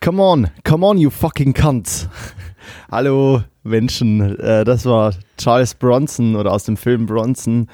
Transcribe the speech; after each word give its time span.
Come 0.00 0.20
on, 0.20 0.50
come 0.64 0.84
on, 0.84 0.98
you 0.98 1.10
fucking 1.10 1.54
cunts. 1.54 2.08
Hallo 2.90 3.42
Menschen, 3.64 4.38
äh, 4.38 4.64
das 4.64 4.84
war 4.86 5.12
Charles 5.36 5.74
Bronson 5.74 6.36
oder 6.36 6.52
aus 6.52 6.64
dem 6.64 6.76
Film 6.76 7.06
Bronson. 7.06 7.68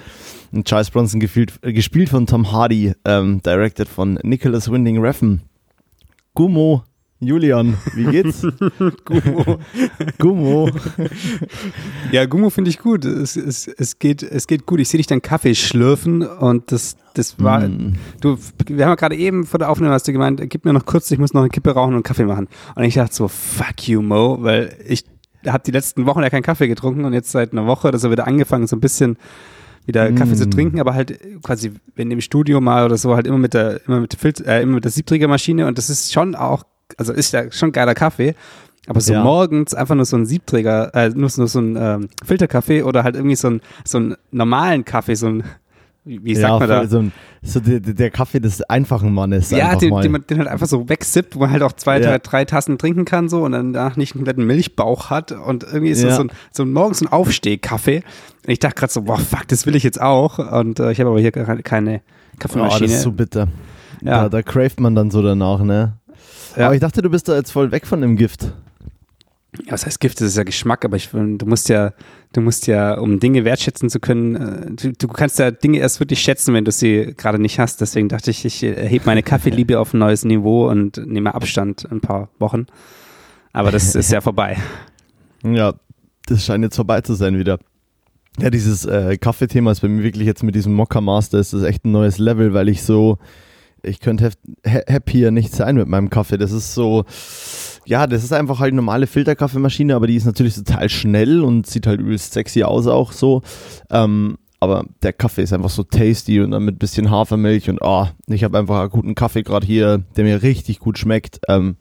Charles 0.64 0.90
Bronson 0.90 1.20
gespielt, 1.20 1.52
äh, 1.62 1.72
gespielt 1.72 2.08
von 2.08 2.26
Tom 2.26 2.50
Hardy, 2.50 2.94
ähm, 3.04 3.42
directed 3.42 3.88
von 3.88 4.18
Nicholas 4.22 4.70
Winding 4.70 4.98
Refn. 4.98 5.42
Gummo, 6.34 6.84
Julian, 7.26 7.76
wie 7.94 8.04
geht's? 8.04 8.42
Gummo. 9.04 9.58
Gummo. 10.18 10.70
Ja, 12.12 12.26
Gummo 12.26 12.50
finde 12.50 12.70
ich 12.70 12.78
gut. 12.78 13.04
Es, 13.04 13.36
es, 13.36 13.66
es, 13.66 13.98
geht, 13.98 14.22
es 14.22 14.46
geht 14.46 14.66
gut. 14.66 14.80
Ich 14.80 14.88
sehe 14.88 14.98
dich 14.98 15.06
dann 15.06 15.22
Kaffee 15.22 15.54
schlürfen 15.54 16.22
und 16.22 16.70
das, 16.72 16.96
das 17.14 17.42
war. 17.42 17.60
Mm. 17.60 17.94
Du, 18.20 18.38
wir 18.66 18.84
haben 18.84 18.92
ja 18.92 18.94
gerade 18.94 19.16
eben 19.16 19.44
vor 19.46 19.58
der 19.58 19.70
Aufnahme 19.70 19.94
hast 19.94 20.06
du 20.06 20.12
gemeint, 20.12 20.40
gib 20.48 20.64
mir 20.64 20.72
noch 20.72 20.86
kurz, 20.86 21.10
ich 21.10 21.18
muss 21.18 21.32
noch 21.32 21.42
eine 21.42 21.50
Kippe 21.50 21.70
rauchen 21.72 21.94
und 21.94 22.02
Kaffee 22.02 22.24
machen. 22.24 22.48
Und 22.74 22.84
ich 22.84 22.94
dachte 22.94 23.14
so, 23.14 23.28
fuck 23.28 23.88
you, 23.88 24.02
Mo, 24.02 24.38
weil 24.40 24.76
ich 24.86 25.04
habe 25.46 25.62
die 25.64 25.72
letzten 25.72 26.06
Wochen 26.06 26.22
ja 26.22 26.30
keinen 26.30 26.42
Kaffee 26.42 26.68
getrunken 26.68 27.04
und 27.04 27.12
jetzt 27.12 27.30
seit 27.30 27.52
einer 27.52 27.66
Woche 27.66 27.88
oder 27.88 27.98
so 27.98 28.10
wieder 28.10 28.26
angefangen, 28.26 28.66
so 28.66 28.76
ein 28.76 28.80
bisschen 28.80 29.16
wieder 29.86 30.10
Mm. 30.10 30.14
Kaffee 30.14 30.34
zu 30.34 30.48
trinken, 30.48 30.80
aber 30.80 30.94
halt 30.94 31.18
quasi, 31.42 31.72
wenn 31.94 32.10
im 32.10 32.20
Studio 32.20 32.60
mal 32.60 32.84
oder 32.84 32.96
so, 32.96 33.14
halt 33.14 33.26
immer 33.26 33.38
mit 33.38 33.54
der, 33.54 33.80
immer 33.86 34.00
mit 34.00 34.12
der 34.12 34.18
Filz, 34.18 34.40
äh, 34.40 34.62
immer 34.62 34.74
mit 34.74 34.84
der 34.84 34.90
Siebträgermaschine 34.90 35.66
und 35.66 35.78
das 35.78 35.90
ist 35.90 36.12
schon 36.12 36.34
auch, 36.34 36.64
also 36.98 37.12
ist 37.12 37.32
ja 37.32 37.50
schon 37.50 37.72
geiler 37.72 37.94
Kaffee. 37.94 38.34
Aber 38.86 39.00
so 39.00 39.14
Ja. 39.14 39.22
morgens 39.22 39.72
einfach 39.72 39.94
nur 39.94 40.04
so 40.04 40.16
ein 40.16 40.26
Siebträger, 40.26 40.94
äh, 40.94 41.08
nur, 41.08 41.30
nur 41.36 41.48
so 41.48 41.58
ein 41.58 41.76
ähm, 41.78 42.08
Filterkaffee 42.24 42.82
oder 42.82 43.02
halt 43.02 43.16
irgendwie 43.16 43.36
so 43.36 43.48
ein 43.48 43.60
so 43.84 43.96
einen 43.98 44.16
normalen 44.30 44.84
Kaffee, 44.84 45.14
so 45.14 45.26
ein, 45.28 45.44
wie, 46.04 46.34
sagt 46.34 46.52
ja, 46.52 46.58
man 46.58 46.68
da? 46.68 46.86
So, 46.86 46.98
ein, 46.98 47.12
so 47.42 47.60
der, 47.60 47.80
der 47.80 48.10
Kaffee 48.10 48.40
des 48.40 48.60
einfachen 48.62 49.14
Mannes. 49.14 49.50
Ja, 49.50 49.74
den, 49.74 49.94
den 50.02 50.12
man 50.12 50.26
den 50.28 50.36
halt 50.36 50.48
einfach 50.48 50.66
so 50.66 50.86
wegsippt, 50.86 51.34
wo 51.34 51.38
man 51.40 51.50
halt 51.50 51.62
auch 51.62 51.72
zwei, 51.72 51.98
Ja. 51.98 52.10
drei, 52.10 52.18
drei 52.18 52.44
Tassen 52.44 52.76
trinken 52.76 53.06
kann 53.06 53.30
so 53.30 53.42
und 53.44 53.52
dann 53.52 53.72
danach 53.72 53.96
nicht 53.96 54.12
einen 54.12 54.18
kompletten 54.20 54.46
Milchbauch 54.46 55.08
hat 55.08 55.32
und 55.32 55.64
irgendwie 55.64 55.88
ist 55.88 56.02
Ja. 56.02 56.08
das 56.08 56.16
so 56.18 56.24
ein, 56.24 56.30
so 56.52 56.62
ein 56.64 56.72
morgens 56.74 57.00
ein 57.00 57.08
Aufstehkaffee. 57.10 58.02
Und 58.46 58.52
ich 58.52 58.58
dachte 58.58 58.74
gerade 58.74 58.92
so, 58.92 59.00
boah, 59.00 59.16
fuck, 59.18 59.48
das 59.48 59.64
will 59.64 59.76
ich 59.76 59.82
jetzt 59.82 59.98
auch. 60.00 60.38
Und 60.38 60.78
äh, 60.78 60.92
ich 60.92 61.00
habe 61.00 61.08
aber 61.08 61.20
hier 61.20 61.32
keine 61.32 62.00
oh, 62.02 62.36
Kaffeemaschine. 62.38 62.86
das 62.88 62.96
ist 62.98 63.02
so 63.02 63.12
bitter. 63.12 63.48
Ja. 64.02 64.24
Da, 64.24 64.28
da 64.28 64.42
craft 64.42 64.80
man 64.80 64.94
dann 64.94 65.10
so 65.10 65.22
danach, 65.22 65.62
ne? 65.62 65.94
Ja. 66.56 66.66
Aber 66.66 66.74
ich 66.74 66.80
dachte, 66.80 67.02
du 67.02 67.10
bist 67.10 67.28
da 67.28 67.36
jetzt 67.36 67.50
voll 67.50 67.72
weg 67.72 67.86
von 67.86 68.00
dem 68.00 68.16
Gift. 68.16 68.52
Ja, 69.64 69.72
was 69.72 69.86
heißt 69.86 70.00
Gift? 70.00 70.20
Das 70.20 70.28
ist 70.28 70.36
ja 70.36 70.42
Geschmack, 70.42 70.84
aber 70.84 70.96
ich, 70.96 71.10
du 71.10 71.46
musst 71.46 71.68
ja, 71.68 71.92
du 72.32 72.40
musst 72.40 72.66
ja, 72.66 72.98
um 72.98 73.20
Dinge 73.20 73.44
wertschätzen 73.44 73.88
zu 73.88 74.00
können, 74.00 74.34
äh, 74.34 74.70
du, 74.70 74.92
du 74.92 75.08
kannst 75.08 75.38
ja 75.38 75.50
Dinge 75.50 75.78
erst 75.78 76.00
wirklich 76.00 76.20
schätzen, 76.20 76.54
wenn 76.54 76.64
du 76.64 76.72
sie 76.72 77.14
gerade 77.16 77.38
nicht 77.38 77.58
hast. 77.58 77.80
Deswegen 77.80 78.08
dachte 78.08 78.30
ich, 78.30 78.44
ich 78.44 78.62
erhebe 78.62 79.06
meine 79.06 79.22
Kaffeeliebe 79.22 79.78
auf 79.78 79.94
ein 79.94 79.98
neues 79.98 80.24
Niveau 80.24 80.68
und 80.68 80.96
nehme 81.06 81.34
Abstand 81.34 81.86
ein 81.90 82.00
paar 82.00 82.30
Wochen. 82.38 82.66
Aber 83.52 83.70
das 83.70 83.94
ist 83.94 84.10
ja 84.10 84.20
vorbei. 84.20 84.56
Ja, 85.44 85.74
das 86.26 86.44
scheint 86.44 86.64
jetzt 86.64 86.76
vorbei 86.76 87.00
zu 87.00 87.14
sein 87.14 87.38
wieder. 87.38 87.58
Ja, 88.40 88.50
dieses 88.50 88.84
äh, 88.84 89.16
Kaffeethema 89.16 89.70
ist 89.70 89.80
bei 89.80 89.88
mir 89.88 90.02
wirklich 90.02 90.26
jetzt 90.26 90.42
mit 90.42 90.56
diesem 90.56 90.74
Mokka 90.74 91.00
Master 91.00 91.38
ist 91.38 91.52
das 91.52 91.62
echt 91.62 91.84
ein 91.84 91.92
neues 91.92 92.18
Level, 92.18 92.52
weil 92.52 92.68
ich 92.68 92.82
so, 92.82 93.18
ich 93.84 94.00
könnte 94.00 94.30
happier 94.66 95.30
nicht 95.30 95.54
sein 95.54 95.76
mit 95.76 95.88
meinem 95.88 96.10
Kaffee. 96.10 96.38
Das 96.38 96.52
ist 96.52 96.74
so, 96.74 97.04
ja, 97.84 98.06
das 98.06 98.24
ist 98.24 98.32
einfach 98.32 98.60
halt 98.60 98.72
eine 98.72 98.76
normale 98.76 99.06
Filterkaffeemaschine, 99.06 99.94
aber 99.94 100.06
die 100.06 100.16
ist 100.16 100.24
natürlich 100.26 100.54
total 100.54 100.88
schnell 100.88 101.40
und 101.42 101.66
sieht 101.66 101.86
halt 101.86 102.00
übelst 102.00 102.32
sexy 102.32 102.62
aus 102.62 102.86
auch 102.86 103.12
so. 103.12 103.42
Ähm, 103.90 104.36
aber 104.60 104.84
der 105.02 105.12
Kaffee 105.12 105.42
ist 105.42 105.52
einfach 105.52 105.70
so 105.70 105.82
tasty 105.82 106.40
und 106.40 106.52
dann 106.52 106.64
mit 106.64 106.78
bisschen 106.78 107.10
Hafermilch 107.10 107.68
und 107.68 107.82
ah, 107.82 108.12
ich 108.28 108.44
habe 108.44 108.58
einfach 108.58 108.80
einen 108.80 108.90
guten 108.90 109.14
Kaffee 109.14 109.42
gerade 109.42 109.66
hier, 109.66 110.02
der 110.16 110.24
mir 110.24 110.42
richtig 110.42 110.78
gut 110.78 110.96
schmeckt. 110.96 111.40
Ähm, 111.48 111.76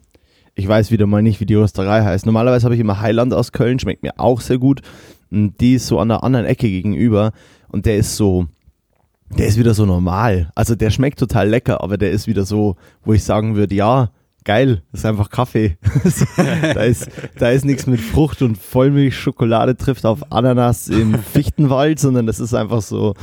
ich 0.54 0.68
weiß 0.68 0.90
wieder 0.90 1.06
mal 1.06 1.22
nicht, 1.22 1.40
wie 1.40 1.46
die 1.46 1.54
Rösterei 1.54 2.02
heißt. 2.02 2.26
Normalerweise 2.26 2.64
habe 2.64 2.74
ich 2.74 2.80
immer 2.80 3.00
Highland 3.00 3.32
aus 3.32 3.52
Köln, 3.52 3.78
schmeckt 3.78 4.02
mir 4.02 4.12
auch 4.18 4.40
sehr 4.40 4.58
gut. 4.58 4.82
Und 5.30 5.60
die 5.60 5.74
ist 5.74 5.86
so 5.86 5.98
an 5.98 6.08
der 6.08 6.22
anderen 6.22 6.46
Ecke 6.46 6.68
gegenüber 6.68 7.32
und 7.68 7.86
der 7.86 7.96
ist 7.96 8.16
so, 8.16 8.46
der 9.30 9.46
ist 9.46 9.58
wieder 9.58 9.74
so 9.74 9.86
normal. 9.86 10.50
Also 10.54 10.74
der 10.74 10.90
schmeckt 10.90 11.18
total 11.18 11.48
lecker, 11.48 11.82
aber 11.82 11.98
der 11.98 12.10
ist 12.10 12.26
wieder 12.26 12.44
so, 12.44 12.76
wo 13.04 13.12
ich 13.12 13.24
sagen 13.24 13.56
würde, 13.56 13.74
ja, 13.74 14.10
geil, 14.44 14.82
das 14.92 15.00
ist 15.00 15.06
einfach 15.06 15.30
Kaffee. 15.30 15.76
da 16.36 16.82
ist, 16.82 17.08
da 17.38 17.50
ist 17.50 17.64
nichts 17.64 17.86
mit 17.86 18.00
Frucht 18.00 18.42
und 18.42 18.58
Vollmilch, 18.58 19.16
Schokolade 19.16 19.76
trifft 19.76 20.06
auf 20.06 20.30
Ananas 20.30 20.88
im 20.88 21.18
Fichtenwald, 21.18 21.98
sondern 21.98 22.26
das 22.26 22.40
ist 22.40 22.54
einfach 22.54 22.82
so, 22.82 23.14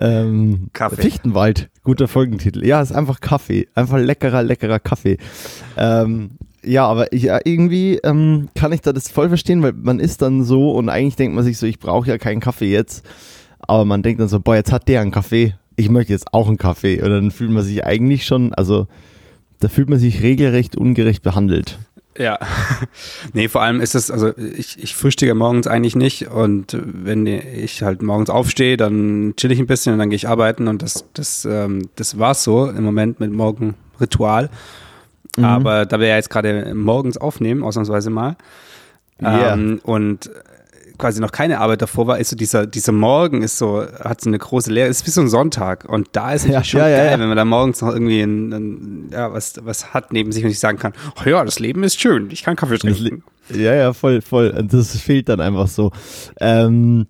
ähm, 0.00 0.68
Kaffee. 0.72 1.02
Fichtenwald, 1.02 1.68
guter 1.82 2.08
Folgentitel. 2.08 2.64
Ja, 2.64 2.80
ist 2.80 2.92
einfach 2.92 3.20
Kaffee. 3.20 3.68
Einfach 3.74 3.98
leckerer, 3.98 4.42
leckerer 4.42 4.78
Kaffee. 4.78 5.18
Ähm, 5.76 6.30
ja, 6.62 6.86
aber 6.86 7.12
ich, 7.12 7.24
ja, 7.24 7.40
irgendwie 7.44 7.98
ähm, 8.04 8.48
kann 8.54 8.72
ich 8.72 8.82
da 8.82 8.92
das 8.92 9.10
voll 9.10 9.28
verstehen, 9.28 9.62
weil 9.62 9.72
man 9.72 9.98
ist 9.98 10.22
dann 10.22 10.44
so 10.44 10.72
und 10.72 10.88
eigentlich 10.88 11.16
denkt 11.16 11.34
man 11.34 11.44
sich 11.44 11.58
so, 11.58 11.66
ich 11.66 11.78
brauche 11.78 12.08
ja 12.08 12.18
keinen 12.18 12.40
Kaffee 12.40 12.70
jetzt. 12.70 13.04
Aber 13.66 13.84
man 13.84 14.02
denkt 14.02 14.20
dann 14.20 14.28
so, 14.28 14.40
boah, 14.40 14.56
jetzt 14.56 14.72
hat 14.72 14.88
der 14.88 15.00
einen 15.00 15.10
Kaffee. 15.10 15.54
Ich 15.76 15.88
möchte 15.88 16.12
jetzt 16.12 16.32
auch 16.32 16.48
einen 16.48 16.58
Kaffee. 16.58 17.00
Und 17.02 17.10
dann 17.10 17.30
fühlt 17.30 17.50
man 17.50 17.62
sich 17.62 17.84
eigentlich 17.84 18.26
schon, 18.26 18.52
also 18.54 18.86
da 19.60 19.68
fühlt 19.68 19.88
man 19.88 19.98
sich 19.98 20.22
regelrecht 20.22 20.76
ungerecht 20.76 21.22
behandelt. 21.22 21.78
Ja. 22.18 22.38
nee, 23.32 23.48
vor 23.48 23.62
allem 23.62 23.80
ist 23.80 23.94
es, 23.94 24.10
also 24.10 24.36
ich, 24.36 24.82
ich 24.82 24.94
frühstücke 24.94 25.34
morgens 25.34 25.66
eigentlich 25.66 25.96
nicht 25.96 26.28
und 26.28 26.76
wenn 26.82 27.26
ich 27.26 27.82
halt 27.82 28.02
morgens 28.02 28.30
aufstehe, 28.30 28.76
dann 28.76 29.34
chill 29.36 29.52
ich 29.52 29.60
ein 29.60 29.66
bisschen 29.66 29.92
und 29.92 30.00
dann 30.00 30.10
gehe 30.10 30.16
ich 30.16 30.28
arbeiten 30.28 30.66
und 30.66 30.82
das, 30.82 31.04
das, 31.14 31.44
ähm, 31.44 31.88
das 31.96 32.18
war's 32.18 32.42
so 32.42 32.68
im 32.68 32.82
Moment 32.82 33.20
mit 33.20 33.32
Morgenritual. 33.32 34.50
Mhm. 35.36 35.44
Aber 35.44 35.86
da 35.86 36.00
wir 36.00 36.08
ja 36.08 36.16
jetzt 36.16 36.30
gerade 36.30 36.74
morgens 36.74 37.16
aufnehmen, 37.16 37.62
ausnahmsweise 37.62 38.10
mal, 38.10 38.36
Yeah. 39.22 39.52
ähm, 39.52 39.80
und 39.82 40.30
quasi 41.00 41.20
noch 41.20 41.32
keine 41.32 41.58
Arbeit 41.58 41.82
davor 41.82 42.06
war, 42.06 42.18
ist 42.18 42.30
so 42.30 42.36
dieser, 42.36 42.66
dieser 42.66 42.92
Morgen 42.92 43.42
ist 43.42 43.58
so, 43.58 43.84
hat 44.00 44.20
so 44.20 44.30
eine 44.30 44.38
große 44.38 44.70
Leere, 44.72 44.88
ist 44.88 45.06
wie 45.06 45.10
so 45.10 45.20
ein 45.20 45.28
Sonntag. 45.28 45.86
Und 45.88 46.08
da 46.12 46.32
ist 46.32 46.44
es 46.44 46.50
Ja, 46.52 46.62
schon 46.62 46.80
ja, 46.80 46.88
geil, 46.88 47.10
ja. 47.12 47.18
wenn 47.18 47.28
man 47.28 47.36
da 47.36 47.44
morgens 47.44 47.80
noch 47.80 47.92
irgendwie 47.92 48.20
ein, 48.20 48.52
ein, 48.52 49.10
ja, 49.12 49.32
was, 49.32 49.54
was 49.64 49.92
hat 49.92 50.12
neben 50.12 50.30
sich 50.32 50.44
und 50.44 50.50
ich 50.50 50.58
sagen 50.60 50.78
kann, 50.78 50.92
oh 51.18 51.28
ja, 51.28 51.44
das 51.44 51.58
Leben 51.58 51.82
ist 51.82 52.00
schön, 52.00 52.28
ich 52.30 52.42
kann 52.42 52.56
Kaffee 52.56 52.78
trinken. 52.78 53.24
Ja, 53.52 53.74
ja, 53.74 53.92
voll, 53.92 54.20
voll. 54.22 54.50
Und 54.50 54.72
das 54.72 54.96
fehlt 54.96 55.28
dann 55.28 55.40
einfach 55.40 55.66
so. 55.66 55.90
Ähm, 56.40 57.06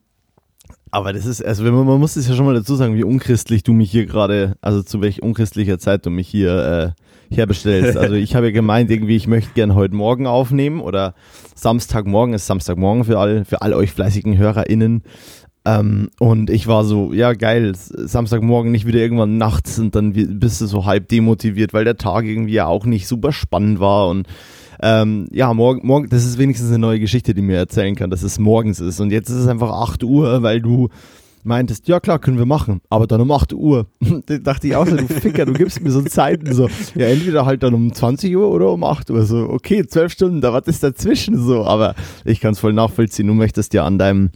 aber 0.91 1.13
das 1.13 1.27
ist, 1.27 1.45
also 1.45 1.65
wenn 1.65 1.75
man, 1.75 1.87
man 1.87 2.01
muss 2.01 2.17
es 2.17 2.29
ja 2.29 2.35
schon 2.35 2.47
mal 2.47 2.55
dazu 2.55 2.75
sagen, 2.75 2.97
wie 2.97 3.05
unchristlich 3.05 3.63
du 3.63 3.73
mich 3.73 3.91
hier 3.91 4.07
gerade, 4.07 4.57
also 4.61 4.83
zu 4.83 5.01
welch 5.01 5.23
unchristlicher 5.23 5.79
Zeit 5.79 6.07
du 6.07 6.11
mich 6.11 6.29
hier 6.29 6.95
äh, 6.97 7.03
herbestellst. 7.31 7.97
Also 7.97 8.15
ich 8.15 8.35
habe 8.35 8.47
ja 8.47 8.53
gemeint, 8.53 8.91
irgendwie, 8.91 9.17
ich 9.17 9.27
möchte 9.27 9.53
gern 9.55 9.75
heute 9.75 9.95
Morgen 9.95 10.27
aufnehmen 10.27 10.81
oder 10.81 11.15
Samstagmorgen 11.55 12.35
ist 12.35 12.47
Samstagmorgen 12.47 13.05
für 13.05 13.19
all, 13.19 13.45
für 13.45 13.63
all 13.63 13.75
euch 13.75 13.93
fleißigen 13.93 14.37
HörerInnen. 14.37 15.03
Ähm, 15.65 16.11
und 16.19 16.49
ich 16.49 16.67
war 16.67 16.85
so, 16.85 17.13
ja 17.13 17.35
geil, 17.35 17.73
Samstagmorgen 17.75 18.73
nicht 18.73 18.87
wieder 18.87 18.99
irgendwann 18.99 19.37
nachts 19.37 19.79
und 19.79 19.95
dann 19.95 20.13
bist 20.13 20.61
du 20.61 20.67
so 20.67 20.87
halb 20.87 21.09
demotiviert, 21.09 21.75
weil 21.75 21.85
der 21.85 21.99
Tag 21.99 22.25
irgendwie 22.25 22.55
ja 22.55 22.67
auch 22.67 22.87
nicht 22.87 23.07
super 23.07 23.31
spannend 23.33 23.79
war 23.79 24.09
und 24.09 24.27
ähm, 24.83 25.29
ja, 25.31 25.53
morgen, 25.53 25.87
morgen, 25.87 26.09
das 26.09 26.25
ist 26.25 26.39
wenigstens 26.39 26.69
eine 26.69 26.79
neue 26.79 27.01
Geschichte, 27.01 27.35
die 27.35 27.43
mir 27.43 27.59
erzählen 27.59 27.95
kann, 27.95 28.09
dass 28.09 28.23
es 28.23 28.39
morgens 28.39 28.81
ist. 28.81 28.99
Und 28.99 29.11
jetzt 29.11 29.29
ist 29.29 29.37
es 29.37 29.47
einfach 29.47 29.71
8 29.71 30.03
Uhr, 30.05 30.43
weil 30.43 30.63
du 30.63 30.89
meintest, 31.45 31.89
ja 31.89 32.01
klar, 32.01 32.19
können 32.19 32.39
wir 32.39 32.47
machen, 32.47 32.81
aber 32.91 33.07
dann 33.07 33.21
um 33.21 33.31
8 33.31 33.53
Uhr. 33.53 33.87
da 34.27 34.39
dachte 34.39 34.67
ich 34.67 34.77
auch 34.77 34.87
so, 34.87 34.97
du 34.97 35.07
Ficker, 35.07 35.47
du 35.47 35.53
gibst 35.53 35.81
mir 35.81 35.91
so 35.91 36.03
Zeiten 36.03 36.53
so, 36.53 36.69
ja, 36.95 37.07
entweder 37.07 37.47
halt 37.47 37.63
dann 37.63 37.75
um 37.75 37.93
20 37.93 38.37
Uhr 38.37 38.51
oder 38.51 38.71
um 38.71 38.85
8 38.85 39.11
Uhr. 39.11 39.25
So, 39.25 39.49
okay, 39.49 39.87
12 39.87 40.13
Stunden, 40.13 40.41
da 40.41 40.53
was 40.53 40.67
ist 40.67 40.83
dazwischen 40.83 41.39
so, 41.39 41.65
aber 41.65 41.95
ich 42.25 42.41
kann 42.41 42.53
es 42.53 42.59
voll 42.59 42.73
nachvollziehen, 42.73 43.27
du 43.27 43.35
möchtest 43.35 43.75
ja 43.75 43.85
an 43.85 43.99
deinem, 43.99 44.31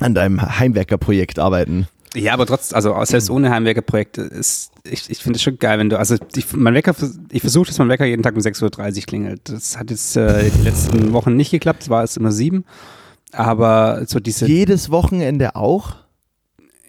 an 0.00 0.14
deinem 0.14 0.40
Heimwerkerprojekt 0.40 1.38
arbeiten. 1.38 1.86
Ja, 2.14 2.32
aber 2.32 2.46
trotz, 2.46 2.72
also 2.72 2.94
selbst 3.04 3.28
ohne 3.28 3.50
Heimwerkerprojekt 3.50 4.16
ist, 4.16 4.70
ich, 4.84 5.10
ich 5.10 5.18
finde 5.18 5.36
es 5.36 5.42
schon 5.42 5.58
geil, 5.58 5.78
wenn 5.78 5.90
du, 5.90 5.98
also 5.98 6.16
ich, 6.34 6.50
mein 6.54 6.72
Wecker, 6.72 6.94
ich 7.30 7.42
versuche, 7.42 7.66
dass 7.66 7.78
mein 7.78 7.90
Wecker 7.90 8.06
jeden 8.06 8.22
Tag 8.22 8.34
um 8.34 8.40
6.30 8.40 8.96
Uhr 8.96 9.02
klingelt. 9.06 9.40
Das 9.44 9.76
hat 9.76 9.90
jetzt 9.90 10.16
äh, 10.16 10.48
die 10.50 10.62
letzten 10.62 11.12
Wochen 11.12 11.36
nicht 11.36 11.50
geklappt, 11.50 11.82
es 11.82 11.90
war 11.90 12.02
es 12.04 12.16
immer 12.16 12.32
sieben. 12.32 12.64
Aber 13.32 14.04
so 14.06 14.18
diese. 14.18 14.46
Jedes 14.46 14.90
Wochenende 14.90 15.56
auch? 15.56 15.96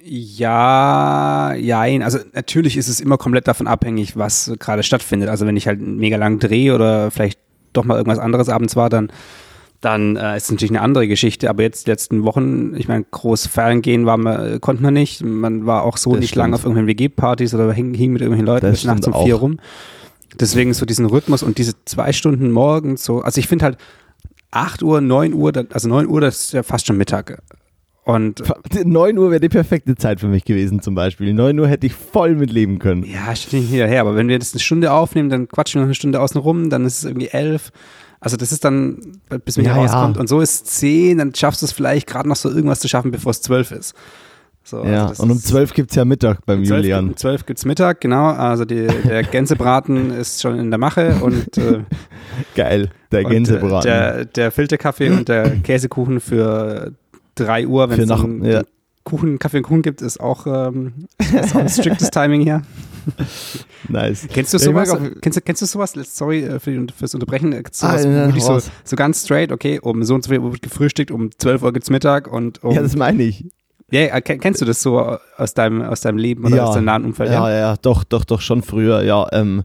Ja, 0.09 1.53
jein. 1.55 2.01
Also 2.01 2.19
natürlich 2.33 2.77
ist 2.77 2.87
es 2.87 3.01
immer 3.01 3.17
komplett 3.17 3.47
davon 3.47 3.67
abhängig, 3.67 4.15
was 4.15 4.53
gerade 4.59 4.83
stattfindet. 4.83 5.29
Also 5.29 5.45
wenn 5.45 5.57
ich 5.57 5.67
halt 5.67 5.81
mega 5.81 6.17
lang 6.17 6.39
drehe 6.39 6.73
oder 6.73 7.11
vielleicht 7.11 7.39
doch 7.73 7.83
mal 7.83 7.97
irgendwas 7.97 8.19
anderes 8.19 8.47
abends 8.47 8.75
war, 8.75 8.89
dann, 8.89 9.11
dann 9.81 10.15
äh, 10.15 10.37
ist 10.37 10.45
es 10.45 10.51
natürlich 10.51 10.71
eine 10.71 10.81
andere 10.81 11.07
Geschichte. 11.07 11.49
Aber 11.49 11.63
jetzt 11.63 11.87
die 11.87 11.91
letzten 11.91 12.23
Wochen, 12.23 12.73
ich 12.77 12.87
meine, 12.87 13.03
groß 13.09 13.47
feiern 13.47 13.81
gehen 13.81 14.05
war 14.05 14.17
man, 14.17 14.61
konnte 14.61 14.81
man 14.81 14.93
nicht. 14.93 15.23
Man 15.23 15.65
war 15.65 15.83
auch 15.83 15.97
so 15.97 16.11
Das 16.11 16.21
nicht 16.21 16.29
stimmt. 16.29 16.43
lang 16.43 16.53
auf 16.53 16.63
irgendwelchen 16.63 16.87
WG-Partys 16.87 17.53
oder 17.53 17.71
hing, 17.73 17.93
hing 17.93 18.13
mit 18.13 18.21
irgendwelchen 18.21 18.47
Leuten 18.47 18.71
bis 18.71 18.85
nachts 18.85 19.07
um 19.07 19.13
vier 19.25 19.35
rum. 19.35 19.59
Deswegen 20.39 20.73
so 20.73 20.85
diesen 20.85 21.05
Rhythmus 21.05 21.43
und 21.43 21.57
diese 21.57 21.73
zwei 21.85 22.13
Stunden 22.13 22.51
morgens 22.51 23.03
so, 23.03 23.21
also 23.21 23.39
ich 23.39 23.47
finde 23.47 23.65
halt 23.65 23.77
8 24.51 24.83
Uhr, 24.83 25.01
9 25.01 25.33
Uhr, 25.33 25.51
also 25.71 25.89
9 25.89 26.07
Uhr, 26.07 26.21
das 26.21 26.45
ist 26.45 26.53
ja 26.53 26.63
fast 26.63 26.85
schon 26.87 26.97
Mittag. 26.97 27.41
Und 28.07 28.41
9 28.85 29.17
Uhr 29.17 29.31
wäre 29.31 29.41
die 29.41 29.49
perfekte 29.49 29.95
Zeit 29.95 30.21
für 30.21 30.27
mich 30.29 30.45
gewesen 30.45 30.81
zum 30.81 30.95
Beispiel. 30.95 31.33
9 31.33 31.59
Uhr 31.59 31.67
hätte 31.67 31.87
ich 31.87 31.93
voll 31.93 32.35
mit 32.35 32.51
leben 32.51 32.79
können. 32.79 33.03
ja, 33.03 33.35
stehe 33.35 33.61
ich 33.61 33.69
hinterher. 33.69 33.99
Aber 33.99 34.15
wenn 34.15 34.29
wir 34.29 34.39
das 34.39 34.53
eine 34.53 34.61
Stunde 34.61 34.93
aufnehmen, 34.93 35.29
dann 35.29 35.49
quatschen 35.49 35.79
wir 35.79 35.81
noch 35.83 35.87
eine 35.87 35.95
Stunde 35.95 36.21
außen 36.21 36.39
rum, 36.39 36.69
dann 36.69 36.85
ist 36.85 36.99
es 36.99 37.03
irgendwie 37.03 37.27
elf. 37.27 37.71
Also 38.21 38.37
das 38.37 38.53
ist 38.53 38.63
dann, 38.63 39.19
bis 39.43 39.57
man 39.57 39.65
Ja, 39.65 39.75
ja. 39.75 39.81
rauskommt. 39.81 40.17
Und 40.17 40.27
so 40.29 40.39
ist 40.39 40.53
es 40.67 40.73
zehn, 40.79 41.17
dann 41.17 41.35
schaffst 41.35 41.61
du 41.61 41.65
es 41.65 41.73
vielleicht 41.73 42.07
gerade 42.07 42.29
noch 42.29 42.37
so 42.37 42.49
irgendwas 42.49 42.79
zu 42.79 42.87
schaffen, 42.87 43.11
bevor 43.11 43.31
es 43.31 43.41
zwölf 43.41 43.71
ist. 43.71 43.93
So, 44.63 44.83
Ja, 44.85 45.07
also 45.07 45.23
und 45.23 45.31
um 45.31 45.37
12 45.39 45.73
gibt 45.73 45.91
es 45.91 45.95
ja 45.97 46.03
Mittag 46.05 46.45
beim 46.45 46.59
um 46.59 46.65
12, 46.65 46.81
Julian. 46.83 47.09
Um 47.09 47.15
12 47.17 47.45
gibt's 47.45 47.65
Mittag, 47.65 47.99
genau. 48.01 48.27
Also 48.31 48.63
die, 48.65 48.87
der 48.87 49.23
Gänsebraten 49.23 50.11
ist 50.17 50.41
schon 50.41 50.57
in 50.59 50.71
der 50.71 50.77
Mache 50.77 51.15
und, 51.21 51.57
äh, 51.57 51.81
Geil, 52.55 52.89
der 53.11 53.25
und 53.25 53.31
äh, 53.31 53.33
Gänsebraten. 53.33 53.89
der, 53.89 54.25
der 54.25 54.51
Filterkaffee 54.51 55.09
und 55.09 55.27
der 55.29 55.51
Käsekuchen 55.59 56.19
für 56.19 56.93
3 57.39 57.67
Uhr, 57.67 57.89
wenn 57.89 57.99
es 58.01 58.07
nach- 58.07 58.23
einen 58.23 58.43
ja. 58.45 58.63
Kuchen, 59.03 59.39
Kaffee 59.39 59.57
und 59.57 59.63
Kuchen 59.63 59.81
gibt, 59.83 60.01
ist 60.01 60.19
auch, 60.19 60.45
ähm, 60.47 60.93
ist 61.17 61.55
auch 61.55 61.59
ein 61.61 61.69
striktes 61.69 62.11
Timing 62.11 62.41
hier. 62.41 62.61
nice. 63.89 64.27
Kennst 64.31 64.53
du 64.53 64.57
Ja, 64.57 64.63
sowas? 64.65 64.89
auch- 64.91 64.99
Kennst, 65.21 65.37
du- 65.37 65.41
kennst 65.41 65.61
du 65.61 65.65
sowas? 65.65 65.93
Sorry 65.93 66.43
äh, 66.43 66.59
für 66.59 66.85
fürs 66.95 67.13
Unterbrechen. 67.13 67.51
Du 67.51 67.57
Ah, 67.81 67.97
ja, 67.99 68.31
so, 68.39 68.59
so 68.83 68.95
ganz 68.95 69.23
straight, 69.23 69.51
okay, 69.51 69.79
um 69.81 70.03
so 70.03 70.13
und 70.15 70.23
so 70.25 70.29
viel 70.31 70.39
Uhr 70.39 70.51
wird 70.51 70.61
gefrühstückt, 70.61 71.11
um 71.11 71.29
12 71.37 71.63
Uhr 71.63 71.73
gibt's 71.73 71.89
Mittag 71.89 72.31
und 72.31 72.63
um, 72.63 72.73
Ja, 72.73 72.81
das 72.81 72.95
meine 72.95 73.23
ich. 73.23 73.45
ja, 73.91 74.01
ja, 74.01 74.21
ken- 74.21 74.39
kennst 74.39 74.61
du 74.61 74.65
das 74.65 74.81
so 74.81 74.99
aus 75.37 75.53
deinem, 75.53 75.81
aus 75.83 76.01
deinem 76.01 76.17
Leben 76.17 76.45
oder 76.45 76.67
aus 76.67 76.75
deinem 76.75 76.85
nahen 76.85 77.05
Umfeld? 77.05 77.31
Ja, 77.31 77.49
ja, 77.49 77.77
doch, 77.77 78.03
doch, 78.03 78.25
doch, 78.25 78.41
schon 78.41 78.61
früher, 78.61 79.03
ja. 79.03 79.25
Ähm, 79.31 79.63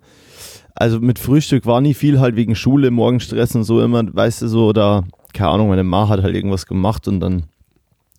also 0.75 1.01
mit 1.01 1.19
Frühstück 1.19 1.67
war 1.67 1.81
nie 1.81 1.95
viel, 1.95 2.21
halt 2.21 2.37
wegen 2.37 2.55
Schule, 2.55 2.91
Morgenstress 2.93 3.55
und 3.57 3.65
so 3.65 3.83
immer, 3.83 4.03
weißt 4.15 4.43
du, 4.43 4.49
so, 4.49 4.67
oder, 4.69 5.05
keine 5.35 5.51
Ahnung, 5.51 5.69
meine 5.69 5.85
Ma 5.85 6.09
hat 6.09 6.23
halt 6.23 6.35
irgendwas 6.37 6.67
gemacht 6.67 7.09
und 7.09 7.19
dann 7.21 7.43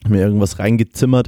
mir 0.10 0.22
irgendwas 0.22 0.60
reingezimmert. 0.60 1.28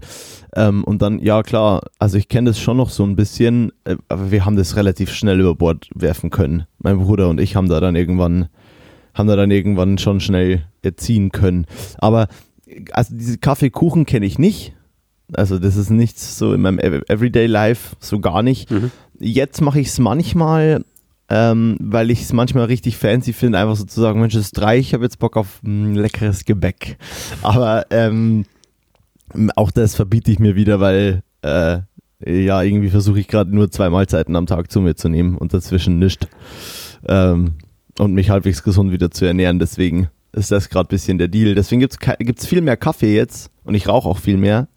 Ähm, 0.55 0.83
und 0.83 1.01
dann, 1.01 1.19
ja 1.19 1.43
klar, 1.43 1.81
also 1.99 2.17
ich 2.17 2.27
kenne 2.29 2.49
das 2.49 2.59
schon 2.59 2.77
noch 2.77 2.89
so 2.89 3.03
ein 3.03 3.15
bisschen, 3.15 3.71
äh, 3.83 3.95
aber 4.09 4.31
wir 4.31 4.45
haben 4.45 4.55
das 4.55 4.75
relativ 4.75 5.11
schnell 5.13 5.39
über 5.39 5.55
Bord 5.55 5.89
werfen 5.93 6.29
können. 6.29 6.65
Mein 6.79 6.99
Bruder 6.99 7.29
und 7.29 7.39
ich 7.39 7.55
haben 7.55 7.69
da 7.69 7.79
dann 7.79 7.95
irgendwann, 7.95 8.47
haben 9.13 9.27
da 9.27 9.35
dann 9.35 9.51
irgendwann 9.51 9.97
schon 9.97 10.19
schnell 10.19 10.65
erziehen 10.81 11.31
können. 11.31 11.65
Aber 11.97 12.27
also 12.91 13.15
diese 13.15 13.37
Kaffeekuchen 13.37 14.05
kenne 14.05 14.25
ich 14.25 14.39
nicht. 14.39 14.73
Also 15.33 15.57
das 15.59 15.75
ist 15.75 15.89
nichts 15.89 16.37
so 16.37 16.53
in 16.53 16.61
meinem 16.61 16.79
Ev- 16.79 17.03
Everyday 17.09 17.47
Life, 17.47 17.95
so 17.99 18.19
gar 18.19 18.43
nicht. 18.43 18.69
Mhm. 18.69 18.91
Jetzt 19.19 19.61
mache 19.61 19.79
ich 19.79 19.87
es 19.87 19.97
manchmal, 19.97 20.83
ähm, 21.29 21.77
weil 21.79 22.11
ich 22.11 22.21
es 22.21 22.33
manchmal 22.33 22.65
richtig 22.65 22.97
fancy 22.97 23.33
finde, 23.33 23.57
einfach 23.57 23.75
so 23.75 23.85
zu 23.85 23.99
sagen, 23.99 24.19
Mensch, 24.19 24.35
es 24.35 24.41
ist 24.47 24.51
drei, 24.57 24.77
ich 24.77 24.93
habe 24.93 25.03
jetzt 25.03 25.17
Bock 25.17 25.37
auf 25.37 25.61
ein 25.63 25.95
leckeres 25.95 26.45
Gebäck. 26.45 26.97
Aber 27.41 27.85
ähm, 27.89 28.45
auch 29.55 29.71
das 29.71 29.95
verbiete 29.95 30.31
ich 30.31 30.39
mir 30.39 30.55
wieder, 30.55 30.79
weil 30.79 31.23
äh, 31.41 31.79
ja, 32.25 32.61
irgendwie 32.61 32.89
versuche 32.89 33.19
ich 33.19 33.27
gerade 33.27 33.53
nur 33.53 33.69
zwei 33.71 33.89
Mahlzeiten 33.89 34.35
am 34.35 34.45
Tag 34.45 34.71
zu 34.71 34.81
mir 34.81 34.95
zu 34.95 35.09
nehmen 35.09 35.37
und 35.37 35.53
dazwischen 35.53 35.99
nischt. 35.99 36.27
Ähm, 37.07 37.55
und 37.97 38.13
mich 38.13 38.29
halbwegs 38.29 38.63
gesund 38.63 38.91
wieder 38.91 39.11
zu 39.11 39.25
ernähren. 39.25 39.59
Deswegen 39.59 40.09
ist 40.33 40.51
das 40.51 40.69
gerade 40.69 40.87
ein 40.87 40.89
bisschen 40.89 41.17
der 41.17 41.27
Deal. 41.27 41.55
Deswegen 41.55 41.79
gibt 41.81 42.39
es 42.39 42.45
viel 42.45 42.61
mehr 42.61 42.77
Kaffee 42.77 43.15
jetzt 43.15 43.51
und 43.63 43.75
ich 43.75 43.87
rauche 43.87 44.09
auch 44.09 44.17
viel 44.17 44.37
mehr. 44.37 44.67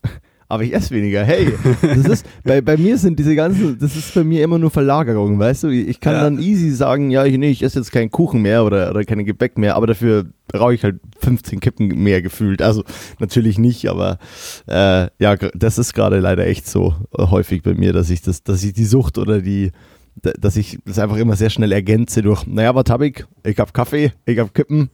Aber 0.51 0.63
ich 0.63 0.73
esse 0.75 0.95
weniger. 0.95 1.25
Hey, 1.25 1.53
das 1.83 2.07
ist, 2.07 2.27
bei, 2.45 2.63
bei 2.63 2.79
mir 2.79 2.97
sind 2.97 3.19
diese 3.19 3.37
ganzen, 3.37 3.79
das 3.79 3.95
ist 3.97 4.15
bei 4.15 4.25
mir 4.25 4.43
immer 4.43 4.59
nur 4.59 4.71
Verlagerung, 4.71 5.39
weißt 5.39 5.65
du? 5.65 5.69
Ich 5.69 6.01
kann 6.01 6.15
Ja. 6.15 6.23
dann 6.23 6.39
easy 6.39 6.71
sagen, 6.71 7.11
ja, 7.11 7.27
ich, 7.27 7.37
nee, 7.37 7.51
ich 7.51 7.63
esse 7.63 7.79
jetzt 7.79 7.93
keinen 7.93 8.11
Kuchen 8.11 8.41
mehr 8.41 8.65
oder, 8.65 8.89
oder 8.91 9.05
keine 9.05 9.25
Gebäck 9.25 9.59
mehr, 9.59 9.77
aber 9.77 9.87
dafür 9.87 10.25
rauche 10.57 10.73
ich 10.73 10.85
halt 10.85 11.01
15 11.21 11.61
Kippen 11.61 11.89
mehr 12.03 12.23
gefühlt. 12.23 12.63
Also 12.63 12.83
natürlich 13.19 13.59
nicht, 13.59 13.89
aber 13.91 14.19
äh, 14.67 15.09
ja, 15.19 15.37
das 15.37 15.77
ist 15.77 15.93
gerade 15.93 16.19
leider 16.19 16.47
echt 16.47 16.67
so 16.67 16.95
äh, 17.17 17.25
häufig 17.27 17.63
bei 17.63 17.75
mir, 17.75 17.93
dass 17.93 18.09
ich 18.09 18.23
das, 18.23 18.43
dass 18.43 18.65
ich 18.65 18.73
die 18.73 18.87
Sucht 18.87 19.19
oder 19.19 19.43
die, 19.43 19.73
dass 20.23 20.57
ich 20.57 20.79
das 20.85 20.99
einfach 20.99 21.17
immer 21.17 21.37
sehr 21.37 21.51
schnell 21.51 21.73
ergänze 21.73 22.23
durch, 22.23 22.47
naja, 22.47 22.75
was 22.75 22.85
hab 22.89 23.01
ich? 23.03 23.25
Ich 23.45 23.59
hab 23.59 23.73
Kaffee, 23.73 24.13
ich 24.27 24.39
hab 24.39 24.53
Kippen, 24.55 24.91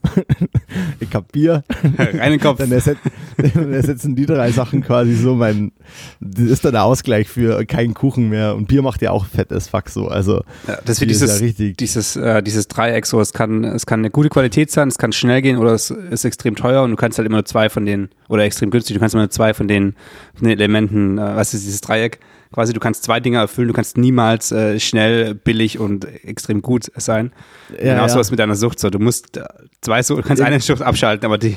ich 1.01 1.15
hab 1.15 1.33
Bier. 1.33 1.65
Rein 1.99 2.15
in 2.15 2.31
den 2.33 2.41
Kopf. 2.41 2.59
Dann, 2.59 2.73
erset 2.73 2.99
dann 3.55 3.73
ersetzen 3.73 4.15
die 4.15 4.27
drei 4.27 4.51
Sachen 4.51 4.83
quasi 4.83 5.15
so 5.15 5.35
mein, 5.35 5.73
das 6.21 6.45
ist 6.45 6.65
dann 6.65 6.73
der 6.73 6.85
Ausgleich 6.85 7.29
für 7.29 7.65
keinen 7.67 7.95
Kuchen 7.95 8.29
mehr 8.29 8.55
und 8.55 8.69
Bier 8.69 8.83
macht 8.83 9.03
ja 9.03 9.11
auch 9.11 9.27
fett 9.27 9.53
as 9.53 9.69
fuck 9.69 9.89
so, 9.89 10.09
also 10.09 10.43
Ja, 10.67 10.79
das 10.85 11.01
wird 11.01 11.11
dieses, 11.11 11.41
ja 11.41 11.45
richtig. 11.45 11.77
dieses, 11.77 12.17
äh, 12.17 12.43
dieses 12.43 12.69
Dreieck 12.69 13.07
so, 13.07 13.21
es 13.21 13.33
kann, 13.33 13.65
es 13.65 13.87
kann 13.87 14.01
eine 14.01 14.11
gute 14.11 14.29
Qualität 14.29 14.71
sein, 14.71 14.89
es 14.89 14.99
kann 14.99 15.13
schnell 15.13 15.43
gehen 15.43 15.59
oder 15.59 15.73
es 15.73 15.91
ist 15.91 16.25
extrem 16.25 16.57
teuer 16.57 16.83
und 16.83 16.91
du 16.91 16.97
kannst 16.97 17.19
halt 17.19 17.27
immer 17.27 17.37
nur 17.37 17.45
zwei 17.45 17.69
von 17.69 17.87
den, 17.87 18.09
oder 18.29 18.45
extrem 18.45 18.71
günstig, 18.71 18.95
du 18.95 19.01
kannst 19.01 19.15
immer 19.15 19.25
nur 19.25 19.31
zwei 19.31 19.55
von 19.55 19.69
den, 19.69 19.95
von 20.35 20.49
den 20.49 20.59
Elementen, 20.59 21.19
äh, 21.19 21.37
was 21.37 21.55
ist 21.55 21.65
dieses 21.65 21.81
Dreieck? 21.81 22.21
Quasi, 22.55 22.73
du 22.73 22.79
kannst 22.79 23.03
zwei 23.03 23.19
Dinge 23.19 23.39
erfüllen, 23.39 23.67
du 23.67 23.75
kannst 23.75 23.99
niemals 23.99 24.53
äh, 24.53 24.79
schnell, 24.79 25.35
billig 25.35 25.81
und 25.81 26.05
extrem 26.05 26.63
gut 26.63 26.89
sein. 26.95 27.33
Ja, 27.73 27.95
Genauso 27.95 28.15
ja. 28.15 28.21
was 28.21 28.31
mit 28.31 28.39
deiner 28.39 28.55
Sucht 28.55 28.79
so. 28.79 28.91
Du 28.91 29.01
musst 29.01 29.37
äh, 29.37 29.45
zwei 29.81 30.05
so, 30.05 30.15
du 30.15 30.23
kannst 30.23 30.41
eine 30.41 30.61
Sucht 30.61 30.81
abschalten, 30.81 31.27
aber 31.27 31.37
die, 31.37 31.57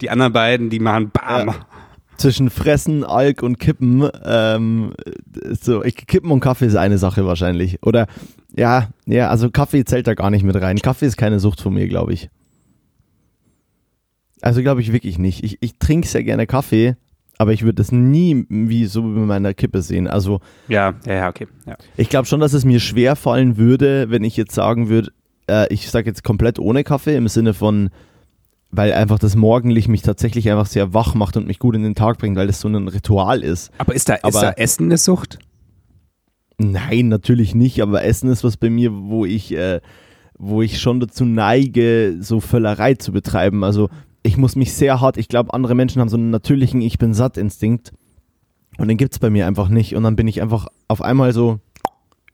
die 0.00 0.10
anderen 0.10 0.32
beiden, 0.32 0.70
die 0.70 0.78
machen 0.78 1.10
BAM. 1.10 1.48
Ja. 1.48 1.54
zwischen 2.18 2.50
Fressen, 2.50 3.02
Alk 3.02 3.42
und 3.42 3.58
Kippen, 3.58 4.08
ähm, 4.24 4.92
so, 5.60 5.82
ich, 5.82 5.96
Kippen 5.96 6.30
und 6.30 6.38
Kaffee 6.38 6.66
ist 6.66 6.76
eine 6.76 6.98
Sache 6.98 7.26
wahrscheinlich. 7.26 7.82
Oder 7.82 8.06
ja, 8.54 8.90
ja, 9.06 9.30
also 9.30 9.50
Kaffee 9.50 9.84
zählt 9.84 10.06
da 10.06 10.14
gar 10.14 10.30
nicht 10.30 10.44
mit 10.44 10.54
rein. 10.54 10.78
Kaffee 10.78 11.06
ist 11.06 11.16
keine 11.16 11.40
Sucht 11.40 11.60
von 11.60 11.74
mir, 11.74 11.88
glaube 11.88 12.12
ich. 12.12 12.30
Also 14.40 14.62
glaube 14.62 14.82
ich 14.82 14.92
wirklich 14.92 15.18
nicht. 15.18 15.42
Ich, 15.42 15.58
ich 15.60 15.78
trinke 15.80 16.06
sehr 16.06 16.22
gerne 16.22 16.46
Kaffee, 16.46 16.94
aber 17.38 17.52
ich 17.52 17.62
würde 17.62 17.76
das 17.76 17.92
nie 17.92 18.44
wie 18.48 18.86
so 18.86 19.02
mit 19.02 19.26
meiner 19.26 19.54
Kippe 19.54 19.80
sehen. 19.82 20.06
Also 20.08 20.40
Ja, 20.68 20.94
ja, 21.06 21.14
ja, 21.14 21.28
okay. 21.28 21.46
Ja. 21.66 21.76
ich 21.96 22.08
glaube 22.08 22.26
schon, 22.26 22.40
dass 22.40 22.52
es 22.52 22.64
mir 22.64 22.80
schwer 22.80 23.16
fallen 23.16 23.56
würde, 23.56 24.10
wenn 24.10 24.24
ich 24.24 24.36
jetzt 24.36 24.54
sagen 24.54 24.88
würde, 24.88 25.10
äh, 25.48 25.72
ich 25.72 25.88
sage 25.90 26.06
jetzt 26.08 26.24
komplett 26.24 26.58
ohne 26.58 26.84
Kaffee 26.84 27.16
im 27.16 27.28
Sinne 27.28 27.54
von, 27.54 27.90
weil 28.70 28.92
einfach 28.92 29.18
das 29.18 29.34
Morgenlicht 29.36 29.88
mich 29.88 30.02
tatsächlich 30.02 30.50
einfach 30.50 30.66
sehr 30.66 30.92
wach 30.92 31.14
macht 31.14 31.36
und 31.36 31.46
mich 31.46 31.58
gut 31.58 31.74
in 31.74 31.82
den 31.84 31.94
Tag 31.94 32.18
bringt, 32.18 32.36
weil 32.36 32.48
das 32.48 32.60
so 32.60 32.68
ein 32.68 32.88
Ritual 32.88 33.42
ist. 33.42 33.70
Aber 33.78 33.94
ist 33.94 34.08
da, 34.08 34.14
ist 34.14 34.24
Aber- 34.24 34.40
da 34.42 34.50
Essen 34.52 34.86
eine 34.86 34.98
Sucht? 34.98 35.38
Nein, 36.58 37.08
natürlich 37.08 37.54
nicht, 37.54 37.80
aber 37.82 38.02
Essen 38.04 38.28
ist 38.30 38.42
was 38.42 38.56
bei 38.56 38.68
mir, 38.68 38.90
wo 38.92 39.24
ich, 39.24 39.54
äh, 39.56 39.80
wo 40.36 40.60
ich 40.60 40.80
schon 40.80 40.98
dazu 40.98 41.24
neige, 41.24 42.16
so 42.20 42.40
Völlerei 42.40 42.94
zu 42.94 43.12
betreiben. 43.12 43.62
Also 43.62 43.90
ich 44.28 44.36
muss 44.36 44.56
mich 44.56 44.74
sehr 44.74 45.00
hart, 45.00 45.16
ich 45.16 45.28
glaube, 45.28 45.54
andere 45.54 45.74
Menschen 45.74 46.00
haben 46.00 46.10
so 46.10 46.18
einen 46.18 46.28
natürlichen 46.30 46.82
Ich 46.82 46.98
bin 46.98 47.14
satt 47.14 47.38
Instinkt 47.38 47.92
und 48.76 48.88
den 48.88 48.98
gibt 48.98 49.14
es 49.14 49.18
bei 49.18 49.30
mir 49.30 49.46
einfach 49.46 49.70
nicht. 49.70 49.96
Und 49.96 50.02
dann 50.02 50.16
bin 50.16 50.28
ich 50.28 50.42
einfach 50.42 50.68
auf 50.86 51.00
einmal 51.00 51.32
so 51.32 51.60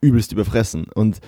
übelst 0.01 0.33
überfressen. 0.33 0.87
Und 0.93 1.21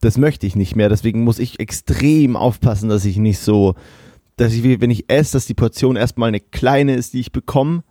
das 0.00 0.16
möchte 0.16 0.46
ich 0.46 0.54
nicht 0.54 0.76
mehr. 0.76 0.88
Deswegen 0.88 1.24
muss 1.24 1.40
ich 1.40 1.58
extrem 1.58 2.36
aufpassen, 2.36 2.88
dass 2.88 3.04
ich 3.04 3.16
nicht 3.16 3.40
so, 3.40 3.74
dass 4.36 4.52
ich, 4.52 4.62
wenn 4.62 4.90
ich 4.90 5.10
esse, 5.10 5.32
dass 5.32 5.46
die 5.46 5.54
Portion 5.54 5.96
erstmal 5.96 6.28
eine 6.28 6.40
kleine 6.40 6.94
ist, 6.94 7.12
die 7.14 7.20
ich 7.20 7.32
bekomme. 7.32 7.82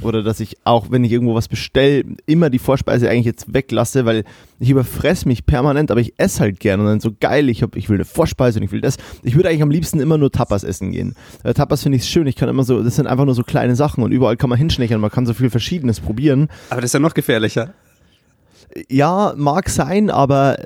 Oder 0.00 0.22
dass 0.22 0.40
ich 0.40 0.56
auch, 0.64 0.90
wenn 0.90 1.02
ich 1.04 1.12
irgendwo 1.12 1.34
was 1.34 1.48
bestelle, 1.48 2.04
immer 2.26 2.50
die 2.50 2.58
Vorspeise 2.58 3.10
eigentlich 3.10 3.26
jetzt 3.26 3.52
weglasse, 3.52 4.04
weil 4.04 4.24
ich 4.60 4.70
überfress 4.70 5.24
mich 5.24 5.44
permanent, 5.44 5.90
aber 5.90 6.00
ich 6.00 6.14
esse 6.18 6.40
halt 6.40 6.60
gern 6.60 6.80
und 6.80 6.86
dann 6.86 7.00
so 7.00 7.10
geil, 7.18 7.48
ich, 7.48 7.62
hab, 7.62 7.76
ich 7.76 7.88
will 7.88 7.96
eine 7.96 8.04
Vorspeise 8.04 8.58
und 8.58 8.64
ich 8.64 8.72
will 8.72 8.80
das. 8.80 8.96
Ich 9.22 9.34
würde 9.34 9.48
eigentlich 9.48 9.62
am 9.62 9.70
liebsten 9.70 10.00
immer 10.00 10.18
nur 10.18 10.30
Tapas 10.30 10.64
essen 10.64 10.92
gehen. 10.92 11.16
Äh, 11.42 11.54
Tapas 11.54 11.82
finde 11.82 11.96
ich 11.96 12.04
schön, 12.04 12.26
ich 12.26 12.36
kann 12.36 12.48
immer 12.48 12.64
so, 12.64 12.82
das 12.82 12.96
sind 12.96 13.06
einfach 13.06 13.24
nur 13.24 13.34
so 13.34 13.42
kleine 13.42 13.74
Sachen 13.76 14.04
und 14.04 14.12
überall 14.12 14.36
kann 14.36 14.50
man 14.50 14.58
hinschnächern, 14.58 15.00
man 15.00 15.10
kann 15.10 15.26
so 15.26 15.34
viel 15.34 15.50
Verschiedenes 15.50 16.00
probieren. 16.00 16.48
Aber 16.70 16.80
das 16.80 16.90
ist 16.90 16.94
ja 16.94 17.00
noch 17.00 17.14
gefährlicher. 17.14 17.74
Ja, 18.88 19.32
mag 19.36 19.68
sein, 19.70 20.10
aber 20.10 20.58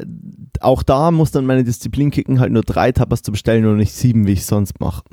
auch 0.62 0.82
da 0.82 1.10
muss 1.10 1.30
dann 1.30 1.46
meine 1.46 1.64
Disziplin 1.64 2.10
kicken, 2.10 2.40
halt 2.40 2.52
nur 2.52 2.62
drei 2.62 2.92
Tapas 2.92 3.22
zu 3.22 3.32
bestellen 3.32 3.66
und 3.66 3.76
nicht 3.76 3.92
sieben, 3.92 4.26
wie 4.26 4.32
ich 4.32 4.46
sonst 4.46 4.80
mache. 4.80 5.02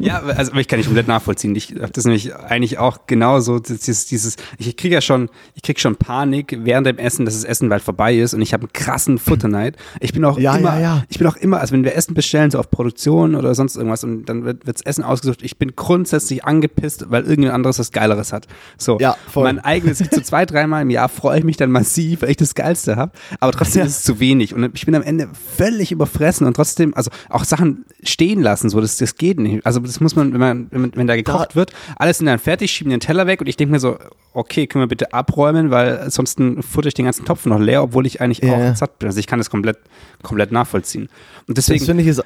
Ja, 0.00 0.20
also 0.22 0.52
aber 0.52 0.60
ich 0.60 0.68
kann 0.68 0.78
nicht 0.78 0.86
komplett 0.86 1.08
nachvollziehen. 1.08 1.56
Ich 1.56 1.74
habe 1.74 1.90
das 1.92 2.04
nämlich 2.04 2.32
eigentlich 2.34 2.78
auch 2.78 2.98
genauso, 3.08 3.58
dieses, 3.58 4.06
dieses 4.06 4.36
ich 4.56 4.76
kriege 4.76 4.94
ja 4.94 5.00
schon, 5.00 5.28
ich 5.54 5.62
krieg 5.62 5.80
schon 5.80 5.96
Panik 5.96 6.56
während 6.62 6.86
dem 6.86 6.98
Essen, 6.98 7.24
dass 7.24 7.34
das 7.34 7.42
Essen 7.42 7.68
bald 7.68 7.82
vorbei 7.82 8.16
ist 8.16 8.32
und 8.32 8.40
ich 8.40 8.52
habe 8.52 8.62
einen 8.62 8.72
krassen 8.72 9.18
Futterneid. 9.18 9.76
Ich 10.00 10.12
bin 10.12 10.24
auch 10.24 10.38
Ja, 10.38 10.56
immer, 10.56 10.74
ja, 10.76 10.80
ja. 10.80 11.04
ich 11.08 11.18
bin 11.18 11.26
auch 11.26 11.34
immer, 11.36 11.58
also 11.60 11.72
wenn 11.74 11.82
wir 11.82 11.96
Essen 11.96 12.14
bestellen, 12.14 12.50
so 12.52 12.60
auf 12.60 12.70
Produktion 12.70 13.34
oder 13.34 13.56
sonst 13.56 13.74
irgendwas 13.76 14.04
und 14.04 14.26
dann 14.26 14.44
wird 14.44 14.68
wirds 14.68 14.82
Essen 14.82 15.02
ausgesucht, 15.02 15.40
ich 15.42 15.58
bin 15.58 15.72
grundsätzlich 15.74 16.44
angepisst, 16.44 17.06
weil 17.10 17.22
irgendjemand 17.24 17.56
anderes 17.56 17.80
was 17.80 17.90
Geileres 17.90 18.32
hat. 18.32 18.46
So, 18.78 18.98
Ja, 19.00 19.16
voll. 19.28 19.44
mein 19.44 19.58
eigenes, 19.58 19.98
so 19.98 20.20
zwei, 20.20 20.46
dreimal 20.46 20.82
im 20.82 20.90
Jahr 20.90 21.08
freue 21.08 21.38
ich 21.40 21.44
mich 21.44 21.56
dann 21.56 21.72
massiv, 21.72 22.22
weil 22.22 22.30
ich 22.30 22.36
das 22.36 22.54
Geilste 22.54 22.94
habe, 22.94 23.10
aber 23.40 23.50
trotzdem 23.50 23.84
ist 23.84 23.98
es 23.98 24.02
zu 24.04 24.20
wenig 24.20 24.54
und 24.54 24.60
ich 24.78 24.86
bin 24.86 24.94
am 24.94 25.02
Ende 25.02 25.28
völlig 25.56 25.92
überfressen 25.92 26.46
und 26.46 26.54
trotzdem, 26.54 26.94
also 26.94 27.10
auch 27.28 27.44
Sachen 27.44 27.84
stehen 28.02 28.40
lassen, 28.40 28.70
so, 28.70 28.80
das, 28.80 28.96
das 28.96 29.16
geht 29.16 29.38
nicht. 29.38 29.64
Also 29.66 29.80
das 29.80 30.00
muss 30.00 30.16
man, 30.16 30.32
wenn 30.32 30.40
man, 30.40 30.66
wenn, 30.70 30.96
wenn 30.96 31.06
da 31.06 31.16
gekocht 31.16 31.56
wird, 31.56 31.72
alles 31.96 32.18
sind 32.18 32.26
dann 32.26 32.38
fertig, 32.38 32.70
schieben 32.70 32.90
den 32.90 33.00
Teller 33.00 33.26
weg 33.26 33.40
und 33.40 33.46
ich 33.48 33.56
denke 33.56 33.72
mir 33.72 33.80
so, 33.80 33.98
okay, 34.32 34.66
können 34.66 34.82
wir 34.84 34.88
bitte 34.88 35.12
abräumen, 35.12 35.70
weil 35.70 36.10
sonst 36.10 36.38
futter 36.60 36.88
ich 36.88 36.94
den 36.94 37.04
ganzen 37.04 37.24
Topf 37.24 37.46
noch 37.46 37.58
leer, 37.58 37.82
obwohl 37.82 38.06
ich 38.06 38.20
eigentlich 38.20 38.38
Ja, 38.38 38.54
auch 38.54 38.58
ja. 38.58 38.74
satt 38.74 38.98
bin. 38.98 39.08
Also 39.08 39.18
ich 39.20 39.26
kann 39.26 39.38
das 39.38 39.50
komplett, 39.50 39.78
komplett 40.22 40.52
nachvollziehen. 40.52 41.08
Und 41.46 41.58
Das 41.58 41.66
deswegen, 41.66 41.84
finde 41.84 42.02
ich 42.02 42.08
ist 42.08 42.22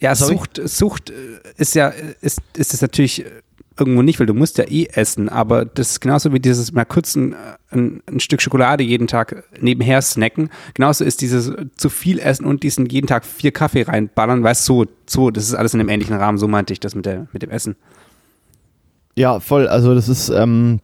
ja, 0.00 0.14
Sorry? 0.14 0.34
Sucht, 0.34 0.60
Sucht 0.64 1.10
äh, 1.10 1.14
ist 1.56 1.74
ja, 1.74 1.88
ist, 2.20 2.40
ist 2.56 2.74
es 2.74 2.82
natürlich, 2.82 3.24
äh, 3.24 3.30
irgendwo 3.78 4.02
nicht, 4.02 4.20
weil 4.20 4.26
du 4.26 4.34
musst 4.34 4.58
ja 4.58 4.64
eh 4.64 4.86
essen, 4.92 5.28
aber 5.28 5.64
das 5.64 5.92
ist 5.92 6.00
genauso 6.00 6.32
wie 6.32 6.40
dieses 6.40 6.72
mal 6.72 6.84
kurz 6.84 7.16
ein, 7.16 7.34
ein, 7.70 8.02
ein, 8.06 8.20
Stück 8.20 8.40
Schokolade 8.40 8.84
jeden 8.84 9.06
Tag 9.06 9.44
nebenher 9.60 10.00
snacken. 10.00 10.50
Genauso 10.74 11.04
ist 11.04 11.20
dieses 11.20 11.52
zu 11.76 11.88
viel 11.88 12.18
essen 12.18 12.46
und 12.46 12.62
diesen 12.62 12.86
jeden 12.86 13.06
Tag 13.06 13.24
vier 13.24 13.52
Kaffee 13.52 13.82
reinballern, 13.82 14.42
weißt 14.42 14.68
du, 14.68 14.84
so, 14.84 14.90
so, 15.06 15.30
das 15.30 15.44
ist 15.44 15.54
alles 15.54 15.74
in 15.74 15.80
einem 15.80 15.88
ähnlichen 15.88 16.16
Rahmen, 16.16 16.38
so 16.38 16.46
meinte 16.46 16.72
ich 16.72 16.80
das 16.80 16.94
mit, 16.94 17.06
der, 17.06 17.26
mit 17.32 17.42
dem 17.42 17.50
Essen. 17.50 17.76
Ja, 19.16 19.40
voll, 19.40 19.68
also 19.68 19.94
das 19.94 20.08
ist, 20.08 20.28
ähm, 20.28 20.80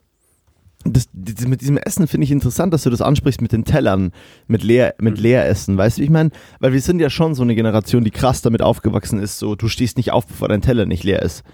das, 0.85 1.09
das, 1.12 1.47
mit 1.47 1.61
diesem 1.61 1.76
Essen 1.76 2.06
finde 2.06 2.25
ich 2.25 2.30
interessant, 2.30 2.73
dass 2.73 2.85
du 2.85 2.90
das 2.90 3.02
ansprichst 3.02 3.42
mit 3.42 3.52
den 3.52 3.64
Tellern, 3.64 4.12
mit, 4.47 4.62
Leer, 4.62 4.94
mit 4.99 5.16
mhm. 5.16 5.23
Leeressen. 5.23 5.76
Weißt 5.76 5.99
du, 5.99 6.00
wie 6.00 6.04
ich 6.04 6.11
meine? 6.11 6.30
Weil 6.59 6.73
wir 6.73 6.80
sind 6.80 7.00
ja 7.00 7.11
schon 7.11 7.35
so 7.35 7.42
eine 7.42 7.54
Generation, 7.54 8.02
die 8.02 8.11
krass 8.11 8.40
damit 8.40 8.62
aufgewachsen 8.62 9.18
ist, 9.18 9.38
so 9.38 9.54
du 9.54 9.68
stehst 9.68 9.97
nicht 9.97 10.12
auf, 10.12 10.26
bevor 10.26 10.49
dein 10.49 10.62
Teller 10.62 10.87
nicht 10.87 11.04
leer 11.04 11.23
ist. 11.23 11.44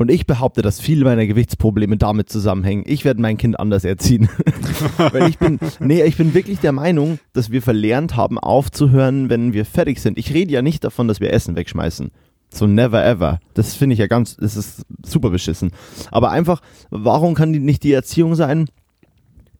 Und 0.00 0.10
ich 0.10 0.26
behaupte, 0.26 0.62
dass 0.62 0.80
viele 0.80 1.04
meiner 1.04 1.26
Gewichtsprobleme 1.26 1.98
damit 1.98 2.30
zusammenhängen. 2.30 2.84
Ich 2.86 3.04
werde 3.04 3.20
mein 3.20 3.36
Kind 3.36 3.60
anders 3.60 3.84
erziehen. 3.84 4.30
Weil 4.96 5.28
ich 5.28 5.38
bin, 5.38 5.58
nee, 5.78 6.02
ich 6.04 6.16
bin 6.16 6.32
wirklich 6.32 6.58
der 6.58 6.72
Meinung, 6.72 7.18
dass 7.34 7.50
wir 7.50 7.60
verlernt 7.60 8.16
haben, 8.16 8.38
aufzuhören, 8.38 9.28
wenn 9.28 9.52
wir 9.52 9.66
fertig 9.66 10.00
sind. 10.00 10.16
Ich 10.16 10.32
rede 10.32 10.52
ja 10.52 10.62
nicht 10.62 10.84
davon, 10.84 11.06
dass 11.06 11.20
wir 11.20 11.34
Essen 11.34 11.54
wegschmeißen. 11.54 12.12
So 12.50 12.66
never 12.66 13.04
ever. 13.04 13.40
Das 13.52 13.74
finde 13.74 13.92
ich 13.92 13.98
ja 13.98 14.06
ganz, 14.06 14.38
das 14.38 14.56
ist 14.56 14.86
super 15.04 15.28
beschissen. 15.28 15.70
Aber 16.10 16.30
einfach, 16.30 16.62
warum 16.88 17.34
kann 17.34 17.52
die 17.52 17.60
nicht 17.60 17.82
die 17.82 17.92
Erziehung 17.92 18.34
sein? 18.36 18.70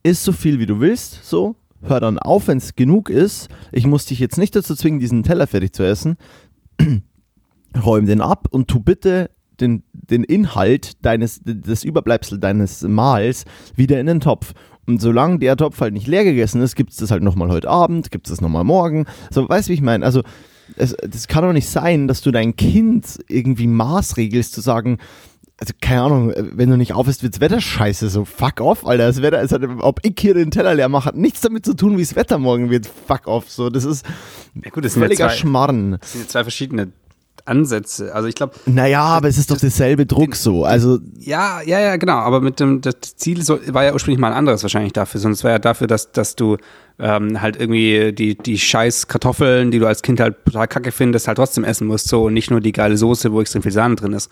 Iss 0.02 0.24
so 0.24 0.32
viel 0.32 0.58
wie 0.58 0.64
du 0.64 0.80
willst, 0.80 1.22
so. 1.22 1.54
Hör 1.82 2.00
dann 2.00 2.18
auf, 2.18 2.48
wenn 2.48 2.56
es 2.56 2.76
genug 2.76 3.10
ist. 3.10 3.50
Ich 3.72 3.86
muss 3.86 4.06
dich 4.06 4.18
jetzt 4.18 4.38
nicht 4.38 4.56
dazu 4.56 4.74
zwingen, 4.74 5.00
diesen 5.00 5.22
Teller 5.22 5.46
fertig 5.46 5.74
zu 5.74 5.82
essen. 5.82 6.16
Räum 7.84 8.06
den 8.06 8.22
ab 8.22 8.48
und 8.50 8.68
tu 8.68 8.80
bitte 8.80 9.28
den, 9.60 9.82
den 9.92 10.24
Inhalt 10.24 11.04
deines, 11.04 11.40
des 11.44 11.84
Überbleibsel 11.84 12.38
deines 12.38 12.82
Mahls 12.82 13.44
wieder 13.76 14.00
in 14.00 14.06
den 14.06 14.20
Topf. 14.20 14.52
Und 14.86 15.00
solange 15.00 15.38
der 15.38 15.56
Topf 15.56 15.80
halt 15.80 15.94
nicht 15.94 16.06
leer 16.06 16.24
gegessen 16.24 16.60
ist, 16.62 16.74
gibt 16.74 16.90
es 16.90 16.96
das 16.96 17.10
halt 17.10 17.22
nochmal 17.22 17.50
heute 17.50 17.68
Abend, 17.68 18.10
gibt 18.10 18.26
es 18.26 18.32
das 18.32 18.40
nochmal 18.40 18.64
morgen. 18.64 19.06
So, 19.30 19.48
weißt 19.48 19.68
du, 19.68 19.70
wie 19.70 19.74
ich 19.74 19.82
meine? 19.82 20.04
Also, 20.04 20.22
es, 20.76 20.96
das 20.96 21.28
kann 21.28 21.44
doch 21.44 21.52
nicht 21.52 21.68
sein, 21.68 22.08
dass 22.08 22.22
du 22.22 22.30
dein 22.30 22.56
Kind 22.56 23.18
irgendwie 23.28 23.66
maßregelst, 23.66 24.52
zu 24.52 24.60
sagen, 24.60 24.98
also 25.60 25.74
keine 25.78 26.02
Ahnung, 26.02 26.32
wenn 26.36 26.70
du 26.70 26.78
nicht 26.78 26.94
aufhörst, 26.94 27.22
wird's 27.22 27.40
Wetter 27.40 27.60
scheiße. 27.60 28.08
So, 28.08 28.24
fuck 28.24 28.62
off, 28.62 28.86
Alter. 28.86 29.06
Das 29.06 29.20
Wetter 29.20 29.42
ist 29.42 29.52
halt, 29.52 29.62
ob 29.80 30.00
ich 30.02 30.14
hier 30.18 30.32
den 30.32 30.50
Teller 30.50 30.74
leer 30.74 30.88
mache, 30.88 31.04
hat 31.04 31.16
nichts 31.16 31.42
damit 31.42 31.66
zu 31.66 31.74
tun, 31.74 31.98
wie 31.98 32.02
das 32.02 32.16
Wetter 32.16 32.38
morgen 32.38 32.70
wird. 32.70 32.86
Fuck 32.86 33.26
off. 33.26 33.50
So, 33.50 33.68
das 33.68 33.84
ist 33.84 34.06
ja, 34.54 34.70
gut, 34.70 34.86
das 34.86 34.94
völliger 34.94 35.28
zwei, 35.28 35.36
Schmarrn. 35.36 35.98
Das 36.00 36.14
sind 36.14 36.30
zwei 36.30 36.44
verschiedene 36.44 36.92
Ansätze. 37.50 38.14
Also 38.14 38.28
ich 38.28 38.34
glaube. 38.34 38.54
Naja, 38.66 39.02
aber 39.02 39.28
es 39.28 39.36
ist 39.36 39.50
doch 39.50 39.58
derselbe 39.58 40.06
Druck 40.06 40.36
so. 40.36 40.64
Also 40.64 40.98
ja, 41.18 41.60
ja, 41.62 41.80
ja, 41.80 41.96
genau. 41.96 42.18
Aber 42.18 42.40
mit 42.40 42.60
dem 42.60 42.80
das 42.80 42.94
Ziel 43.16 43.46
war 43.48 43.84
ja 43.84 43.92
ursprünglich 43.92 44.20
mal 44.20 44.28
ein 44.28 44.38
anderes 44.38 44.62
wahrscheinlich 44.62 44.92
dafür. 44.92 45.20
Sonst 45.20 45.44
war 45.44 45.50
ja 45.50 45.58
dafür, 45.58 45.86
dass, 45.86 46.12
dass 46.12 46.36
du 46.36 46.56
ähm, 46.98 47.40
halt 47.42 47.58
irgendwie 47.58 48.12
die, 48.12 48.36
die 48.36 48.58
scheiß 48.58 49.08
Kartoffeln, 49.08 49.70
die 49.70 49.78
du 49.78 49.86
als 49.86 50.02
Kind 50.02 50.20
halt 50.20 50.36
total 50.44 50.68
kacke 50.68 50.92
findest, 50.92 51.28
halt 51.28 51.36
trotzdem 51.36 51.64
essen 51.64 51.86
musst. 51.86 52.08
So 52.08 52.24
und 52.24 52.34
nicht 52.34 52.50
nur 52.50 52.60
die 52.60 52.72
geile 52.72 52.96
Soße, 52.96 53.32
wo 53.32 53.40
extrem 53.40 53.62
viel 53.62 53.72
Sahne 53.72 53.96
drin 53.96 54.12
ist. 54.12 54.30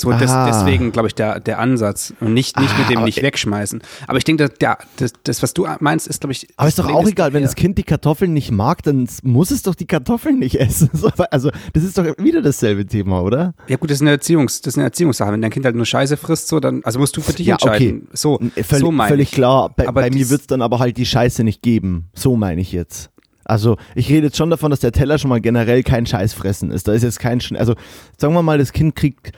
So 0.00 0.10
des, 0.12 0.32
deswegen, 0.46 0.92
glaube 0.92 1.08
ich, 1.08 1.14
der, 1.14 1.40
der 1.40 1.58
Ansatz. 1.58 2.14
Und 2.20 2.32
nicht, 2.32 2.58
nicht 2.58 2.72
ah, 2.74 2.78
mit 2.78 2.90
dem 2.90 3.04
nicht 3.04 3.22
wegschmeißen. 3.22 3.82
Aber 4.06 4.16
ich 4.16 4.24
denke, 4.24 4.48
der, 4.48 4.78
das, 4.96 5.12
das, 5.24 5.42
was 5.42 5.52
du 5.52 5.66
meinst, 5.80 6.08
ist, 6.08 6.20
glaube 6.20 6.32
ich. 6.32 6.48
Aber 6.56 6.68
ist 6.68 6.78
doch 6.78 6.90
auch 6.90 7.06
egal, 7.06 7.32
wenn 7.34 7.42
das 7.42 7.54
Kind 7.54 7.76
die 7.76 7.82
Kartoffeln 7.82 8.32
nicht 8.32 8.50
mag, 8.50 8.82
dann 8.82 9.06
muss 9.22 9.50
es 9.50 9.62
doch 9.62 9.74
die 9.74 9.86
Kartoffeln 9.86 10.38
nicht 10.38 10.58
essen. 10.58 10.90
Also, 11.30 11.50
das 11.74 11.84
ist 11.84 11.98
doch 11.98 12.04
wieder 12.18 12.40
dasselbe 12.40 12.86
Thema, 12.86 13.20
oder? 13.20 13.54
Ja, 13.68 13.76
gut, 13.76 13.90
das 13.90 13.98
ist 13.98 14.02
eine, 14.02 14.10
Erziehungs, 14.10 14.62
das 14.62 14.74
ist 14.74 14.78
eine 14.78 14.84
Erziehungssache. 14.84 15.32
Wenn 15.32 15.42
dein 15.42 15.50
Kind 15.50 15.64
halt 15.66 15.76
nur 15.76 15.84
Scheiße 15.84 16.16
frisst, 16.16 16.48
so, 16.48 16.60
dann, 16.60 16.82
also 16.82 16.98
musst 16.98 17.16
du 17.16 17.20
für 17.20 17.32
dich 17.32 17.46
ja, 17.46 17.54
entscheiden. 17.54 18.02
Okay. 18.06 18.16
So, 18.16 18.38
völlig, 18.38 18.66
so 18.80 18.90
meine 18.90 19.08
Völlig 19.08 19.30
klar. 19.32 19.70
Bei, 19.76 19.86
bei 19.86 20.10
mir 20.10 20.30
wird 20.30 20.40
es 20.40 20.46
dann 20.46 20.62
aber 20.62 20.78
halt 20.78 20.96
die 20.96 21.06
Scheiße 21.06 21.44
nicht 21.44 21.62
geben. 21.62 22.08
So 22.14 22.36
meine 22.36 22.60
ich 22.60 22.72
jetzt. 22.72 23.10
Also 23.50 23.76
ich 23.96 24.08
rede 24.08 24.26
jetzt 24.26 24.36
schon 24.36 24.48
davon, 24.48 24.70
dass 24.70 24.80
der 24.80 24.92
Teller 24.92 25.18
schon 25.18 25.28
mal 25.28 25.40
generell 25.40 25.82
kein 25.82 26.06
Scheißfressen 26.06 26.70
ist. 26.70 26.86
Da 26.86 26.92
ist 26.92 27.02
jetzt 27.02 27.18
kein, 27.18 27.40
also 27.56 27.74
sagen 28.16 28.32
wir 28.32 28.42
mal, 28.42 28.58
das 28.58 28.72
Kind 28.72 28.94
kriegt 28.94 29.32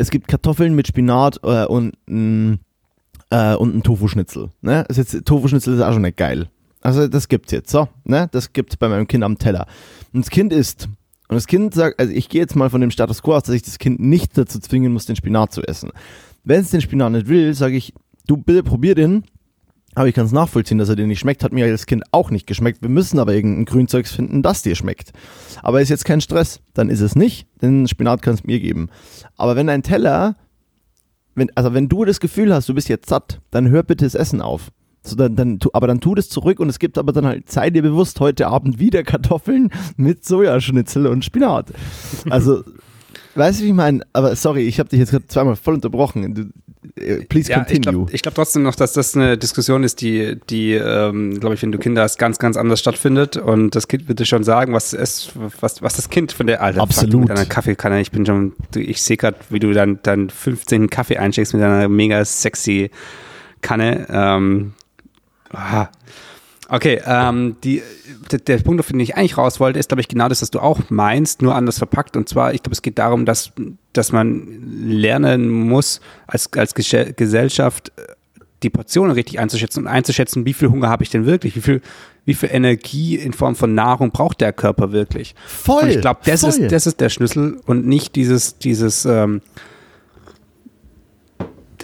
es 0.00 0.10
gibt 0.10 0.28
Kartoffeln 0.28 0.74
mit 0.74 0.86
Spinat 0.86 1.40
äh, 1.42 1.66
und, 1.66 1.92
äh, 2.08 3.54
und 3.54 3.76
ein 3.76 3.82
Tofu-Schnitzel. 3.82 4.50
Ne? 4.62 4.86
Tofu-Schnitzel 5.24 5.74
ist 5.74 5.82
auch 5.82 5.92
schon 5.92 6.02
nicht 6.02 6.16
geil. 6.16 6.48
Also 6.80 7.06
das 7.06 7.28
gibt's 7.28 7.52
jetzt, 7.52 7.70
so, 7.70 7.86
ne? 8.04 8.26
Das 8.32 8.54
gibt's 8.54 8.78
bei 8.78 8.88
meinem 8.88 9.06
Kind 9.06 9.22
am 9.22 9.36
Teller. 9.36 9.66
Und 10.14 10.24
das 10.24 10.30
Kind 10.30 10.54
isst. 10.54 10.88
Und 11.28 11.34
das 11.34 11.46
Kind 11.46 11.74
sagt, 11.74 12.00
also 12.00 12.12
ich 12.12 12.30
gehe 12.30 12.40
jetzt 12.40 12.56
mal 12.56 12.70
von 12.70 12.80
dem 12.80 12.90
Status 12.90 13.22
quo 13.22 13.34
aus, 13.34 13.42
dass 13.42 13.54
ich 13.54 13.62
das 13.62 13.78
Kind 13.78 14.00
nicht 14.00 14.38
dazu 14.38 14.58
zwingen 14.58 14.90
muss, 14.90 15.04
den 15.04 15.16
Spinat 15.16 15.52
zu 15.52 15.62
essen. 15.62 15.90
Wenn 16.44 16.62
es 16.62 16.70
den 16.70 16.80
Spinat 16.80 17.12
nicht 17.12 17.28
will, 17.28 17.52
sage 17.52 17.76
ich, 17.76 17.92
du 18.26 18.38
bitte 18.38 18.62
probier 18.62 18.94
den, 18.94 19.24
aber 20.00 20.08
ich 20.08 20.14
kann 20.14 20.24
es 20.24 20.32
nachvollziehen, 20.32 20.78
dass 20.78 20.88
er 20.88 20.96
dir 20.96 21.06
nicht 21.06 21.18
schmeckt. 21.18 21.44
Hat 21.44 21.52
mir 21.52 21.66
als 21.66 21.84
Kind 21.84 22.04
auch 22.10 22.30
nicht 22.30 22.46
geschmeckt. 22.46 22.80
Wir 22.80 22.88
müssen 22.88 23.18
aber 23.18 23.34
irgendein 23.34 23.66
Grünzeugs 23.66 24.12
finden, 24.12 24.42
das 24.42 24.62
dir 24.62 24.74
schmeckt. 24.74 25.12
Aber 25.62 25.82
ist 25.82 25.90
jetzt 25.90 26.06
kein 26.06 26.22
Stress. 26.22 26.60
Dann 26.72 26.88
ist 26.88 27.00
es 27.00 27.16
nicht. 27.16 27.46
Den 27.60 27.86
Spinat 27.86 28.22
kannst 28.22 28.44
du 28.44 28.46
mir 28.46 28.60
geben. 28.60 28.88
Aber 29.36 29.56
wenn 29.56 29.66
dein 29.66 29.82
Teller, 29.82 30.36
wenn, 31.34 31.54
also 31.54 31.74
wenn 31.74 31.90
du 31.90 32.06
das 32.06 32.18
Gefühl 32.18 32.54
hast, 32.54 32.66
du 32.68 32.74
bist 32.74 32.88
jetzt 32.88 33.10
satt, 33.10 33.42
dann 33.50 33.68
hör 33.68 33.82
bitte 33.82 34.06
das 34.06 34.14
Essen 34.14 34.40
auf. 34.40 34.70
So, 35.02 35.16
dann, 35.16 35.36
dann, 35.36 35.58
aber 35.74 35.86
dann 35.86 36.00
tu 36.00 36.14
das 36.14 36.30
zurück 36.30 36.60
und 36.60 36.70
es 36.70 36.78
gibt 36.78 36.96
aber 36.96 37.12
dann 37.12 37.26
halt, 37.26 37.50
sei 37.50 37.68
dir 37.68 37.82
bewusst, 37.82 38.20
heute 38.20 38.46
Abend 38.46 38.78
wieder 38.78 39.02
Kartoffeln 39.02 39.70
mit 39.96 40.24
Sojaschnitzel 40.24 41.06
und 41.06 41.26
Spinat. 41.26 41.72
Also, 42.30 42.64
weißt 43.34 43.60
du, 43.60 43.64
wie 43.64 43.68
ich 43.68 43.74
meine? 43.74 44.00
Aber 44.14 44.34
sorry, 44.34 44.62
ich 44.62 44.78
habe 44.78 44.88
dich 44.88 44.98
jetzt 44.98 45.10
gerade 45.10 45.26
zweimal 45.26 45.56
voll 45.56 45.74
unterbrochen. 45.74 46.34
Du, 46.34 46.44
äh, 46.96 47.24
please 47.24 47.50
ja, 47.50 47.64
continue. 47.64 48.06
Ich 48.12 48.22
glaube 48.22 48.34
glaub 48.34 48.34
trotzdem 48.34 48.62
noch, 48.62 48.74
dass 48.74 48.92
das 48.92 49.16
eine 49.16 49.36
Diskussion 49.38 49.84
ist, 49.84 50.00
die, 50.00 50.38
die 50.48 50.74
ähm, 50.74 51.38
glaube 51.40 51.54
ich, 51.54 51.62
wenn 51.62 51.72
du 51.72 51.78
Kinder 51.78 52.02
hast, 52.02 52.18
ganz, 52.18 52.38
ganz 52.38 52.56
anders 52.56 52.80
stattfindet. 52.80 53.36
Und 53.36 53.74
das 53.74 53.88
Kind 53.88 54.08
wird 54.08 54.20
dir 54.20 54.26
schon 54.26 54.44
sagen, 54.44 54.72
was 54.72 54.92
es, 54.92 55.32
was, 55.60 55.82
was 55.82 55.96
das 55.96 56.10
Kind 56.10 56.32
von 56.32 56.46
der 56.46 56.62
Alter 56.62 56.80
Absolut. 56.80 57.20
mit 57.20 57.30
deiner 57.30 57.46
Kaffeekanne. 57.46 58.00
Ich 58.00 58.10
bin 58.10 58.26
schon, 58.26 58.52
ich 58.74 59.02
sehe 59.02 59.16
gerade, 59.16 59.36
wie 59.50 59.60
du 59.60 59.72
dann 59.72 60.00
deinen 60.02 60.30
15. 60.30 60.90
Kaffee 60.90 61.18
einsteckst 61.18 61.54
mit 61.54 61.62
deiner 61.62 61.88
mega 61.88 62.24
sexy 62.24 62.90
Kanne. 63.62 64.06
Ähm, 64.10 64.72
ah. 65.52 65.88
Okay, 66.70 67.02
ähm, 67.04 67.56
die, 67.64 67.82
der, 68.30 68.38
der 68.38 68.58
Punkt, 68.58 68.78
auf 68.78 68.86
den 68.86 69.00
ich 69.00 69.16
eigentlich 69.16 69.36
raus 69.36 69.58
wollte, 69.58 69.78
ist, 69.78 69.88
glaube 69.88 70.00
ich, 70.00 70.08
genau 70.08 70.28
das, 70.28 70.40
was 70.40 70.52
du 70.52 70.60
auch 70.60 70.78
meinst, 70.88 71.42
nur 71.42 71.54
anders 71.54 71.78
verpackt. 71.78 72.16
Und 72.16 72.28
zwar, 72.28 72.54
ich 72.54 72.62
glaube, 72.62 72.74
es 72.74 72.82
geht 72.82 72.98
darum, 72.98 73.26
dass, 73.26 73.52
dass 73.92 74.12
man 74.12 74.46
lernen 74.86 75.50
muss, 75.50 76.00
als, 76.28 76.48
als 76.52 76.74
Gesellschaft 76.74 77.92
äh, 77.96 78.12
die 78.62 78.70
Portionen 78.70 79.12
richtig 79.12 79.40
einzuschätzen 79.40 79.84
und 79.84 79.88
einzuschätzen, 79.88 80.46
wie 80.46 80.52
viel 80.52 80.68
Hunger 80.68 80.88
habe 80.88 81.02
ich 81.02 81.10
denn 81.10 81.26
wirklich, 81.26 81.56
wie 81.56 81.60
viel, 81.60 81.80
wie 82.24 82.34
viel 82.34 82.50
Energie 82.52 83.16
in 83.16 83.32
Form 83.32 83.56
von 83.56 83.74
Nahrung 83.74 84.12
braucht 84.12 84.40
der 84.40 84.52
Körper 84.52 84.92
wirklich. 84.92 85.34
Voll. 85.46 85.84
Und 85.84 85.88
ich 85.88 86.00
glaube, 86.00 86.20
das 86.24 86.44
ist, 86.44 86.70
das 86.70 86.86
ist 86.86 87.00
der 87.00 87.08
Schlüssel 87.08 87.60
und 87.66 87.86
nicht 87.86 88.14
dieses, 88.14 88.58
dieses, 88.58 89.06
ähm, 89.06 89.40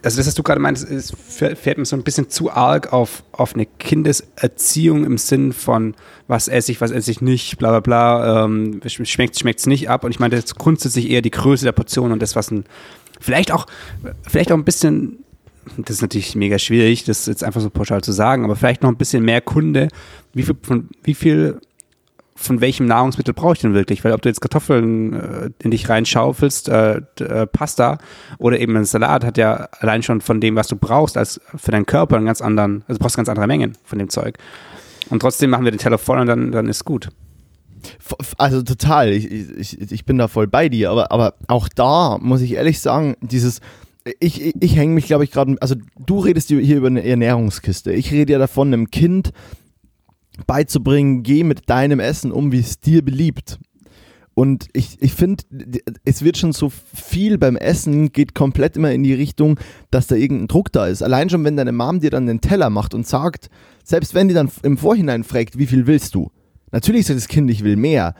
also 0.06 0.18
das, 0.18 0.28
was 0.28 0.34
du 0.36 0.44
gerade 0.44 0.60
meinst, 0.60 0.84
ist, 0.84 1.16
fährt 1.16 1.78
mir 1.78 1.84
so 1.84 1.96
ein 1.96 2.04
bisschen 2.04 2.30
zu 2.30 2.48
arg 2.48 2.92
auf, 2.92 3.24
auf 3.32 3.54
eine 3.54 3.66
Kindeserziehung 3.66 5.04
im 5.04 5.18
Sinn 5.18 5.52
von, 5.52 5.96
was 6.28 6.46
esse 6.46 6.70
ich, 6.70 6.80
was 6.80 6.92
esse 6.92 7.10
ich 7.10 7.20
nicht, 7.20 7.58
bla 7.58 7.70
bla 7.70 7.80
bla, 7.80 8.44
ähm, 8.44 8.80
schmeckt 8.86 9.42
es 9.44 9.66
nicht 9.66 9.90
ab. 9.90 10.04
Und 10.04 10.12
ich 10.12 10.20
meine, 10.20 10.36
das 10.36 10.54
grundsätzlich 10.54 11.10
eher 11.10 11.22
die 11.22 11.32
Größe 11.32 11.64
der 11.64 11.72
Portion 11.72 12.12
und 12.12 12.22
das, 12.22 12.36
was 12.36 12.52
ein, 12.52 12.66
vielleicht 13.20 13.50
auch, 13.50 13.66
vielleicht 14.22 14.52
auch 14.52 14.56
ein 14.56 14.64
bisschen, 14.64 15.24
das 15.76 15.96
ist 15.96 16.02
natürlich 16.02 16.36
mega 16.36 16.60
schwierig, 16.60 17.02
das 17.02 17.26
jetzt 17.26 17.42
einfach 17.42 17.60
so 17.60 17.68
pauschal 17.68 18.04
zu 18.04 18.12
sagen, 18.12 18.44
aber 18.44 18.54
vielleicht 18.54 18.84
noch 18.84 18.90
ein 18.90 18.96
bisschen 18.96 19.24
mehr 19.24 19.40
Kunde, 19.40 19.88
wie 20.34 20.44
viel, 20.44 20.56
von, 20.62 20.88
wie 21.02 21.14
viel 21.14 21.60
von 22.36 22.60
welchem 22.60 22.86
Nahrungsmittel 22.86 23.34
brauche 23.34 23.54
ich 23.54 23.60
denn 23.60 23.74
wirklich? 23.74 24.04
Weil 24.04 24.12
ob 24.12 24.22
du 24.22 24.28
jetzt 24.28 24.40
Kartoffeln 24.40 25.12
äh, 25.14 25.50
in 25.62 25.70
dich 25.70 25.88
reinschaufelst, 25.88 26.68
äh, 26.68 27.00
äh, 27.18 27.46
Pasta 27.46 27.98
oder 28.38 28.60
eben 28.60 28.76
ein 28.76 28.84
Salat 28.84 29.24
hat 29.24 29.38
ja 29.38 29.68
allein 29.80 30.02
schon 30.02 30.20
von 30.20 30.40
dem, 30.40 30.54
was 30.54 30.68
du 30.68 30.76
brauchst, 30.76 31.16
als 31.16 31.40
für 31.56 31.70
deinen 31.70 31.86
Körper 31.86 32.16
einen 32.16 32.26
ganz 32.26 32.40
anderen, 32.40 32.84
also 32.86 32.98
du 32.98 33.02
brauchst 33.02 33.16
ganz 33.16 33.28
andere 33.28 33.46
Mengen 33.46 33.72
von 33.84 33.98
dem 33.98 34.10
Zeug. 34.10 34.38
Und 35.08 35.20
trotzdem 35.20 35.50
machen 35.50 35.64
wir 35.64 35.72
den 35.72 35.78
Teller 35.78 35.98
voll 35.98 36.18
und 36.18 36.26
dann, 36.26 36.52
dann 36.52 36.68
ist 36.68 36.84
gut. 36.84 37.08
Also 38.36 38.62
total, 38.62 39.12
ich, 39.12 39.30
ich, 39.30 39.92
ich 39.92 40.04
bin 40.04 40.18
da 40.18 40.28
voll 40.28 40.46
bei 40.46 40.68
dir, 40.68 40.90
aber, 40.90 41.12
aber 41.12 41.34
auch 41.46 41.68
da 41.68 42.18
muss 42.20 42.40
ich 42.40 42.52
ehrlich 42.52 42.80
sagen, 42.80 43.16
dieses, 43.20 43.60
ich, 44.20 44.44
ich, 44.44 44.54
ich 44.60 44.76
hänge 44.76 44.94
mich, 44.94 45.06
glaube 45.06 45.24
ich, 45.24 45.30
gerade, 45.30 45.56
also 45.60 45.76
du 45.98 46.18
redest 46.18 46.48
hier 46.48 46.76
über 46.76 46.88
eine 46.88 47.04
Ernährungskiste. 47.04 47.92
Ich 47.92 48.12
rede 48.12 48.32
ja 48.32 48.38
davon, 48.38 48.68
einem 48.68 48.90
Kind 48.90 49.32
beizubringen, 50.46 51.22
geh 51.22 51.44
mit 51.44 51.68
deinem 51.70 52.00
Essen 52.00 52.32
um, 52.32 52.52
wie 52.52 52.60
es 52.60 52.80
dir 52.80 53.04
beliebt. 53.04 53.58
Und 54.34 54.68
ich, 54.74 55.00
ich 55.00 55.14
finde, 55.14 55.44
es 56.04 56.22
wird 56.22 56.36
schon 56.36 56.52
so 56.52 56.68
viel 56.70 57.38
beim 57.38 57.56
Essen, 57.56 58.12
geht 58.12 58.34
komplett 58.34 58.76
immer 58.76 58.92
in 58.92 59.02
die 59.02 59.14
Richtung, 59.14 59.58
dass 59.90 60.08
da 60.08 60.14
irgendein 60.14 60.48
Druck 60.48 60.70
da 60.72 60.86
ist. 60.86 61.02
Allein 61.02 61.30
schon, 61.30 61.42
wenn 61.44 61.56
deine 61.56 61.72
Mom 61.72 62.00
dir 62.00 62.10
dann 62.10 62.26
den 62.26 62.42
Teller 62.42 62.68
macht 62.68 62.92
und 62.92 63.06
sagt, 63.06 63.48
selbst 63.82 64.14
wenn 64.14 64.28
die 64.28 64.34
dann 64.34 64.50
im 64.62 64.76
Vorhinein 64.76 65.24
fragt, 65.24 65.56
wie 65.56 65.66
viel 65.66 65.86
willst 65.86 66.14
du? 66.14 66.30
Natürlich 66.70 67.06
sagt 67.06 67.18
das 67.18 67.28
Kind, 67.28 67.50
ich 67.50 67.64
will 67.64 67.76
mehr. 67.76 68.14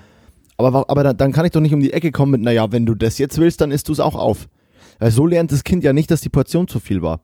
Aber, 0.57 0.89
aber 0.89 1.13
dann 1.13 1.33
kann 1.33 1.45
ich 1.45 1.53
doch 1.53 1.61
nicht 1.61 1.75
um 1.75 1.81
die 1.81 1.93
Ecke 1.93 2.13
kommen 2.13 2.33
mit, 2.33 2.41
naja, 2.41 2.73
wenn 2.73 2.87
du 2.87 2.95
das 2.95 3.19
jetzt 3.19 3.37
willst, 3.37 3.61
dann 3.61 3.71
isst 3.71 3.89
du 3.89 3.93
es 3.93 4.01
auch 4.01 4.15
auf. 4.15 4.49
Weil 4.99 5.11
so 5.11 5.27
lernt 5.27 5.53
das 5.53 5.65
Kind 5.65 5.85
ja 5.85 5.93
nicht, 5.93 6.11
dass 6.11 6.23
die 6.23 6.31
Portion 6.31 6.67
zu 6.67 6.81
viel 6.81 7.03
war. 7.03 7.21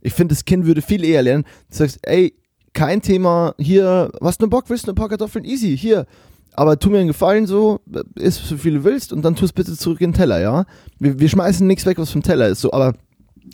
Ich 0.00 0.14
finde, 0.14 0.34
das 0.34 0.44
Kind 0.44 0.66
würde 0.66 0.82
viel 0.82 1.04
eher 1.04 1.22
lernen. 1.22 1.44
Du 1.70 1.76
sagst, 1.76 2.00
ey, 2.02 2.34
kein 2.72 3.02
Thema, 3.02 3.54
hier, 3.58 4.10
was 4.20 4.38
du 4.38 4.48
Bock 4.48 4.64
willst, 4.68 4.88
ein 4.88 4.94
paar 4.94 5.08
Kartoffeln, 5.08 5.44
easy, 5.44 5.76
hier. 5.76 6.06
Aber 6.54 6.78
tu 6.78 6.90
mir 6.90 6.98
einen 6.98 7.08
Gefallen 7.08 7.46
so, 7.46 7.80
isst 8.14 8.44
so 8.46 8.56
viel 8.56 8.74
du 8.74 8.84
willst 8.84 9.12
und 9.12 9.22
dann 9.22 9.36
tu 9.36 9.44
es 9.44 9.52
bitte 9.52 9.76
zurück 9.76 10.00
in 10.00 10.10
den 10.10 10.16
Teller, 10.16 10.40
ja? 10.40 10.64
Wir, 10.98 11.18
wir 11.18 11.28
schmeißen 11.28 11.66
nichts 11.66 11.86
weg, 11.86 11.98
was 11.98 12.10
vom 12.10 12.22
Teller 12.22 12.48
ist, 12.48 12.60
so, 12.60 12.72
aber 12.72 12.94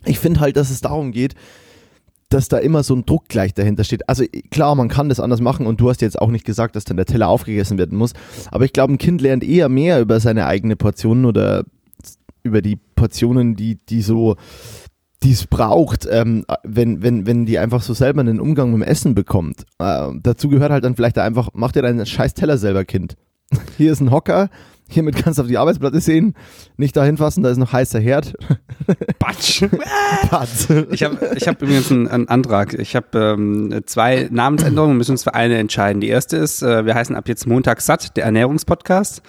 ich 0.04 0.18
finde 0.18 0.40
halt, 0.40 0.56
dass 0.56 0.70
es 0.70 0.80
darum 0.80 1.12
geht, 1.12 1.34
dass 2.28 2.48
da 2.48 2.58
immer 2.58 2.82
so 2.82 2.94
ein 2.94 3.06
Druck 3.06 3.28
gleich 3.28 3.54
dahinter 3.54 3.84
steht. 3.84 4.08
Also 4.08 4.24
klar, 4.50 4.74
man 4.74 4.88
kann 4.88 5.08
das 5.08 5.20
anders 5.20 5.40
machen 5.40 5.66
und 5.66 5.80
du 5.80 5.88
hast 5.88 6.02
jetzt 6.02 6.20
auch 6.20 6.30
nicht 6.30 6.44
gesagt, 6.44 6.76
dass 6.76 6.84
dann 6.84 6.96
der 6.96 7.06
Teller 7.06 7.28
aufgegessen 7.28 7.78
werden 7.78 7.96
muss, 7.96 8.12
aber 8.50 8.64
ich 8.64 8.72
glaube, 8.72 8.92
ein 8.92 8.98
Kind 8.98 9.20
lernt 9.20 9.44
eher 9.44 9.68
mehr 9.68 10.00
über 10.00 10.18
seine 10.20 10.46
eigene 10.46 10.76
Portion 10.76 11.24
oder 11.24 11.64
über 12.42 12.62
die 12.62 12.76
Portionen, 12.76 13.54
die, 13.54 13.78
die 13.88 14.02
so 14.02 14.36
die 15.22 15.32
es 15.32 15.46
braucht, 15.46 16.06
ähm, 16.10 16.44
wenn, 16.62 17.02
wenn, 17.02 17.26
wenn 17.26 17.44
die 17.44 17.58
einfach 17.58 17.82
so 17.82 17.92
selber 17.92 18.20
einen 18.20 18.40
Umgang 18.40 18.70
mit 18.70 18.82
dem 18.82 18.90
Essen 18.90 19.14
bekommt. 19.14 19.66
Äh, 19.78 20.10
dazu 20.22 20.48
gehört 20.48 20.70
halt 20.70 20.84
dann 20.84 20.94
vielleicht 20.94 21.18
einfach, 21.18 21.50
mach 21.54 21.72
dir 21.72 21.82
deinen 21.82 22.06
scheiß 22.06 22.34
Teller 22.34 22.58
selber, 22.58 22.84
Kind. 22.84 23.16
Hier 23.76 23.92
ist 23.92 24.00
ein 24.00 24.10
Hocker, 24.10 24.48
Hiermit 24.90 25.16
kannst 25.16 25.38
du 25.38 25.42
auf 25.42 25.48
die 25.48 25.58
Arbeitsplatte 25.58 26.00
sehen. 26.00 26.34
Nicht 26.78 26.96
da 26.96 27.04
hinfassen, 27.04 27.42
da 27.42 27.50
ist 27.50 27.58
noch 27.58 27.72
heißer 27.72 28.00
Herd. 28.00 28.34
Batsch. 29.18 29.62
Batsch. 30.30 30.70
Ich 30.90 31.02
habe 31.02 31.30
ich 31.36 31.46
hab 31.46 31.60
übrigens 31.60 31.92
einen, 31.92 32.08
einen 32.08 32.28
Antrag. 32.28 32.72
Ich 32.72 32.96
habe 32.96 33.06
ähm, 33.18 33.82
zwei 33.84 34.28
Namensänderungen, 34.30 34.94
wir 34.94 34.98
müssen 34.98 35.12
uns 35.12 35.24
für 35.24 35.34
eine 35.34 35.58
entscheiden. 35.58 36.00
Die 36.00 36.08
erste 36.08 36.38
ist, 36.38 36.62
äh, 36.62 36.86
wir 36.86 36.94
heißen 36.94 37.14
ab 37.14 37.28
jetzt 37.28 37.46
Montags 37.46 37.84
satt, 37.84 38.16
der 38.16 38.24
Ernährungspodcast. 38.24 39.22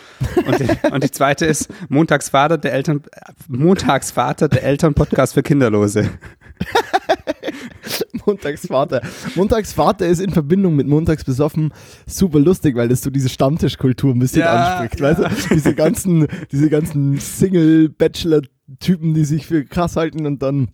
Und 0.45 0.59
die, 0.59 0.67
und 0.91 1.03
die 1.03 1.11
zweite 1.11 1.45
ist 1.45 1.69
Montagsvater, 1.89 2.57
der 2.57 2.73
Eltern, 2.73 3.03
Montagsvater, 3.49 4.47
der 4.47 4.63
Elternpodcast 4.63 5.33
für 5.33 5.43
Kinderlose. 5.43 6.09
Montagsvater. 8.29 9.01
Montagsvater 9.35 10.07
ist 10.07 10.19
in 10.19 10.31
Verbindung 10.31 10.75
mit 10.75 10.87
Montags 10.87 11.23
besoffen 11.23 11.73
super 12.05 12.39
lustig, 12.39 12.75
weil 12.75 12.87
das 12.87 13.01
so 13.01 13.09
diese 13.09 13.29
Stammtischkultur 13.29 14.13
ein 14.13 14.19
bisschen 14.19 14.41
ja, 14.41 14.77
anspricht. 14.77 14.99
Ja. 14.99 15.17
Weißt 15.17 15.49
du? 15.49 15.55
Diese 15.55 15.75
ganzen, 15.75 16.27
diese 16.51 16.69
ganzen 16.69 17.17
Single-Bachelor-Typen, 17.17 19.13
die 19.13 19.25
sich 19.25 19.45
für 19.45 19.65
krass 19.65 19.95
halten 19.95 20.25
und 20.25 20.41
dann 20.41 20.69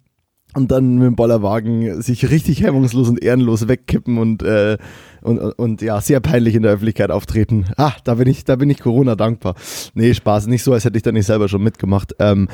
und 0.56 0.72
dann 0.72 0.96
mit 0.96 1.06
dem 1.06 1.16
Bollerwagen 1.16 2.02
sich 2.02 2.30
richtig 2.30 2.64
hemmungslos 2.64 3.10
und 3.10 3.22
ehrenlos 3.22 3.68
wegkippen 3.68 4.18
und, 4.18 4.42
äh, 4.42 4.78
und, 5.22 5.38
und 5.40 5.82
ja, 5.82 6.00
sehr 6.00 6.22
peinlich 6.22 6.56
in 6.56 6.64
der 6.64 6.72
Öffentlichkeit 6.72 7.12
auftreten. 7.12 7.66
Ah, 7.76 7.92
da 8.06 8.16
bin 8.16 8.28
ich, 8.28 8.46
da 8.46 8.56
bin 8.56 8.70
ich 8.70 8.80
Corona 8.80 9.16
dankbar. 9.16 9.56
Nee, 9.96 10.14
Spaß, 10.14 10.48
nicht 10.48 10.64
so, 10.64 10.72
als 10.72 10.86
hätte 10.86 10.96
ich 10.96 11.04
da 11.04 11.12
nicht 11.12 11.26
selber 11.26 11.50
schon 11.50 11.62
mitgemacht. 11.62 12.16
Ähm, 12.20 12.48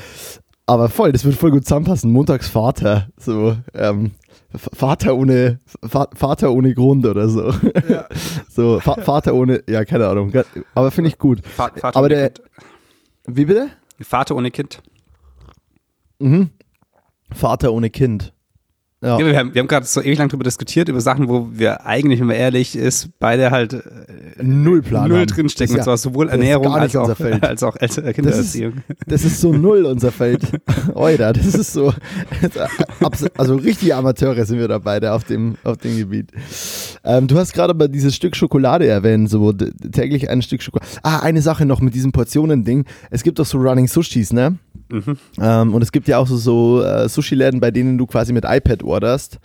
aber 0.65 0.89
voll, 0.89 1.12
das 1.12 1.25
wird 1.25 1.36
voll 1.36 1.51
gut 1.51 1.65
zusammenpassen. 1.65 2.12
Montagsvater, 2.12 3.10
so, 3.17 3.55
ähm, 3.74 4.12
Vater 4.55 5.15
ohne, 5.15 5.60
Vater 5.84 6.51
ohne 6.51 6.74
Grund 6.74 7.05
oder 7.05 7.29
so. 7.29 7.53
Ja. 7.88 8.08
so, 8.50 8.79
Vater 8.79 9.34
ohne, 9.34 9.63
ja, 9.67 9.86
keine 9.86 10.08
Ahnung. 10.08 10.34
Aber 10.75 10.91
finde 10.91 11.10
ich 11.10 11.17
gut. 11.17 11.46
Vater 11.46 11.96
aber 11.96 12.10
der, 12.10 12.31
kind. 12.31 12.41
wie 13.27 13.46
bitte? 13.46 13.70
Vater 14.01 14.36
ohne 14.36 14.51
Kind. 14.51 14.81
Mhm. 16.20 16.50
Vater 17.34 17.72
ohne 17.72 17.89
Kind. 17.89 18.34
Ja. 19.03 19.20
ja 19.20 19.25
wir 19.25 19.38
haben, 19.38 19.51
haben 19.55 19.67
gerade 19.67 19.86
so 19.86 20.00
ewig 20.01 20.20
lang 20.20 20.29
darüber 20.29 20.43
diskutiert, 20.43 20.88
über 20.88 21.01
Sachen, 21.01 21.27
wo 21.27 21.50
wir 21.51 21.86
eigentlich, 21.86 22.20
wenn 22.20 22.27
man 22.27 22.36
ehrlich 22.36 22.75
ist, 22.75 23.10
beide 23.20 23.50
halt 23.50 23.74
äh, 23.74 23.81
null 24.41 24.84
Plan 24.84 25.10
null 25.10 25.25
drinstecken. 25.25 25.75
Ja, 25.75 25.81
und 25.81 25.86
zwar 25.86 25.98
sowohl 25.98 26.29
Ernährung 26.29 26.74
als 26.75 26.96
auch, 26.96 27.10
als 27.41 27.63
auch 27.63 27.75
Kindererziehung. 27.77 28.84
Das 28.88 28.98
ist, 28.98 29.08
das 29.08 29.24
ist 29.24 29.41
so 29.41 29.53
null 29.53 29.86
unser 29.86 30.12
Feld. 30.12 30.43
Oida, 30.93 31.34
das 31.34 31.55
ist 31.55 31.74
so, 31.74 31.93
also 33.38 33.55
richtige 33.55 33.96
Amateure 33.96 34.46
sind 34.46 34.60
wir 34.60 34.67
da 34.67 34.77
beide 34.77 35.13
auf 35.13 35.24
dem, 35.24 35.58
auf 35.63 35.77
dem 35.77 35.98
Gebiet. 35.98 36.31
Ähm, 37.03 37.27
du 37.27 37.38
hast 37.38 37.53
gerade 37.53 37.74
mal 37.74 37.89
dieses 37.89 38.15
Stück 38.15 38.36
Schokolade 38.36 38.86
erwähnt, 38.86 39.29
so 39.31 39.51
täglich 39.51 40.29
ein 40.29 40.43
Stück 40.43 40.62
Schokolade. 40.62 40.91
Ah, 41.01 41.20
eine 41.20 41.41
Sache 41.41 41.65
noch 41.65 41.81
mit 41.81 41.96
diesem 41.96 42.12
Portionen-Ding. 42.12 42.86
Es 43.10 43.24
gibt 43.24 43.39
doch 43.39 43.46
so 43.46 43.58
Running 43.58 43.88
Sushis, 43.88 44.31
ne? 44.31 44.58
Mhm. 44.91 45.17
Ähm, 45.39 45.74
und 45.74 45.81
es 45.81 45.91
gibt 45.91 46.08
ja 46.08 46.17
auch 46.17 46.27
so, 46.27 46.38
so 46.38 46.83
äh, 46.83 47.07
Sushi-Läden, 47.07 47.59
bei 47.59 47.72
denen 47.72 47.98
du 47.98 48.05
quasi 48.05 48.33
mit 48.33 48.46
iPad 48.48 48.83
orderst. 48.91 49.39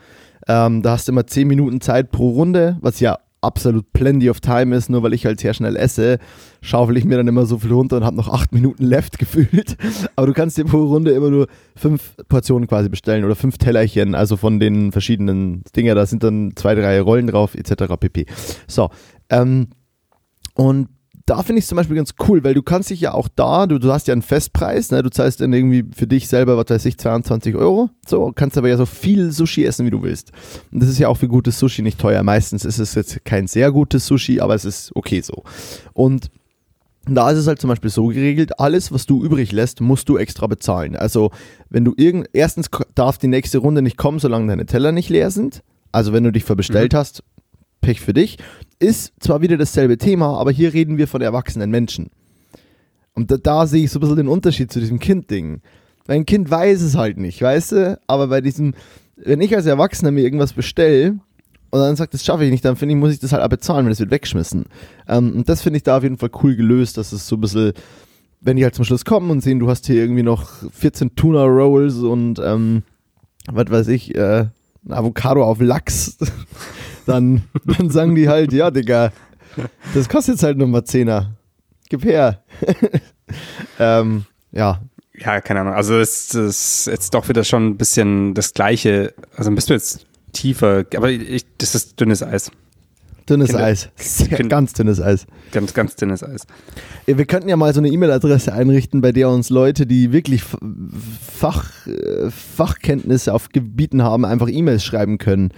Ähm, 0.48 0.82
da 0.82 0.92
hast 0.92 1.08
du 1.08 1.12
immer 1.12 1.26
10 1.26 1.48
Minuten 1.48 1.80
Zeit 1.80 2.10
pro 2.10 2.30
Runde, 2.30 2.76
was 2.80 3.00
ja 3.00 3.18
absolut 3.40 3.92
plenty 3.92 4.28
of 4.28 4.40
time 4.40 4.74
ist, 4.74 4.90
nur 4.90 5.02
weil 5.02 5.12
ich 5.12 5.24
halt 5.24 5.40
sehr 5.40 5.54
schnell 5.54 5.76
esse, 5.76 6.18
schaufel 6.60 6.96
ich 6.96 7.04
mir 7.04 7.16
dann 7.16 7.28
immer 7.28 7.46
so 7.46 7.58
viel 7.58 7.72
runter 7.72 7.98
und 7.98 8.04
habe 8.04 8.16
noch 8.16 8.28
8 8.28 8.52
Minuten 8.52 8.84
left 8.84 9.18
gefühlt. 9.18 9.76
Aber 10.16 10.26
du 10.26 10.32
kannst 10.32 10.58
dir 10.58 10.64
pro 10.64 10.84
Runde 10.84 11.12
immer 11.12 11.30
nur 11.30 11.46
5 11.76 12.16
Portionen 12.28 12.68
quasi 12.68 12.88
bestellen 12.88 13.24
oder 13.24 13.36
5 13.36 13.58
Tellerchen, 13.58 14.14
also 14.14 14.36
von 14.36 14.58
den 14.58 14.92
verschiedenen 14.92 15.62
Dinger, 15.74 15.94
da 15.94 16.06
sind 16.06 16.22
dann 16.22 16.52
zwei, 16.56 16.74
drei 16.74 17.00
Rollen 17.00 17.28
drauf, 17.28 17.54
etc. 17.54 17.94
pp. 17.98 18.26
So, 18.66 18.90
ähm, 19.30 19.68
und 20.54 20.88
da 21.26 21.42
finde 21.42 21.58
ich 21.58 21.64
es 21.64 21.68
zum 21.68 21.76
Beispiel 21.76 21.96
ganz 21.96 22.14
cool, 22.28 22.44
weil 22.44 22.54
du 22.54 22.62
kannst 22.62 22.90
dich 22.90 23.00
ja 23.00 23.12
auch 23.12 23.28
da, 23.34 23.66
du, 23.66 23.80
du 23.80 23.92
hast 23.92 24.06
ja 24.06 24.12
einen 24.12 24.22
Festpreis, 24.22 24.92
ne? 24.92 25.02
du 25.02 25.10
zahlst 25.10 25.40
dann 25.40 25.52
irgendwie 25.52 25.84
für 25.94 26.06
dich 26.06 26.28
selber, 26.28 26.56
was 26.56 26.70
weiß 26.70 26.84
ich, 26.86 26.98
22 26.98 27.56
Euro, 27.56 27.90
so, 28.06 28.30
kannst 28.32 28.56
aber 28.56 28.68
ja 28.68 28.76
so 28.76 28.86
viel 28.86 29.32
Sushi 29.32 29.64
essen, 29.64 29.84
wie 29.84 29.90
du 29.90 30.02
willst. 30.02 30.30
Und 30.70 30.80
das 30.80 30.88
ist 30.88 30.98
ja 31.00 31.08
auch 31.08 31.16
für 31.16 31.26
gutes 31.26 31.58
Sushi 31.58 31.82
nicht 31.82 31.98
teuer. 31.98 32.22
Meistens 32.22 32.64
ist 32.64 32.78
es 32.78 32.94
jetzt 32.94 33.24
kein 33.24 33.48
sehr 33.48 33.72
gutes 33.72 34.06
Sushi, 34.06 34.38
aber 34.40 34.54
es 34.54 34.64
ist 34.64 34.94
okay 34.94 35.20
so. 35.20 35.42
Und 35.94 36.30
da 37.08 37.30
ist 37.30 37.38
es 37.38 37.48
halt 37.48 37.60
zum 37.60 37.68
Beispiel 37.68 37.90
so 37.90 38.06
geregelt, 38.06 38.60
alles, 38.60 38.92
was 38.92 39.06
du 39.06 39.24
übrig 39.24 39.50
lässt, 39.50 39.80
musst 39.80 40.08
du 40.08 40.18
extra 40.18 40.46
bezahlen. 40.46 40.94
Also, 40.94 41.30
wenn 41.70 41.84
du 41.84 41.92
irgend, 41.96 42.28
erstens 42.32 42.68
darf 42.94 43.18
die 43.18 43.28
nächste 43.28 43.58
Runde 43.58 43.82
nicht 43.82 43.96
kommen, 43.96 44.20
solange 44.20 44.48
deine 44.48 44.66
Teller 44.66 44.92
nicht 44.92 45.08
leer 45.08 45.30
sind. 45.32 45.62
Also, 45.90 46.12
wenn 46.12 46.24
du 46.24 46.32
dich 46.32 46.44
verbestellt 46.44 46.92
mhm. 46.92 46.98
hast, 46.98 47.22
Pech 47.80 48.00
für 48.00 48.12
dich. 48.12 48.38
Ist 48.78 49.12
zwar 49.20 49.40
wieder 49.40 49.56
dasselbe 49.56 49.96
Thema, 49.96 50.38
aber 50.38 50.50
hier 50.50 50.72
reden 50.74 50.98
wir 50.98 51.08
von 51.08 51.22
erwachsenen 51.22 51.70
Menschen. 51.70 52.10
Und 53.14 53.30
da, 53.30 53.38
da 53.38 53.66
sehe 53.66 53.84
ich 53.84 53.90
so 53.90 53.98
ein 53.98 54.00
bisschen 54.00 54.16
den 54.16 54.28
Unterschied 54.28 54.70
zu 54.70 54.80
diesem 54.80 54.98
Kind-Ding. 54.98 55.62
Weil 56.06 56.16
ein 56.16 56.26
Kind 56.26 56.50
weiß 56.50 56.82
es 56.82 56.94
halt 56.94 57.16
nicht, 57.16 57.40
weißt 57.40 57.72
du? 57.72 57.98
Aber 58.06 58.28
bei 58.28 58.40
diesem, 58.40 58.74
wenn 59.16 59.40
ich 59.40 59.54
als 59.56 59.66
Erwachsener 59.66 60.10
mir 60.10 60.22
irgendwas 60.22 60.52
bestelle 60.52 61.18
und 61.70 61.80
dann 61.80 61.96
sagt, 61.96 62.14
das 62.14 62.24
schaffe 62.24 62.44
ich 62.44 62.50
nicht, 62.50 62.64
dann 62.64 62.76
finde 62.76 62.94
ich, 62.94 63.00
muss 63.00 63.12
ich 63.12 63.18
das 63.18 63.32
halt 63.32 63.42
auch 63.42 63.48
bezahlen, 63.48 63.86
wenn 63.86 63.92
es 63.92 63.98
wird 63.98 64.10
weggeschmissen. 64.10 64.66
Ähm, 65.08 65.34
und 65.34 65.48
das 65.48 65.62
finde 65.62 65.78
ich 65.78 65.82
da 65.82 65.96
auf 65.96 66.02
jeden 66.02 66.18
Fall 66.18 66.30
cool 66.42 66.54
gelöst, 66.54 66.96
dass 66.98 67.12
es 67.12 67.26
so 67.26 67.36
ein 67.36 67.40
bisschen, 67.40 67.72
wenn 68.40 68.56
die 68.56 68.64
halt 68.64 68.74
zum 68.74 68.84
Schluss 68.84 69.04
kommen 69.04 69.30
und 69.30 69.40
sehen, 69.40 69.58
du 69.58 69.68
hast 69.68 69.86
hier 69.86 69.96
irgendwie 69.96 70.22
noch 70.22 70.48
14 70.72 71.16
Tuna 71.16 71.44
Rolls 71.44 71.96
und 71.96 72.38
ähm, 72.38 72.82
was 73.50 73.70
weiß 73.70 73.88
ich, 73.88 74.14
äh, 74.14 74.46
Avocado 74.88 75.42
auf 75.42 75.60
Lachs 75.60 76.18
dann, 77.06 77.42
dann 77.64 77.90
sagen 77.90 78.14
die 78.14 78.28
halt, 78.28 78.52
ja, 78.52 78.70
Digga, 78.70 79.12
das 79.94 80.08
kostet 80.08 80.34
jetzt 80.34 80.42
halt 80.42 80.58
nur 80.58 80.68
mal 80.68 80.84
Zehner. 80.84 81.32
Gib 81.88 82.04
her. 82.04 82.42
ähm, 83.78 84.26
ja. 84.52 84.80
Ja, 85.14 85.40
keine 85.40 85.60
Ahnung. 85.60 85.74
Also 85.74 85.98
es 85.98 86.34
ist 86.34 86.86
jetzt 86.86 87.14
doch 87.14 87.28
wieder 87.28 87.44
schon 87.44 87.68
ein 87.68 87.76
bisschen 87.76 88.34
das 88.34 88.52
Gleiche. 88.52 89.14
Also 89.36 89.50
bist 89.52 89.70
du 89.70 89.74
jetzt 89.74 90.04
tiefer, 90.32 90.84
aber 90.94 91.10
ich, 91.10 91.46
das 91.58 91.74
ist 91.74 91.98
dünnes 91.98 92.22
Eis. 92.22 92.50
Dünnes 93.28 93.48
Kinder, 93.48 93.64
Eis. 93.64 93.88
Sehr, 93.96 94.38
ganz 94.44 94.72
dünnes 94.72 95.00
Eis. 95.00 95.26
Ganz, 95.50 95.74
ganz 95.74 95.96
dünnes 95.96 96.22
Eis. 96.22 96.46
Wir 97.06 97.24
könnten 97.24 97.48
ja 97.48 97.56
mal 97.56 97.74
so 97.74 97.80
eine 97.80 97.88
E-Mail-Adresse 97.88 98.52
einrichten, 98.52 99.00
bei 99.00 99.10
der 99.10 99.30
uns 99.30 99.50
Leute, 99.50 99.84
die 99.84 100.12
wirklich 100.12 100.44
Fach, 100.44 101.86
äh, 101.86 102.30
Fachkenntnisse 102.30 103.32
auf 103.34 103.48
Gebieten 103.48 104.02
haben, 104.02 104.24
einfach 104.24 104.48
E-Mails 104.48 104.84
schreiben 104.84 105.18
können. 105.18 105.50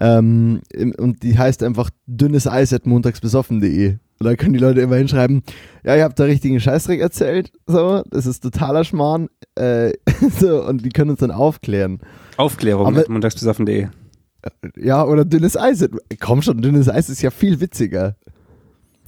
Ähm, 0.00 0.60
und 0.98 1.22
die 1.22 1.38
heißt 1.38 1.62
einfach 1.62 1.90
dünnes 2.06 2.46
Eis 2.46 2.72
at 2.72 2.86
montagsbesoffen.de. 2.86 3.96
Und 4.18 4.24
da 4.24 4.34
können 4.34 4.54
die 4.54 4.58
Leute 4.58 4.80
immer 4.80 4.96
hinschreiben, 4.96 5.42
ja, 5.84 5.94
ihr 5.94 6.04
habt 6.04 6.18
da 6.18 6.24
richtigen 6.24 6.58
Scheißdreck 6.58 7.00
erzählt, 7.00 7.52
so, 7.66 8.02
das 8.10 8.24
ist 8.24 8.40
totaler 8.40 8.84
Schmarrn, 8.84 9.28
äh, 9.56 9.92
so, 10.40 10.64
und 10.64 10.84
die 10.84 10.88
können 10.88 11.10
uns 11.10 11.20
dann 11.20 11.30
aufklären. 11.30 12.00
Aufklärung 12.38 12.86
Aber, 12.86 13.00
at 13.00 13.08
montagsbesoffen.de. 13.08 13.88
Ja, 14.76 15.04
oder 15.04 15.24
dünnes 15.24 15.56
Eis. 15.56 15.86
Komm 16.20 16.40
schon, 16.40 16.62
dünnes 16.62 16.88
Eis 16.88 17.08
ist 17.08 17.20
ja 17.20 17.30
viel 17.30 17.60
witziger. 17.60 18.16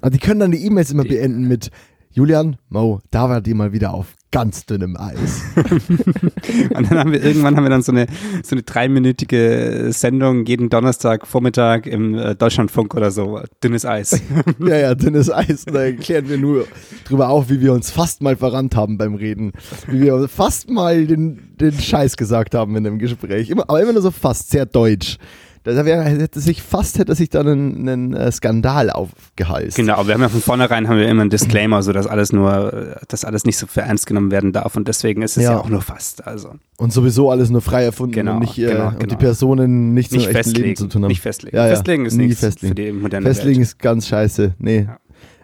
Und 0.01 0.15
die 0.15 0.19
können 0.19 0.41
dann 0.41 0.51
die 0.51 0.65
E-Mails 0.65 0.91
immer 0.91 1.05
beenden 1.05 1.47
mit 1.49 1.71
Julian, 2.11 2.57
Mo, 2.69 3.01
da 3.11 3.29
war 3.29 3.41
die 3.41 3.55
mal 3.55 3.73
wieder 3.73 3.95
auf 3.95 4.15
ganz 4.31 4.67
dünnem 4.67 4.97
Eis. 4.97 5.43
und 5.57 6.91
dann 6.91 6.99
haben 6.99 7.13
wir 7.13 7.23
irgendwann 7.23 7.57
haben 7.57 7.65
wir 7.65 7.71
dann 7.71 7.83
so 7.83 7.93
eine 7.93 8.07
so 8.43 8.55
eine 8.55 8.63
dreiminütige 8.63 9.89
Sendung 9.91 10.45
jeden 10.45 10.69
Donnerstag 10.69 11.27
Vormittag 11.27 11.87
im 11.87 12.15
äh, 12.15 12.35
Deutschlandfunk 12.35 12.95
oder 12.95 13.11
so 13.11 13.41
dünnes 13.63 13.87
Eis. 13.87 14.21
ja 14.59 14.77
ja 14.77 14.95
dünnes 14.95 15.31
Eis. 15.31 15.65
Und 15.67 15.75
da 15.75 15.81
erklären 15.85 16.29
wir 16.29 16.39
nur 16.39 16.67
drüber 17.05 17.31
auf, 17.31 17.49
wie 17.49 17.61
wir 17.61 17.73
uns 17.73 17.91
fast 17.91 18.23
mal 18.23 18.37
verrannt 18.37 18.77
haben 18.77 18.99
beim 18.99 19.15
Reden, 19.15 19.53
wie 19.87 20.03
wir 20.03 20.29
fast 20.29 20.71
mal 20.71 21.07
den 21.07 21.57
den 21.59 21.73
Scheiß 21.73 22.17
gesagt 22.17 22.55
haben 22.55 22.77
in 22.77 22.85
dem 22.85 22.99
Gespräch. 22.99 23.51
Immer, 23.51 23.65
aber 23.69 23.83
immer 23.83 23.93
nur 23.93 24.03
so 24.03 24.11
fast 24.11 24.51
sehr 24.51 24.67
deutsch. 24.67 25.19
Da 25.65 25.85
wäre, 25.85 26.03
hätte 26.05 26.41
sich 26.41 26.63
fast 26.63 26.99
hätte 26.99 27.15
sich 27.15 27.29
dann 27.31 27.47
einen, 27.49 27.89
einen 27.89 28.15
äh, 28.15 28.31
Skandal 28.33 28.91
aufgeheißt. 28.91 29.77
Genau, 29.77 29.95
aber 29.95 30.09
wir 30.09 30.15
haben 30.15 30.21
ja 30.23 30.29
von 30.29 30.41
vornherein 30.41 30.89
haben 30.89 30.99
wir 30.99 31.09
immer 31.09 31.23
einen 31.23 31.31
Disclaimer, 31.31 31.83
so 31.83 31.93
dass 31.93 32.07
alles 32.07 32.33
nur, 32.33 32.73
äh, 32.73 32.97
dass 33.09 33.25
alles 33.25 33.45
nicht 33.45 33.59
so 33.59 33.67
für 33.67 33.83
ernst 33.83 34.07
genommen 34.07 34.31
werden 34.31 34.53
darf 34.53 34.77
und 34.77 34.89
deswegen 34.89 35.23
ist 35.23 35.37
es 35.37 35.45
ja, 35.45 35.53
Ja. 35.53 35.59
auch 35.61 35.69
nur 35.69 35.83
fast. 35.83 36.27
Also 36.27 36.55
Und 36.77 36.93
sowieso 36.93 37.31
alles 37.31 37.51
nur 37.51 37.61
frei 37.61 37.85
erfunden 37.85 38.15
Genau, 38.15 38.35
und, 38.35 38.41
nicht, 38.41 38.59
äh, 38.59 38.67
genau, 38.73 38.89
und 38.89 39.03
die 39.03 39.07
genau. 39.07 39.19
Personen 39.19 39.95
nicht, 39.95 40.13
nicht 40.13 40.27
echten 40.29 40.35
Leben 40.35 40.45
festlegen, 40.45 40.77
zu 40.77 40.87
tun 40.89 41.03
haben. 41.03 41.09
nicht 41.09 41.21
festlegen. 41.23 41.57
Ja, 41.57 41.65
ja. 41.67 41.75
Festlegen 41.75 42.07
ist 42.07 42.15
nichts 42.15 42.41
festlegen. 42.41 42.69
für 42.77 42.83
die 42.83 42.93
moderne 42.93 43.27
Festlegen 43.27 43.59
Welt. 43.59 43.67
ist 43.69 43.79
ganz 43.79 44.09
scheiße. 44.09 44.55
Nee. 44.59 44.89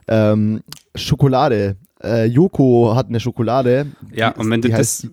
Ähm, 0.08 0.60
Schokolade. 0.94 1.76
Äh, 2.02 2.26
Joko 2.26 2.94
hat 2.94 3.08
eine 3.08 3.18
Schokolade. 3.20 3.86
Ja, 4.14 4.30
Die 4.32 4.40
und 4.40 4.50
wenn 4.50 4.60
du 4.60 4.68
das, 4.68 4.78
heißt, 4.78 5.08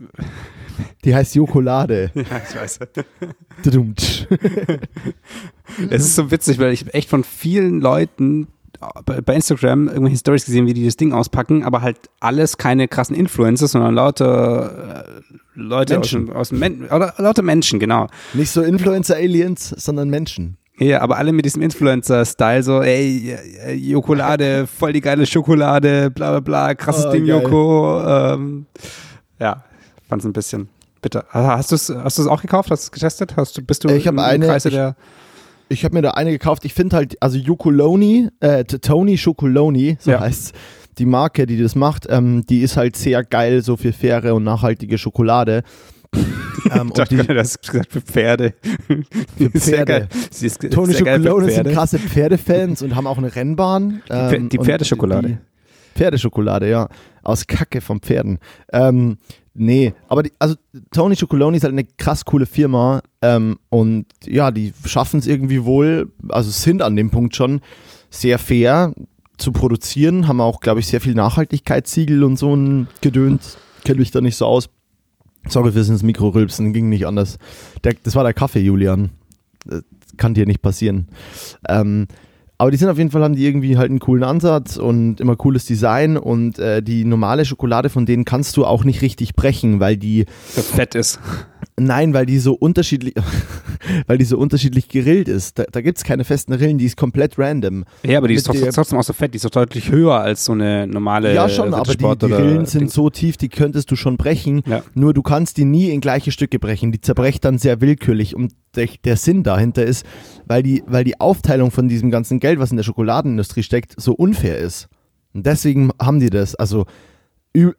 die 1.04 1.16
heißt 1.16 1.36
Jokolade. 1.36 2.12
ja, 2.16 2.24
ich 2.50 2.56
weiß. 2.56 2.80
Es 5.90 6.04
ist 6.04 6.16
so 6.16 6.32
witzig, 6.32 6.60
weil 6.60 6.74
ich 6.74 6.94
echt 6.94 7.10
von 7.10 7.24
vielen 7.24 7.80
Leuten 7.80 8.48
bei 9.06 9.36
Instagram 9.36 9.88
irgendwelche 9.88 10.18
Stories 10.18 10.46
gesehen, 10.46 10.66
wie 10.66 10.74
die 10.74 10.86
das 10.86 10.98
Ding 10.98 11.14
auspacken, 11.14 11.64
aber 11.64 11.82
halt 11.82 11.98
alles 12.20 12.58
keine 12.58 12.88
krassen 12.88 13.16
Influencer, 13.16 13.68
sondern 13.68 13.94
lauter 13.94 15.06
äh, 15.06 15.22
Leute 15.54 16.00
aus 16.00 16.12
Menschen. 16.12 16.34
aus 16.34 16.50
dem 16.50 16.60
Men 16.60 16.86
oder 16.86 17.14
lauter 17.18 17.44
Menschen, 17.44 17.80
genau. 17.80 18.08
Nicht 18.34 18.50
so 18.52 18.62
Influencer-Aliens, 18.62 19.70
sondern 19.78 20.10
Menschen. 20.10 20.58
Ja, 20.80 21.02
aber 21.02 21.18
alle 21.18 21.32
mit 21.32 21.46
diesem 21.46 21.62
Influencer-Style, 21.62 22.64
so, 22.64 22.82
ey, 22.82 23.38
Jokolade, 23.76 24.66
voll 24.80 24.94
die 24.94 25.02
geile 25.02 25.28
Schokolade, 25.28 26.10
bla 26.10 26.32
bla 26.32 26.40
bla, 26.40 26.74
krasses 26.74 27.06
Oh, 27.06 27.12
Ding, 27.12 27.28
geil. 27.28 27.42
Joko. 27.42 28.02
Ähm, 28.04 28.66
ja, 29.40 29.64
fand's 30.12 30.26
ein 30.26 30.34
bisschen 30.34 30.68
bitter. 31.02 31.26
Hast 31.32 31.72
du 31.72 31.76
es 31.76 31.90
hast 31.90 32.20
du's 32.20 32.28
auch 32.28 32.42
gekauft? 32.42 32.70
Hast 32.70 32.84
du 32.84 32.86
es 32.88 32.92
getestet? 32.92 33.36
Hast 33.38 33.58
du, 33.58 33.62
bist 33.64 33.84
du 33.84 33.90
Ich 33.90 34.06
hab 34.08 34.14
im 34.14 34.20
eine- 34.20 34.46
Kreise 34.46 34.70
ich- 34.70 34.76
der 34.76 34.96
Ich 35.70 35.86
habe 35.86 35.96
mir 35.96 36.02
da 36.02 36.12
eine 36.12 36.32
gekauft. 36.32 36.66
Ich 36.66 36.74
finde 36.74 36.98
halt, 36.98 37.16
also 37.22 37.38
Jokoloni, 37.38 38.28
äh, 38.42 38.66
Tony 38.66 39.18
Chocoloni, 39.18 39.98
so 40.02 40.12
Ja. 40.12 40.20
heißt 40.20 40.54
die 40.98 41.06
Marke, 41.06 41.46
die 41.46 41.58
das 41.62 41.76
macht, 41.76 42.08
ähm, 42.10 42.46
die 42.48 42.60
ist 42.60 42.76
halt 42.76 42.98
sehr 42.98 43.24
geil, 43.24 43.62
so 43.64 43.78
für 43.78 43.94
faire 43.94 44.36
und 44.36 44.44
nachhaltige 44.44 44.98
Schokolade. 44.98 45.64
ähm, 46.72 46.88
Ich 46.90 46.94
dachte 46.94 47.26
hast 47.38 47.62
gesagt 47.62 47.94
für 47.94 48.02
Pferde. 48.02 48.54
Für 48.88 49.04
Sehr 49.38 49.78
Pferde. 49.78 49.86
geil. 49.86 50.08
Sie 50.30 50.46
ist 50.48 50.60
Tony 50.72 50.94
Chocoloni 50.94 51.52
sind 51.52 51.72
krasse 51.72 51.98
Pferdefans 52.00 52.82
und 52.82 52.96
haben 52.98 53.08
auch 53.08 53.18
eine 53.18 53.34
Rennbahn. 53.34 54.02
Ähm, 54.10 54.50
die 54.50 54.58
Pferdeschokolade. 54.60 55.40
Pferdeschokolade, 55.96 56.70
ja. 56.70 56.88
Aus 57.24 57.46
Kacke 57.46 57.82
von 57.82 58.00
Pferden. 58.00 58.40
Ähm, 58.74 59.18
nee, 59.54 59.94
aber 60.08 60.24
die, 60.24 60.32
also 60.40 60.56
Tony 60.92 61.16
Chocoloni 61.16 61.58
ist 61.58 61.64
halt 61.64 61.74
eine 61.74 61.86
krass 61.86 62.26
coole 62.26 62.46
Firma 62.46 63.02
ähm, 63.22 63.60
und 63.70 64.06
ja, 64.26 64.52
die 64.52 64.74
schaffen 64.86 65.20
es 65.20 65.28
irgendwie 65.28 65.64
wohl, 65.64 66.12
also 66.30 66.50
sind 66.50 66.82
an 66.82 66.96
dem 66.96 67.12
Punkt 67.12 67.36
schon 67.36 67.62
sehr 68.10 68.40
fair 68.40 68.94
zu 69.38 69.52
produzieren, 69.52 70.28
haben 70.28 70.42
auch, 70.42 70.62
glaube 70.62 70.80
ich, 70.80 70.88
sehr 70.88 71.02
viel 71.02 71.16
Nachhaltigkeitssiegel 71.16 72.24
und 72.24 72.38
so 72.38 72.56
ein 72.56 72.88
Gedöns. 73.02 73.58
Kenne 73.84 74.00
mich 74.00 74.12
da 74.12 74.22
nicht 74.22 74.38
so 74.38 74.46
aus. 74.46 74.70
Sorry 75.48 75.72
fürs 75.72 75.90
ins 75.90 76.04
Mikro 76.04 76.30
rülpsen, 76.30 76.72
ging 76.72 76.90
nicht 76.90 77.08
anders. 77.08 77.40
Der, 77.84 77.96
das 78.04 78.16
war 78.16 78.24
der 78.24 78.34
Kaffee, 78.34 78.60
Julian. 78.60 79.10
Das 79.66 79.84
kann 80.18 80.36
dir 80.36 80.46
nicht 80.46 80.62
passieren. 80.62 81.08
Ähm, 81.68 82.08
aber 82.62 82.70
die 82.70 82.78
sind 82.78 82.90
auf 82.90 82.98
jeden 83.00 83.10
Fall, 83.10 83.24
haben 83.24 83.36
die 83.36 83.44
irgendwie 83.44 83.76
halt 83.76 83.90
einen 83.90 83.98
coolen 83.98 84.24
Ansatz 84.24 84.78
und 84.78 85.20
immer 85.20 85.36
cooles 85.36 85.66
Design 85.66 86.16
und 86.16 86.60
äh, 86.60 86.84
die 86.84 87.06
normale 87.06 87.44
Schokolade 87.44 87.90
von 87.90 88.06
denen 88.06 88.24
kannst 88.24 88.56
du 88.56 88.68
auch 88.68 88.84
nicht 88.84 89.02
richtig 89.02 89.34
brechen, 89.34 89.80
weil 89.80 89.98
die, 89.98 90.26
fett 90.28 90.94
ist. 90.94 91.20
Nein, 91.80 92.14
weil 92.14 92.26
die 92.26 92.40
so 92.40 92.54
unterschiedlich, 92.54 93.14
weil 94.08 94.18
die 94.18 94.26
so 94.26 94.38
unterschiedlich 94.38 94.88
gerillt 94.90 95.28
ist. 95.28 95.60
Da, 95.60 95.64
da 95.72 95.82
gibt 95.82 95.98
es 95.98 96.04
keine 96.04 96.24
festen 96.24 96.54
Rillen, 96.54 96.78
die 96.78 96.86
ist 96.86 96.98
komplett 96.98 97.38
random. 97.40 97.86
Ja, 98.04 98.18
aber 98.18 98.28
die 98.28 98.36
ist 98.36 98.48
doch 98.48 98.54
Mit 98.54 98.64
der- 98.64 98.72
trotzdem 98.74 99.00
auch 99.00 99.04
so 99.04 99.14
fett. 99.14 99.34
Die 99.34 99.38
ist 99.38 99.46
doch 99.46 99.50
deutlich 99.50 99.92
höher 99.92 100.16
als 100.20 100.46
so 100.46 100.52
eine 100.54 100.88
normale 100.88 101.34
ja, 101.34 101.50
schon, 101.50 101.74
aber 101.74 101.94
die, 101.96 101.98
die 102.28 102.34
Rillen 102.34 102.66
sind 102.66 102.82
Ding. 102.82 102.90
so 102.90 103.10
tief, 103.10 103.38
die 103.38 103.50
könntest 103.50 103.92
du 103.92 103.96
schon 103.96 104.18
brechen. 104.18 104.62
Ja. 104.68 104.84
Nur 104.94 105.14
du 105.14 105.22
kannst 105.22 105.58
die 105.58 105.66
nie 105.66 105.90
in 105.90 106.02
gleiche 106.02 106.32
Stücke 106.32 106.60
brechen. 106.60 106.92
Die 106.92 107.02
zerbrecht 107.02 107.44
dann 107.46 107.58
sehr 107.58 107.82
willkürlich. 107.82 108.36
Und 108.36 108.54
der, 108.76 108.88
der 109.04 109.18
Sinn 109.18 109.44
dahinter 109.44 109.84
ist, 109.86 110.06
weil 110.46 110.64
die, 110.64 110.84
weil 110.88 111.04
die 111.04 111.20
Aufteilung 111.20 111.72
von 111.72 111.88
diesem 111.88 112.12
ganzen 112.12 112.40
Geld, 112.40 112.60
was 112.60 112.72
in 112.72 112.78
der 112.78 112.84
Schokoladenindustrie 112.84 113.64
steckt, 113.64 113.94
so 113.98 114.14
unfair 114.14 114.58
ist. 114.58 114.88
Und 115.34 115.46
deswegen 115.46 115.92
haben 116.02 116.20
die 116.20 116.30
das. 116.30 116.56
Also 116.56 116.86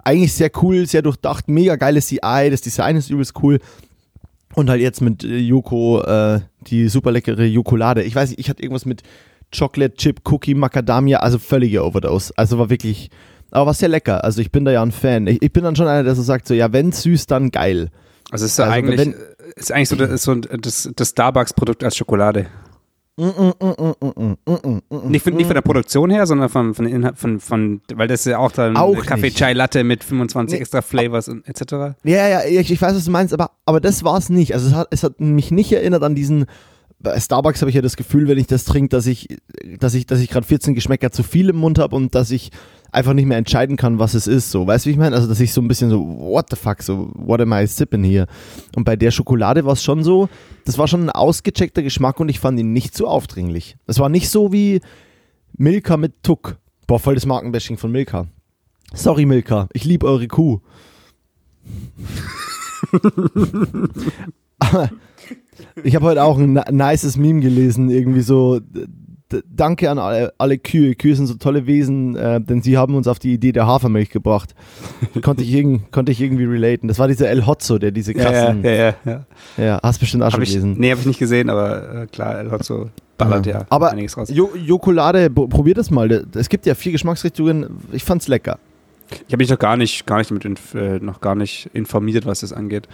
eigentlich 0.05 0.33
sehr 0.35 0.51
cool, 0.63 0.87
sehr 0.87 1.03
durchdacht, 1.03 1.49
mega 1.49 1.77
geiles 1.77 2.07
CI, 2.09 2.49
das 2.51 2.61
Design 2.61 2.97
ist 2.97 3.11
übelst 3.11 3.35
cool. 3.43 3.59
Und 4.55 4.69
halt 4.69 4.83
jetzt 4.83 5.01
mit 5.01 5.25
äh, 5.25 5.39
Joko, 5.39 6.03
äh, 6.03 6.41
die 6.67 6.89
super 6.89 7.11
leckere 7.11 7.45
Jokolade. 7.45 8.03
Ich 8.03 8.15
weiß 8.15 8.31
nicht, 8.31 8.39
ich 8.39 8.51
hatte 8.51 8.63
irgendwas 8.63 8.85
mit 8.85 9.03
Chocolate 9.57 9.95
Chip 9.97 10.21
Cookie 10.31 10.55
Macadamia, 10.55 11.19
also 11.21 11.39
völlige 11.39 11.85
Overdose. 11.85 12.33
Also 12.37 12.59
war 12.59 12.69
wirklich, 12.69 13.11
aber 13.51 13.67
war 13.67 13.75
sehr 13.75 13.89
lecker. 13.89 14.25
Also 14.25 14.43
ich 14.43 14.51
bin 14.53 14.65
da 14.67 14.71
ja 14.73 14.83
ein 14.83 14.93
Fan. 14.93 15.27
Ich, 15.27 15.41
ich 15.43 15.53
bin 15.53 15.65
dann 15.65 15.75
schon 15.75 15.87
einer, 15.89 16.03
der 16.05 16.15
so 16.15 16.23
sagt, 16.23 16.47
so 16.47 16.53
ja, 16.55 16.71
wenn 16.73 16.93
süß, 16.93 17.27
dann 17.27 17.51
geil. 17.51 17.91
Also 18.31 18.45
es 18.45 18.53
ist 18.53 18.59
ja 18.59 18.65
Also 18.67 18.75
eigentlich, 18.77 18.99
wenn- 19.01 19.15
ist 19.57 19.73
eigentlich 19.73 19.89
so, 19.89 19.97
das, 19.97 20.23
so 20.23 20.35
das, 20.35 20.91
das 20.97 21.09
Starbucks-Produkt 21.09 21.83
als 21.85 21.97
Schokolade. 21.97 22.47
Nicht 23.17 25.23
von, 25.23 25.35
nicht 25.35 25.47
von 25.47 25.55
der 25.55 25.61
Produktion 25.61 26.11
her, 26.11 26.27
sondern 26.27 26.49
von, 26.49 26.75
von, 26.75 26.87
Inhalt, 26.87 27.19
von, 27.19 27.41
von 27.41 27.83
weil 27.95 28.09
das 28.09 28.21
ist 28.21 28.27
ja 28.27 28.39
auch 28.39 28.53
dann 28.53 28.77
Auch 28.77 29.05
Kaffee 29.05 29.27
nicht. 29.27 29.37
Chai 29.37 29.53
Latte 29.53 29.85
mit 29.85 30.03
25 30.03 30.57
Nee. 30.57 30.63
extra 30.63 30.81
Flavors 30.81 31.29
und 31.29 31.47
etc. 31.47 31.95
Ja, 32.05 32.29
ja, 32.29 32.45
ich, 32.45 32.71
ich 32.71 32.81
weiß, 32.81 32.95
was 32.95 33.05
du 33.05 33.11
meinst, 33.11 33.35
aber, 33.35 33.51
aber 33.67 33.81
das 33.81 34.03
war 34.03 34.17
es 34.17 34.31
nicht. 34.31 34.55
Also 34.55 34.69
es 34.69 34.75
hat, 34.75 34.89
es 34.91 35.03
hat 35.03 35.21
mich 35.21 35.51
nicht 35.51 35.73
erinnert 35.73 36.03
an 36.03 36.15
diesen. 36.15 36.47
Bei 37.01 37.19
Starbucks 37.19 37.61
habe 37.61 37.69
ich 37.69 37.75
ja 37.75 37.83
das 37.83 37.97
Gefühl, 37.97 38.29
wenn 38.29 38.39
ich 38.39 38.47
das 38.47 38.65
trinke, 38.65 38.91
dass 38.91 39.07
ich, 39.07 39.29
dass 39.79 39.95
ich, 39.95 40.07
dass 40.07 40.21
ich 40.21 40.31
gerade 40.31 40.47
14 40.47 40.75
Geschmäcker 40.75 41.11
zu 41.11 41.23
viel 41.23 41.51
im 41.51 41.57
Mund 41.57 41.79
habe 41.79 41.97
und 41.97 42.15
dass 42.15 42.31
ich 42.31 42.51
einfach 42.93 43.15
nicht 43.15 43.27
mehr 43.27 43.39
entscheiden 43.39 43.77
kann, 43.77 43.99
was 43.99 44.15
es 44.15 44.27
ist. 44.27 44.51
So, 44.51 44.67
weißt 44.67 44.85
du, 44.85 44.89
wie 44.89 44.93
ich 44.93 44.99
meine? 44.99 45.17
Also, 45.17 45.27
dass 45.27 45.41
ich 45.41 45.53
so 45.53 45.61
ein 45.61 45.69
bisschen 45.69 45.91
so, 45.91 46.01
what 46.01 46.47
the 46.51 46.57
fuck, 46.57 46.83
so, 46.83 47.11
what 47.15 47.41
am 47.41 47.53
I 47.53 47.67
sipping 47.67 48.05
hier? 48.05 48.27
Und 48.77 48.85
bei 48.85 48.95
der 48.95 49.11
Schokolade 49.11 49.65
war 49.65 49.73
es 49.73 49.83
schon 49.83 50.05
so, 50.05 50.29
das 50.65 50.79
war 50.79 50.87
schon 50.87 51.05
ein 51.05 51.11
ausgecheckter 51.11 51.83
Geschmack 51.83 52.21
und 52.21 52.29
ich 52.29 52.39
fand 52.39 52.61
ihn 52.61 52.73
nicht 52.73 52.97
so 52.97 53.09
aufdringlich. 53.09 53.77
Es 53.87 53.99
war 53.99 54.09
nicht 54.09 54.29
so 54.29 54.53
wie 54.53 54.81
Milka 55.57 55.97
mit 55.97 56.23
Tuck. 56.23 56.59
Boah, 56.87 57.01
voll 57.01 57.15
das 57.15 57.27
Markenbashing 57.27 57.79
von 57.79 57.91
Milka. 57.91 58.27
Sorry, 58.95 59.25
Milka, 59.27 59.69
ich 59.73 59.85
liebe 59.85 60.07
eure 60.07 60.29
Kuh. 60.29 60.61
Ich 65.85 65.95
habe 65.95 66.07
heute 66.07 66.23
auch 66.25 66.39
ein 66.39 66.55
nices 66.71 67.17
Meme 67.17 67.41
gelesen, 67.41 67.91
irgendwie 67.91 68.21
so. 68.21 68.61
Danke 69.49 69.91
an 69.91 69.99
alle, 69.99 70.33
alle 70.39 70.59
Kühe. 70.59 70.95
Kühe 70.95 71.15
sind 71.15 71.27
so 71.27 71.35
tolle 71.35 71.67
Wesen, 71.67 72.17
äh, 72.17 72.41
denn 72.41 72.63
sie 72.63 72.77
haben 72.77 72.95
uns 72.95 73.07
auf 73.09 73.19
die 73.19 73.33
Idee 73.33 73.53
der 73.53 73.67
Hafermilch 73.67 74.11
gebracht. 74.11 74.55
konnte, 75.23 75.43
ich 75.43 75.53
irgend, 75.53 75.93
konnte 75.93 76.13
ich 76.13 76.21
irgendwie 76.21 76.45
relaten. 76.45 76.89
Das 76.89 76.99
war 76.99 77.09
dieser 77.09 77.29
El 77.29 77.47
Hotzo, 77.47 77.79
der 77.79 77.91
diese 77.91 78.15
krassen. 78.15 78.63
ja, 78.63 78.71
ja, 78.71 78.95
ja. 79.05 79.25
Ja, 79.57 79.81
hast 79.83 79.99
bestimmt 79.99 80.23
auch 80.23 80.31
schon 80.31 80.41
gelesen. 80.41 80.75
nee, 80.79 80.91
habe 80.91 81.01
ich 81.01 81.07
nicht 81.07 81.19
gesehen, 81.19 81.51
aber 81.51 82.03
äh, 82.03 82.07
klar, 82.07 82.39
El 82.39 82.51
Hotzo 82.51 82.91
ballert 83.19 83.47
ja, 83.47 83.65
Aber 83.69 83.91
einiges 83.91 84.17
raus. 84.17 84.31
Jo 84.33 84.51
Jokolade, 84.55 85.31
probier 85.31 85.75
das 85.75 85.91
mal. 85.91 86.25
Es 86.35 86.49
gibt 86.49 86.67
ja 86.67 86.75
vier 86.75 86.93
Geschmacksrichtungen. 86.93 87.67
Ich 87.93 88.05
fand's 88.05 88.29
lecker. 88.29 88.59
Ich 89.27 89.33
habe 89.33 89.39
mich 89.39 89.51
noch 89.51 89.59
gar 89.59 89.77
nicht, 89.77 90.07
gar 90.07 90.19
nicht 90.19 90.31
damit 90.31 90.75
äh, 90.75 90.99
noch 90.99 91.21
gar 91.21 91.35
nicht 91.35 91.69
informiert, 91.75 92.27
was 92.27 92.41
das 92.41 92.53
angeht. 92.53 92.89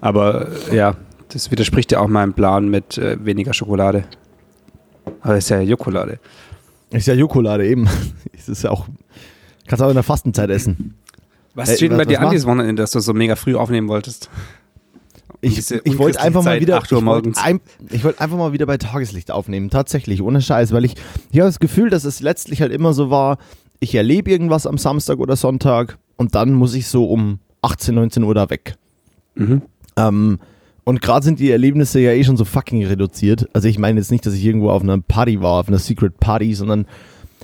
Aber 0.00 0.48
äh, 0.70 0.76
ja, 0.76 0.96
das 1.28 1.50
widerspricht 1.50 1.92
ja 1.92 2.00
auch 2.00 2.08
meinem 2.08 2.34
Plan 2.34 2.68
mit 2.68 2.98
äh, 2.98 3.24
weniger 3.24 3.54
Schokolade. 3.54 4.04
Aber 5.20 5.36
es 5.36 5.44
ist 5.44 5.50
ja 5.50 5.60
Jokolade. 5.60 6.18
Ist 6.90 7.06
ja 7.06 7.14
Jokolade 7.14 7.66
eben. 7.66 7.88
Es 8.36 8.48
ist 8.48 8.62
ja 8.62 8.70
auch. 8.70 8.86
Kannst 9.66 9.82
auch 9.82 9.88
in 9.88 9.94
der 9.94 10.02
Fastenzeit 10.02 10.50
essen. 10.50 10.94
Was 11.54 11.70
Hey, 11.70 11.76
steht 11.76 11.90
denn 11.92 11.98
bei 11.98 12.04
dir 12.04 12.20
an 12.20 12.30
dieses 12.30 12.46
Wochenende, 12.46 12.82
dass 12.82 12.90
du 12.90 13.00
so 13.00 13.14
mega 13.14 13.36
früh 13.36 13.54
aufnehmen 13.54 13.88
wolltest? 13.88 14.28
Ich, 15.40 15.70
ich 15.70 15.98
wollte 15.98 16.20
einfach 16.20 16.42
mal 16.42 16.52
Zeit, 16.52 16.60
wieder, 16.60 16.76
8 16.78 16.92
Uhr 16.92 16.98
ich 16.98 17.04
wollte 17.04 17.32
ein, 17.42 17.60
ich 17.90 18.04
wollte 18.04 18.20
einfach 18.20 18.36
mal 18.36 18.52
wieder 18.52 18.66
bei 18.66 18.78
Tageslicht 18.78 19.30
aufnehmen, 19.30 19.70
tatsächlich, 19.70 20.22
ohne 20.22 20.40
Scheiß, 20.40 20.72
weil 20.72 20.84
ich, 20.84 20.94
ich 21.30 21.38
habe 21.38 21.48
das 21.48 21.60
Gefühl, 21.60 21.90
dass 21.90 22.04
es 22.04 22.20
letztlich 22.20 22.62
halt 22.62 22.72
immer 22.72 22.92
so 22.94 23.10
war, 23.10 23.38
ich 23.78 23.94
erlebe 23.94 24.30
irgendwas 24.30 24.66
am 24.66 24.78
Samstag 24.78 25.18
oder 25.18 25.36
Sonntag 25.36 25.98
und 26.16 26.34
dann 26.34 26.54
muss 26.54 26.74
ich 26.74 26.88
so 26.88 27.06
um 27.06 27.40
18, 27.62 27.94
19 27.94 28.22
Uhr 28.22 28.34
da 28.34 28.48
weg. 28.48 28.76
Mhm. 29.34 29.62
Ähm, 29.96 30.38
und 30.84 31.00
gerade 31.00 31.24
sind 31.24 31.40
die 31.40 31.50
Erlebnisse 31.50 32.00
ja 32.00 32.12
eh 32.12 32.24
schon 32.24 32.36
so 32.36 32.44
fucking 32.44 32.84
reduziert. 32.84 33.48
Also 33.52 33.68
ich 33.68 33.78
meine 33.78 33.98
jetzt 33.98 34.10
nicht, 34.10 34.24
dass 34.26 34.34
ich 34.34 34.44
irgendwo 34.44 34.70
auf 34.70 34.82
einer 34.82 35.00
Party 35.00 35.40
war, 35.40 35.60
auf 35.60 35.68
einer 35.68 35.78
Secret 35.78 36.20
Party, 36.20 36.54
sondern 36.54 36.86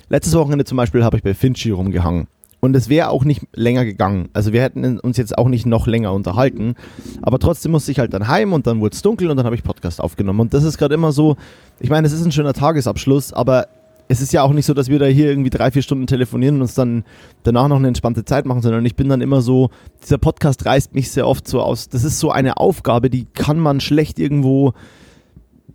letztes 0.08 0.34
Wochenende 0.34 0.64
zum 0.64 0.76
Beispiel 0.76 1.04
habe 1.04 1.16
ich 1.16 1.22
bei 1.22 1.34
Finchi 1.34 1.70
rumgehangen. 1.70 2.26
Und 2.60 2.76
es 2.76 2.90
wäre 2.90 3.08
auch 3.08 3.24
nicht 3.24 3.42
länger 3.54 3.86
gegangen. 3.86 4.28
Also 4.34 4.52
wir 4.52 4.60
hätten 4.60 4.98
uns 5.00 5.16
jetzt 5.16 5.38
auch 5.38 5.48
nicht 5.48 5.64
noch 5.64 5.86
länger 5.86 6.12
unterhalten. 6.12 6.74
Aber 7.22 7.38
trotzdem 7.38 7.72
musste 7.72 7.90
ich 7.90 7.98
halt 7.98 8.12
dann 8.12 8.28
heim 8.28 8.52
und 8.52 8.66
dann 8.66 8.80
wurde 8.80 8.94
es 8.94 9.00
dunkel 9.00 9.30
und 9.30 9.38
dann 9.38 9.46
habe 9.46 9.56
ich 9.56 9.62
Podcast 9.62 9.98
aufgenommen. 9.98 10.40
Und 10.40 10.52
das 10.52 10.64
ist 10.64 10.76
gerade 10.76 10.94
immer 10.94 11.12
so, 11.12 11.36
ich 11.80 11.88
meine, 11.88 12.06
es 12.06 12.12
ist 12.12 12.22
ein 12.22 12.32
schöner 12.32 12.52
Tagesabschluss, 12.52 13.32
aber 13.32 13.68
es 14.10 14.20
ist 14.20 14.32
ja 14.32 14.42
auch 14.42 14.52
nicht 14.52 14.66
so, 14.66 14.74
dass 14.74 14.88
wir 14.88 14.98
da 14.98 15.06
hier 15.06 15.28
irgendwie 15.28 15.50
drei, 15.50 15.70
vier 15.70 15.82
Stunden 15.82 16.08
telefonieren 16.08 16.56
und 16.56 16.62
uns 16.62 16.74
dann 16.74 17.04
danach 17.44 17.68
noch 17.68 17.76
eine 17.76 17.86
entspannte 17.86 18.24
Zeit 18.24 18.44
machen, 18.44 18.60
sondern 18.60 18.84
ich 18.84 18.96
bin 18.96 19.08
dann 19.08 19.20
immer 19.20 19.40
so, 19.40 19.70
dieser 20.02 20.18
Podcast 20.18 20.66
reißt 20.66 20.96
mich 20.96 21.12
sehr 21.12 21.28
oft 21.28 21.46
so 21.46 21.60
aus. 21.60 21.88
Das 21.88 22.02
ist 22.02 22.18
so 22.18 22.32
eine 22.32 22.56
Aufgabe, 22.56 23.08
die 23.08 23.26
kann 23.34 23.60
man 23.60 23.78
schlecht 23.78 24.18
irgendwo, 24.18 24.72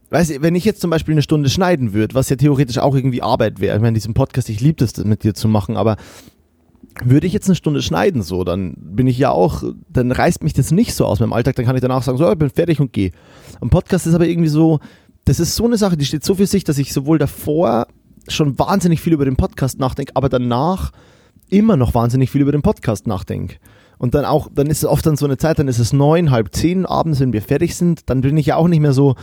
weißt 0.10 0.32
du, 0.32 0.42
wenn 0.42 0.54
ich 0.54 0.66
jetzt 0.66 0.82
zum 0.82 0.90
Beispiel 0.90 1.14
eine 1.14 1.22
Stunde 1.22 1.48
schneiden 1.48 1.94
würde, 1.94 2.14
was 2.14 2.28
ja 2.28 2.36
theoretisch 2.36 2.78
auch 2.78 2.94
irgendwie 2.94 3.22
Arbeit 3.22 3.62
wäre, 3.62 3.78
ich 3.78 3.82
meine, 3.82 3.94
diesen 3.94 4.14
Podcast, 4.14 4.50
ich 4.50 4.60
liebe 4.60 4.86
das 4.86 4.98
mit 5.06 5.24
dir 5.24 5.34
zu 5.34 5.48
machen, 5.48 5.78
aber 5.78 5.96
würde 7.06 7.28
ich 7.28 7.34
jetzt 7.34 7.48
eine 7.48 7.56
Stunde 7.56 7.82
schneiden, 7.82 8.22
so, 8.22 8.44
dann 8.44 8.74
bin 8.78 9.08
ich 9.08 9.18
ja 9.18 9.32
auch, 9.32 9.64
dann 9.88 10.12
reißt 10.12 10.44
mich 10.44 10.54
das 10.54 10.72
nicht 10.72 10.94
so 10.94 11.06
aus 11.06 11.22
meinem 11.22 11.32
Alltag, 11.32 11.56
dann 11.56 11.66
kann 11.66 11.78
ich 11.78 11.82
danach 11.82 12.04
sagen, 12.04 12.18
so, 12.18 12.30
ich 12.30 12.38
bin 12.38 12.50
fertig 12.50 12.82
und 12.82 12.92
gehe. 12.92 13.12
Ein 13.62 13.70
Podcast 13.70 14.08
ist 14.08 14.14
aber 14.14 14.28
irgendwie 14.28 14.50
so, 14.50 14.82
das 15.24 15.40
ist 15.40 15.56
so 15.56 15.64
eine 15.64 15.78
Sache, 15.78 15.96
die 15.96 16.06
steht 16.06 16.26
so 16.26 16.36
für 16.36 16.46
sich, 16.46 16.66
dass 16.66 16.78
ich 16.78 16.92
sowohl 16.92 17.18
davor 17.18 17.88
schon 18.28 18.58
wahnsinnig 18.60 19.02
viel 19.02 19.14
über 19.14 19.26
den 19.26 19.36
Podcast 19.36 19.80
nachdenke, 19.80 20.16
aber 20.16 20.30
danach 20.30 20.92
immer 21.50 21.78
noch 21.78 21.94
wahnsinnig 21.94 22.32
viel 22.32 22.42
über 22.42 22.52
den 22.52 22.62
Podcast 22.62 23.08
nachdenke. 23.08 23.58
Und 23.98 24.14
dann 24.14 24.26
auch, 24.26 24.50
dann 24.54 24.68
ist 24.68 24.80
es 24.80 24.86
oft 24.86 25.06
dann 25.06 25.16
so 25.16 25.26
eine 25.26 25.38
Zeit, 25.38 25.60
dann 25.60 25.68
ist 25.68 25.80
es 25.80 25.94
neun, 25.94 26.32
halb 26.32 26.54
zehn 26.54 26.86
abends, 26.86 27.20
wenn 27.20 27.34
wir 27.34 27.42
fertig 27.42 27.76
sind, 27.76 28.10
dann 28.10 28.22
bin 28.22 28.38
ich 28.38 28.48
ja 28.48 28.56
auch 28.58 28.68
nicht 28.68 28.82
mehr 28.82 28.94
so, 28.94 29.16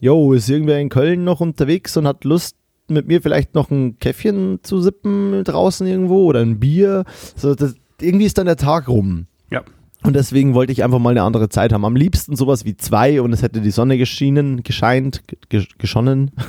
yo, 0.00 0.32
ist 0.32 0.48
irgendwer 0.48 0.78
in 0.78 0.88
Köln 0.88 1.24
noch 1.24 1.40
unterwegs 1.40 1.96
und 1.96 2.06
hat 2.06 2.24
Lust, 2.24 2.56
mit 2.88 3.06
mir 3.06 3.22
vielleicht 3.22 3.54
noch 3.54 3.70
ein 3.70 3.98
Käffchen 3.98 4.58
zu 4.62 4.80
sippen 4.80 5.44
draußen 5.44 5.86
irgendwo 5.86 6.24
oder 6.24 6.40
ein 6.40 6.58
Bier. 6.58 7.04
So, 7.36 7.54
das, 7.54 7.74
irgendwie 8.00 8.26
ist 8.26 8.36
dann 8.36 8.46
der 8.46 8.56
Tag 8.56 8.88
rum. 8.88 9.26
Ja. 9.50 9.62
Und 10.02 10.16
deswegen 10.16 10.54
wollte 10.54 10.72
ich 10.72 10.82
einfach 10.82 10.98
mal 10.98 11.10
eine 11.10 11.22
andere 11.22 11.50
Zeit 11.50 11.72
haben. 11.72 11.84
Am 11.84 11.94
liebsten 11.94 12.34
sowas 12.34 12.64
wie 12.64 12.76
zwei 12.76 13.20
und 13.20 13.32
es 13.34 13.42
hätte 13.42 13.60
die 13.60 13.70
Sonne 13.70 13.98
geschienen, 13.98 14.62
gescheint, 14.62 15.22
ge 15.48 15.66
geschonnen. 15.78 16.30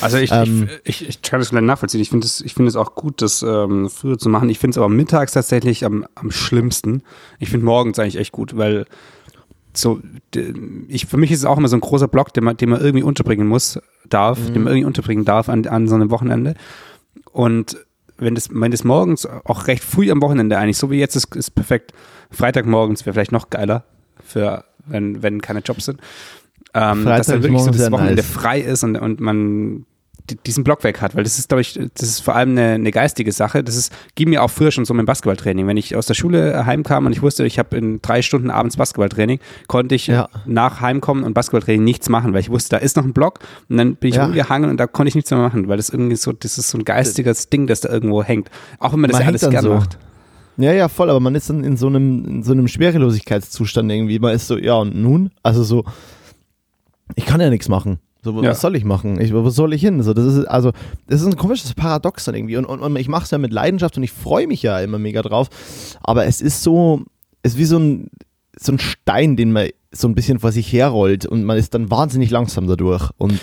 Also 0.00 0.18
ich, 0.18 0.30
ähm, 0.30 0.68
ich, 0.84 1.02
ich, 1.02 1.08
ich, 1.08 1.22
kann 1.22 1.40
das 1.40 1.48
vielleicht 1.48 1.64
nachvollziehen. 1.64 2.00
Ich 2.00 2.10
finde 2.10 2.26
es 2.26 2.44
find 2.46 2.76
auch 2.76 2.94
gut, 2.94 3.22
das 3.22 3.42
ähm, 3.42 3.88
früher 3.88 4.18
zu 4.18 4.28
machen. 4.28 4.50
Ich 4.50 4.58
finde 4.58 4.72
es 4.72 4.78
aber 4.78 4.90
mittags 4.90 5.32
tatsächlich 5.32 5.84
am, 5.84 6.06
am 6.14 6.30
schlimmsten. 6.30 7.02
Ich 7.38 7.48
finde 7.48 7.64
morgens 7.64 7.98
eigentlich 7.98 8.18
echt 8.18 8.32
gut, 8.32 8.56
weil 8.56 8.84
so, 9.72 10.00
ich, 10.88 11.06
für 11.06 11.16
mich 11.16 11.30
ist 11.30 11.40
es 11.40 11.44
auch 11.44 11.58
immer 11.58 11.68
so 11.68 11.76
ein 11.76 11.80
großer 11.80 12.08
Block, 12.08 12.32
den 12.34 12.44
man, 12.44 12.56
den 12.56 12.68
man 12.68 12.80
irgendwie 12.80 13.02
unterbringen 13.02 13.46
muss, 13.46 13.80
darf, 14.08 14.38
mhm. 14.38 14.52
den 14.52 14.62
man 14.62 14.72
irgendwie 14.72 14.86
unterbringen 14.86 15.24
darf 15.24 15.48
an, 15.48 15.66
an 15.66 15.88
so 15.88 15.94
einem 15.94 16.10
Wochenende. 16.10 16.54
Und 17.32 17.78
wenn 18.18 18.34
das, 18.34 18.48
wenn 18.52 18.70
das 18.70 18.84
morgens 18.84 19.26
auch 19.26 19.66
recht 19.66 19.82
früh 19.82 20.10
am 20.10 20.22
Wochenende 20.22 20.58
eigentlich, 20.58 20.78
so 20.78 20.90
wie 20.90 20.98
jetzt 20.98 21.16
ist, 21.16 21.34
ist 21.34 21.54
perfekt. 21.54 21.92
Freitagmorgens 22.30 23.04
wäre 23.06 23.14
vielleicht 23.14 23.32
noch 23.32 23.50
geiler, 23.50 23.84
für, 24.22 24.64
wenn, 24.86 25.22
wenn 25.22 25.40
keine 25.40 25.60
Jobs 25.60 25.86
sind. 25.86 26.00
Ähm, 26.74 27.04
dass 27.04 27.28
dann 27.28 27.42
wirklich 27.42 27.62
so 27.62 27.70
das 27.70 27.90
Wochenende 27.92 28.22
nice. 28.22 28.30
frei 28.30 28.60
ist 28.60 28.82
und, 28.82 28.96
und 28.96 29.20
man 29.20 29.86
diesen 30.46 30.64
Block 30.64 30.84
weg 30.84 31.02
hat, 31.02 31.14
weil 31.14 31.22
das 31.22 31.38
ist, 31.38 31.48
glaube 31.48 31.60
ich, 31.60 31.74
das 31.74 32.08
ist 32.08 32.20
vor 32.20 32.34
allem 32.34 32.50
eine, 32.50 32.72
eine 32.72 32.90
geistige 32.90 33.30
Sache. 33.30 33.62
Das 33.62 33.76
ist, 33.76 33.92
ging 34.14 34.30
mir 34.30 34.42
auch 34.42 34.50
früher 34.50 34.70
schon 34.70 34.86
so 34.86 34.94
mit 34.94 35.04
Basketballtraining. 35.04 35.66
Wenn 35.66 35.76
ich 35.76 35.96
aus 35.96 36.06
der 36.06 36.14
Schule 36.14 36.64
heimkam 36.64 37.04
und 37.04 37.12
ich 37.12 37.20
wusste, 37.20 37.44
ich 37.44 37.58
habe 37.58 37.76
in 37.76 38.00
drei 38.00 38.22
Stunden 38.22 38.50
abends 38.50 38.76
Basketballtraining, 38.78 39.38
konnte 39.66 39.94
ich 39.94 40.06
ja. 40.06 40.28
nach 40.46 40.80
Heimkommen 40.80 41.24
und 41.24 41.34
Basketballtraining 41.34 41.84
nichts 41.84 42.08
machen, 42.08 42.32
weil 42.32 42.40
ich 42.40 42.48
wusste, 42.48 42.70
da 42.70 42.76
ist 42.78 42.96
noch 42.96 43.04
ein 43.04 43.12
Block 43.12 43.40
und 43.68 43.76
dann 43.76 43.96
bin 43.96 44.10
ich 44.10 44.16
ja. 44.16 44.24
umgehangen 44.24 44.70
und 44.70 44.78
da 44.78 44.86
konnte 44.86 45.08
ich 45.08 45.14
nichts 45.14 45.30
mehr 45.30 45.40
machen, 45.40 45.68
weil 45.68 45.76
das 45.76 45.90
irgendwie 45.90 46.16
so, 46.16 46.32
das 46.32 46.56
ist 46.56 46.70
so 46.70 46.78
ein 46.78 46.84
geistiges 46.84 47.50
Ding, 47.50 47.66
das 47.66 47.82
da 47.82 47.90
irgendwo 47.90 48.22
hängt. 48.22 48.50
Auch 48.78 48.94
wenn 48.94 49.00
man 49.00 49.10
das 49.10 49.18
man 49.18 49.22
ja 49.22 49.28
alles 49.28 49.42
gerne 49.42 49.68
so. 49.68 49.74
macht. 49.74 49.98
Ja, 50.56 50.72
ja, 50.72 50.88
voll, 50.88 51.10
aber 51.10 51.20
man 51.20 51.34
ist 51.34 51.50
dann 51.50 51.64
in 51.64 51.76
so 51.76 51.88
einem, 51.88 52.24
in 52.26 52.42
so 52.42 52.52
einem 52.52 52.68
Schwerelosigkeitszustand 52.68 53.90
irgendwie. 53.90 54.18
Man 54.18 54.34
ist 54.34 54.46
so, 54.46 54.56
ja, 54.56 54.76
und 54.76 54.94
nun? 54.94 55.30
Also 55.42 55.64
so, 55.64 55.84
ich 57.16 57.26
kann 57.26 57.40
ja 57.40 57.50
nichts 57.50 57.68
machen. 57.68 57.98
So, 58.22 58.42
was 58.42 58.62
soll 58.62 58.74
ich 58.74 58.84
machen? 58.84 59.20
Ich, 59.20 59.34
wo 59.34 59.50
soll 59.50 59.74
ich 59.74 59.82
hin? 59.82 60.02
So, 60.02 60.14
das 60.14 60.24
ist, 60.24 60.46
also, 60.46 60.72
das 61.08 61.20
ist 61.20 61.26
ein 61.26 61.36
komisches 61.36 61.74
Paradox 61.74 62.24
dann 62.24 62.34
irgendwie. 62.34 62.56
Und, 62.56 62.64
und, 62.64 62.80
und 62.80 62.96
ich 62.96 63.06
mache 63.06 63.24
es 63.24 63.30
ja 63.30 63.36
mit 63.36 63.52
Leidenschaft 63.52 63.98
und 63.98 64.02
ich 64.02 64.12
freue 64.12 64.46
mich 64.46 64.62
ja 64.62 64.80
immer 64.80 64.98
mega 64.98 65.20
drauf. 65.20 65.50
Aber 66.02 66.24
es 66.24 66.40
ist 66.40 66.62
so, 66.62 67.02
es 67.42 67.52
ist 67.52 67.58
wie 67.58 67.64
so 67.66 67.78
ein, 67.78 68.08
so 68.58 68.72
ein 68.72 68.78
Stein, 68.78 69.36
den 69.36 69.52
man 69.52 69.68
so 69.92 70.08
ein 70.08 70.14
bisschen 70.14 70.38
vor 70.38 70.52
sich 70.52 70.72
herrollt 70.72 71.26
und 71.26 71.44
man 71.44 71.58
ist 71.58 71.74
dann 71.74 71.90
wahnsinnig 71.90 72.30
langsam 72.30 72.66
dadurch. 72.66 73.10
Und 73.18 73.38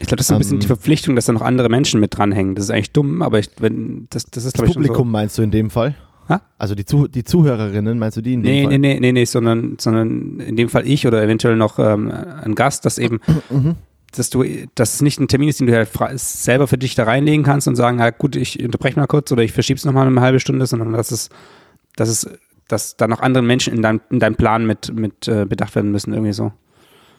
ich 0.00 0.06
glaube, 0.06 0.16
das 0.16 0.26
ist 0.26 0.32
ein 0.32 0.38
bisschen 0.38 0.54
ähm, 0.54 0.60
die 0.60 0.66
Verpflichtung, 0.66 1.16
dass 1.16 1.24
da 1.24 1.32
noch 1.32 1.40
andere 1.40 1.70
Menschen 1.70 1.98
mit 1.98 2.16
dranhängen. 2.16 2.54
Das 2.54 2.64
ist 2.64 2.70
eigentlich 2.70 2.92
dumm, 2.92 3.22
aber 3.22 3.38
ich, 3.38 3.48
wenn, 3.58 4.06
das, 4.10 4.26
das 4.26 4.44
ist, 4.44 4.58
ich, 4.58 4.64
Publikum 4.64 5.08
so. 5.08 5.12
meinst 5.12 5.38
du 5.38 5.42
in 5.42 5.50
dem 5.50 5.70
Fall? 5.70 5.94
Ha? 6.30 6.40
Also 6.56 6.74
die, 6.74 6.86
Zuh 6.86 7.08
die 7.08 7.24
Zuhörerinnen, 7.24 7.98
meinst 7.98 8.16
du 8.16 8.22
die 8.22 8.34
in 8.34 8.42
dem 8.42 8.52
nee, 8.52 8.62
Fall? 8.62 8.70
Nee, 8.70 8.78
nee, 8.78 9.00
nee, 9.00 9.12
nee, 9.12 9.24
sondern, 9.24 9.76
sondern 9.78 10.40
in 10.40 10.56
dem 10.56 10.70
Fall 10.70 10.86
ich 10.86 11.06
oder 11.06 11.22
eventuell 11.22 11.56
noch 11.56 11.78
ähm, 11.78 12.10
ein 12.10 12.54
Gast, 12.54 12.86
das 12.86 12.96
eben 12.96 13.20
mhm 13.50 13.76
dass 14.12 14.30
du, 14.30 14.44
dass 14.74 14.94
es 14.94 15.02
nicht 15.02 15.20
ein 15.20 15.28
Termin 15.28 15.48
ist, 15.48 15.60
den 15.60 15.66
du 15.66 15.74
halt 15.74 15.88
selber 16.16 16.66
für 16.66 16.78
dich 16.78 16.94
da 16.94 17.04
reinlegen 17.04 17.44
kannst 17.44 17.68
und 17.68 17.76
sagen, 17.76 18.00
ja 18.00 18.10
gut, 18.10 18.36
ich 18.36 18.62
unterbreche 18.62 18.98
mal 18.98 19.06
kurz 19.06 19.30
oder 19.30 19.42
ich 19.42 19.52
verschiebe 19.52 19.78
es 19.78 19.84
nochmal 19.84 20.06
eine 20.06 20.20
halbe 20.20 20.40
Stunde, 20.40 20.66
sondern 20.66 20.92
dass 20.92 21.10
es, 21.10 21.28
dass 21.96 22.08
es, 22.08 22.28
dass 22.66 22.96
da 22.96 23.06
noch 23.06 23.20
andere 23.20 23.42
Menschen 23.42 23.74
in 23.74 23.82
deinem, 23.82 24.00
in 24.10 24.18
deinem 24.18 24.34
Plan 24.34 24.66
mit, 24.66 24.92
mit 24.92 25.28
äh, 25.28 25.44
bedacht 25.44 25.74
werden 25.74 25.92
müssen, 25.92 26.12
irgendwie 26.12 26.32
so. 26.32 26.52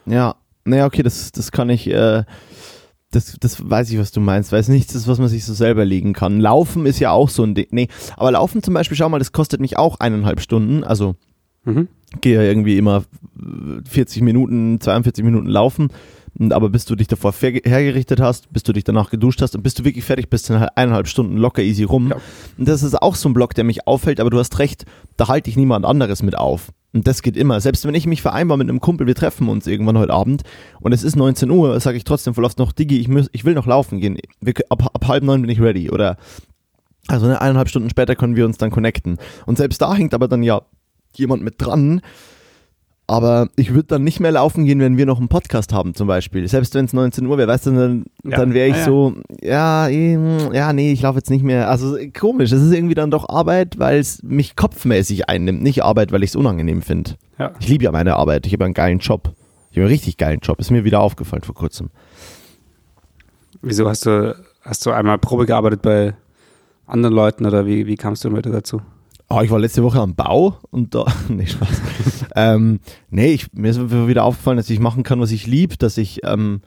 Ja, 0.06 0.36
naja, 0.66 0.86
okay, 0.86 1.04
das, 1.04 1.32
das 1.32 1.52
kann 1.52 1.70
ich, 1.70 1.88
äh, 1.88 2.24
das, 3.12 3.36
das 3.40 3.70
weiß 3.70 3.92
ich, 3.92 4.00
was 4.00 4.12
du 4.12 4.22
meinst, 4.22 4.52
weil 4.52 4.62
es 4.62 4.70
nichts 4.70 4.96
ist, 4.96 5.08
was 5.08 5.20
man 5.20 5.28
sich 5.28 5.46
so 5.46 5.54
selber 5.54 5.84
legen 5.86 6.14
kann. 6.14 6.40
Laufen 6.40 6.86
ist 6.86 7.00
ja 7.00 7.12
auch 7.12 7.30
so 7.30 7.44
ein 7.44 7.56
Ding. 7.56 7.68
Nee, 7.72 7.90
aber 8.16 8.32
Laufen 8.32 8.64
zum 8.64 8.74
Beispiel, 8.74 8.98
schau 8.98 9.10
mal, 9.10 9.20
das 9.20 9.34
kostet 9.34 9.60
mich 9.60 9.78
auch 9.78 10.00
eineinhalb 10.00 10.40
Stunden. 10.40 10.84
Also 10.84 11.16
mhm. 11.66 11.90
gehe 12.22 12.36
ja 12.36 12.44
irgendwie 12.44 12.78
immer 12.78 13.04
40 13.90 14.22
Minuten, 14.22 14.80
42 14.80 15.26
Minuten 15.26 15.48
laufen. 15.48 15.90
Aber 16.50 16.70
bis 16.70 16.86
du 16.86 16.96
dich 16.96 17.08
davor 17.08 17.34
hergerichtet 17.34 18.22
hast, 18.22 18.52
bis 18.54 18.64
du 18.64 18.74
dich 18.74 18.84
danach 18.84 19.10
geduscht 19.10 19.42
hast 19.42 19.56
und 19.56 19.64
bis 19.64 19.74
du 19.74 19.84
wirklich 19.84 20.06
fertig 20.06 20.30
bist, 20.30 20.46
sind 20.46 20.60
halt 20.60 20.72
eineinhalb 20.76 21.08
Stunden 21.08 21.38
locker 21.38 21.62
easy 21.62 21.84
rum. 21.84 22.10
Ja. 22.10 22.18
Und 22.58 22.68
das 22.68 22.84
ist 22.84 23.02
auch 23.02 23.16
so 23.16 23.30
ein 23.30 23.34
Block, 23.34 23.54
der 23.54 23.64
mich 23.64 23.86
auffällt, 23.88 24.20
aber 24.20 24.30
du 24.30 24.40
hast 24.40 24.58
recht, 24.60 24.86
da 25.18 25.28
halte 25.28 25.50
ich 25.50 25.58
niemand 25.58 25.86
anderes 25.86 26.24
mit 26.24 26.38
auf. 26.38 26.72
Und 26.94 27.08
das 27.08 27.22
geht 27.22 27.38
immer. 27.38 27.62
Selbst 27.62 27.86
wenn 27.86 27.96
ich 27.96 28.06
mich 28.06 28.22
vereinbar 28.22 28.58
mit 28.58 28.70
einem 28.70 28.82
Kumpel, 28.82 29.08
wir 29.08 29.16
treffen 29.16 29.48
uns 29.48 29.68
irgendwann 29.68 29.98
heute 29.98 30.14
Abend 30.14 30.44
und 30.80 30.92
es 30.94 31.04
ist 31.04 31.16
19 31.16 31.50
Uhr, 31.50 31.80
sage 31.80 31.98
ich 31.98 32.04
trotzdem 32.04 32.34
voll 32.34 32.46
oft 32.46 32.60
noch, 32.60 32.72
Digi, 32.72 33.00
ich, 33.00 33.08
muss, 33.08 33.30
ich 33.32 33.46
will 33.46 33.54
noch 33.54 33.66
laufen 33.66 34.00
gehen. 34.00 34.18
Wir, 34.42 34.54
ab, 34.70 34.90
ab 34.94 35.08
halb 35.08 35.24
neun 35.24 35.42
bin 35.42 35.50
ich 35.50 35.62
ready. 35.62 35.90
Oder 35.90 36.18
also 37.08 37.26
eine 37.26 37.42
eineinhalb 37.42 37.70
Stunden 37.70 37.90
später 37.90 38.16
können 38.16 38.36
wir 38.36 38.46
uns 38.46 38.58
dann 38.58 38.72
connecten. 38.72 39.18
Und 39.46 39.58
selbst 39.58 39.82
da 39.82 39.94
hängt 39.94 40.14
aber 40.14 40.28
dann 40.28 40.44
ja 40.44 40.62
jemand 41.16 41.44
mit 41.44 41.56
dran, 41.58 42.02
aber 43.12 43.50
ich 43.58 43.74
würde 43.74 43.88
dann 43.88 44.06
nicht 44.06 44.22
mehr 44.22 44.32
laufen 44.32 44.64
gehen, 44.64 44.80
wenn 44.80 44.96
wir 44.96 45.06
noch 45.06 45.20
einen 45.20 45.28
Podcast 45.28 45.74
haben, 45.74 45.94
zum 45.94 46.08
Beispiel. 46.08 46.48
Selbst 46.48 46.74
wenn 46.76 46.86
es 46.86 46.94
19 46.94 47.26
Uhr 47.26 47.38
wäre, 47.38 47.50
weißt 47.50 47.66
du, 47.66 47.72
dann, 47.72 48.06
ja. 48.24 48.38
dann 48.38 48.54
wäre 48.54 48.70
ich 48.70 48.78
ja, 48.78 48.86
so, 48.86 49.16
ja, 49.42 49.90
ja, 49.90 50.72
nee, 50.72 50.94
ich 50.94 51.02
laufe 51.02 51.18
jetzt 51.18 51.30
nicht 51.30 51.44
mehr. 51.44 51.70
Also 51.70 51.98
komisch, 52.18 52.54
es 52.54 52.62
ist 52.62 52.72
irgendwie 52.72 52.96
dann 52.96 53.12
doch 53.12 53.28
Arbeit, 53.28 53.78
weil 53.78 54.00
es 54.00 54.24
mich 54.24 54.56
kopfmäßig 54.56 55.28
einnimmt, 55.28 55.62
nicht 55.62 55.84
Arbeit, 55.84 56.14
weil 56.14 56.24
ich 56.24 56.30
es 56.30 56.38
unangenehm 56.38 56.82
finde. 56.82 57.16
Ja. 57.38 57.52
Ich 57.60 57.68
liebe 57.68 57.84
ja 57.84 57.92
meine 57.92 58.16
Arbeit, 58.16 58.46
ich 58.48 58.54
habe 58.54 58.64
einen 58.64 58.74
geilen 58.74 59.00
Job. 59.00 59.34
Ich 59.72 59.78
habe 59.78 59.82
einen 59.82 59.92
richtig 59.92 60.16
geilen 60.16 60.40
Job, 60.40 60.62
ist 60.62 60.72
mir 60.72 60.86
wieder 60.86 61.02
aufgefallen 61.02 61.44
vor 61.44 61.56
kurzem. 61.56 61.90
Wieso 63.62 63.90
hast 63.90 64.06
du, 64.06 64.38
hast 64.62 64.86
du 64.86 64.92
einmal 64.92 65.18
Probe 65.18 65.46
gearbeitet 65.46 65.82
bei 65.82 66.14
anderen 66.88 67.14
Leuten 67.14 67.46
oder 67.46 67.66
wie, 67.66 67.88
wie 67.88 67.98
kamst 67.98 68.24
du 68.24 68.32
heute 68.32 68.52
dazu? 68.52 68.82
Oh, 69.34 69.40
ich 69.42 69.50
war 69.50 69.60
letzte 69.60 69.82
Woche 69.82 70.02
am 70.02 70.16
Bau 70.16 70.58
und 70.72 70.94
da, 70.94 71.06
nee, 71.30 71.46
Spaß. 71.46 71.70
ähm, 72.36 72.82
nee, 73.10 73.32
ich, 73.32 73.54
mir 73.54 73.70
ist 73.70 73.80
wieder 73.90 74.26
aufgefallen, 74.26 74.58
dass 74.58 74.70
ich 74.70 74.80
machen 74.80 75.04
kann, 75.04 75.22
was 75.22 75.32
ich 75.32 75.48
liebe, 75.48 75.78
dass 75.78 75.98
ich, 75.98 76.20
ähm, 76.26 76.60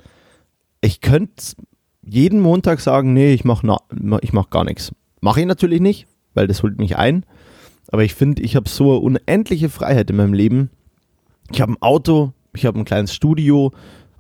ich 0.81 1.03
könnte 1.03 1.57
jeden 2.03 2.41
Montag 2.41 2.81
sagen, 2.81 3.13
nee, 3.13 3.35
ich 3.35 3.45
mache 3.45 3.67
mach 4.33 4.51
gar 4.51 4.65
nichts. 4.65 4.93
Mache 5.21 5.41
ich 5.41 5.47
natürlich 5.47 5.83
nicht, 5.83 6.07
weil 6.33 6.47
das 6.47 6.63
holt 6.63 6.79
mich 6.79 6.97
ein. 6.97 7.27
Aber 7.89 8.03
ich 8.03 8.15
finde, 8.15 8.41
ich 8.41 8.57
habe 8.57 8.69
so 8.69 8.93
eine 8.93 9.01
unendliche 9.01 9.69
Freiheit 9.69 10.09
in 10.09 10.17
meinem 10.17 10.33
Leben. 10.33 10.71
Ich 11.53 11.61
habe 11.61 11.73
ein 11.73 11.83
Auto, 11.83 12.33
ich 12.55 12.65
habe 12.65 12.79
ein 12.79 12.87
kleines 12.87 13.15
Studio 13.15 13.73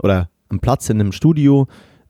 oder 0.02 0.28
einen 0.50 0.60
Platz 0.60 0.90
in 0.90 1.00
einem 1.00 1.12
Studio. 1.12 1.66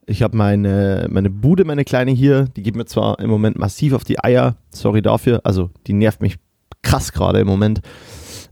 Ich 0.07 0.21
habe 0.21 0.37
meine, 0.37 1.07
meine 1.09 1.29
Bude, 1.29 1.65
meine 1.65 1.83
Kleine 1.83 2.11
hier, 2.11 2.45
die 2.55 2.61
geht 2.61 2.75
mir 2.75 2.85
zwar 2.85 3.19
im 3.19 3.29
Moment 3.29 3.57
massiv 3.57 3.93
auf 3.93 4.03
die 4.03 4.23
Eier, 4.23 4.55
sorry 4.69 5.01
dafür, 5.01 5.41
also 5.43 5.71
die 5.87 5.93
nervt 5.93 6.21
mich 6.21 6.37
krass 6.83 7.11
gerade 7.11 7.39
im 7.39 7.47
Moment, 7.47 7.81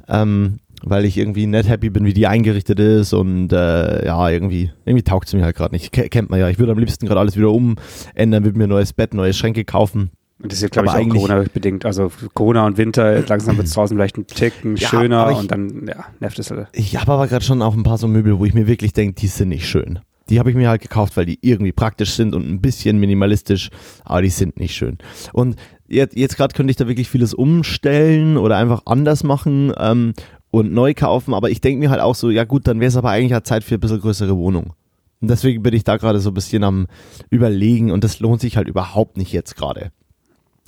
ähm, 0.07 0.59
weil 0.83 1.05
ich 1.05 1.17
irgendwie 1.17 1.45
nicht 1.45 1.69
happy 1.69 1.89
bin, 1.89 2.05
wie 2.05 2.13
die 2.13 2.27
eingerichtet 2.27 2.79
ist 2.79 3.13
und 3.13 3.53
äh, 3.53 4.05
ja, 4.05 4.29
irgendwie, 4.29 4.71
irgendwie 4.85 5.03
taugt 5.03 5.29
sie 5.29 5.37
mir 5.37 5.43
halt 5.43 5.55
gerade 5.55 5.73
nicht. 5.73 5.91
K 5.91 6.09
kennt 6.09 6.29
man 6.29 6.39
ja, 6.39 6.49
ich 6.49 6.57
würde 6.57 6.71
am 6.71 6.79
liebsten 6.79 7.05
gerade 7.05 7.19
alles 7.19 7.37
wieder 7.37 7.51
umändern, 7.51 8.43
würde 8.43 8.57
mir 8.57 8.65
ein 8.65 8.69
neues 8.69 8.93
Bett, 8.93 9.13
neue 9.13 9.33
Schränke 9.33 9.63
kaufen. 9.63 10.09
Das 10.39 10.55
ist 10.55 10.61
ja, 10.61 10.67
glaube 10.67 10.87
ich, 10.87 10.93
auch 10.93 11.09
Corona-bedingt. 11.09 11.85
Also 11.85 12.11
Corona 12.33 12.65
und 12.65 12.77
Winter, 12.77 13.21
langsam 13.27 13.55
wird 13.57 13.67
es 13.67 13.73
draußen 13.75 13.95
vielleicht 13.95 14.17
ein 14.17 14.27
Ticken 14.27 14.75
ja, 14.75 14.89
schöner 14.89 15.37
und 15.37 15.49
dann 15.49 15.87
ja, 15.87 16.05
nervt 16.19 16.37
es 16.39 16.51
halt. 16.51 16.67
Ich 16.73 16.97
habe 16.97 17.13
aber 17.13 17.27
gerade 17.27 17.45
schon 17.45 17.61
auch 17.61 17.75
ein 17.75 17.83
paar 17.83 17.97
so 17.97 18.07
Möbel, 18.07 18.39
wo 18.39 18.45
ich 18.45 18.53
mir 18.53 18.67
wirklich 18.67 18.91
denke, 18.91 19.13
die 19.13 19.27
sind 19.27 19.49
nicht 19.49 19.67
schön. 19.67 19.99
Die 20.33 20.39
habe 20.39 20.49
ich 20.49 20.55
mir 20.55 20.67
halt 20.67 20.81
gekauft, 20.81 21.15
weil 21.15 21.27
die 21.27 21.37
irgendwie 21.41 21.73
praktisch 21.73 22.13
sind 22.13 22.33
und 22.33 22.49
ein 22.49 22.59
bisschen 22.59 22.97
minimalistisch, 22.97 23.69
aber 24.03 24.23
die 24.23 24.29
sind 24.29 24.59
nicht 24.59 24.75
schön. 24.75 24.97
Und 25.31 25.57
jetzt, 25.87 26.17
jetzt 26.17 26.37
gerade 26.37 26.55
könnte 26.55 26.71
ich 26.71 26.77
da 26.77 26.87
wirklich 26.87 27.07
vieles 27.07 27.35
umstellen 27.35 28.37
oder 28.37 28.57
einfach 28.57 28.81
anders 28.85 29.23
machen 29.23 29.71
ähm, 29.77 30.13
und 30.49 30.73
neu 30.73 30.95
kaufen, 30.95 31.35
aber 31.35 31.51
ich 31.51 31.61
denke 31.61 31.81
mir 31.81 31.91
halt 31.91 32.01
auch 32.01 32.15
so, 32.15 32.31
ja 32.31 32.45
gut, 32.45 32.65
dann 32.65 32.79
wäre 32.79 32.89
es 32.89 32.97
aber 32.97 33.11
eigentlich 33.11 33.33
halt 33.33 33.45
Zeit 33.45 33.63
für 33.63 33.75
ein 33.75 33.79
bisschen 33.79 34.01
größere 34.01 34.35
Wohnung. 34.35 34.73
Und 35.21 35.27
deswegen 35.27 35.61
bin 35.61 35.75
ich 35.75 35.83
da 35.83 35.97
gerade 35.97 36.19
so 36.19 36.31
ein 36.31 36.33
bisschen 36.33 36.63
am 36.63 36.87
Überlegen 37.29 37.91
und 37.91 38.03
das 38.03 38.19
lohnt 38.19 38.41
sich 38.41 38.57
halt 38.57 38.67
überhaupt 38.67 39.17
nicht 39.17 39.33
jetzt 39.33 39.55
gerade. 39.55 39.91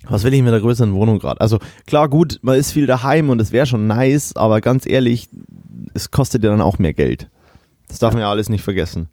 Was 0.04 0.24
will 0.24 0.34
ich 0.36 0.44
mit 0.44 0.50
einer 0.50 0.62
größeren 0.62 0.94
Wohnung 0.94 1.18
gerade? 1.18 1.42
Also 1.42 1.58
klar, 1.88 2.08
gut, 2.08 2.38
man 2.44 2.60
ist 2.60 2.72
viel 2.72 2.86
daheim 2.86 3.32
und 3.32 3.42
es 3.42 3.52
wäre 3.52 3.66
schon 3.66 3.88
nice, 3.88 4.36
aber 4.36 4.62
ganz 4.62 4.86
ehrlich, 4.86 5.28
es 5.96 6.12
kostet 6.12 6.44
ja 6.44 6.52
dann 6.52 6.62
auch 6.62 6.78
mehr 6.78 6.94
Geld. 6.94 7.32
Das 7.88 7.98
darf 7.98 8.14
man 8.14 8.22
ja 8.22 8.30
alles 8.30 8.50
nicht 8.50 8.64
vergessen. 8.64 9.10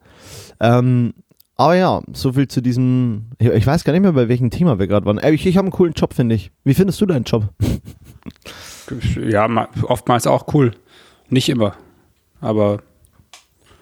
Ähm, 0.62 1.12
aber 1.57 1.75
ja, 1.77 2.01
so 2.14 2.33
viel 2.33 2.48
zu 2.48 2.62
diesem. 2.62 3.27
Ich, 3.38 3.66
weiß 3.66 3.85
gar 3.85 3.92
nicht 3.92 4.03
mehr, 4.03 4.12
bei 4.12 4.29
welchem 4.29 4.48
Thema 4.51 4.79
wir 4.79 4.87
gerade 4.87 5.05
waren. 5.05 5.18
Äh, 5.18 5.33
Ich, 5.33 5.44
ich 5.46 5.57
habe 5.59 5.66
einen 5.66 5.72
coolen 5.72 5.92
Job, 5.92 6.14
finde 6.14 6.35
ich. 6.35 6.51
Wie 6.64 6.72
findest 6.75 7.01
du 7.01 7.07
deinen 7.07 7.25
Job? 7.25 7.48
Ja, 9.29 9.48
ma- 9.48 9.68
oftmals 9.83 10.27
auch 10.27 10.53
cool. 10.55 10.72
Nicht 11.29 11.48
immer. 11.48 11.75
Aber 12.40 12.83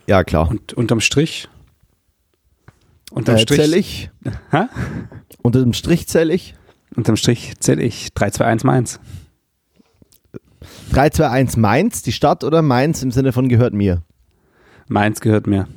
Ja, 0.06 0.24
klar. 0.24 0.48
und, 0.50 0.72
unterm 0.74 1.00
Strich. 1.00 1.48
Unterm 3.12 3.36
Äh, 3.36 3.40
Strich. 3.40 3.60
zähl 3.60 3.74
ich. 3.74 4.10
Hä? 4.50 4.64
Unter 5.42 5.60
dem 5.60 5.72
Strich 5.72 6.08
zähle 6.08 6.32
ich. 6.34 6.54
Unterm 6.96 7.16
Strich 7.16 7.54
zähle 7.60 7.82
ich 7.82 8.12
3, 8.14 8.30
2, 8.30 8.44
1 8.44 8.64
Mainz. 8.64 9.00
3, 10.92 11.10
2, 11.10 11.28
1 11.30 11.56
Mainz, 11.56 12.02
die 12.02 12.12
Stadt 12.12 12.44
oder 12.44 12.62
Mainz 12.62 13.02
im 13.02 13.10
Sinne 13.10 13.32
von 13.32 13.48
gehört 13.48 13.72
mir? 13.74 14.02
Mainz 14.88 15.20
gehört 15.20 15.46
mir. 15.46 15.68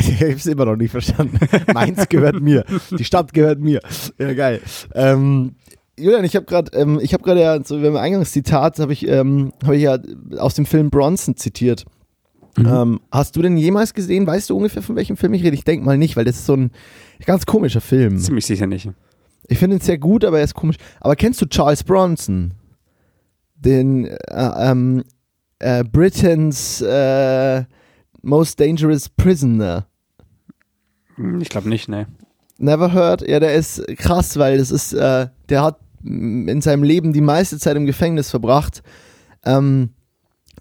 Ich 0.08 0.20
habe 0.20 0.32
es 0.32 0.46
immer 0.46 0.64
noch 0.64 0.76
nicht 0.76 0.90
verstanden. 0.90 1.38
Mainz 1.74 2.08
gehört 2.08 2.40
mir. 2.40 2.64
Die 2.90 3.04
Stadt 3.04 3.32
gehört 3.32 3.60
mir. 3.60 3.80
Ja, 4.18 4.32
geil. 4.32 4.60
Ähm, 4.94 5.56
Julian, 5.98 6.24
ich 6.24 6.34
habe 6.34 6.46
gerade, 6.46 6.76
ähm, 6.76 6.98
ich 7.02 7.12
habe 7.12 7.22
gerade 7.22 7.40
ja, 7.40 7.62
so 7.62 7.80
beim 7.80 7.96
Eingangszitat, 7.96 8.78
habe 8.78 8.92
ich, 8.92 9.06
ähm, 9.06 9.52
habe 9.62 9.76
ich 9.76 9.82
ja 9.82 9.98
aus 10.38 10.54
dem 10.54 10.66
Film 10.66 10.90
Bronson 10.90 11.36
zitiert. 11.36 11.84
Ähm, 12.58 13.00
hast 13.12 13.36
du 13.36 13.42
denn 13.42 13.56
jemals 13.56 13.94
gesehen, 13.94 14.26
weißt 14.26 14.50
du 14.50 14.56
ungefähr, 14.56 14.82
von 14.82 14.96
welchem 14.96 15.16
Film 15.16 15.34
ich 15.34 15.44
rede? 15.44 15.54
Ich 15.54 15.64
denke 15.64 15.84
mal 15.84 15.98
nicht, 15.98 16.16
weil 16.16 16.24
das 16.24 16.36
ist 16.36 16.46
so 16.46 16.56
ein 16.56 16.70
ganz 17.24 17.46
komischer 17.46 17.80
Film. 17.80 18.18
Ziemlich 18.18 18.46
sicher 18.46 18.66
nicht. 18.66 18.88
Ich 19.46 19.58
finde 19.58 19.76
ihn 19.76 19.80
sehr 19.80 19.98
gut, 19.98 20.24
aber 20.24 20.38
er 20.38 20.44
ist 20.44 20.54
komisch. 20.54 20.76
Aber 21.00 21.16
kennst 21.16 21.40
du 21.40 21.46
Charles 21.46 21.84
Bronson? 21.84 22.54
Den 23.54 24.06
äh, 24.06 24.16
ähm, 24.30 25.04
äh, 25.58 25.84
Britain's 25.84 26.80
äh, 26.80 27.64
Most 28.22 28.60
Dangerous 28.60 29.08
Prisoner. 29.08 29.86
Hm, 31.20 31.40
Ich 31.40 31.48
glaube 31.48 31.68
nicht, 31.68 31.88
ne. 31.88 32.06
Never 32.58 32.92
heard? 32.92 33.26
Ja, 33.26 33.40
der 33.40 33.54
ist 33.54 33.82
krass, 33.96 34.38
weil 34.38 34.58
das 34.58 34.70
ist, 34.70 34.92
äh, 34.92 35.28
der 35.48 35.62
hat 35.62 35.78
in 36.04 36.60
seinem 36.60 36.82
Leben 36.82 37.12
die 37.12 37.20
meiste 37.20 37.58
Zeit 37.58 37.76
im 37.76 37.86
Gefängnis 37.86 38.30
verbracht. 38.30 38.82
Ähm, 39.44 39.90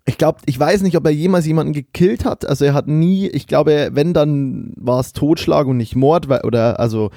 ich 0.05 0.17
glaube, 0.17 0.39
ich 0.45 0.59
weiß 0.59 0.81
nicht, 0.81 0.97
ob 0.97 1.05
er 1.05 1.11
jemals 1.11 1.45
jemanden 1.45 1.73
gekillt 1.73 2.25
hat. 2.25 2.45
Also 2.47 2.65
er 2.65 2.73
hat 2.73 2.87
nie, 2.87 3.27
ich 3.27 3.47
glaube, 3.47 3.89
wenn 3.93 4.13
dann 4.13 4.73
war 4.75 4.99
es 4.99 5.13
Totschlag 5.13 5.67
und 5.67 5.77
nicht 5.77 5.95
Mord, 5.95 6.29
weil, 6.29 6.41
oder 6.41 6.79
also, 6.79 7.11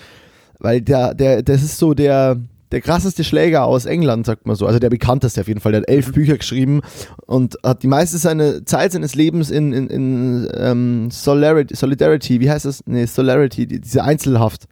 weil 0.58 0.80
der, 0.82 1.14
der, 1.14 1.42
das 1.42 1.62
ist 1.62 1.78
so 1.78 1.94
der, 1.94 2.36
der 2.72 2.80
krasseste 2.80 3.22
Schläger 3.22 3.64
aus 3.64 3.84
England, 3.84 4.26
sagt 4.26 4.46
man 4.46 4.56
so. 4.56 4.66
Also 4.66 4.78
der 4.78 4.90
bekannteste 4.90 5.42
auf 5.42 5.48
jeden 5.48 5.60
Fall. 5.60 5.72
Der 5.72 5.82
hat 5.82 5.88
elf 5.88 6.12
Bücher 6.12 6.36
geschrieben 6.38 6.80
und 7.26 7.56
hat 7.62 7.82
die 7.82 7.86
meiste 7.86 8.18
seine 8.18 8.64
Zeit 8.64 8.92
seines 8.92 9.14
Lebens 9.14 9.50
in, 9.50 9.72
in, 9.72 9.88
in 9.88 10.48
ähm, 10.56 11.10
Solidarity, 11.10 11.76
Solidarity, 11.76 12.40
wie 12.40 12.50
heißt 12.50 12.64
das? 12.64 12.82
Nee, 12.86 13.06
Solidarity, 13.06 13.66
die, 13.66 13.80
diese 13.80 14.02
Einzelhaft. 14.02 14.64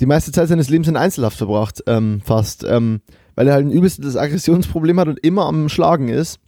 Die 0.00 0.06
meiste 0.06 0.32
Zeit 0.32 0.48
seines 0.48 0.70
Lebens 0.70 0.88
in 0.88 0.96
Einzelhaft 0.96 1.36
verbracht, 1.36 1.84
ähm, 1.86 2.22
fast. 2.24 2.64
Ähm, 2.64 3.02
weil 3.34 3.48
er 3.48 3.54
halt 3.54 3.66
ein 3.66 3.72
übelstes 3.72 4.16
Aggressionsproblem 4.16 4.98
hat 4.98 5.08
und 5.08 5.18
immer 5.20 5.46
am 5.46 5.68
Schlagen 5.68 6.08
ist. 6.08 6.40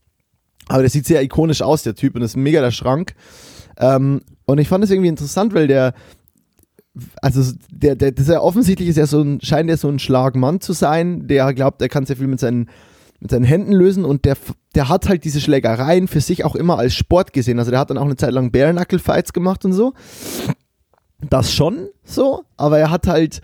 Aber 0.69 0.81
der 0.81 0.91
sieht 0.91 1.07
sehr 1.07 1.23
ikonisch 1.23 1.63
aus, 1.63 1.83
der 1.83 1.95
Typ, 1.95 2.17
und 2.17 2.23
ist 2.23 2.37
mega 2.37 2.61
der 2.61 2.71
Schrank. 2.71 3.15
Ähm, 3.79 4.23
und 4.47 4.59
ich 4.59 4.69
fand 4.69 4.85
es 4.85 4.91
irgendwie 4.91 5.09
interessant, 5.09 5.55
weil 5.55 5.67
der, 5.67 5.95
also 7.21 7.53
der, 7.71 7.97
der, 7.97 8.13
das 8.13 8.27
ist 8.27 8.33
ja 8.33 8.41
offensichtlich 8.41 8.89
ist 8.89 8.97
ja 8.97 9.07
so 9.07 9.23
ein, 9.23 9.41
scheint 9.41 9.71
er 9.71 9.77
so 9.77 9.89
ein 9.89 9.99
Schlagmann 9.99 10.61
zu 10.61 10.73
sein, 10.73 11.27
der 11.27 11.53
glaubt, 11.55 11.81
er 11.81 11.89
kann 11.89 12.07
sehr 12.07 12.17
viel 12.17 12.27
mit 12.27 12.41
seinen, 12.41 12.69
mit 13.21 13.31
seinen 13.31 13.45
Händen 13.45 13.73
lösen 13.73 14.05
und 14.05 14.25
der, 14.25 14.37
der 14.75 14.89
hat 14.89 15.09
halt 15.09 15.25
diese 15.25 15.41
Schlägereien 15.41 16.09
für 16.09 16.21
sich 16.21 16.45
auch 16.45 16.55
immer 16.55 16.79
als 16.79 16.95
Sport 16.95 17.33
gesehen. 17.33 17.59
Also 17.59 17.71
der 17.71 17.81
hat 17.81 17.91
dann 17.91 17.99
auch 17.99 18.05
eine 18.05 18.17
Zeit 18.17 18.33
lang 18.33 18.51
Bare-Knuckle-Fights 18.51 19.33
gemacht 19.33 19.65
und 19.65 19.73
so. 19.73 19.95
Das 21.31 21.55
schon 21.55 21.89
so, 22.05 22.43
aber 22.57 22.79
er 22.79 22.91
hat 22.91 23.07
halt, 23.07 23.41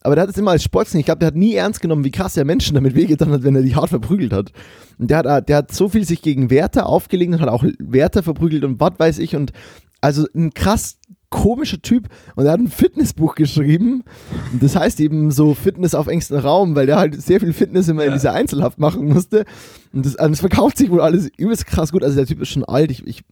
aber 0.00 0.14
der 0.14 0.22
hat 0.22 0.30
es 0.30 0.38
immer 0.38 0.52
als 0.52 0.62
Sport 0.62 0.86
gesehen. 0.86 1.00
Ich 1.00 1.06
glaube, 1.06 1.18
der 1.18 1.26
hat 1.26 1.34
nie 1.34 1.54
ernst 1.54 1.80
genommen, 1.80 2.04
wie 2.04 2.12
krass 2.12 2.36
er 2.36 2.44
Menschen 2.44 2.76
damit 2.76 2.94
wehgetan 2.94 3.32
hat, 3.32 3.42
wenn 3.42 3.56
er 3.56 3.62
die 3.62 3.74
hart 3.74 3.88
verprügelt 3.90 4.32
hat. 4.32 4.52
Und 4.98 5.10
der 5.10 5.18
hat, 5.18 5.48
der 5.48 5.56
hat 5.56 5.72
so 5.72 5.88
viel 5.88 6.04
sich 6.04 6.22
gegen 6.22 6.48
Wärter 6.48 6.86
aufgelegt 6.86 7.34
und 7.34 7.40
hat 7.40 7.48
auch 7.48 7.64
Wärter 7.78 8.22
verprügelt 8.22 8.64
und 8.64 8.80
was 8.80 8.92
weiß 8.96 9.18
ich 9.18 9.34
und 9.34 9.52
also 10.00 10.26
ein 10.34 10.54
krass 10.54 10.98
komischer 11.36 11.82
Typ 11.82 12.08
und 12.34 12.46
er 12.46 12.52
hat 12.52 12.60
ein 12.60 12.68
Fitnessbuch 12.68 13.34
geschrieben. 13.34 14.04
Und 14.52 14.62
das 14.62 14.74
heißt 14.74 15.00
eben 15.00 15.30
so 15.30 15.52
Fitness 15.54 15.94
auf 15.94 16.06
engstem 16.06 16.38
Raum, 16.38 16.74
weil 16.74 16.86
der 16.86 16.96
halt 16.96 17.20
sehr 17.20 17.40
viel 17.40 17.52
Fitness 17.52 17.88
immer 17.88 18.04
in 18.04 18.14
dieser 18.14 18.32
Einzelhaft 18.32 18.78
machen 18.78 19.06
musste. 19.08 19.44
Und 19.92 20.06
das, 20.06 20.14
das 20.14 20.40
verkauft 20.40 20.78
sich 20.78 20.90
wohl 20.90 21.02
alles 21.02 21.28
übelst 21.36 21.66
krass 21.66 21.92
gut, 21.92 22.02
also 22.02 22.16
der 22.16 22.26
Typ 22.26 22.40
ist 22.40 22.48
schon 22.48 22.64
alt, 22.64 22.90
ich, 22.90 23.06
ich 23.06 23.22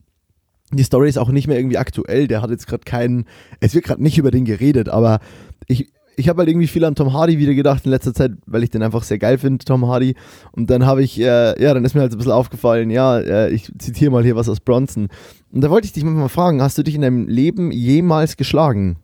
die 0.72 0.82
Story 0.82 1.08
ist 1.08 1.18
auch 1.18 1.30
nicht 1.30 1.46
mehr 1.46 1.58
irgendwie 1.58 1.78
aktuell, 1.78 2.26
der 2.26 2.42
hat 2.42 2.50
jetzt 2.50 2.66
gerade 2.66 2.84
keinen, 2.84 3.26
es 3.60 3.74
wird 3.74 3.84
gerade 3.84 4.02
nicht 4.02 4.18
über 4.18 4.30
den 4.30 4.44
geredet, 4.44 4.88
aber 4.88 5.20
ich, 5.66 5.92
ich 6.16 6.29
habe 6.29 6.38
halt 6.38 6.48
irgendwie 6.48 6.66
viel 6.66 6.85
an 6.85 6.94
Tom 6.94 7.12
Hardy 7.12 7.38
wieder 7.38 7.55
gedacht 7.55 7.85
in 7.85 7.90
letzter 7.90 8.14
Zeit, 8.14 8.33
weil 8.46 8.62
ich 8.62 8.70
den 8.70 8.83
einfach 8.83 9.03
sehr 9.03 9.18
geil 9.18 9.38
finde, 9.38 9.64
Tom 9.64 9.87
Hardy. 9.87 10.14
Und 10.53 10.70
dann 10.70 10.87
habe 10.87 11.03
ich, 11.03 11.20
äh, 11.20 11.61
ja, 11.62 11.74
dann 11.74 11.85
ist 11.85 11.94
mir 11.94 12.00
halt 12.00 12.12
so 12.12 12.16
ein 12.16 12.18
bisschen 12.18 12.33
aufgefallen, 12.33 12.90
ja, 12.90 13.18
äh, 13.18 13.50
ich 13.50 13.70
zitiere 13.79 14.11
mal 14.11 14.22
hier 14.22 14.37
was 14.37 14.48
aus 14.48 14.61
Bronson. 14.61 15.09
Und 15.53 15.61
da 15.61 15.70
wollte 15.70 15.87
ich 15.87 15.92
dich 15.92 16.05
mal 16.05 16.29
fragen, 16.29 16.62
hast 16.62 16.79
du 16.79 16.83
dich 16.83 16.94
in 16.94 17.03
deinem 17.03 17.29
Leben 17.29 17.70
jemals 17.70 18.37
geschlagen? 18.37 18.96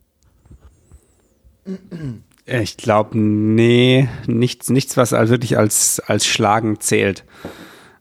Ich 2.45 2.77
glaube, 2.77 3.17
nee, 3.17 4.09
nichts, 4.27 4.69
nichts, 4.69 4.97
was 4.97 5.13
also 5.13 5.31
wirklich 5.31 5.57
als, 5.57 6.01
als 6.05 6.25
Schlagen 6.25 6.79
zählt. 6.79 7.23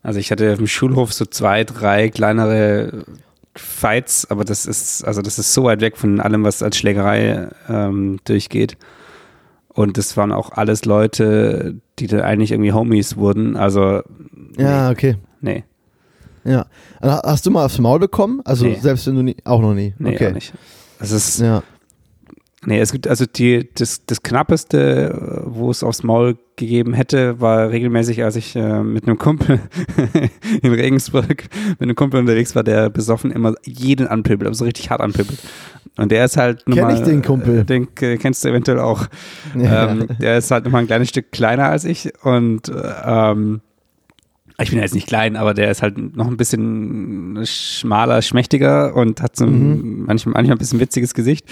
Also 0.03 0.19
ich 0.19 0.31
hatte 0.31 0.57
dem 0.57 0.67
Schulhof 0.67 1.13
so 1.13 1.27
zwei, 1.27 1.65
drei 1.65 2.09
kleinere 2.09 3.05
Fights, 3.55 4.31
aber 4.31 4.45
das 4.45 4.65
ist, 4.65 5.05
also 5.05 5.21
das 5.21 5.39
ist 5.39 5.53
so 5.53 5.65
weit 5.65 5.81
weg 5.81 5.97
von 5.97 6.21
allem, 6.21 6.45
was 6.45 6.63
als 6.63 6.79
Schlägerei 6.79 7.49
ähm, 7.69 8.19
durchgeht. 8.25 8.77
Und 9.81 9.97
das 9.97 10.17
waren 10.17 10.31
auch 10.33 10.51
alles 10.53 10.85
Leute, 10.85 11.77
die 11.99 12.07
dann 12.07 12.21
eigentlich 12.21 12.53
irgendwie 12.53 12.73
Homies 12.73 13.17
wurden. 13.17 13.57
Also, 13.57 14.03
Ja, 14.59 14.91
okay. 14.91 15.17
nee, 15.41 15.65
Ja. 16.45 16.67
Ha- 17.03 17.23
Hast 17.25 17.47
du 17.47 17.51
mal 17.51 17.65
aufs 17.65 17.79
Maul 17.79 17.99
bekommen? 17.99 18.41
Also 18.45 18.67
Nee. 18.67 18.79
selbst 18.81 19.07
wenn 19.07 19.15
du 19.15 19.23
nie, 19.23 19.37
auch 19.45 19.61
noch 19.61 19.75
nie. 19.75 19.95
nee, 19.99 20.15
okay. 20.15 20.33
nicht. 20.33 20.53
Das 20.99 21.13
ist, 21.13 21.39
Ja. 21.41 21.63
Nee, 22.67 22.79
es 22.79 22.93
gibt 22.93 23.09
also 23.09 23.25
die, 23.25 23.71
das, 23.75 24.05
das 24.05 24.23
knappeste, 24.23 25.11
äh, 25.11 25.43
wo 25.47 25.71
es 25.71 25.83
aufs 25.83 26.03
Maul 26.03 26.37
gegeben 26.57 26.93
hätte, 26.93 27.41
war 27.41 27.71
regelmäßig, 27.71 28.23
als 28.23 28.37
ich 28.37 28.55
äh, 28.55 28.83
mit 28.83 29.07
einem 29.07 29.17
Kumpel 29.17 29.61
in 30.63 30.75
Regensburg 30.75 31.49
mit 31.71 31.83
einem 31.83 31.95
Kumpel 31.95 32.21
unterwegs 32.21 32.55
war, 32.55 32.63
der 32.63 32.91
besoffen 32.91 33.31
immer 33.31 33.55
jeden 33.65 34.07
anpöbelt, 34.09 34.47
aber 34.47 34.55
so 34.55 34.67
richtig 34.67 34.91
hart 34.91 35.01
anpöbelt. 35.01 35.39
Und 35.97 36.13
der 36.13 36.27
ist 36.27 36.37
halt 36.37 36.67
Kenn 36.67 36.75
nochmal, 36.75 36.95
ich 36.95 37.01
den 37.01 37.23
Kumpel. 37.23 37.61
äh, 37.61 37.65
Den 37.65 37.89
äh, 38.01 38.19
kennst 38.19 38.45
du 38.45 38.49
eventuell 38.51 38.79
auch. 38.79 39.07
Ja. 39.57 39.91
Ähm, 39.91 40.09
der 40.21 40.37
ist 40.37 40.51
halt 40.51 40.65
nochmal 40.65 40.83
ein 40.83 40.87
kleines 40.87 41.09
Stück 41.09 41.33
kleiner 41.33 41.65
als 41.65 41.87
ich 41.87 42.13
und 42.25 42.69
äh, 42.69 42.93
ähm, 43.07 43.63
ich 44.63 44.71
bin 44.71 44.79
ja 44.79 44.85
jetzt 44.85 44.95
nicht 44.95 45.07
klein, 45.07 45.37
aber 45.37 45.55
der 45.55 45.71
ist 45.71 45.83
halt 45.83 46.17
noch 46.17 46.27
ein 46.29 46.37
bisschen 46.37 47.41
schmaler, 47.45 48.23
schmächtiger 48.23 48.95
und 48.95 49.23
hat 49.23 49.37
so 49.37 49.45
ein 49.45 50.05
manchmal, 50.07 50.35
manchmal 50.35 50.57
ein 50.57 50.59
bisschen 50.59 50.81
witziges 50.81 51.15
Gesicht 51.15 51.47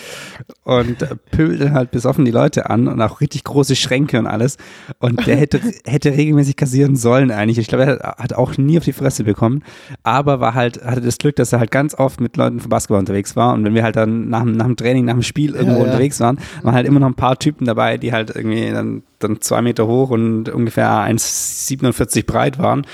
und 0.64 1.03
äh, 1.03 1.16
pöbelt 1.31 1.71
halt 1.73 1.90
besoffen 1.90 2.25
die 2.25 2.31
Leute 2.31 2.68
an 2.71 2.88
und 2.88 3.01
auch 3.01 3.21
richtig 3.21 3.44
große 3.44 3.77
Schränke 3.77 4.18
und 4.18 4.27
alles. 4.27 4.57
Und 4.99 5.27
der 5.27 5.37
hätte, 5.40 5.61
hätte 5.85 6.11
regelmäßig 6.12 6.57
kassieren 6.57 6.97
sollen 6.97 7.31
eigentlich. 7.31 7.59
Ich 7.59 7.68
glaube, 7.68 7.85
er 7.85 8.16
hat 8.18 8.33
auch 8.35 8.57
nie 8.57 8.79
auf 8.79 8.85
die 8.85 8.92
Fresse 8.92 9.25
bekommen, 9.25 9.62
aber 10.03 10.40
war 10.40 10.55
halt, 10.55 10.85
hatte 10.85 11.01
das 11.01 11.18
Glück, 11.18 11.37
dass 11.37 11.53
er 11.53 11.61
halt 11.61 11.71
ganz 11.71 11.94
oft 11.94 12.21
mit 12.21 12.37
Leuten 12.37 12.61
vom 12.61 12.68
Basketball 12.71 12.99
unterwegs 13.01 13.37
war. 13.37 13.55
Und 13.55 13.64
wenn 13.64 13.75
wir 13.75 13.83
halt 13.83 13.97
dann 13.97 14.29
nach, 14.29 14.42
dem- 14.42 14.53
nach 14.53 14.66
dem 14.66 14.77
Training, 14.77 15.05
nach 15.05 15.14
dem 15.14 15.23
Spiel 15.23 15.55
irgendwo 15.55 15.73
Ja, 15.79 15.79
ja. 15.79 15.85
unterwegs 15.87 16.21
waren, 16.21 16.38
waren 16.62 16.75
halt 16.75 16.87
immer 16.87 17.01
noch 17.01 17.09
ein 17.09 17.14
paar 17.14 17.38
Typen 17.38 17.64
dabei, 17.66 17.97
die 17.99 18.12
halt 18.12 18.35
irgendwie 18.35 18.71
dann, 18.71 19.03
dann 19.18 19.40
zwei 19.40 19.62
Meter 19.62 19.87
hoch 19.87 20.11
und 20.11 20.48
ungefähr 20.48 20.90
1,47 20.90 22.26
breit 22.26 22.59
waren, 22.59 22.87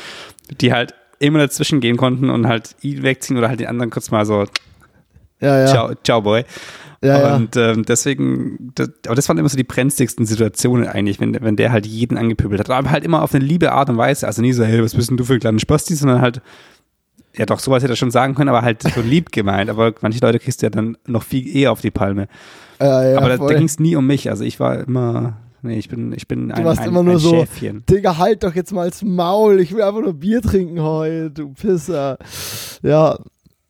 die 0.60 0.72
halt 0.72 0.94
immer 1.18 1.38
dazwischen 1.38 1.80
gehen 1.80 1.96
konnten 1.96 2.30
und 2.30 2.46
halt 2.46 2.76
ihn 2.82 3.02
wegziehen 3.02 3.38
oder 3.38 3.48
halt 3.48 3.60
den 3.60 3.68
anderen 3.68 3.90
kurz 3.90 4.10
mal 4.10 4.26
so, 4.26 4.44
Ja, 5.40 5.60
ja. 5.60 5.66
ciao, 5.66 5.94
ciao, 6.02 6.22
boy. 6.22 6.44
Ja, 7.02 7.36
und 7.36 7.54
ähm, 7.56 7.84
deswegen, 7.84 8.72
das, 8.74 8.88
aber 9.04 9.14
das 9.14 9.28
waren 9.28 9.36
immer 9.36 9.50
so 9.50 9.58
die 9.58 9.64
brenzligsten 9.64 10.24
Situationen 10.24 10.86
eigentlich, 10.88 11.20
wenn, 11.20 11.36
wenn 11.42 11.54
der 11.54 11.70
halt 11.70 11.84
jeden 11.86 12.16
angepöbelt 12.16 12.60
hat. 12.60 12.70
Aber 12.70 12.90
halt 12.90 13.04
immer 13.04 13.22
auf 13.22 13.34
eine 13.34 13.44
liebe 13.44 13.72
Art 13.72 13.90
und 13.90 13.98
Weise. 13.98 14.26
Also 14.26 14.40
nie 14.40 14.54
so, 14.54 14.64
hey, 14.64 14.82
was 14.82 14.94
bist 14.94 15.10
denn 15.10 15.18
du 15.18 15.24
für 15.24 15.34
ein 15.34 15.40
kleiner 15.40 15.58
Spasti, 15.58 15.94
sondern 15.96 16.22
halt, 16.22 16.40
ja 17.36 17.44
doch, 17.44 17.58
sowas 17.58 17.82
hätte 17.82 17.92
er 17.92 17.96
schon 17.96 18.10
sagen 18.10 18.34
können, 18.34 18.48
aber 18.48 18.62
halt 18.62 18.82
so 18.82 19.02
lieb 19.02 19.32
gemeint. 19.32 19.68
Aber 19.68 19.92
manche 20.00 20.20
Leute 20.20 20.38
kriegst 20.38 20.62
du 20.62 20.66
ja 20.66 20.70
dann 20.70 20.96
noch 21.06 21.24
viel 21.24 21.46
eher 21.54 21.72
auf 21.72 21.82
die 21.82 21.90
Palme. 21.90 22.26
Ja, 22.80 23.06
ja, 23.06 23.18
aber 23.18 23.28
da, 23.28 23.36
da 23.36 23.54
ging 23.54 23.66
es 23.66 23.78
nie 23.78 23.96
um 23.96 24.06
mich. 24.06 24.30
Also 24.30 24.44
ich 24.44 24.58
war 24.58 24.80
immer, 24.80 25.36
nee, 25.64 25.78
ich 25.78 25.88
bin, 25.88 26.12
ich 26.12 26.28
bin 26.28 26.52
ein, 26.52 26.64
warst 26.64 26.80
ein, 26.80 26.88
immer 26.88 27.02
nur 27.02 27.14
ein 27.14 27.18
so- 27.18 27.30
Schäfchen. 27.30 27.82
Digga, 27.88 28.18
halt 28.18 28.44
doch 28.44 28.54
jetzt 28.54 28.72
mal 28.72 28.88
das 28.88 29.02
Maul. 29.02 29.60
Ich 29.60 29.74
will 29.74 29.82
einfach 29.82 30.00
nur 30.00 30.14
Bier 30.14 30.40
trinken 30.42 30.80
heute, 30.80 31.30
du 31.30 31.48
Pisser. 31.52 32.18
Ja, 32.82 33.18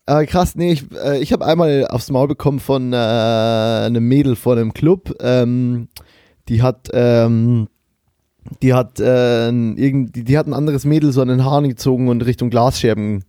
äh, 0.07 0.27
krass, 0.27 0.55
nee, 0.55 0.73
ich, 0.73 0.85
äh, 0.93 1.19
ich 1.21 1.33
habe 1.33 1.47
einmal 1.47 1.87
aufs 1.89 2.11
Maul 2.11 2.29
bekommen 2.29 2.61
von 2.61 2.93
äh, 2.93 2.97
einem 2.97 4.07
Mädel 4.07 4.37
vor 4.37 4.55
einem 4.57 4.75
Club. 4.75 5.15
Ähm, 5.21 5.89
die 6.49 6.61
hat, 6.61 6.91
ähm, 6.93 7.69
die 8.63 8.75
hat, 8.75 9.01
äh, 9.01 9.49
irgend, 9.49 10.15
die, 10.15 10.25
die 10.25 10.37
hat 10.37 10.47
ein 10.47 10.53
anderes 10.53 10.85
Mädel 10.85 11.13
so 11.13 11.23
an 11.23 11.29
den 11.29 11.45
Haaren 11.45 11.69
gezogen 11.69 12.09
und 12.09 12.21
Richtung 12.27 12.51
Glasscherben 12.51 13.25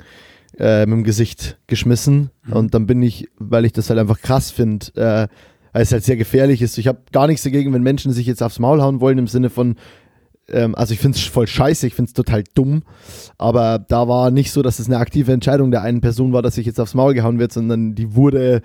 äh, 0.59 0.85
mit 0.85 0.97
dem 0.97 1.03
Gesicht 1.05 1.57
geschmissen. 1.67 2.31
Mhm. 2.43 2.53
Und 2.53 2.73
dann 2.73 2.87
bin 2.87 3.01
ich, 3.01 3.29
weil 3.37 3.63
ich 3.63 3.71
das 3.71 3.89
halt 3.89 3.99
einfach 3.99 4.19
krass 4.19 4.51
finde, 4.51 4.87
äh, 4.95 5.27
weil 5.75 5.81
es 5.81 5.91
halt 5.91 6.05
sehr 6.05 6.15
gefährlich 6.15 6.61
ist. 6.61 6.77
Ich 6.77 6.87
habe 6.87 6.99
gar 7.11 7.27
nichts 7.27 7.43
dagegen, 7.43 7.73
wenn 7.73 7.83
Menschen 7.83 8.13
sich 8.13 8.25
jetzt 8.27 8.41
aufs 8.41 8.59
Maul 8.59 8.81
hauen 8.81 9.01
wollen, 9.01 9.17
im 9.17 9.27
Sinne 9.27 9.49
von, 9.49 9.75
ähm, 10.47 10.73
also 10.73 10.93
ich 10.93 11.01
finde 11.01 11.17
es 11.17 11.25
voll 11.25 11.47
scheiße, 11.47 11.85
ich 11.85 11.93
finde 11.93 12.07
es 12.07 12.13
total 12.13 12.45
dumm. 12.53 12.83
Aber 13.37 13.77
da 13.77 14.07
war 14.07 14.31
nicht 14.31 14.53
so, 14.53 14.61
dass 14.61 14.79
es 14.79 14.85
eine 14.85 14.99
aktive 14.99 15.33
Entscheidung 15.33 15.71
der 15.71 15.81
einen 15.81 15.99
Person 15.99 16.31
war, 16.31 16.41
dass 16.41 16.55
sich 16.55 16.65
jetzt 16.65 16.79
aufs 16.79 16.93
Maul 16.93 17.13
gehauen 17.13 17.39
wird, 17.39 17.51
sondern 17.51 17.93
die 17.93 18.15
wurde 18.15 18.61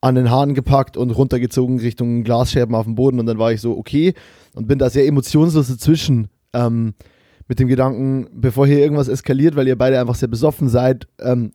an 0.00 0.14
den 0.14 0.30
Haaren 0.30 0.54
gepackt 0.54 0.96
und 0.96 1.10
runtergezogen 1.10 1.78
Richtung 1.78 2.24
Glasscherben 2.24 2.74
auf 2.74 2.86
dem 2.86 2.94
Boden 2.94 3.20
und 3.20 3.26
dann 3.26 3.36
war 3.36 3.52
ich 3.52 3.60
so, 3.60 3.76
okay, 3.76 4.14
und 4.54 4.66
bin 4.66 4.78
da 4.78 4.88
sehr 4.88 5.06
emotionslos 5.06 5.68
dazwischen. 5.68 6.28
Ähm, 6.54 6.94
mit 7.48 7.58
dem 7.58 7.68
Gedanken, 7.68 8.28
bevor 8.32 8.66
hier 8.66 8.78
irgendwas 8.78 9.08
eskaliert, 9.08 9.56
weil 9.56 9.68
ihr 9.68 9.76
beide 9.76 10.00
einfach 10.00 10.14
sehr 10.14 10.28
besoffen 10.28 10.70
seid, 10.70 11.06
ähm, 11.20 11.52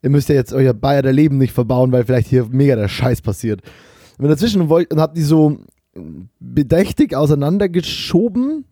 ihr 0.00 0.10
müsst 0.10 0.28
ja 0.28 0.36
jetzt 0.36 0.52
euer 0.52 0.74
Bayer 0.74 1.02
Leben 1.10 1.38
nicht 1.38 1.54
verbauen, 1.54 1.90
weil 1.90 2.04
vielleicht 2.04 2.28
hier 2.28 2.46
mega 2.48 2.76
der 2.76 2.86
Scheiß 2.86 3.20
passiert. 3.22 3.62
Und 4.18 4.28
dazwischen 4.28 4.68
wollt 4.68 4.92
und 4.92 5.00
hab 5.00 5.14
die 5.14 5.22
so 5.22 5.58
bedächtig 6.40 7.14
auseinandergeschoben, 7.14 8.64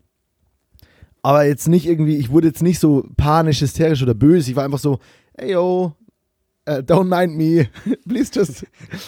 aber 1.23 1.45
jetzt 1.45 1.69
nicht 1.69 1.87
irgendwie, 1.87 2.17
ich 2.17 2.31
wurde 2.31 2.49
jetzt 2.49 2.63
nicht 2.63 2.79
so 2.79 3.05
panisch, 3.17 3.61
hysterisch 3.61 4.03
oder 4.03 4.15
böse, 4.15 4.51
ich 4.51 4.57
war 4.57 4.65
einfach 4.65 4.79
so, 4.79 4.99
ey 5.35 5.53
yo, 5.53 5.93
uh, 6.69 6.73
don't 6.83 7.09
mind 7.09 7.37
me, 7.37 7.69
please 8.09 8.31
just 8.33 8.65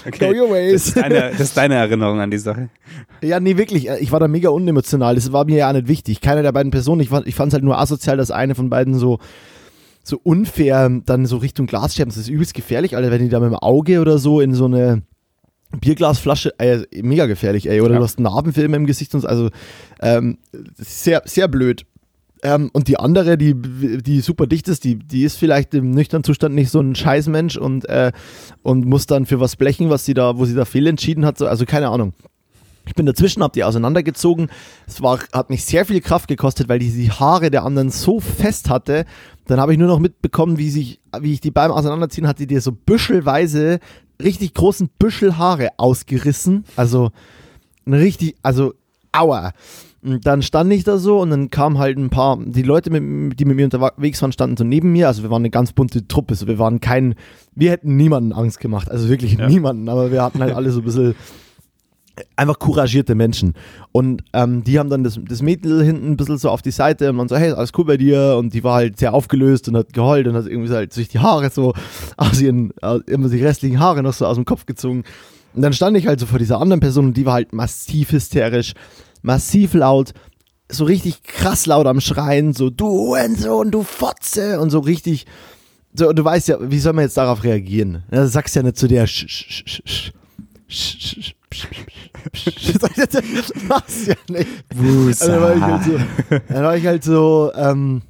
okay. 0.07 0.33
go 0.33 0.43
your 0.43 0.51
ways. 0.51 0.87
Das 0.87 0.87
ist, 0.87 0.97
deine, 0.97 1.31
das 1.31 1.41
ist 1.41 1.57
deine 1.57 1.75
Erinnerung 1.75 2.21
an 2.21 2.31
die 2.31 2.39
Sache. 2.39 2.71
Ja, 3.23 3.41
nee, 3.41 3.57
wirklich. 3.57 3.89
Ich 4.01 4.13
war 4.13 4.21
da 4.21 4.29
mega 4.29 4.49
unemotional. 4.49 5.15
Das 5.15 5.33
war 5.33 5.45
mir 5.45 5.59
ja 5.59 5.73
nicht 5.73 5.89
wichtig. 5.89 6.21
Keine 6.21 6.43
der 6.43 6.53
beiden 6.53 6.71
Personen. 6.71 7.01
Ich 7.01 7.09
fand 7.09 7.27
es 7.27 7.55
halt 7.55 7.65
nur 7.65 7.79
asozial, 7.79 8.17
dass 8.17 8.31
eine 8.31 8.55
von 8.55 8.71
beiden 8.71 8.95
so, 8.95 9.19
so 10.03 10.19
unfair 10.23 10.89
dann 11.05 11.27
so 11.27 11.37
Richtung 11.37 11.67
Glasscherben. 11.67 12.11
Das 12.11 12.17
ist 12.17 12.29
übelst 12.29 12.55
gefährlich, 12.55 12.97
Alter, 12.97 13.11
wenn 13.11 13.23
die 13.23 13.29
da 13.29 13.41
mit 13.41 13.51
dem 13.51 13.57
Auge 13.57 14.01
oder 14.01 14.19
so 14.19 14.41
in 14.41 14.55
so 14.55 14.65
eine 14.65 15.03
Bierglasflasche, 15.81 16.59
äh, 16.59 16.85
mega 17.03 17.27
gefährlich, 17.27 17.69
ey. 17.69 17.81
Oder 17.81 17.93
ja. 17.93 17.99
du 17.99 18.05
hast 18.05 18.21
Narbenfilme 18.21 18.77
im 18.77 18.87
Gesicht 18.87 19.15
und 19.15 19.21
so. 19.21 19.29
Also, 19.29 19.51
ähm, 20.01 20.39
sehr, 20.77 21.23
sehr 21.27 21.49
blöd. 21.49 21.85
Ähm, 22.43 22.71
und 22.73 22.89
die 22.89 22.99
andere, 22.99 23.37
die, 23.37 23.55
die 23.55 24.21
super 24.21 24.47
dicht 24.47 24.69
ist, 24.69 24.85
die, 24.85 24.97
die 24.97 25.25
ist 25.25 25.37
vielleicht 25.37 25.75
im 25.75 25.91
nüchternen 25.91 26.25
Zustand 26.25 26.55
nicht 26.55 26.71
so 26.71 26.81
ein 26.81 26.95
Scheißmensch 26.95 27.57
und, 27.57 27.89
äh, 27.89 28.13
und 28.63 28.87
muss 28.87 29.07
dann 29.07 29.27
für 29.27 29.41
was 29.41 29.57
blechen, 29.57 29.91
was 29.91 30.05
sie 30.05 30.15
da, 30.15 30.39
wo 30.39 30.45
sie 30.45 30.55
da 30.55 30.65
fehlentschieden 30.65 31.27
hat. 31.27 31.43
Also 31.43 31.65
keine 31.65 31.89
Ahnung. 31.89 32.13
Ich 32.87 32.95
bin 32.95 33.05
dazwischen, 33.05 33.43
habe 33.43 33.53
die 33.53 33.65
auseinandergezogen. 33.65 34.49
Es 34.87 35.03
war, 35.03 35.19
hat 35.33 35.51
mich 35.51 35.65
sehr 35.65 35.85
viel 35.85 36.01
Kraft 36.01 36.27
gekostet, 36.27 36.69
weil 36.69 36.79
die, 36.79 36.91
die 36.91 37.11
Haare 37.11 37.51
der 37.51 37.65
anderen 37.65 37.91
so 37.91 38.19
fest 38.19 38.71
hatte. 38.71 39.05
Dann 39.49 39.61
habe 39.61 39.73
ich 39.73 39.79
nur 39.79 39.89
noch 39.89 39.99
mitbekommen, 39.99 40.59
wie, 40.59 40.71
sich, 40.71 41.01
wie 41.21 41.33
ich 41.33 41.41
die 41.41 41.51
beim 41.51 41.73
Auseinanderziehen 41.73 42.29
hatte, 42.29 42.47
die 42.47 42.59
so 42.61 42.71
büschelweise 42.71 43.81
richtig 44.23 44.55
großen 44.55 44.91
Büschel 44.99 45.39
Haare 45.39 45.71
ausgerissen. 45.79 46.65
Also 46.77 47.11
richtig, 47.87 48.37
also 48.43 48.75
aua. 49.11 49.53
Und 50.03 50.27
dann 50.27 50.43
stand 50.43 50.73
ich 50.73 50.85
da 50.85 50.99
so 50.99 51.21
und 51.21 51.31
dann 51.31 51.51
kamen 51.51 51.79
halt 51.79 51.99
ein 51.99 52.11
paar, 52.11 52.39
die 52.39 52.63
Leute, 52.63 52.91
mit, 52.91 53.41
die 53.41 53.45
mit 53.47 53.57
mir 53.57 53.65
unterwegs 53.65 54.21
waren, 54.23 54.33
standen 54.33 54.57
so 54.57 54.65
neben 54.65 54.93
mir. 54.93 55.09
Also 55.09 55.23
wir 55.23 55.31
waren 55.31 55.43
eine 55.43 55.51
ganz 55.51 55.73
bunte 55.73 56.07
Truppe. 56.07 56.35
So 56.35 56.47
wir 56.47 56.59
waren 56.59 56.81
kein, 56.81 57.15
wir 57.55 57.71
hätten 57.71 57.97
niemanden 57.97 58.33
Angst 58.33 58.61
gemacht. 58.61 58.91
Also 58.91 59.09
wirklich 59.09 59.39
ja. 59.39 59.49
niemanden. 59.49 59.89
Aber 59.89 60.13
wir 60.13 60.23
hatten 60.23 60.41
halt 60.41 60.55
alle 60.55 60.71
so 60.71 60.81
ein 60.81 60.85
bisschen 60.85 61.15
einfach 62.37 62.59
couragierte 62.59 63.15
Menschen. 63.15 63.55
Und 63.93 64.23
ähm, 64.33 64.65
die 64.65 64.79
haben 64.79 64.91
dann 64.91 65.05
das, 65.05 65.19
das 65.29 65.43
Mädel 65.43 65.85
hinten 65.85 66.13
ein 66.13 66.17
bisschen 66.17 66.39
so 66.39 66.51
auf 66.51 66.63
die 66.63 66.71
Seite 66.71 67.11
und 67.11 67.17
man 67.17 67.29
so, 67.29 67.37
hey, 67.37 67.53
alles 67.53 67.73
cool 67.77 67.85
bei 67.85 67.97
dir? 67.97 68.37
Und 68.39 68.55
die 68.55 68.65
war 68.65 68.75
halt 68.75 68.99
sehr 68.99 69.15
aufgelöst 69.15 69.69
und 69.69 69.77
hat 69.77 69.93
geheult 69.93 70.27
und 70.27 70.35
hat 70.35 70.47
irgendwie 70.47 70.73
halt 70.73 70.93
sich 70.93 71.09
die 71.09 71.19
Haare 71.19 71.51
so 71.51 71.75
aus 72.17 72.41
ihren, 72.41 72.73
immer 73.07 73.29
die 73.29 73.43
restlichen 73.43 73.81
Haare 73.81 74.03
noch 74.03 74.13
so 74.15 74.27
aus 74.27 74.37
dem 74.37 74.45
Kopf 74.45 74.67
gezogen. 74.67 75.05
Und 75.55 75.63
dann 75.63 75.73
stand 75.73 75.97
ich 75.97 76.07
halt 76.07 76.21
so 76.21 76.27
vor 76.27 76.39
dieser 76.39 76.61
anderen 76.61 76.81
Person 76.81 77.07
und 77.07 77.17
die 77.17 77.27
war 77.27 77.35
halt 77.35 77.53
massiv 77.53 78.13
hysterisch 78.13 78.75
massiv 79.23 79.75
laut, 79.75 80.13
so 80.71 80.85
richtig 80.85 81.23
krass 81.23 81.67
laut 81.67 81.87
am 81.87 82.01
Schreien, 82.01 82.53
so 82.53 82.71
du 82.71 82.87
Hurensohn, 82.87 83.71
du 83.71 83.83
Fotze 83.83 84.61
und 84.61 84.71
so 84.71 84.81
richtig. 84.81 85.27
So, 85.95 86.09
und 86.09 86.19
du 86.19 86.25
weißt 86.25 86.49
ja, 86.49 86.59
wie 86.61 86.79
soll 86.79 86.93
man 86.93 87.05
jetzt 87.05 87.17
darauf 87.17 87.43
reagieren? 87.45 88.05
Du 88.11 88.27
sagst 88.29 88.55
ja 88.55 88.63
nicht 88.63 88.77
zu 88.77 88.89
der 88.89 89.07
sch, 89.07 89.27
sch, 89.29 89.65
sch, 89.67 89.83
sch. 89.87 90.13
das 90.69 91.35
machst 93.69 94.07
ja 94.07 94.15
nicht. 94.29 94.49
Also, 95.23 95.33
dann 95.33 95.43
war 95.43 95.57
ich 95.57 95.63
halt 95.63 95.85
so, 95.85 95.99
dann 96.49 96.65
war 96.65 96.77
ich 96.77 96.87
halt 96.87 97.05
so, 97.05 97.53
ähm, 97.55 98.03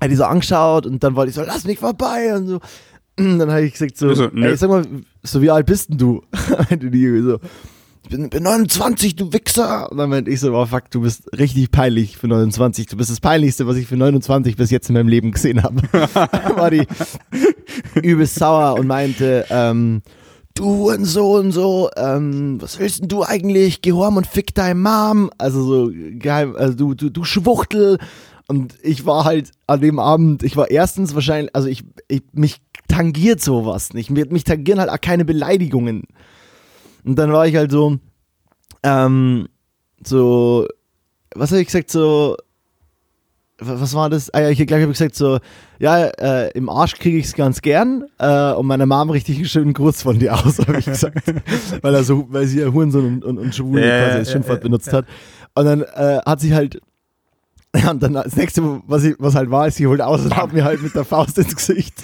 hat 0.00 0.10
die 0.10 0.16
so 0.16 0.24
angeschaut 0.24 0.86
und 0.86 1.02
dann 1.02 1.16
wollte 1.16 1.30
ich 1.30 1.36
so, 1.36 1.42
lass 1.42 1.64
mich 1.64 1.78
vorbei 1.78 2.34
und 2.34 2.48
so. 2.48 2.60
Und 3.18 3.38
dann 3.38 3.50
habe 3.50 3.62
ich 3.62 3.72
gesagt 3.72 3.96
so, 3.96 4.08
also, 4.08 4.28
ey, 4.28 4.56
sag 4.56 4.68
mal, 4.68 4.84
so 5.22 5.40
wie 5.40 5.50
alt 5.50 5.66
bist 5.66 5.88
denn 5.90 5.98
du? 5.98 6.22
Meinte 6.70 6.90
die 6.90 7.20
so, 7.20 7.38
ich 8.04 8.10
bin, 8.10 8.30
bin 8.30 8.42
29, 8.44 9.16
du 9.16 9.32
Wichser. 9.32 9.90
Und 9.90 9.98
dann 9.98 10.10
meinte 10.10 10.30
ich 10.30 10.38
so, 10.38 10.54
oh 10.54 10.66
fuck, 10.66 10.90
du 10.90 11.00
bist 11.00 11.28
richtig 11.36 11.72
peinlich 11.72 12.16
für 12.16 12.28
29. 12.28 12.86
Du 12.86 12.96
bist 12.96 13.10
das 13.10 13.20
Peinlichste, 13.20 13.66
was 13.66 13.76
ich 13.76 13.88
für 13.88 13.96
29 13.96 14.54
bis 14.54 14.70
jetzt 14.70 14.88
in 14.88 14.94
meinem 14.94 15.08
Leben 15.08 15.32
gesehen 15.32 15.62
habe. 15.62 15.82
war 15.92 16.70
die 16.70 16.86
übelst 18.00 18.36
sauer 18.36 18.78
und 18.78 18.86
meinte, 18.86 19.46
ähm, 19.50 20.02
du 20.58 20.90
und 20.90 21.04
so 21.04 21.36
und 21.36 21.52
so, 21.52 21.90
ähm, 21.96 22.60
was 22.60 22.78
willst 22.78 23.00
denn 23.00 23.08
du 23.08 23.22
eigentlich? 23.22 23.82
Geh 23.82 23.92
horm 23.92 24.16
und 24.16 24.26
fick 24.26 24.54
deine 24.54 24.74
Mom. 24.74 25.30
Also 25.38 25.62
so 25.62 25.92
geheim, 25.92 26.56
also 26.56 26.74
du, 26.74 26.94
du, 26.94 27.10
du 27.10 27.24
Schwuchtel. 27.24 27.98
Und 28.48 28.74
ich 28.82 29.06
war 29.06 29.24
halt 29.24 29.52
an 29.66 29.80
dem 29.80 29.98
Abend, 29.98 30.42
ich 30.42 30.56
war 30.56 30.70
erstens 30.70 31.14
wahrscheinlich, 31.14 31.54
also 31.54 31.68
ich, 31.68 31.84
ich 32.08 32.22
mich 32.32 32.60
tangiert 32.88 33.40
sowas 33.40 33.92
nicht. 33.92 34.10
Mich 34.10 34.44
tangieren 34.44 34.80
halt 34.80 34.90
auch 34.90 35.00
keine 35.00 35.24
Beleidigungen. 35.24 36.04
Und 37.04 37.16
dann 37.16 37.32
war 37.32 37.46
ich 37.46 37.56
halt 37.56 37.70
so, 37.70 37.98
ähm, 38.82 39.48
so, 40.04 40.66
was 41.34 41.50
habe 41.50 41.60
ich 41.60 41.66
gesagt, 41.66 41.90
so, 41.90 42.36
was 43.58 43.94
war 43.94 44.10
das? 44.10 44.32
Ah 44.34 44.40
ja, 44.40 44.50
ich 44.50 44.58
glaube, 44.58 44.78
ich 44.80 44.82
habe 44.82 44.92
gesagt 44.92 45.14
so, 45.14 45.38
ja, 45.78 46.06
äh, 46.06 46.50
im 46.52 46.68
Arsch 46.68 46.94
kriege 46.94 47.18
ich 47.18 47.26
es 47.26 47.34
ganz 47.34 47.62
gern 47.62 48.04
äh, 48.18 48.52
und 48.52 48.66
meiner 48.66 48.86
Mom 48.86 49.10
richtig 49.10 49.36
einen 49.36 49.46
schönen 49.46 49.72
Gruß 49.72 50.02
von 50.02 50.18
dir 50.18 50.34
aus, 50.34 50.58
habe 50.66 50.78
ich 50.78 50.84
gesagt. 50.84 51.32
weil 51.80 51.94
er 51.94 52.04
so, 52.04 52.26
weil 52.30 52.46
sie 52.46 52.60
ja 52.60 52.72
Hurensohn 52.72 53.06
und, 53.06 53.24
und, 53.24 53.38
und 53.38 53.54
Schwule 53.54 53.86
ja, 53.86 54.04
quasi 54.04 54.18
als 54.18 54.32
Schimpfwort 54.32 54.60
benutzt 54.60 54.92
hat. 54.92 55.06
Und 55.54 55.64
dann 55.64 55.82
äh, 55.82 56.20
hat 56.26 56.40
sie 56.40 56.54
halt 56.54 56.80
ja, 57.76 57.90
und 57.90 58.02
dann 58.02 58.14
das 58.14 58.36
nächste, 58.36 58.80
was, 58.86 59.04
ich, 59.04 59.16
was 59.18 59.34
halt 59.34 59.50
war, 59.50 59.68
ist, 59.68 59.76
sie 59.76 59.86
holt 59.86 60.00
aus 60.00 60.24
und 60.24 60.36
haut 60.36 60.52
mir 60.52 60.64
halt 60.64 60.82
mit 60.82 60.94
der 60.94 61.04
Faust 61.04 61.38
ins 61.38 61.54
Gesicht. 61.54 61.94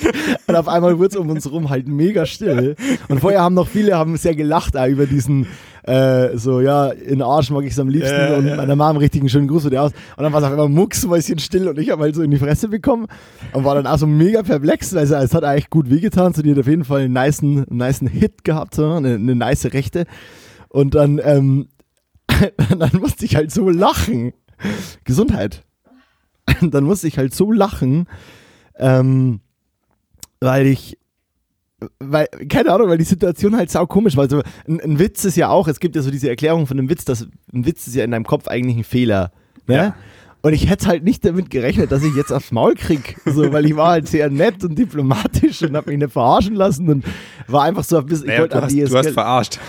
Und 0.47 0.57
auf 0.57 0.69
einmal 0.69 0.99
wird 0.99 1.13
es 1.13 1.17
um 1.17 1.31
uns 1.31 1.51
rum 1.51 1.71
halt 1.71 1.89
mega 1.89 2.27
still. 2.27 2.77
Und 3.09 3.21
vorher 3.21 3.41
haben 3.41 3.55
noch 3.55 3.69
viele 3.69 3.97
haben 3.97 4.17
sehr 4.17 4.35
gelacht 4.35 4.77
auch 4.77 4.87
über 4.87 5.07
diesen, 5.07 5.47
äh, 5.85 6.37
so, 6.37 6.61
ja, 6.61 6.89
in 6.89 7.23
Arsch 7.23 7.51
mag 7.51 7.65
ich 7.65 7.73
es 7.73 7.79
am 7.79 7.89
liebsten 7.89 8.15
ja, 8.15 8.37
und 8.37 8.47
ja. 8.47 8.57
meiner 8.57 8.77
Mama 8.77 8.99
richtig 8.99 9.21
einen 9.21 9.29
schönen 9.29 9.49
Gruß 9.49 9.63
von 9.63 9.71
dir 9.71 9.83
aus. 9.83 9.93
Und 10.17 10.23
dann 10.23 10.33
war 10.33 10.41
es 10.41 10.47
auf 10.47 10.53
einmal 10.53 10.69
mucksmäuschen 10.69 11.39
still 11.39 11.69
und 11.69 11.79
ich 11.79 11.91
habe 11.91 12.03
halt 12.03 12.15
so 12.15 12.23
in 12.23 12.31
die 12.31 12.39
Fresse 12.39 12.69
bekommen 12.69 13.07
und 13.53 13.65
war 13.65 13.75
dann 13.75 13.87
auch 13.87 13.99
so 13.99 14.07
mega 14.07 14.43
perplex. 14.43 14.95
Also 14.95 15.15
es 15.17 15.35
hat 15.35 15.45
eigentlich 15.45 15.71
gut 15.71 15.91
wehgetan. 15.91 16.35
So, 16.35 16.43
die 16.43 16.53
hat 16.53 16.59
auf 16.59 16.69
jeden 16.69 16.85
Fall 16.85 17.03
einen 17.03 17.15
niceen, 17.15 17.67
einen 17.69 17.79
niceen 17.79 18.09
Hit 18.09 18.45
gehabt, 18.45 18.75
so, 18.75 18.91
eine, 18.93 19.15
eine 19.15 19.35
nice 19.35 19.73
Rechte. 19.73 20.05
Und 20.69 20.95
dann, 20.95 21.21
ähm, 21.25 21.69
dann 22.79 22.91
musste 23.01 23.25
ich 23.25 23.37
halt 23.37 23.51
so 23.51 23.69
lachen. 23.69 24.33
Gesundheit. 25.05 25.65
Dann 26.61 26.85
musste 26.85 27.09
ich 27.09 27.19
halt 27.19 27.35
so 27.35 27.53
lachen, 27.53 28.07
ähm, 28.77 29.41
weil 30.41 30.67
ich, 30.67 30.99
weil, 31.99 32.27
keine 32.49 32.73
Ahnung, 32.73 32.89
weil 32.89 32.99
die 32.99 33.05
Situation 33.05 33.57
halt 33.57 33.71
sau 33.71 33.87
komisch 33.87 34.17
war. 34.17 34.25
Also, 34.25 34.43
ein, 34.69 34.81
ein, 34.81 34.99
Witz 34.99 35.25
ist 35.25 35.37
ja 35.37 35.49
auch, 35.49 35.69
es 35.69 35.81
gibt 35.81 35.97
ja 35.97 36.03
so 36.03 36.11
diese 36.11 36.29
Erklärung 36.29 36.67
von 36.67 36.79
einem 36.79 36.89
Witz, 36.89 37.05
dass 37.05 37.29
ein 37.53 37.67
Witz 37.67 37.87
ist 37.87 37.95
ja 37.95 38.05
in 38.05 38.11
deinem 38.11 38.27
Kopf 38.27 38.49
eigentlich 38.49 38.77
ein 38.77 38.85
Fehler. 38.85 39.33
Ne? 39.67 39.75
Ja. 39.75 39.95
Und 40.45 40.55
ich 40.55 40.69
hätte 40.69 40.89
halt 40.89 41.05
nicht 41.05 41.25
damit 41.25 41.51
gerechnet, 41.51 41.93
dass 41.93 42.03
ich 42.03 42.17
jetzt 42.17 42.33
aufs 42.33 42.51
Maul 42.51 42.75
krieg, 42.75 43.17
so, 43.25 43.53
weil 43.53 43.65
ich 43.65 43.77
war 43.77 43.91
halt 43.91 44.09
sehr 44.09 44.29
nett 44.29 44.65
und 44.65 44.77
diplomatisch 44.77 45.63
und 45.63 45.77
hab 45.77 45.87
mich 45.87 45.97
nicht 45.97 46.13
verarschen 46.13 46.57
lassen 46.57 46.89
und 46.89 47.05
war 47.47 47.63
einfach 47.63 47.85
so 47.85 47.99
ein 47.99 48.07
bisschen. 48.07 48.27
Naja, 48.27 48.49
du, 48.49 48.61
hast, 48.61 48.75
du 48.75 48.99
hast 48.99 49.11
verarscht. 49.11 49.61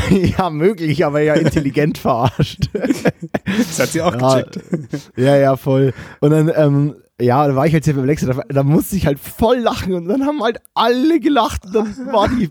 ja, 0.38 0.50
möglich, 0.50 1.04
aber 1.04 1.20
ja 1.20 1.34
intelligent 1.34 1.98
verarscht. 1.98 2.70
Das 3.44 3.80
hat 3.80 3.88
sie 3.90 4.02
auch 4.02 4.12
ja, 4.12 4.40
gecheckt. 4.42 4.60
Ja, 5.16 5.36
ja, 5.36 5.56
voll. 5.56 5.94
Und 6.20 6.30
dann, 6.30 6.50
ähm, 6.54 6.96
ja, 7.20 7.46
da 7.46 7.54
war 7.54 7.66
ich 7.66 7.72
halt 7.72 7.84
sehr 7.84 7.94
perplex, 7.94 8.26
da, 8.26 8.42
da 8.48 8.62
musste 8.62 8.96
ich 8.96 9.06
halt 9.06 9.18
voll 9.18 9.58
lachen 9.58 9.94
und 9.94 10.06
dann 10.08 10.26
haben 10.26 10.42
halt 10.42 10.58
alle 10.74 11.20
gelacht 11.20 11.64
und 11.64 11.74
dann 11.74 12.12
war 12.12 12.28
die 12.28 12.50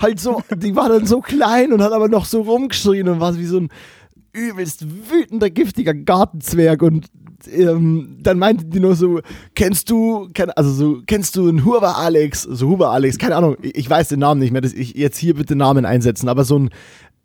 halt 0.00 0.20
so, 0.20 0.42
die 0.54 0.76
war 0.76 0.88
dann 0.88 1.04
so 1.06 1.20
klein 1.20 1.72
und 1.72 1.82
hat 1.82 1.92
aber 1.92 2.08
noch 2.08 2.24
so 2.24 2.42
rumgeschrien 2.42 3.08
und 3.08 3.20
war 3.20 3.36
wie 3.36 3.44
so 3.44 3.58
ein 3.58 3.68
übelst 4.32 4.86
wütender, 5.10 5.50
giftiger 5.50 5.94
Gartenzwerg 5.94 6.82
und 6.82 7.06
ähm, 7.50 8.18
dann 8.20 8.38
meinte 8.38 8.64
die 8.64 8.80
nur 8.80 8.94
so, 8.96 9.20
kennst 9.54 9.90
du, 9.90 10.28
kenn, 10.32 10.50
also 10.50 10.70
so, 10.70 11.02
kennst 11.06 11.36
du 11.36 11.48
einen 11.48 11.64
Huber 11.64 11.98
Alex, 11.98 12.42
so 12.42 12.68
Huber 12.68 12.90
Alex, 12.90 13.18
keine 13.18 13.36
Ahnung, 13.36 13.56
ich, 13.62 13.76
ich 13.76 13.90
weiß 13.90 14.08
den 14.08 14.20
Namen 14.20 14.40
nicht 14.40 14.52
mehr, 14.52 14.60
dass 14.60 14.72
ich 14.72 14.94
jetzt 14.94 15.18
hier 15.18 15.34
bitte 15.34 15.56
Namen 15.56 15.84
einsetzen, 15.84 16.28
aber 16.28 16.44
so 16.44 16.58
ein, 16.58 16.70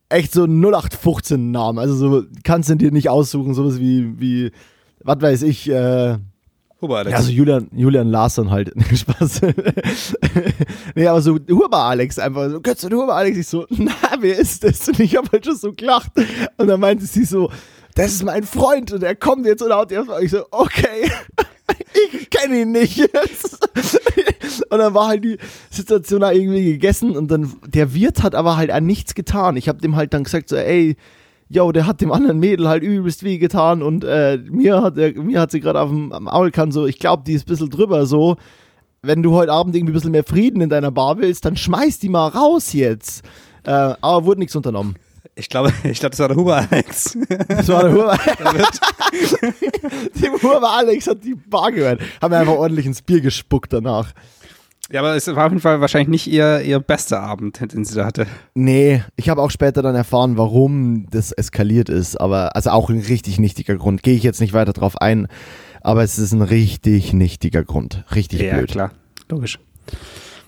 echt 0.10 0.34
so 0.34 0.44
ein 0.44 0.60
0815 0.62 1.52
Namen, 1.52 1.80
also 1.80 1.96
so, 1.96 2.24
kannst 2.44 2.70
du 2.70 2.76
dir 2.76 2.92
nicht 2.92 3.10
aussuchen, 3.10 3.54
sowas 3.54 3.80
wie, 3.80 4.20
wie, 4.20 4.52
was 5.04 5.22
weiß 5.22 5.42
ich, 5.44 5.70
äh, 5.70 6.18
Huber 6.82 6.98
Alex. 6.98 7.12
Ja, 7.12 7.18
also 7.18 7.32
Julian, 7.32 7.70
Julian 7.74 8.10
Larsson 8.10 8.50
halt. 8.50 8.74
Spaß. 8.94 9.42
nee, 10.96 11.08
aber 11.08 11.22
so 11.22 11.38
Huber 11.50 11.78
Alex 11.78 12.18
einfach 12.18 12.50
so, 12.50 12.60
kennst 12.60 12.84
du 12.84 12.90
den 12.90 12.98
Huber 12.98 13.16
Alex? 13.16 13.38
Ich 13.38 13.48
so, 13.48 13.66
na, 13.70 13.94
wer 14.20 14.38
ist 14.38 14.64
das? 14.64 14.88
Und 14.88 15.00
ich 15.00 15.16
habe 15.16 15.28
halt 15.32 15.46
schon 15.46 15.56
so 15.56 15.74
gelacht. 15.74 16.12
Und 16.58 16.68
dann 16.68 16.80
meinte 16.80 17.06
sie 17.06 17.24
so, 17.24 17.52
das 17.96 18.14
ist 18.14 18.24
mein 18.24 18.44
Freund 18.44 18.92
und 18.92 19.04
er 19.04 19.16
kommt 19.16 19.46
jetzt 19.46 19.62
und 19.62 19.74
haut 19.74 19.92
erstmal. 19.92 20.24
Ich 20.24 20.32
so, 20.32 20.46
okay, 20.52 21.12
ich 22.14 22.30
kenne 22.30 22.62
ihn 22.62 22.72
nicht. 22.72 23.00
und 24.70 24.78
dann 24.78 24.94
war 24.94 25.08
halt 25.08 25.24
die 25.24 25.38
Situation 25.70 26.22
da 26.22 26.32
irgendwie 26.32 26.66
gegessen 26.66 27.16
und 27.16 27.30
dann, 27.30 27.54
der 27.68 27.94
Wirt 27.94 28.24
hat 28.24 28.36
aber 28.36 28.58
halt 28.58 28.72
an 28.72 28.86
nichts 28.86 29.16
getan. 29.16 29.58
Ich 29.58 29.68
habe 29.68 29.80
dem 29.82 29.96
halt 29.96 30.14
dann 30.14 30.24
gesagt, 30.24 30.50
so, 30.50 30.56
ey, 30.56 30.96
yo, 31.50 31.72
der 31.72 31.86
hat 31.86 32.02
dem 32.02 32.12
anderen 32.12 32.40
Mädel 32.40 32.68
halt 32.68 32.84
übelst 32.84 33.24
weh 33.24 33.38
getan 33.38 33.82
und 33.82 34.04
äh, 34.04 34.38
mir 34.50 34.82
hat 34.82 34.98
er, 34.98 35.14
mir 35.22 35.42
hat 35.42 35.52
sie 35.52 35.60
gerade 35.60 35.82
auf 35.82 35.90
dem 35.90 36.28
Aulkan 36.28 36.72
so, 36.72 36.86
ich 36.86 36.98
glaube, 37.00 37.24
die 37.26 37.34
ist 37.34 37.44
ein 37.44 37.52
bisschen 37.52 37.70
drüber 37.70 38.06
so. 38.06 38.38
Wenn 39.04 39.24
du 39.24 39.34
heute 39.34 39.52
Abend 39.52 39.76
irgendwie 39.76 39.92
ein 39.92 39.96
bisschen 39.96 40.12
mehr 40.12 40.24
Frieden 40.24 40.62
in 40.62 40.70
deiner 40.70 40.92
Bar 40.92 41.18
willst, 41.18 41.44
dann 41.44 41.58
schmeiß 41.58 42.00
die 42.00 42.10
mal 42.10 42.28
raus 42.28 42.72
jetzt. 42.72 43.26
Äh, 43.64 43.72
aber 44.00 44.26
wurde 44.26 44.40
nichts 44.40 44.56
unternommen. 44.56 44.96
Ich 45.36 45.50
glaube, 45.50 45.74
ich 45.84 46.00
glaube, 46.00 46.12
das 46.12 46.20
war 46.20 46.28
der 46.28 46.38
Huber 46.38 46.68
Alex. 46.70 47.18
Das 47.48 47.68
war 47.70 47.84
der 47.84 47.94
Huber. 47.94 48.18
Dem 50.22 50.34
Huber 50.34 50.72
Alex 50.72 51.08
hat 51.08 51.24
die 51.24 51.36
Bar 51.36 51.72
gehört. 51.72 52.02
Haben 52.22 52.32
wir 52.32 52.40
einfach 52.40 52.54
ordentlich 52.54 52.86
ins 52.86 53.02
Bier 53.02 53.22
gespuckt 53.22 53.74
danach. 53.74 54.14
Ja, 54.92 55.00
aber 55.00 55.16
es 55.16 55.26
war 55.28 55.46
auf 55.46 55.52
jeden 55.52 55.62
Fall 55.62 55.80
wahrscheinlich 55.80 56.10
nicht 56.10 56.28
ihr, 56.28 56.62
ihr 56.62 56.82
bester 56.82 57.22
Abend, 57.22 57.62
den 57.74 57.86
sie 57.86 57.96
da 57.96 58.06
hatte. 58.06 58.28
Nee, 58.56 59.04
ich 59.16 59.30
habe 59.30 59.42
auch 59.42 59.50
später 59.50 59.82
dann 59.82 59.96
erfahren, 59.96 60.38
warum 60.38 61.08
das 61.10 61.32
eskaliert 61.32 61.88
ist. 61.88 62.20
Aber, 62.20 62.58
also 62.58 62.72
auch 62.72 62.90
ein 62.90 63.00
richtig 63.00 63.40
nichtiger 63.40 63.78
Grund. 63.78 64.04
Gehe 64.04 64.16
ich 64.16 64.24
jetzt 64.24 64.42
nicht 64.42 64.52
weiter 64.52 64.74
drauf 64.74 64.98
ein. 64.98 65.30
Aber 65.80 66.04
es 66.04 66.20
ist 66.20 66.34
ein 66.34 66.42
richtig 66.42 67.14
nichtiger 67.14 67.64
Grund. 67.64 68.04
Richtig 68.14 68.42
ja, 68.42 68.56
blöd. 68.56 68.70
Ja, 68.70 68.74
klar. 68.74 68.92
Logisch. 69.30 69.60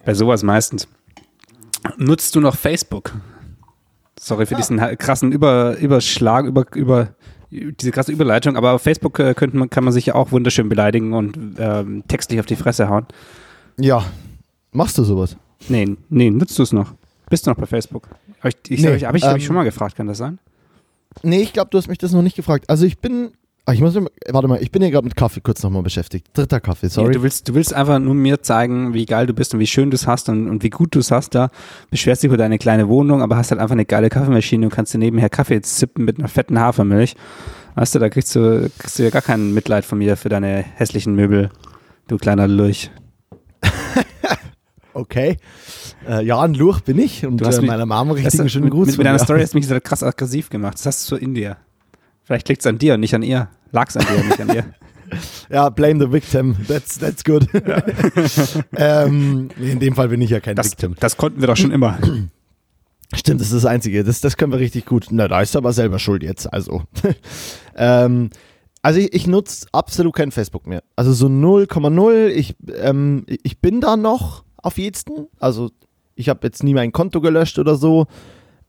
Bei 0.03 0.13
sowas 0.13 0.43
meistens. 0.43 0.89
Nutzt 1.97 2.35
du 2.35 2.41
noch 2.41 2.57
Facebook? 2.57 3.13
Sorry 4.19 4.45
für 4.45 4.55
diesen 4.55 4.77
krassen 4.97 5.31
Über, 5.31 5.77
Überschlag, 5.77 6.45
über, 6.45 6.65
über 6.75 7.09
diese 7.49 7.91
krasse 7.91 8.11
Überleitung, 8.11 8.55
aber 8.57 8.71
auf 8.73 8.81
Facebook 8.81 9.19
äh, 9.19 9.33
könnte 9.33 9.57
man, 9.57 9.69
kann 9.69 9.83
man 9.83 9.93
sich 9.93 10.07
ja 10.07 10.15
auch 10.15 10.31
wunderschön 10.31 10.69
beleidigen 10.69 11.13
und 11.13 11.37
ähm, 11.59 12.03
textlich 12.07 12.39
auf 12.39 12.45
die 12.45 12.55
Fresse 12.55 12.89
hauen. 12.89 13.05
Ja, 13.77 14.05
Machst 14.73 14.97
du 14.97 15.03
sowas? 15.03 15.37
Nee, 15.69 15.95
nee, 16.09 16.31
nutzt 16.31 16.57
du 16.57 16.63
es 16.63 16.73
noch? 16.73 16.95
Bist 17.29 17.45
du 17.45 17.51
noch 17.51 17.57
bei 17.57 17.67
Facebook? 17.67 18.09
Habe 18.39 18.49
ich, 18.49 18.71
ich, 18.71 18.81
nee, 18.81 18.87
hab 18.89 19.15
ich, 19.15 19.23
hab 19.23 19.37
ich 19.37 19.41
ähm, 19.43 19.47
schon 19.47 19.55
mal 19.55 19.63
gefragt, 19.63 19.95
kann 19.95 20.07
das 20.07 20.17
sein? 20.17 20.39
Nee, 21.21 21.41
ich 21.41 21.53
glaube, 21.53 21.69
du 21.69 21.77
hast 21.77 21.87
mich 21.87 21.99
das 21.99 22.11
noch 22.11 22.23
nicht 22.23 22.35
gefragt. 22.35 22.65
Also 22.69 22.85
ich 22.85 22.97
bin, 22.97 23.31
ach, 23.65 23.73
ich 23.73 23.81
muss, 23.81 23.95
warte 23.95 24.47
mal, 24.47 24.61
ich 24.61 24.71
bin 24.71 24.81
hier 24.81 24.91
gerade 24.91 25.05
mit 25.05 25.15
Kaffee 25.15 25.41
kurz 25.41 25.63
nochmal 25.63 25.83
beschäftigt. 25.83 26.27
Dritter 26.33 26.59
Kaffee, 26.59 26.89
sorry. 26.89 27.09
Nee, 27.09 27.13
du, 27.15 27.23
willst, 27.23 27.47
du 27.47 27.53
willst 27.53 27.73
einfach 27.73 27.99
nur 27.99 28.13
mir 28.13 28.41
zeigen, 28.41 28.93
wie 28.93 29.05
geil 29.05 29.27
du 29.27 29.33
bist 29.33 29.53
und 29.53 29.59
wie 29.59 29.67
schön 29.67 29.91
du 29.91 29.95
es 29.95 30.07
hast 30.07 30.29
und, 30.29 30.49
und 30.49 30.63
wie 30.63 30.69
gut 30.69 30.95
du 30.95 30.99
es 30.99 31.11
hast 31.11 31.35
da. 31.35 31.49
Beschwerst 31.89 32.23
dich 32.23 32.27
über 32.27 32.37
deine 32.37 32.57
kleine 32.57 32.87
Wohnung, 32.87 33.21
aber 33.21 33.37
hast 33.37 33.51
halt 33.51 33.61
einfach 33.61 33.73
eine 33.73 33.85
geile 33.85 34.09
Kaffeemaschine 34.09 34.65
und 34.65 34.71
kannst 34.71 34.93
dir 34.93 34.99
nebenher 34.99 35.29
Kaffee 35.29 35.61
zippen 35.61 36.05
mit 36.05 36.19
einer 36.19 36.27
fetten 36.27 36.59
Hafermilch. 36.59 37.15
Weißt 37.75 37.95
du, 37.95 37.99
da 37.99 38.09
kriegst 38.09 38.35
du, 38.35 38.69
kriegst 38.77 38.99
du 38.99 39.03
ja 39.03 39.09
gar 39.09 39.21
kein 39.21 39.53
Mitleid 39.53 39.85
von 39.85 39.97
mir 39.97 40.17
für 40.17 40.29
deine 40.29 40.63
hässlichen 40.75 41.15
Möbel, 41.15 41.49
du 42.07 42.17
kleiner 42.17 42.47
Lurch. 42.47 42.91
Okay. 44.95 45.37
Äh, 46.07 46.23
ja, 46.23 46.39
ein 46.41 46.53
Luch 46.53 46.81
bin 46.81 46.99
ich 46.99 47.25
und 47.25 47.37
du 47.37 47.45
hast 47.45 47.57
äh, 47.57 47.61
meiner 47.65 47.85
Mama 47.85 48.13
richtig 48.13 48.39
einen 48.39 48.49
schönen 48.49 48.69
Gruß. 48.69 48.89
Mit, 48.89 48.97
mit 48.99 49.07
deiner 49.07 49.19
Story 49.19 49.41
hast 49.41 49.53
du 49.53 49.57
mich 49.57 49.67
so 49.67 49.79
krass 49.79 50.03
aggressiv 50.03 50.49
gemacht. 50.49 50.75
Das 50.75 50.85
hast 50.85 51.11
du 51.11 51.15
so 51.15 51.19
in 51.19 51.33
dir. 51.33 51.57
Vielleicht 52.23 52.49
liegt 52.49 52.61
es 52.61 52.67
an 52.67 52.77
dir 52.77 52.95
und 52.95 53.01
nicht 53.01 53.13
an 53.13 53.23
ihr. 53.23 53.49
Lag 53.71 53.89
es 53.89 53.97
an 53.97 54.05
dir 54.05 54.21
und 54.21 54.27
nicht 54.27 54.41
an 54.41 54.55
ihr. 54.55 54.65
Ja, 55.49 55.69
blame 55.69 55.99
the 55.99 56.11
victim. 56.11 56.55
That's, 56.67 56.97
that's 56.97 57.23
good. 57.23 57.47
Ja. 57.53 57.83
ähm, 59.05 59.49
in 59.59 59.79
dem 59.79 59.93
Fall 59.93 60.09
bin 60.09 60.21
ich 60.21 60.31
ja 60.31 60.39
kein 60.39 60.55
das, 60.55 60.71
Victim. 60.71 60.95
Das 60.99 61.17
konnten 61.17 61.39
wir 61.39 61.47
doch 61.47 61.57
schon 61.57 61.69
immer. 61.69 61.99
Stimmt, 63.13 63.39
das 63.39 63.47
ist 63.51 63.63
das 63.63 63.65
Einzige. 63.65 64.03
Das, 64.03 64.21
das 64.21 64.37
können 64.37 64.51
wir 64.51 64.59
richtig 64.59 64.85
gut. 64.85 65.07
Na, 65.11 65.27
da 65.27 65.41
ist 65.41 65.53
er 65.55 65.59
aber 65.59 65.71
selber 65.71 65.99
schuld 65.99 66.23
jetzt. 66.23 66.51
Also. 66.51 66.81
ähm, 67.75 68.31
also 68.81 68.99
ich, 68.99 69.13
ich 69.13 69.27
nutze 69.27 69.67
absolut 69.71 70.15
kein 70.15 70.31
Facebook 70.31 70.65
mehr. 70.65 70.83
Also 70.95 71.13
so 71.13 71.27
0,0. 71.27 72.27
Ich, 72.29 72.55
ähm, 72.75 73.25
ich 73.27 73.59
bin 73.59 73.81
da 73.81 73.97
noch 73.97 74.43
auf 74.57 74.79
jeden. 74.79 75.27
Also 75.39 75.69
ich 76.15 76.29
habe 76.29 76.39
jetzt 76.43 76.63
nie 76.63 76.73
mein 76.73 76.91
Konto 76.91 77.21
gelöscht 77.21 77.59
oder 77.59 77.75
so. 77.75 78.07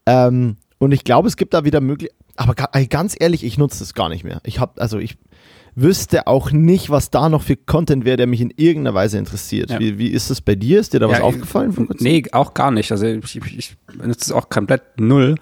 Ähm, 0.06 0.56
und 0.78 0.92
ich 0.92 1.04
glaube, 1.04 1.28
es 1.28 1.36
gibt 1.36 1.54
da 1.54 1.64
wieder 1.64 1.80
Möglichkeiten. 1.80 2.22
Aber 2.36 2.54
ganz 2.54 3.14
ehrlich, 3.18 3.44
ich 3.44 3.58
nutze 3.58 3.78
das 3.78 3.94
gar 3.94 4.08
nicht 4.08 4.24
mehr. 4.24 4.40
Ich 4.44 4.58
habe, 4.58 4.80
also 4.80 4.98
ich 4.98 5.16
wüsste 5.76 6.26
auch 6.26 6.50
nicht, 6.50 6.90
was 6.90 7.10
da 7.10 7.28
noch 7.28 7.42
für 7.42 7.56
Content 7.56 8.04
wäre, 8.04 8.16
der 8.16 8.26
mich 8.26 8.40
in 8.40 8.50
irgendeiner 8.50 8.94
Weise 8.94 9.18
interessiert. 9.18 9.70
Ja. 9.70 9.78
Wie, 9.78 9.98
wie 9.98 10.08
ist 10.08 10.30
das 10.30 10.40
bei 10.40 10.54
dir? 10.54 10.80
Ist 10.80 10.94
dir 10.94 11.00
da 11.00 11.08
was 11.08 11.18
ja, 11.18 11.24
aufgefallen? 11.24 11.88
Nee, 11.98 12.24
auch 12.32 12.54
gar 12.54 12.70
nicht. 12.70 12.90
Also 12.92 13.06
ich, 13.06 13.36
ich, 13.36 13.76
nutze 13.94 14.20
es 14.20 14.32
auch 14.32 14.48
komplett 14.48 14.82
null. 14.98 15.36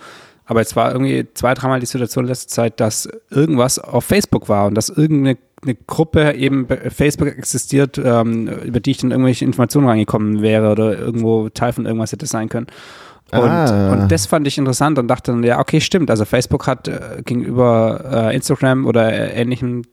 Aber 0.44 0.60
es 0.60 0.74
war 0.76 0.92
irgendwie 0.92 1.26
zwei, 1.34 1.54
dreimal 1.54 1.80
die 1.80 1.86
Situation 1.86 2.26
letzte 2.26 2.48
Zeit, 2.48 2.80
dass 2.80 3.08
irgendwas 3.30 3.78
auf 3.78 4.04
Facebook 4.04 4.48
war 4.48 4.66
und 4.66 4.74
dass 4.74 4.88
irgendeine 4.88 5.38
eine 5.64 5.76
Gruppe 5.76 6.34
eben 6.34 6.66
bei 6.66 6.90
Facebook 6.90 7.28
existiert, 7.28 7.96
ähm, 7.96 8.48
über 8.48 8.80
die 8.80 8.90
ich 8.90 8.98
dann 8.98 9.12
irgendwelche 9.12 9.44
Informationen 9.44 9.88
reingekommen 9.88 10.42
wäre 10.42 10.72
oder 10.72 10.98
irgendwo 10.98 11.48
Teil 11.50 11.72
von 11.72 11.86
irgendwas 11.86 12.10
hätte 12.12 12.26
sein 12.26 12.48
können. 12.48 12.66
Und, 13.32 13.48
ah. 13.48 13.92
und 13.92 14.12
das 14.12 14.26
fand 14.26 14.46
ich 14.46 14.58
interessant 14.58 14.98
und 14.98 15.08
dachte 15.08 15.32
dann, 15.32 15.42
ja, 15.42 15.58
okay, 15.58 15.80
stimmt. 15.80 16.10
Also 16.10 16.26
Facebook 16.26 16.66
hat 16.66 16.86
äh, 16.86 17.22
gegenüber 17.24 18.28
äh, 18.30 18.36
Instagram 18.36 18.86
oder 18.86 19.10
äh, 19.10 19.40
ähnlichen 19.40 19.86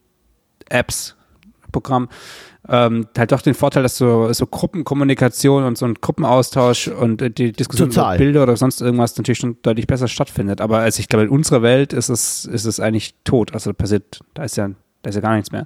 Apps, 0.70 1.16
Programm, 1.72 2.10
ähm, 2.68 3.08
halt 3.18 3.32
doch 3.32 3.42
den 3.42 3.54
Vorteil, 3.54 3.84
dass 3.84 3.98
so, 3.98 4.32
so 4.34 4.46
Gruppenkommunikation 4.46 5.64
und 5.64 5.78
so 5.78 5.86
ein 5.86 5.96
Gruppenaustausch 5.96 6.90
und 6.90 7.22
äh, 7.22 7.32
die 7.32 7.52
Diskussion 7.54 7.90
Total. 7.90 8.16
über 8.16 8.24
Bilder 8.24 8.44
oder 8.44 8.58
sonst 8.58 8.82
irgendwas 8.82 9.18
natürlich 9.18 9.40
schon 9.40 9.58
deutlich 9.62 9.88
besser 9.88 10.08
stattfindet. 10.08 10.60
Aber 10.60 10.80
also 10.80 11.00
ich 11.00 11.08
glaube, 11.08 11.24
in 11.24 11.30
unserer 11.30 11.62
Welt 11.62 11.94
ist 11.94 12.10
es, 12.10 12.46
ist 12.46 12.66
es 12.66 12.80
eigentlich 12.80 13.16
tot. 13.24 13.54
Also 13.54 13.74
passiert, 13.74 14.20
da 14.34 14.44
ist 14.44 14.58
ja, 14.58 14.70
da 15.02 15.10
ist 15.10 15.16
ja 15.16 15.22
gar 15.22 15.36
nichts 15.36 15.52
mehr. 15.52 15.66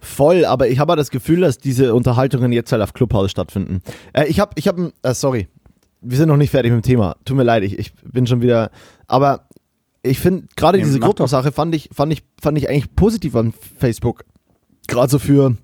Voll, 0.00 0.44
aber 0.44 0.68
ich 0.68 0.78
habe 0.78 0.94
das 0.96 1.10
Gefühl, 1.10 1.40
dass 1.40 1.58
diese 1.58 1.94
Unterhaltungen 1.94 2.52
jetzt 2.52 2.70
halt 2.72 2.82
auf 2.82 2.92
Clubhouse 2.92 3.30
stattfinden. 3.30 3.82
Äh, 4.12 4.26
ich 4.26 4.38
habe, 4.40 4.52
ich 4.56 4.68
habe, 4.68 4.92
äh, 5.02 5.14
sorry, 5.14 5.48
wir 6.00 6.16
sind 6.16 6.28
noch 6.28 6.36
nicht 6.36 6.50
fertig 6.50 6.72
mit 6.72 6.84
dem 6.84 6.88
Thema. 6.88 7.16
Tut 7.24 7.36
mir 7.36 7.42
leid, 7.42 7.62
ich, 7.62 7.78
ich 7.78 7.92
bin 8.02 8.26
schon 8.26 8.40
wieder, 8.42 8.70
aber 9.06 9.48
ich 10.02 10.20
finde 10.20 10.46
gerade 10.56 10.78
diese 10.78 11.00
Gruppensache 11.00 11.52
fand 11.52 11.74
ich, 11.74 11.90
fand 11.92 12.12
ich, 12.12 12.22
fand 12.40 12.56
ich 12.58 12.68
eigentlich 12.68 12.94
positiv 12.94 13.34
an 13.34 13.52
Facebook. 13.78 14.24
Gerade 14.86 15.10
so 15.10 15.18
für 15.18 15.56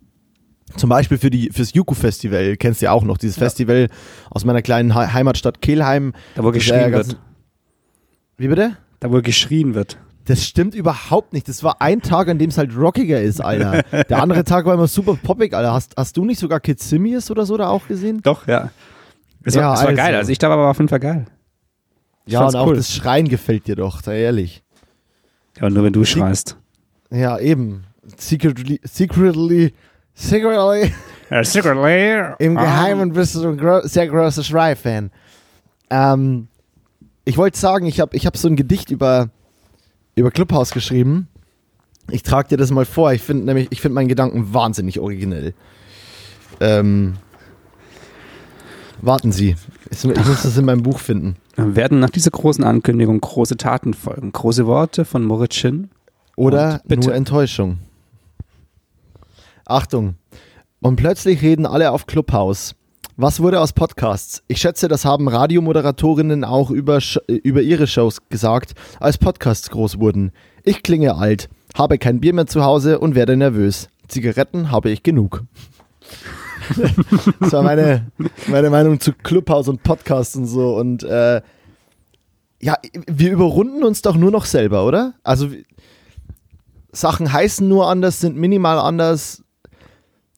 zum 0.77 0.91
Beispiel 0.91 1.19
für 1.19 1.31
die, 1.31 1.51
fürs 1.51 1.73
Juku-Festival, 1.73 2.57
kennst 2.57 2.81
du 2.81 2.87
ja 2.87 2.93
auch 2.93 3.05
noch, 3.05 3.19
dieses 3.19 3.37
ja. 3.37 3.45
Festival 3.45 3.89
aus 4.31 4.45
meiner 4.45 4.63
kleinen 4.63 4.95
Heimatstadt 4.95 5.63
Kelheim. 5.63 6.15
Da 6.35 6.43
wo 6.43 6.51
geschrien 6.51 6.93
wird. 6.93 7.17
Wie 8.37 8.49
bitte? 8.49 8.77
Da 9.01 9.13
wo 9.13 9.21
geschrien 9.21 9.75
wird. 9.75 9.99
Das 10.25 10.43
stimmt 10.45 10.75
überhaupt 10.75 11.35
nicht. 11.35 11.49
Das 11.49 11.63
war 11.63 11.83
ein 11.83 12.01
Tag, 12.01 12.29
an 12.29 12.39
dem 12.39 12.49
es 12.49 12.57
halt 12.57 12.77
rockiger 12.77 13.21
ist, 13.21 13.41
Alter. 13.41 13.83
Der 14.09 14.23
andere 14.23 14.45
Tag 14.45 14.65
war 14.65 14.75
immer 14.75 14.89
super 14.89 15.19
poppig, 15.23 15.53
Alter. 15.53 15.73
Hast, 15.73 15.95
hast 15.97 16.17
du 16.17 16.25
nicht 16.25 16.41
sogar 16.41 16.61
Kid 16.61 16.81
Simius 16.81 17.31
oder 17.31 17.45
so 17.45 17.57
da 17.57 17.69
auch 17.69 17.87
gesehen? 17.87 18.21
Doch, 18.23 18.47
ja. 18.47 18.71
Es 19.45 19.55
war, 19.55 19.63
ja, 19.63 19.75
es 19.75 19.81
war 19.81 19.89
also. 19.89 19.97
geil. 19.97 20.15
Also 20.15 20.33
ich 20.33 20.39
glaube 20.39 20.55
aber 20.55 20.69
auf 20.69 20.79
jeden 20.79 20.89
Fall 20.89 21.01
geil. 21.01 21.27
Ich 22.27 22.33
ja, 22.33 22.47
und 22.47 22.57
auch 22.57 22.69
cool. 22.69 22.77
das 22.77 22.93
Schreien 22.93 23.29
gefällt 23.29 23.67
dir 23.67 23.77
doch, 23.77 24.03
sei 24.03 24.21
ehrlich. 24.21 24.63
Ja, 25.61 25.69
nur 25.71 25.85
wenn 25.85 25.93
du 25.93 26.05
schreist. 26.05 26.57
Ja, 27.11 27.39
eben. 27.39 27.85
Secretly, 28.17 28.81
secretly 28.83 29.73
Secretly. 30.15 30.95
Uh, 31.31 31.43
secretly. 31.43 32.35
Im 32.39 32.55
Geheimen 32.55 33.11
um. 33.11 33.15
bist 33.15 33.35
du 33.35 33.49
ein 33.49 33.59
gro 33.59 33.81
sehr 33.83 34.07
großer 34.07 34.45
Schrei-Fan. 34.45 35.11
Ähm, 35.91 36.49
ich 37.25 37.37
wollte 37.37 37.59
sagen, 37.59 37.87
ich 37.87 38.01
habe 38.01 38.17
ich 38.17 38.27
hab 38.27 38.37
so 38.37 38.49
ein 38.49 38.57
Gedicht 38.57 38.91
über, 38.91 39.31
über 40.15 40.31
Clubhouse 40.31 40.71
geschrieben. 40.71 41.29
Ich 42.11 42.23
trage 42.23 42.49
dir 42.49 42.57
das 42.57 42.71
mal 42.71 42.85
vor. 42.85 43.13
Ich 43.13 43.23
finde 43.23 43.45
nämlich, 43.45 43.69
ich 43.71 43.81
finde 43.81 43.95
meinen 43.97 44.09
Gedanken 44.09 44.55
wahnsinnig 44.55 45.01
originell. 45.01 45.55
Ähm, 46.61 47.15
warten 49.07 49.33
Sie. 49.33 49.57
Ich 49.91 50.05
muss 50.05 50.43
das 50.43 50.57
in 50.57 50.65
meinem 50.65 50.83
Buch 50.83 50.99
finden. 50.99 51.37
Werden 51.57 52.01
nach 52.01 52.11
dieser 52.11 52.31
großen 52.31 52.65
Ankündigung 52.65 53.21
große 53.21 53.57
Taten 53.57 53.95
folgen? 53.95 54.33
Große 54.33 54.67
Worte 54.67 55.05
von 55.05 55.25
Moritz 55.25 55.55
Schinn? 55.55 55.91
Oder 56.37 56.81
nur 56.89 57.15
Enttäuschung? 57.15 57.79
Achtung. 59.67 60.15
Und 60.81 60.97
plötzlich 60.97 61.41
reden 61.43 61.65
alle 61.65 61.93
auf 61.93 62.07
Clubhouse. 62.07 62.75
Was 63.17 63.39
wurde 63.39 63.61
aus 63.61 63.73
Podcasts? 63.73 64.43
Ich 64.49 64.61
schätze, 64.61 64.89
das 64.89 65.05
haben 65.05 65.29
Radiomoderatorinnen 65.29 66.43
auch 66.43 66.71
über, 66.71 66.99
über 67.29 67.63
ihre 67.63 67.87
Shows 67.87 68.19
gesagt, 68.29 68.75
als 68.99 69.19
Podcasts 69.19 69.71
groß 69.71 70.01
wurden. 70.01 70.33
Ich 70.65 70.83
klinge 70.83 71.15
alt, 71.15 71.49
habe 71.77 71.99
kein 71.99 72.21
Bier 72.21 72.35
mehr 72.35 72.49
zu 72.49 72.65
Hause 72.65 72.99
und 72.99 73.15
werde 73.15 73.37
nervös. 73.37 73.89
Zigaretten 74.09 74.73
habe 74.73 74.91
ich 74.91 75.05
genug. 75.05 75.45
Das 77.41 77.53
war 77.53 77.63
meine, 77.63 78.11
meine 78.47 78.71
Meinung 78.71 79.01
zu 79.01 79.13
Clubhouse 79.13 79.69
und 79.69 79.83
Podcasts 79.83 80.37
und 80.37 80.47
so. 80.47 80.77
Und 80.77 81.03
äh, 81.03 81.43
ja, 82.61 82.79
wir 83.07 83.33
überrunden 83.33 83.85
uns 83.85 84.03
doch 84.03 84.17
nur 84.17 84.31
noch 84.31 84.47
selber, 84.47 84.87
oder? 84.87 85.15
Also 85.23 85.49
Sachen 86.93 87.33
heißen 87.33 87.69
nur 87.69 87.89
anders, 87.89 88.21
sind 88.21 88.37
minimal 88.37 88.79
anders, 88.79 89.43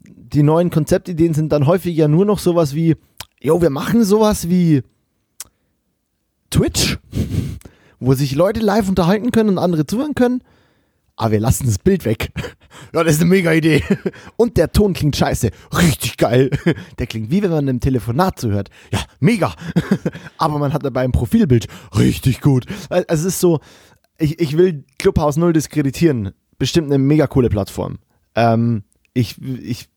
die 0.02 0.42
neuen 0.42 0.70
Konzeptideen 0.70 1.34
sind 1.34 1.52
dann 1.52 1.66
häufig 1.66 1.96
ja 1.96 2.08
nur 2.08 2.24
noch 2.24 2.38
sowas 2.38 2.74
wie, 2.74 2.96
jo, 3.40 3.60
wir 3.62 3.70
machen 3.70 4.04
sowas 4.04 4.48
wie 4.48 4.82
Twitch, 6.50 6.98
wo 8.00 8.14
sich 8.14 8.34
Leute 8.34 8.60
live 8.60 8.88
unterhalten 8.88 9.30
können 9.30 9.50
und 9.50 9.58
andere 9.58 9.86
zuhören 9.86 10.14
können. 10.14 10.42
Aber 11.16 11.32
wir 11.32 11.40
lassen 11.40 11.66
das 11.66 11.78
Bild 11.78 12.04
weg. 12.04 12.30
Ja, 12.92 13.02
das 13.02 13.14
ist 13.14 13.22
eine 13.22 13.30
mega 13.30 13.52
Idee. 13.52 13.82
Und 14.36 14.58
der 14.58 14.70
Ton 14.70 14.92
klingt 14.92 15.16
scheiße. 15.16 15.50
Richtig 15.72 16.18
geil. 16.18 16.50
Der 16.98 17.06
klingt 17.06 17.30
wie 17.30 17.42
wenn 17.42 17.50
man 17.50 17.68
einem 17.68 17.80
Telefonat 17.80 18.38
zuhört. 18.38 18.68
Ja, 18.92 19.00
mega. 19.18 19.54
Aber 20.36 20.58
man 20.58 20.74
hat 20.74 20.84
dabei 20.84 21.02
ein 21.02 21.12
Profilbild. 21.12 21.68
Richtig 21.96 22.42
gut. 22.42 22.66
Also 22.90 23.06
es 23.08 23.24
ist 23.24 23.40
so, 23.40 23.60
ich, 24.18 24.40
ich 24.40 24.58
will 24.58 24.84
Clubhouse 24.98 25.38
Null 25.38 25.54
diskreditieren. 25.54 26.32
Bestimmt 26.58 26.88
eine 26.88 26.98
mega 26.98 27.26
coole 27.26 27.48
Plattform. 27.48 27.98
Ähm, 28.34 28.82
ich, 29.14 29.40
ich, 29.40 29.88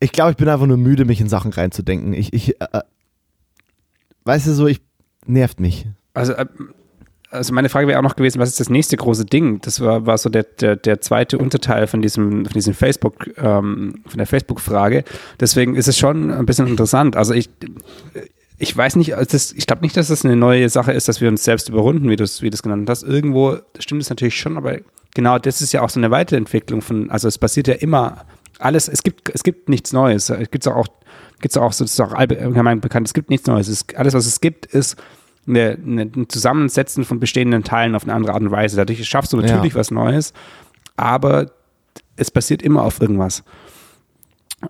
ich 0.00 0.12
glaube, 0.12 0.32
ich 0.32 0.36
bin 0.36 0.48
einfach 0.48 0.66
nur 0.66 0.78
müde, 0.78 1.04
mich 1.04 1.20
in 1.20 1.28
Sachen 1.28 1.52
reinzudenken. 1.52 2.14
Ich, 2.14 2.32
ich, 2.32 2.60
äh, 2.60 2.80
weißt 4.24 4.46
du 4.46 4.54
so, 4.54 4.66
ich 4.66 4.80
nervt 5.26 5.60
mich. 5.60 5.86
Also, 6.14 6.32
äh, 6.32 6.46
also 7.34 7.52
meine 7.52 7.68
Frage 7.68 7.88
wäre 7.88 7.98
auch 7.98 8.02
noch 8.02 8.16
gewesen, 8.16 8.38
was 8.38 8.48
ist 8.48 8.60
das 8.60 8.70
nächste 8.70 8.96
große 8.96 9.24
Ding? 9.24 9.60
Das 9.60 9.80
war, 9.80 10.06
war 10.06 10.16
so 10.18 10.28
der, 10.28 10.44
der, 10.44 10.76
der 10.76 11.00
zweite 11.00 11.38
Unterteil 11.38 11.86
von 11.86 12.00
diesem, 12.00 12.44
von 12.44 12.52
diesem 12.52 12.74
Facebook, 12.74 13.30
ähm, 13.36 14.02
von 14.06 14.18
der 14.18 14.26
Facebook-Frage. 14.26 15.04
Deswegen 15.40 15.74
ist 15.74 15.88
es 15.88 15.98
schon 15.98 16.30
ein 16.30 16.46
bisschen 16.46 16.66
interessant. 16.66 17.16
Also 17.16 17.34
ich, 17.34 17.50
ich 18.58 18.76
weiß 18.76 18.96
nicht, 18.96 19.12
das, 19.12 19.52
ich 19.52 19.66
glaube 19.66 19.82
nicht, 19.82 19.96
dass 19.96 20.08
das 20.08 20.24
eine 20.24 20.36
neue 20.36 20.68
Sache 20.68 20.92
ist, 20.92 21.08
dass 21.08 21.20
wir 21.20 21.28
uns 21.28 21.44
selbst 21.44 21.68
überrunden, 21.68 22.08
wie 22.08 22.16
du 22.16 22.24
es 22.24 22.40
wie 22.40 22.50
genannt 22.50 22.88
hast. 22.88 23.02
Irgendwo 23.02 23.58
stimmt 23.78 24.02
es 24.02 24.10
natürlich 24.10 24.38
schon, 24.38 24.56
aber 24.56 24.78
genau 25.14 25.38
das 25.38 25.60
ist 25.60 25.72
ja 25.72 25.82
auch 25.82 25.90
so 25.90 26.00
eine 26.00 26.10
Weiterentwicklung 26.10 26.82
von, 26.82 27.10
also 27.10 27.28
es 27.28 27.38
passiert 27.38 27.68
ja 27.68 27.74
immer 27.74 28.24
alles, 28.60 28.88
es 28.88 29.02
gibt, 29.02 29.28
es 29.30 29.42
gibt 29.42 29.68
nichts 29.68 29.92
Neues. 29.92 30.30
Es 30.30 30.50
gibt 30.50 30.66
auch, 30.68 30.86
gibt's 31.40 31.56
auch, 31.56 31.72
so, 31.72 32.04
allgemein 32.04 32.80
bekannt, 32.80 33.08
es 33.08 33.14
gibt 33.14 33.28
nichts 33.28 33.46
Neues. 33.46 33.68
Es, 33.68 33.84
alles, 33.96 34.14
was 34.14 34.26
es 34.26 34.40
gibt, 34.40 34.66
ist 34.66 34.96
eine, 35.46 35.78
ein 35.86 36.28
Zusammensetzen 36.28 37.04
von 37.04 37.20
bestehenden 37.20 37.64
Teilen 37.64 37.94
auf 37.94 38.04
eine 38.04 38.14
andere 38.14 38.34
Art 38.34 38.42
und 38.42 38.50
Weise. 38.50 38.76
Dadurch 38.76 39.06
schaffst 39.06 39.32
du 39.32 39.36
natürlich 39.36 39.74
ja. 39.74 39.78
was 39.78 39.90
Neues, 39.90 40.32
aber 40.96 41.50
es 42.16 42.30
passiert 42.30 42.62
immer 42.62 42.82
auf 42.82 43.00
irgendwas. 43.00 43.44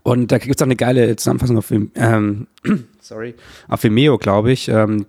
Und 0.03 0.33
da 0.33 0.39
gibt 0.39 0.57
es 0.57 0.63
auch 0.63 0.67
eine 0.67 0.77
geile 0.77 1.15
Zusammenfassung 1.17 1.59
auf, 1.59 1.71
ähm, 1.71 2.47
sorry, 3.01 3.35
auf 3.69 3.85
Vimeo, 3.85 4.19
glaube 4.19 4.53
ich. 4.53 4.69
Ähm, 4.69 5.07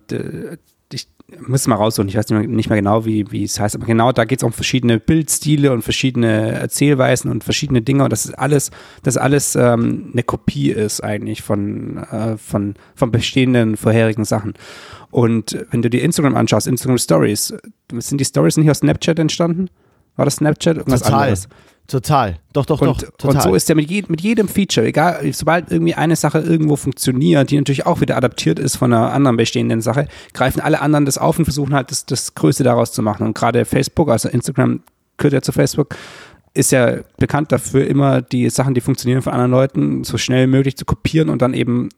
muss 1.46 1.66
mal 1.66 1.74
raussuchen, 1.74 2.08
ich 2.08 2.16
weiß 2.16 2.28
nicht 2.28 2.38
mehr, 2.38 2.48
nicht 2.48 2.68
mehr 2.70 2.78
genau, 2.78 3.04
wie, 3.04 3.30
wie 3.32 3.42
es 3.42 3.58
heißt, 3.58 3.74
aber 3.74 3.86
genau 3.86 4.12
da 4.12 4.24
geht 4.24 4.40
es 4.40 4.44
um 4.44 4.52
verschiedene 4.52 5.00
Bildstile 5.00 5.72
und 5.72 5.82
verschiedene 5.82 6.52
Erzählweisen 6.52 7.30
und 7.30 7.42
verschiedene 7.42 7.82
Dinge 7.82 8.04
und 8.04 8.12
das 8.12 8.26
ist 8.26 8.38
alles, 8.38 8.70
das 9.02 9.16
alles 9.16 9.56
ähm, 9.56 10.10
eine 10.12 10.22
Kopie 10.22 10.70
ist 10.70 11.02
eigentlich 11.02 11.42
von, 11.42 11.98
äh, 11.98 12.36
von, 12.36 12.74
von 12.94 13.10
bestehenden 13.10 13.76
vorherigen 13.76 14.24
Sachen. 14.24 14.54
Und 15.10 15.66
wenn 15.70 15.82
du 15.82 15.90
dir 15.90 16.02
Instagram 16.02 16.36
anschaust, 16.36 16.68
Instagram 16.68 16.98
Stories, 16.98 17.54
sind 17.92 18.20
die 18.20 18.24
Stories 18.24 18.56
nicht 18.56 18.70
aus 18.70 18.78
Snapchat 18.78 19.18
entstanden? 19.18 19.68
War 20.14 20.24
das 20.24 20.36
Snapchat? 20.36 20.76
Irgendwas 20.76 21.02
Total. 21.02 21.22
anderes? 21.22 21.48
Total. 21.86 22.38
Doch, 22.52 22.66
doch, 22.66 22.80
und, 22.80 22.88
doch. 22.88 22.98
Total. 23.16 23.36
Und 23.36 23.42
so 23.42 23.54
ist 23.54 23.68
der 23.68 23.76
mit, 23.76 23.90
je, 23.90 24.04
mit 24.08 24.20
jedem 24.20 24.48
Feature, 24.48 24.86
egal, 24.86 25.32
sobald 25.32 25.70
irgendwie 25.70 25.94
eine 25.94 26.16
Sache 26.16 26.40
irgendwo 26.40 26.76
funktioniert, 26.76 27.50
die 27.50 27.56
natürlich 27.56 27.86
auch 27.86 28.00
wieder 28.00 28.16
adaptiert 28.16 28.58
ist 28.58 28.76
von 28.76 28.92
einer 28.92 29.12
anderen 29.12 29.36
bestehenden 29.36 29.80
Sache, 29.80 30.08
greifen 30.32 30.60
alle 30.60 30.80
anderen 30.80 31.06
das 31.06 31.18
auf 31.18 31.38
und 31.38 31.44
versuchen 31.44 31.74
halt 31.74 31.90
das, 31.90 32.04
das 32.04 32.34
Größte 32.34 32.64
daraus 32.64 32.92
zu 32.92 33.02
machen. 33.02 33.26
Und 33.26 33.34
gerade 33.34 33.64
Facebook, 33.64 34.10
also 34.10 34.28
Instagram 34.28 34.80
gehört 35.16 35.34
ja 35.34 35.42
zu 35.42 35.52
Facebook, 35.52 35.94
ist 36.54 36.72
ja 36.72 36.98
bekannt 37.18 37.52
dafür, 37.52 37.86
immer 37.86 38.22
die 38.22 38.50
Sachen, 38.50 38.74
die 38.74 38.80
funktionieren 38.80 39.22
von 39.22 39.32
anderen 39.32 39.50
Leuten, 39.50 40.04
so 40.04 40.18
schnell 40.18 40.48
wie 40.48 40.52
möglich 40.52 40.76
zu 40.76 40.84
kopieren 40.84 41.28
und 41.28 41.42
dann 41.42 41.54
eben 41.54 41.90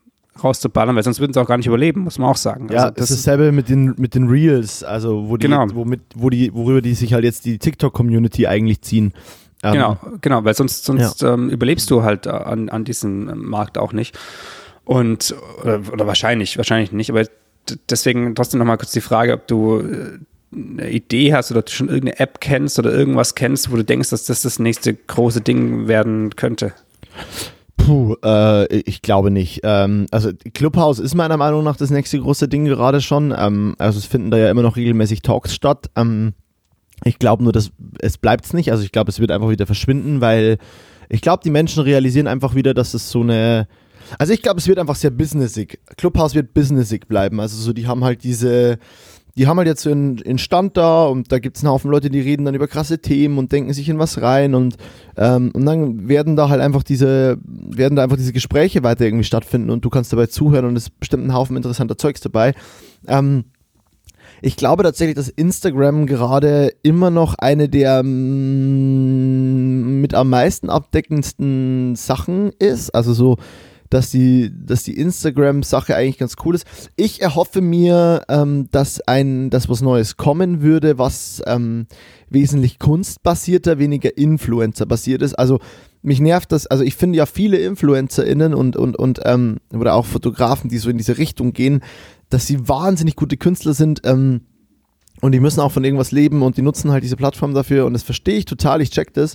rauszuballern, 0.43 0.95
weil 0.95 1.03
sonst 1.03 1.21
würden 1.21 1.33
sie 1.33 1.41
auch 1.41 1.47
gar 1.47 1.57
nicht 1.57 1.67
überleben, 1.67 2.03
muss 2.03 2.19
man 2.19 2.29
auch 2.29 2.37
sagen. 2.37 2.69
Ja, 2.71 2.85
also 2.85 2.89
das, 2.91 2.95
das 2.95 3.11
ist 3.11 3.27
dasselbe 3.27 3.53
mit 3.53 3.69
den, 3.69 3.95
mit 3.97 4.15
den 4.15 4.29
Reels, 4.29 4.85
also 4.85 5.29
wo 5.29 5.37
die, 5.37 5.47
genau. 5.47 5.67
womit, 5.75 6.01
wo 6.15 6.31
die, 6.31 6.53
worüber 6.53 6.83
die 6.83 6.95
sich 6.95 7.13
halt 7.13 7.25
jetzt 7.25 7.45
die 7.45 7.59
TikTok-Community 7.59 8.47
eigentlich 8.47 8.83
ziehen. 8.83 9.13
Ähm, 9.63 9.73
genau, 9.73 9.97
genau, 10.21 10.45
weil 10.45 10.55
sonst, 10.55 10.85
sonst 10.85 11.23
ja. 11.23 11.35
ähm, 11.35 11.51
überlebst 11.51 11.91
du 11.91 12.03
halt 12.03 12.27
an, 12.27 12.69
an 12.69 12.85
diesem 12.85 13.49
Markt 13.49 13.79
auch 13.79 13.93
nicht. 13.93 14.19
Und, 14.85 15.35
oder, 15.63 15.81
oder 15.93 16.07
wahrscheinlich, 16.07 16.57
wahrscheinlich 16.57 16.93
nicht, 16.93 17.11
aber 17.11 17.25
deswegen 17.91 18.35
trotzdem 18.35 18.59
nochmal 18.59 18.79
kurz 18.79 18.93
die 18.93 19.01
Frage, 19.01 19.35
ob 19.35 19.47
du 19.47 19.81
äh, 19.81 20.19
eine 20.55 20.91
Idee 20.91 21.35
hast 21.35 21.51
oder 21.51 21.63
du 21.63 21.71
schon 21.71 21.89
irgendeine 21.89 22.21
App 22.21 22.41
kennst 22.41 22.79
oder 22.79 22.93
irgendwas 22.93 23.35
kennst, 23.35 23.71
wo 23.71 23.77
du 23.77 23.85
denkst, 23.85 24.11
dass 24.11 24.25
das 24.25 24.43
das 24.43 24.59
nächste 24.59 24.95
große 24.95 25.41
Ding 25.41 25.89
werden 25.89 26.37
könnte. 26.37 26.73
Puh, 27.77 28.17
äh, 28.25 28.67
ich 28.79 29.03
glaube 29.03 29.31
nicht. 29.31 29.61
Ähm, 29.63 30.07
also 30.11 30.31
Clubhouse 30.55 30.99
ist 30.99 31.15
meiner 31.15 31.37
Meinung 31.37 31.65
nach 31.65 31.77
das 31.77 31.91
nächste 31.91 32.19
große 32.19 32.49
Ding 32.49 32.65
gerade 32.65 33.01
schon. 33.01 33.35
Ähm, 33.37 33.75
also 33.79 33.99
es 33.99 34.07
finden 34.07 34.31
da 34.31 34.39
ja 34.39 34.51
immer 34.51 34.63
noch 34.63 34.77
regelmäßig 34.77 35.23
Talks 35.23 35.55
statt. 35.55 35.91
Ähm, 35.97 36.35
ich 37.05 37.19
glaube 37.19 37.43
nur, 37.43 37.53
dass 37.53 37.71
es 38.01 38.19
bleibt 38.19 38.53
nicht. 38.55 38.71
Also 38.71 38.85
ich 38.85 38.93
glaube, 38.93 39.11
es 39.11 39.21
wird 39.21 39.31
einfach 39.31 39.51
wieder 39.51 39.67
verschwinden, 39.67 40.21
weil 40.21 40.59
ich 41.09 41.21
glaube, 41.21 41.43
die 41.45 41.51
Menschen 41.51 41.83
realisieren 41.83 42.27
einfach 42.27 42.55
wieder, 42.55 42.75
dass 42.75 42.95
es 42.95 43.11
so 43.11 43.21
eine 43.21 43.67
also 44.19 44.33
ich 44.33 44.43
glaube, 44.43 44.59
es 44.59 44.69
wird 44.69 44.79
einfach 44.79 44.95
sehr 44.95 45.11
businessig. 45.11 45.81
Clubhouse 45.97 46.35
wird 46.35 46.55
businessig 46.55 47.07
bleiben. 47.09 47.41
Also 47.41 47.61
so, 47.61 47.73
die 47.73 47.87
haben 47.87 48.05
halt 48.05 48.25
diese, 48.25 48.79
die 49.37 49.47
haben 49.47 49.59
halt 49.59 49.69
jetzt 49.69 49.83
so 49.83 49.91
einen, 49.91 50.23
einen 50.25 50.39
Stand 50.39 50.77
da 50.77 51.05
und 51.05 51.31
da 51.31 51.39
gibt 51.39 51.57
es 51.57 51.63
einen 51.63 51.71
Haufen 51.71 51.91
Leute, 51.91 52.11
die 52.11 52.21
reden 52.21 52.45
dann 52.45 52.55
über 52.55 52.69
krasse 52.69 53.01
Themen 53.01 53.39
und 53.39 53.53
denken 53.53 53.73
sich 53.73 53.89
in 53.89 53.99
was 53.99 54.21
rein 54.21 54.55
und, 54.55 54.77
ähm, 55.17 55.51
und 55.53 55.67
dann 55.67 56.09
werden 56.09 56.37
da 56.37 56.49
halt 56.49 56.61
einfach 56.61 56.83
diese, 56.83 57.39
werden 57.45 57.97
da 57.97 58.03
einfach 58.03 58.17
diese 58.17 58.33
Gespräche 58.33 58.83
weiter 58.83 59.05
irgendwie 59.05 59.25
stattfinden 59.25 59.71
und 59.71 59.85
du 59.85 59.91
kannst 59.91 60.13
dabei 60.13 60.27
zuhören 60.27 60.65
und 60.65 60.77
es 60.77 60.85
ist 60.85 61.01
bestimmt 61.01 61.27
ein 61.27 61.35
Haufen 61.35 61.57
interessanter 61.57 61.99
Zeugs 61.99 62.21
dabei. 62.21 62.55
Ähm, 63.07 63.45
ich 64.43 64.57
glaube 64.57 64.83
tatsächlich, 64.83 65.17
dass 65.17 65.29
Instagram 65.29 66.07
gerade 66.07 66.73
immer 66.83 67.11
noch 67.11 67.35
eine 67.35 67.69
der 67.69 68.03
mm, 68.03 70.01
mit 70.01 70.15
am 70.15 70.31
meisten 70.31 70.71
abdeckendsten 70.71 71.97
Sachen 71.97 72.53
ist. 72.59 72.95
Also 72.95 73.13
so 73.13 73.37
dass 73.91 74.11
die, 74.11 74.53
dass 74.55 74.83
die 74.83 74.99
Instagram-Sache 74.99 75.95
eigentlich 75.95 76.19
ganz 76.19 76.37
cool 76.45 76.55
ist. 76.55 76.67
Ich 76.97 77.23
erhoffe 77.23 77.61
mir, 77.61 78.23
ähm, 78.29 78.69
dass 78.71 79.01
ein, 79.01 79.51
dass 79.51 79.69
was 79.69 79.81
Neues 79.81 80.17
kommen 80.17 80.63
würde, 80.63 80.99
was 80.99 81.43
ähm, 81.47 81.87
wesentlich 82.29 82.79
kunstbasierter, 82.79 83.79
weniger 83.79 84.17
Influencer-basiert 84.17 85.23
ist. 85.23 85.35
Also 85.35 85.59
mich 86.03 86.21
nervt 86.21 86.53
das, 86.53 86.67
also 86.67 86.85
ich 86.85 86.95
finde 86.95 87.19
ja 87.19 87.27
viele 87.27 87.59
InfluencerInnen 87.59 88.55
und, 88.55 88.77
und, 88.77 88.97
und 88.97 89.21
ähm, 89.25 89.59
oder 89.73 89.95
auch 89.95 90.07
Fotografen, 90.07 90.71
die 90.71 90.79
so 90.79 90.91
in 90.91 90.99
diese 90.99 91.19
Richtung 91.19 91.53
gehen, 91.53 91.83
dass 92.31 92.47
sie 92.47 92.69
wahnsinnig 92.69 93.17
gute 93.17 93.37
Künstler 93.37 93.75
sind, 93.75 94.03
ähm, 94.05 94.43
und 95.21 95.33
die 95.33 95.41
müssen 95.41 95.61
auch 95.61 95.73
von 95.73 95.85
irgendwas 95.85 96.13
leben 96.13 96.43
und 96.43 96.57
die 96.57 96.63
nutzen 96.63 96.93
halt 96.93 97.03
diese 97.03 97.17
Plattform 97.17 97.55
dafür 97.55 97.87
und 97.87 97.93
das 97.93 98.03
verstehe 98.03 98.37
ich 98.37 98.45
total, 98.45 98.81
ich 98.81 98.91
check 98.91 99.13
das. 99.15 99.35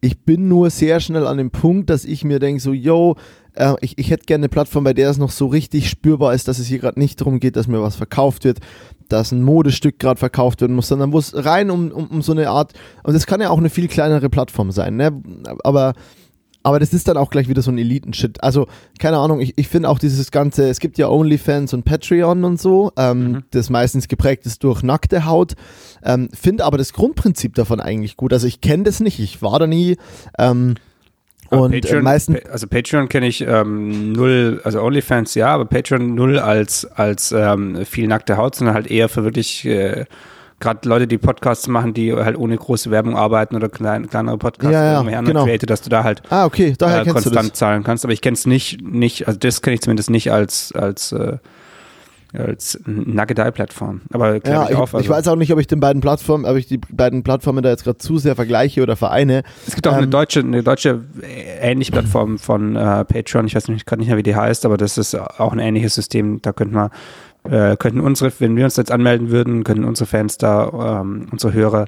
Ich 0.00 0.24
bin 0.24 0.48
nur 0.48 0.70
sehr 0.70 1.00
schnell 1.00 1.26
an 1.26 1.38
dem 1.38 1.50
Punkt, 1.50 1.90
dass 1.90 2.04
ich 2.04 2.24
mir 2.24 2.38
denke, 2.38 2.62
so, 2.62 2.72
yo, 2.72 3.16
äh, 3.54 3.74
ich, 3.80 3.98
ich 3.98 4.10
hätte 4.10 4.24
gerne 4.24 4.42
eine 4.42 4.48
Plattform, 4.48 4.84
bei 4.84 4.94
der 4.94 5.10
es 5.10 5.18
noch 5.18 5.30
so 5.30 5.46
richtig 5.48 5.90
spürbar 5.90 6.32
ist, 6.32 6.48
dass 6.48 6.58
es 6.58 6.66
hier 6.66 6.78
gerade 6.78 6.98
nicht 6.98 7.20
darum 7.20 7.40
geht, 7.40 7.56
dass 7.56 7.66
mir 7.66 7.82
was 7.82 7.96
verkauft 7.96 8.44
wird, 8.44 8.60
dass 9.08 9.32
ein 9.32 9.42
Modestück 9.42 9.98
gerade 9.98 10.18
verkauft 10.18 10.60
werden 10.60 10.76
muss, 10.76 10.88
sondern 10.88 11.12
wo 11.12 11.18
es 11.18 11.32
rein 11.34 11.70
um, 11.70 11.90
um, 11.90 12.06
um 12.06 12.22
so 12.22 12.32
eine 12.32 12.48
Art, 12.48 12.72
und 13.02 13.14
das 13.14 13.26
kann 13.26 13.40
ja 13.40 13.50
auch 13.50 13.58
eine 13.58 13.70
viel 13.70 13.88
kleinere 13.88 14.30
Plattform 14.30 14.70
sein, 14.70 14.96
ne? 14.96 15.20
aber 15.64 15.94
aber 16.62 16.80
das 16.80 16.92
ist 16.92 17.08
dann 17.08 17.16
auch 17.16 17.30
gleich 17.30 17.48
wieder 17.48 17.62
so 17.62 17.70
ein 17.70 17.78
Eliten-Shit. 17.78 18.42
Also, 18.42 18.66
keine 18.98 19.18
Ahnung, 19.18 19.40
ich, 19.40 19.54
ich 19.56 19.68
finde 19.68 19.88
auch 19.88 19.98
dieses 19.98 20.30
ganze, 20.30 20.68
es 20.68 20.80
gibt 20.80 20.98
ja 20.98 21.08
OnlyFans 21.08 21.72
und 21.72 21.84
Patreon 21.84 22.44
und 22.44 22.60
so, 22.60 22.92
ähm, 22.96 23.18
mhm. 23.18 23.44
das 23.50 23.70
meistens 23.70 24.08
geprägt 24.08 24.44
ist 24.46 24.64
durch 24.64 24.82
nackte 24.82 25.24
Haut. 25.24 25.54
Ähm, 26.02 26.28
finde 26.32 26.64
aber 26.64 26.78
das 26.78 26.92
Grundprinzip 26.92 27.54
davon 27.54 27.80
eigentlich 27.80 28.16
gut. 28.16 28.32
Also 28.32 28.46
ich 28.46 28.60
kenne 28.60 28.84
das 28.84 29.00
nicht, 29.00 29.18
ich 29.20 29.40
war 29.40 29.58
da 29.58 29.66
nie. 29.66 29.96
Ähm, 30.38 30.74
und 31.50 31.72
äh, 31.72 31.80
Patreon, 31.80 32.04
meisten 32.04 32.36
also 32.50 32.66
Patreon 32.66 33.08
kenne 33.08 33.26
ich 33.26 33.40
ähm, 33.40 34.12
null, 34.12 34.60
also 34.64 34.82
OnlyFans 34.82 35.34
ja, 35.34 35.48
aber 35.48 35.64
Patreon 35.64 36.14
null 36.14 36.38
als, 36.38 36.84
als 36.84 37.32
ähm, 37.32 37.86
viel 37.86 38.06
nackte 38.06 38.36
Haut, 38.36 38.54
sondern 38.54 38.74
halt 38.74 38.88
eher 38.88 39.08
für 39.08 39.24
wirklich 39.24 39.64
äh, 39.64 40.04
gerade 40.60 40.88
Leute, 40.88 41.06
die 41.06 41.18
Podcasts 41.18 41.68
machen, 41.68 41.94
die 41.94 42.12
halt 42.12 42.36
ohne 42.36 42.56
große 42.56 42.90
Werbung 42.90 43.16
arbeiten 43.16 43.56
oder 43.56 43.68
klein, 43.68 44.08
kleinere 44.08 44.38
Podcasts, 44.38 44.72
ja, 44.72 45.02
ja, 45.02 45.20
genau. 45.20 45.44
Creator, 45.44 45.66
dass 45.66 45.82
du 45.82 45.90
da 45.90 46.04
halt 46.04 46.22
ah, 46.30 46.44
okay, 46.44 46.74
daher 46.76 47.06
äh, 47.06 47.10
konstant 47.10 47.56
zahlen 47.56 47.84
kannst. 47.84 48.04
Aber 48.04 48.12
ich 48.12 48.20
kenne 48.20 48.34
es 48.34 48.46
nicht, 48.46 48.82
nicht, 48.82 49.26
also 49.26 49.38
das 49.38 49.62
kenne 49.62 49.74
ich 49.74 49.80
zumindest 49.80 50.10
nicht 50.10 50.32
als, 50.32 50.72
als 50.72 51.12
äh, 51.12 51.38
als 52.34 52.78
Nuggetei-Plattform. 52.84 54.02
Aber 54.12 54.34
ja, 54.46 54.64
ich, 54.64 54.70
ich, 54.70 54.76
auf, 54.76 54.94
also. 54.94 55.02
ich, 55.02 55.08
weiß 55.08 55.28
auch 55.28 55.36
nicht, 55.36 55.52
ob 55.52 55.58
ich 55.58 55.66
den 55.66 55.80
beiden 55.80 56.02
Plattformen, 56.02 56.44
ob 56.44 56.56
ich 56.56 56.66
die 56.66 56.76
beiden 56.76 57.22
Plattformen 57.22 57.62
da 57.62 57.70
jetzt 57.70 57.84
gerade 57.84 57.98
zu 57.98 58.18
sehr 58.18 58.36
vergleiche 58.36 58.82
oder 58.82 58.96
vereine. 58.96 59.44
Es 59.66 59.74
gibt 59.74 59.86
auch 59.86 59.92
ähm, 59.92 59.98
eine 59.98 60.08
deutsche, 60.08 60.40
eine 60.40 60.62
deutsche 60.62 61.04
ähnliche 61.60 61.92
Plattform 61.92 62.38
von 62.38 62.76
äh, 62.76 63.04
Patreon. 63.04 63.46
Ich 63.46 63.54
weiß 63.54 63.68
nicht, 63.68 63.86
gerade 63.86 64.00
nicht 64.00 64.08
mehr, 64.08 64.18
wie 64.18 64.22
die 64.22 64.36
heißt, 64.36 64.66
aber 64.66 64.76
das 64.76 64.98
ist 64.98 65.14
auch 65.14 65.52
ein 65.52 65.58
ähnliches 65.58 65.94
System. 65.94 66.42
Da 66.42 66.52
könnte 66.52 66.74
man, 66.74 66.90
äh, 67.50 67.76
könnten 67.76 68.00
unsere, 68.00 68.32
wenn 68.38 68.56
wir 68.56 68.64
uns 68.64 68.76
jetzt 68.76 68.90
anmelden 68.90 69.30
würden, 69.30 69.64
könnten 69.64 69.84
unsere 69.84 70.06
Fans 70.06 70.38
da, 70.38 71.00
ähm, 71.00 71.28
unsere 71.30 71.52
Hörer 71.52 71.86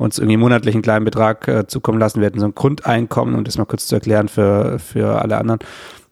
uns 0.00 0.18
irgendwie 0.18 0.38
monatlich 0.38 0.74
einen 0.74 0.82
kleinen 0.82 1.04
Betrag 1.04 1.46
äh, 1.46 1.66
zukommen 1.66 1.98
lassen. 1.98 2.20
Wir 2.20 2.26
hätten 2.26 2.40
so 2.40 2.46
ein 2.46 2.54
Grundeinkommen, 2.54 3.34
um 3.34 3.44
das 3.44 3.58
mal 3.58 3.66
kurz 3.66 3.86
zu 3.86 3.96
erklären 3.96 4.28
für, 4.28 4.78
für 4.78 5.20
alle 5.20 5.36
anderen. 5.36 5.60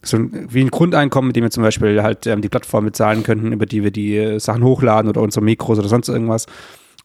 So 0.03 0.19
ein, 0.19 0.47
wie 0.51 0.61
ein 0.61 0.71
Grundeinkommen, 0.71 1.29
mit 1.29 1.37
dem 1.37 1.45
wir 1.45 1.51
zum 1.51 1.63
Beispiel 1.63 2.03
halt 2.03 2.27
ähm, 2.27 2.43
die 2.43 2.51
Plattform 2.51 2.85
bezahlen 2.85 3.23
könnten, 3.23 3.51
über 3.51 3.65
die 3.65 3.83
wir 3.83 3.91
die 3.91 4.17
äh, 4.17 4.39
Sachen 4.41 4.63
hochladen 4.63 5.09
oder 5.09 5.23
unsere 5.23 5.43
Mikros 5.43 5.79
oder 5.79 5.89
sonst 5.89 6.09
irgendwas. 6.09 6.47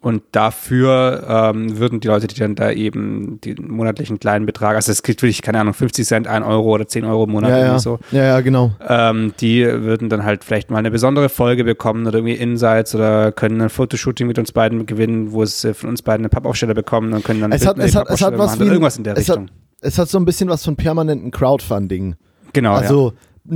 Und 0.03 0.21
dafür 0.33 1.23
ähm, 1.29 1.79
würden 1.79 2.01
die 2.01 2.09
Leute, 2.09 2.27
die 2.27 2.37
dann 2.37 2.55
da 2.55 2.71
eben 2.71 3.39
den 3.39 3.71
monatlichen 3.71 4.19
kleinen 4.19 4.45
Betrag, 4.45 4.75
also 4.75 4.91
es 4.91 5.01
kriegt 5.01 5.21
wirklich, 5.21 5.41
keine 5.41 5.61
Ahnung, 5.61 5.73
50 5.73 6.05
Cent, 6.05 6.27
1 6.27 6.45
Euro 6.45 6.71
oder 6.73 6.85
10 6.85 7.05
Euro 7.05 7.23
im 7.23 7.31
Monat 7.31 7.51
Ja, 7.51 7.57
ja. 7.59 7.79
so, 7.79 7.99
ja, 8.11 8.23
ja, 8.25 8.41
genau. 8.41 8.71
ähm, 8.85 9.33
die 9.39 9.63
würden 9.65 10.09
dann 10.09 10.25
halt 10.25 10.43
vielleicht 10.43 10.69
mal 10.69 10.79
eine 10.79 10.91
besondere 10.91 11.29
Folge 11.29 11.63
bekommen 11.63 12.05
oder 12.05 12.17
irgendwie 12.17 12.33
Insights 12.33 12.93
oder 12.93 13.31
können 13.31 13.61
ein 13.61 13.69
Fotoshooting 13.69 14.27
mit 14.27 14.37
uns 14.37 14.51
beiden 14.51 14.85
gewinnen, 14.85 15.31
wo 15.31 15.41
es 15.41 15.63
äh, 15.63 15.73
von 15.73 15.91
uns 15.91 16.01
beiden 16.01 16.23
eine 16.25 16.29
Pappaufsteller 16.29 16.73
bekommen 16.73 17.13
und 17.13 17.23
können 17.23 17.39
dann 17.39 17.53
Es 17.53 17.65
hat, 17.65 17.79
es 17.79 17.95
hat, 17.95 18.09
es 18.09 18.21
hat 18.21 18.37
was 18.37 18.47
machen 18.47 18.59
wie 18.59 18.63
oder 18.63 18.73
irgendwas 18.73 18.97
in 18.97 19.05
der 19.05 19.15
es 19.15 19.29
hat, 19.29 19.37
Richtung. 19.37 19.55
es 19.79 19.97
hat 19.97 20.09
so 20.09 20.17
ein 20.17 20.25
bisschen 20.25 20.49
was 20.49 20.65
von 20.65 20.75
permanenten 20.75 21.31
Crowdfunding. 21.31 22.15
genau, 22.51 22.77
ja. 22.81 23.13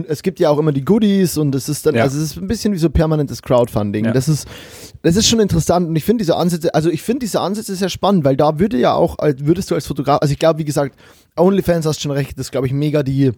Es 0.08 0.22
gibt 0.22 0.40
ja 0.42 0.50
auch 0.50 0.58
immer 0.58 0.74
die 0.74 0.84
Goodies 0.84 1.38
und 1.38 1.56
es 1.56 1.70
ist 1.70 1.86
dann, 1.86 1.96
Ja. 1.96 2.04
also 2.04 2.18
es 2.18 2.32
ist 2.32 2.38
ein 2.38 2.48
bisschen 2.48 2.74
wie 2.74 2.78
so 2.78 2.90
permanentes 2.90 3.42
Crowdfunding. 3.42 4.06
Ja. 4.06 4.12
Das 4.12 4.28
ist, 4.28 4.46
das 5.02 5.16
ist 5.16 5.28
schon 5.28 5.40
interessant 5.40 5.88
und 5.88 5.96
ich 5.96 6.04
finde 6.04 6.24
diese 6.24 6.36
Ansätze, 6.36 6.74
also 6.76 6.90
ich 6.90 7.02
finde 7.02 7.20
diese 7.20 7.40
Ansätze 7.40 7.74
sehr 7.76 7.88
spannend, 7.90 8.26
weil 8.26 8.36
da 8.36 8.60
würde 8.60 8.78
ja 8.78 8.94
auch, 8.94 9.18
als- 9.20 9.46
würdest 9.46 9.72
du 9.72 9.76
als 9.76 9.88
Fotograf, 9.88 10.20
also 10.22 10.32
ich 10.34 10.40
glaube, 10.40 10.60
wie 10.60 10.66
gesagt, 10.66 10.98
OnlyFans 11.38 11.86
hast 11.86 12.02
schon 12.02 12.12
recht, 12.12 12.38
das 12.38 12.48
ist, 12.48 12.52
glaube 12.52 12.68
ich 12.68 12.74
mega 12.74 13.02
die, 13.04 13.32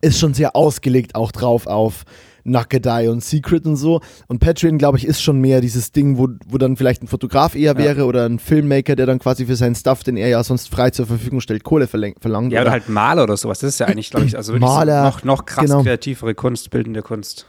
ist 0.00 0.18
schon 0.18 0.34
sehr 0.34 0.56
ausgelegt 0.56 1.14
auch 1.14 1.30
drauf 1.30 1.66
auf 1.68 2.04
Nackedei 2.50 3.10
und 3.10 3.22
Secret 3.24 3.66
und 3.66 3.76
so. 3.76 4.00
Und 4.28 4.40
Patreon, 4.40 4.78
glaube 4.78 4.98
ich, 4.98 5.06
ist 5.06 5.22
schon 5.22 5.40
mehr 5.40 5.60
dieses 5.60 5.92
Ding, 5.92 6.18
wo, 6.18 6.28
wo 6.48 6.58
dann 6.58 6.76
vielleicht 6.76 7.02
ein 7.02 7.06
Fotograf 7.06 7.54
eher 7.54 7.76
wäre 7.76 8.04
oder 8.04 8.26
ein 8.26 8.38
Filmmaker, 8.38 8.96
der 8.96 9.06
dann 9.06 9.18
quasi 9.18 9.46
für 9.46 9.56
seinen 9.56 9.74
Stuff, 9.74 10.02
den 10.04 10.16
er 10.16 10.28
ja 10.28 10.42
sonst 10.44 10.68
frei 10.70 10.90
zur 10.90 11.06
Verfügung 11.06 11.40
stellt, 11.40 11.64
Kohle 11.64 11.86
verlangt. 11.86 12.52
Ja, 12.52 12.62
oder 12.62 12.70
halt 12.70 12.88
Maler 12.88 13.24
oder 13.24 13.36
sowas. 13.36 13.60
Das 13.60 13.70
ist 13.70 13.80
ja 13.80 13.86
eigentlich, 13.86 14.10
glaube 14.10 14.26
ich, 14.26 14.36
also 14.36 14.54
Maler, 14.56 15.04
so 15.04 15.08
noch, 15.08 15.24
noch 15.24 15.46
krass 15.46 15.66
genau. 15.66 15.82
kreativere 15.82 16.34
Kunst, 16.34 16.70
bildende 16.70 17.02
Kunst. 17.02 17.46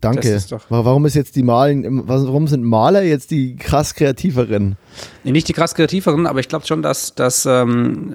Danke. 0.00 0.28
Ist 0.28 0.54
Warum 0.68 1.06
ist 1.06 1.14
jetzt 1.14 1.36
die 1.36 1.42
Malen, 1.42 2.06
warum 2.06 2.48
sind 2.48 2.64
Maler 2.64 3.02
jetzt 3.02 3.30
die 3.30 3.56
krass 3.56 3.94
kreativeren? 3.94 4.76
Nee, 5.24 5.32
Nicht 5.32 5.48
die 5.48 5.52
krass 5.52 5.74
kreativeren, 5.74 6.26
aber 6.26 6.40
ich 6.40 6.48
glaube 6.48 6.66
schon, 6.66 6.82
dass, 6.82 7.14
dass 7.14 7.46
ähm, 7.46 8.14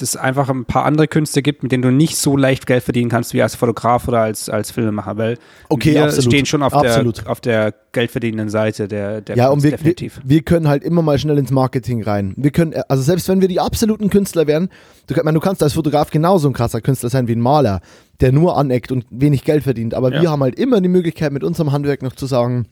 das 0.00 0.16
einfach 0.16 0.48
ein 0.48 0.64
paar 0.64 0.84
andere 0.84 1.06
Künste 1.08 1.42
gibt, 1.42 1.62
mit 1.62 1.72
denen 1.72 1.82
du 1.82 1.90
nicht 1.90 2.16
so 2.16 2.36
leicht 2.36 2.66
Geld 2.66 2.82
verdienen 2.82 3.08
kannst 3.10 3.32
wie 3.34 3.42
als 3.42 3.54
Fotograf 3.54 4.08
oder 4.08 4.20
als, 4.20 4.48
als 4.48 4.70
Filmemacher, 4.70 5.16
weil 5.16 5.38
Okay, 5.68 5.94
wir 5.94 6.04
absolut. 6.04 6.24
stehen 6.32 6.46
schon 6.46 6.62
auf 6.62 6.74
Absolut. 6.74 7.18
der, 7.18 7.30
auf 7.30 7.40
der 7.40 7.74
geldverdienenden 7.92 8.48
Seite 8.48 8.88
der, 8.88 9.20
der 9.20 9.36
Ja, 9.36 9.46
und 9.48 9.60
Kunst, 9.60 9.64
wir, 9.64 9.70
wir, 9.72 9.76
definitiv. 9.78 10.20
wir 10.24 10.42
können 10.42 10.68
halt 10.68 10.82
immer 10.84 11.02
mal 11.02 11.18
schnell 11.18 11.38
ins 11.38 11.50
Marketing 11.50 12.02
rein. 12.02 12.34
Wir 12.36 12.50
können, 12.50 12.74
also 12.88 13.02
selbst 13.02 13.28
wenn 13.28 13.40
wir 13.40 13.48
die 13.48 13.60
absoluten 13.60 14.10
Künstler 14.10 14.46
wären, 14.46 14.68
du, 15.06 15.14
ich 15.14 15.22
meine, 15.22 15.34
du 15.38 15.40
kannst 15.40 15.62
als 15.62 15.74
Fotograf 15.74 16.10
genauso 16.10 16.48
ein 16.48 16.52
krasser 16.54 16.80
Künstler 16.80 17.10
sein 17.10 17.28
wie 17.28 17.32
ein 17.36 17.40
Maler, 17.40 17.80
der 18.20 18.32
nur 18.32 18.56
aneckt 18.56 18.92
und 18.92 19.06
wenig 19.10 19.44
Geld 19.44 19.62
verdient. 19.64 19.94
Aber 19.94 20.12
Ja. 20.12 20.22
wir 20.22 20.30
haben 20.30 20.42
halt 20.42 20.58
immer 20.58 20.80
die 20.80 20.88
Möglichkeit, 20.88 21.32
mit 21.32 21.44
unserem 21.44 21.72
Handwerk 21.72 22.02
noch 22.02 22.14
zu 22.14 22.26
sagen, 22.26 22.66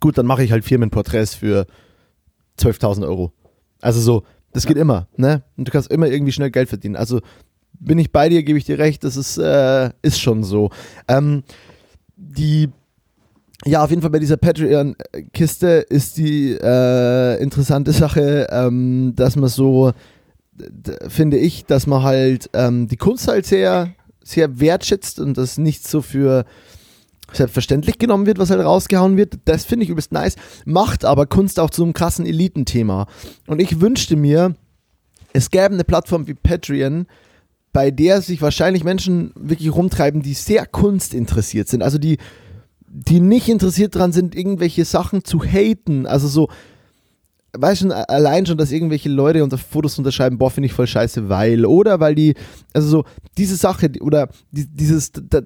gut, 0.00 0.18
dann 0.18 0.26
mache 0.26 0.42
ich 0.44 0.52
halt 0.52 0.64
Firmenporträts 0.64 1.34
für 1.34 1.66
12.000 2.58 3.06
Euro. 3.06 3.32
Also 3.80 4.00
so, 4.00 4.24
das 4.52 4.66
geht 4.66 4.76
immer, 4.76 5.06
ne? 5.16 5.42
Und 5.56 5.68
du 5.68 5.72
kannst 5.72 5.90
immer 5.90 6.08
irgendwie 6.08 6.32
schnell 6.32 6.50
Geld 6.50 6.68
verdienen. 6.68 6.96
Also 6.96 7.20
bin 7.78 7.98
ich 7.98 8.12
bei 8.12 8.28
dir, 8.28 8.42
gebe 8.42 8.58
ich 8.58 8.64
dir 8.64 8.78
recht, 8.78 9.04
das 9.04 9.16
ist, 9.16 9.38
äh, 9.38 9.90
ist 10.02 10.20
schon 10.20 10.44
so. 10.44 10.70
Ähm, 11.08 11.42
die, 12.16 12.68
ja, 13.64 13.82
auf 13.82 13.90
jeden 13.90 14.02
Fall 14.02 14.10
bei 14.10 14.18
dieser 14.18 14.36
Patreon-Kiste 14.36 15.86
ist 15.88 16.16
die 16.16 16.52
äh, 16.52 17.42
interessante 17.42 17.92
Sache, 17.92 18.48
ähm, 18.50 19.14
dass 19.16 19.36
man 19.36 19.48
so, 19.48 19.92
finde 21.08 21.38
ich, 21.38 21.64
dass 21.64 21.86
man 21.86 22.02
halt 22.02 22.50
ähm, 22.52 22.86
die 22.86 22.96
Kunst 22.96 23.28
halt 23.28 23.46
sehr, 23.46 23.94
sehr 24.22 24.60
wertschätzt 24.60 25.18
und 25.18 25.38
das 25.38 25.56
nicht 25.56 25.86
so 25.86 26.02
für 26.02 26.44
selbstverständlich 27.32 27.98
genommen 27.98 28.26
wird, 28.26 28.38
was 28.38 28.50
halt 28.50 28.64
rausgehauen 28.64 29.16
wird. 29.16 29.38
Das 29.44 29.64
finde 29.64 29.84
ich 29.84 29.90
übelst 29.90 30.12
nice. 30.12 30.36
Macht 30.64 31.04
aber 31.04 31.26
Kunst 31.26 31.60
auch 31.60 31.70
zu 31.70 31.82
einem 31.82 31.92
krassen 31.92 32.26
Elitenthema. 32.26 33.06
Und 33.46 33.60
ich 33.60 33.80
wünschte 33.80 34.16
mir, 34.16 34.54
es 35.32 35.50
gäbe 35.50 35.74
eine 35.74 35.84
Plattform 35.84 36.26
wie 36.26 36.34
Patreon, 36.34 37.06
bei 37.72 37.90
der 37.92 38.20
sich 38.20 38.42
wahrscheinlich 38.42 38.82
Menschen 38.82 39.32
wirklich 39.36 39.72
rumtreiben, 39.72 40.22
die 40.22 40.34
sehr 40.34 40.66
kunstinteressiert 40.66 41.68
sind. 41.68 41.82
Also 41.82 41.98
die, 41.98 42.18
die 42.88 43.20
nicht 43.20 43.48
interessiert 43.48 43.94
dran 43.94 44.12
sind, 44.12 44.34
irgendwelche 44.34 44.84
Sachen 44.84 45.24
zu 45.24 45.44
haten. 45.44 46.04
Also 46.06 46.26
so, 46.26 46.48
weißt 47.52 47.82
du, 47.82 48.08
allein 48.08 48.46
schon, 48.46 48.58
dass 48.58 48.72
irgendwelche 48.72 49.08
Leute 49.08 49.44
unter 49.44 49.56
Fotos 49.56 49.98
unterschreiben, 49.98 50.38
boah, 50.38 50.50
finde 50.50 50.66
ich 50.66 50.72
voll 50.72 50.88
scheiße, 50.88 51.28
weil. 51.28 51.64
Oder 51.64 52.00
weil 52.00 52.16
die, 52.16 52.34
also 52.72 52.88
so, 52.88 53.04
diese 53.38 53.54
Sache, 53.54 53.92
oder 54.00 54.28
die, 54.50 54.66
dieses, 54.66 55.12
d- 55.12 55.40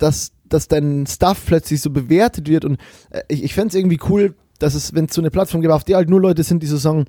dass, 0.48 0.68
dein 0.68 1.06
Stuff 1.06 1.42
plötzlich 1.46 1.80
so 1.80 1.90
bewertet 1.90 2.48
wird. 2.48 2.64
Und 2.64 2.78
äh, 3.10 3.22
ich, 3.28 3.44
ich 3.44 3.54
fände 3.54 3.68
es 3.68 3.74
irgendwie 3.74 4.00
cool, 4.08 4.34
dass 4.58 4.74
es, 4.74 4.94
wenn 4.94 5.06
es 5.06 5.14
so 5.14 5.20
eine 5.20 5.30
Plattform 5.30 5.60
gibt, 5.60 5.72
auf 5.72 5.84
der 5.84 5.96
halt 5.96 6.08
nur 6.08 6.20
Leute 6.20 6.42
sind, 6.42 6.62
die 6.62 6.66
so 6.66 6.76
sagen, 6.76 7.06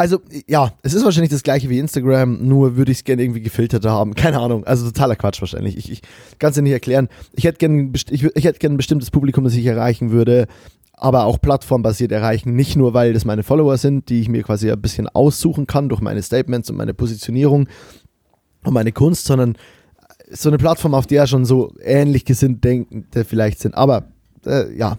also, 0.00 0.20
ja, 0.46 0.72
es 0.82 0.94
ist 0.94 1.04
wahrscheinlich 1.04 1.32
das 1.32 1.42
gleiche 1.42 1.68
wie 1.68 1.80
Instagram, 1.80 2.46
nur 2.46 2.76
würde 2.76 2.92
ich 2.92 2.98
es 2.98 3.04
gerne 3.04 3.20
irgendwie 3.20 3.40
gefilterter 3.40 3.90
haben. 3.90 4.14
Keine 4.14 4.38
Ahnung, 4.38 4.64
also 4.64 4.86
totaler 4.86 5.16
Quatsch 5.16 5.40
wahrscheinlich. 5.40 5.76
Ich, 5.76 5.90
ich 5.90 6.02
kann 6.38 6.50
es 6.50 6.54
dir 6.54 6.62
nicht 6.62 6.72
erklären. 6.72 7.08
Ich 7.32 7.42
hätte 7.42 7.58
gerne 7.58 7.90
ich, 7.92 8.22
ich 8.22 8.44
hätte 8.44 8.60
gern 8.60 8.74
ein 8.74 8.76
bestimmtes 8.76 9.10
Publikum, 9.10 9.42
das 9.42 9.54
ich 9.54 9.66
erreichen 9.66 10.12
würde, 10.12 10.46
aber 10.92 11.24
auch 11.24 11.40
plattformbasiert 11.40 12.12
erreichen. 12.12 12.54
Nicht 12.54 12.76
nur, 12.76 12.94
weil 12.94 13.12
das 13.12 13.24
meine 13.24 13.42
Follower 13.42 13.76
sind, 13.76 14.08
die 14.08 14.20
ich 14.20 14.28
mir 14.28 14.44
quasi 14.44 14.70
ein 14.70 14.80
bisschen 14.80 15.08
aussuchen 15.08 15.66
kann 15.66 15.88
durch 15.88 16.00
meine 16.00 16.22
Statements 16.22 16.70
und 16.70 16.76
meine 16.76 16.94
Positionierung 16.94 17.68
und 18.62 18.74
meine 18.74 18.92
Kunst, 18.92 19.24
sondern 19.24 19.56
so 20.30 20.48
eine 20.48 20.58
Plattform, 20.58 20.94
auf 20.94 21.06
der 21.06 21.26
schon 21.26 21.44
so 21.44 21.72
ähnlich 21.82 22.24
gesinnt 22.24 22.64
Denkende 22.64 23.24
vielleicht 23.24 23.60
sind. 23.60 23.74
Aber 23.74 24.04
äh, 24.46 24.74
ja, 24.76 24.98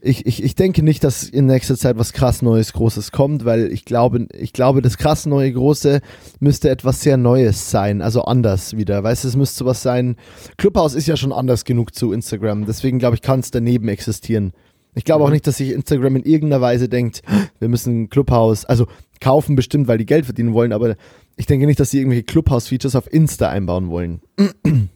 ich, 0.00 0.26
ich, 0.26 0.42
ich 0.42 0.54
denke 0.54 0.82
nicht, 0.82 1.02
dass 1.02 1.24
in 1.24 1.46
nächster 1.46 1.76
Zeit 1.76 1.98
was 1.98 2.12
krass 2.12 2.40
Neues, 2.42 2.72
Großes 2.72 3.10
kommt, 3.10 3.44
weil 3.44 3.72
ich 3.72 3.84
glaube, 3.84 4.28
ich 4.32 4.52
glaube, 4.52 4.80
das 4.80 4.96
krass 4.96 5.26
neue 5.26 5.52
Große 5.52 6.00
müsste 6.38 6.70
etwas 6.70 7.00
sehr 7.00 7.16
Neues 7.16 7.70
sein, 7.70 8.00
also 8.00 8.22
anders 8.22 8.76
wieder. 8.76 9.02
Weißt 9.02 9.24
du, 9.24 9.28
es 9.28 9.36
müsste 9.36 9.58
sowas 9.58 9.82
sein. 9.82 10.16
Clubhouse 10.56 10.94
ist 10.94 11.08
ja 11.08 11.16
schon 11.16 11.32
anders 11.32 11.64
genug 11.64 11.94
zu 11.94 12.12
Instagram, 12.12 12.64
deswegen 12.66 12.98
glaube 12.98 13.16
ich, 13.16 13.22
kann 13.22 13.40
es 13.40 13.50
daneben 13.50 13.88
existieren. 13.88 14.52
Ich 14.94 15.04
glaube 15.04 15.24
auch 15.24 15.30
nicht, 15.30 15.46
dass 15.46 15.58
sich 15.58 15.70
Instagram 15.70 16.16
in 16.16 16.24
irgendeiner 16.24 16.60
Weise 16.60 16.88
denkt, 16.88 17.22
wir 17.58 17.68
müssen 17.68 18.08
Clubhouse, 18.08 18.64
also 18.64 18.86
kaufen 19.20 19.56
bestimmt, 19.56 19.88
weil 19.88 19.98
die 19.98 20.06
Geld 20.06 20.24
verdienen 20.24 20.54
wollen, 20.54 20.72
aber 20.72 20.96
ich 21.38 21.46
denke 21.46 21.66
nicht, 21.66 21.80
dass 21.80 21.90
sie 21.90 21.98
irgendwelche 21.98 22.24
Clubhouse-Features 22.24 22.96
auf 22.96 23.10
Insta 23.12 23.48
einbauen 23.48 23.88
wollen. 23.88 24.20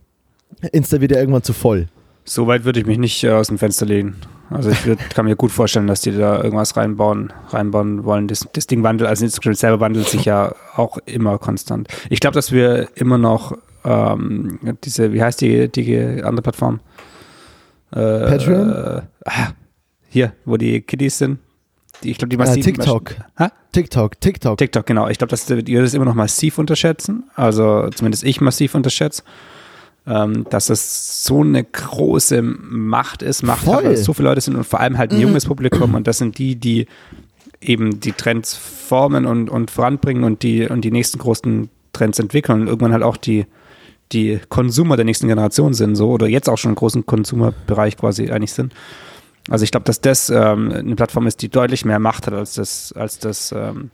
Insta 0.73 1.01
wird 1.01 1.13
ja 1.13 1.19
irgendwann 1.19 1.45
zu 1.45 1.53
voll. 1.53 1.87
So 2.25 2.47
weit 2.47 2.65
würde 2.65 2.81
ich 2.81 2.87
mich 2.87 2.99
nicht 2.99 3.25
äh, 3.25 3.31
aus 3.31 3.49
dem 3.49 3.59
Fenster 3.59 3.87
lehnen. 3.87 4.17
Also 4.51 4.71
ich 4.71 4.85
würd, 4.85 4.99
kann 5.11 5.25
mir 5.25 5.37
gut 5.37 5.51
vorstellen, 5.51 5.87
dass 5.87 6.03
die 6.03 6.13
da 6.13 6.43
irgendwas 6.43 6.77
reinbauen, 6.77 7.33
reinbauen 7.49 8.05
wollen. 8.05 8.29
Das, 8.29 8.47
das 8.53 8.67
Ding 8.67 8.83
wandelt, 8.83 9.09
also 9.09 9.25
Instagram 9.25 9.55
selber 9.55 9.81
wandelt 9.81 10.09
sich 10.09 10.25
ja 10.25 10.55
auch 10.77 10.99
immer 11.07 11.39
konstant. 11.39 11.89
Ich 12.11 12.21
glaube, 12.21 12.35
dass 12.35 12.53
wir 12.53 12.89
immer 12.97 13.19
noch 13.19 13.57
ähm, 13.85 14.59
diese, 14.85 15.13
wie 15.13 15.23
heißt 15.23 15.41
die, 15.41 15.69
die 15.69 16.23
andere 16.23 16.43
Plattform? 16.43 16.81
Äh, 17.93 17.97
Patreon? 17.97 18.71
Äh, 18.71 19.03
ah, 19.25 19.53
hier, 20.09 20.33
wo 20.45 20.57
die 20.57 20.83
Kiddies 20.83 21.19
sind. 21.19 21.39
Ich 22.05 22.19
glaube, 22.19 22.31
die 22.31 22.37
Äh, 22.37 22.39
massiv. 22.39 22.65
TikTok. 22.65 23.17
Hä? 23.39 23.49
TikTok, 23.73 24.21
TikTok. 24.21 24.59
TikTok, 24.59 24.87
genau. 24.87 25.09
Ich 25.09 25.19
glaube, 25.19 25.31
dass 25.31 25.49
wir 25.49 25.83
das 25.83 25.95
immer 25.95 26.05
noch 26.05 26.15
massiv 26.15 26.59
unterschätzen. 26.59 27.25
Also 27.35 27.89
zumindest 27.91 28.25
ich 28.25 28.41
massiv 28.41 28.75
unterschätze. 28.75 29.23
Ähm, 30.05 30.47
dass 30.51 30.67
das 30.67 31.25
so 31.25 31.43
eine 31.43 31.63
große 31.63 32.43
Macht 32.43 33.23
ist, 33.23 33.45
Macht 33.45 33.67
hat, 33.69 33.85
weil 33.85 33.93
es 33.93 34.05
so 34.05 34.13
viele 34.13 34.29
Leute 34.31 34.41
sind 34.41 34.57
und 34.57 34.65
vor 34.65 34.81
allem 34.81 34.99
halt 34.99 35.13
ein 35.13 35.21
junges 35.21 35.47
Publikum 35.47 35.95
und 35.95 36.09
das 36.09 36.19
sind 36.19 36.39
die, 36.39 36.57
die 36.57 36.89
eben 37.61 38.01
die 38.01 38.11
Trends 38.11 38.57
formen 38.57 39.27
und, 39.27 39.49
und 39.49 39.71
voranbringen 39.71 40.25
und 40.25 40.43
die, 40.43 40.67
und 40.67 40.81
die 40.81 40.91
nächsten 40.91 41.19
großen 41.19 41.71
Trends 41.93 42.19
entwickeln 42.19 42.63
und 42.63 42.67
irgendwann 42.67 42.93
halt 42.93 43.05
auch 43.05 43.17
die, 43.17 43.47
die 44.11 44.41
Konsumer 44.49 44.97
der 44.97 45.05
nächsten 45.05 45.29
Generation 45.29 45.73
sind, 45.73 45.95
so 45.95 46.11
oder 46.11 46.27
jetzt 46.27 46.49
auch 46.49 46.59
schon 46.59 46.73
im 46.73 46.75
großen 46.75 47.07
Konsumerbereich 47.07 47.97
quasi 47.97 48.29
eigentlich 48.31 48.53
sind. 48.53 48.75
Also 49.49 49.65
ich 49.65 49.71
glaube, 49.71 49.85
dass 49.85 50.01
das 50.01 50.31
ähm, 50.31 50.71
eine 50.71 50.95
Plattform 50.95 51.27
ist, 51.27 51.43
die 51.43 51.49
deutlich 51.49 51.85
mehr 51.85 51.99
Macht 51.99 52.27
hat, 52.27 52.35
als 52.35 52.55
das, 52.55 52.93
als 52.93 53.19
das 53.19 53.53
ähm, 53.53 53.91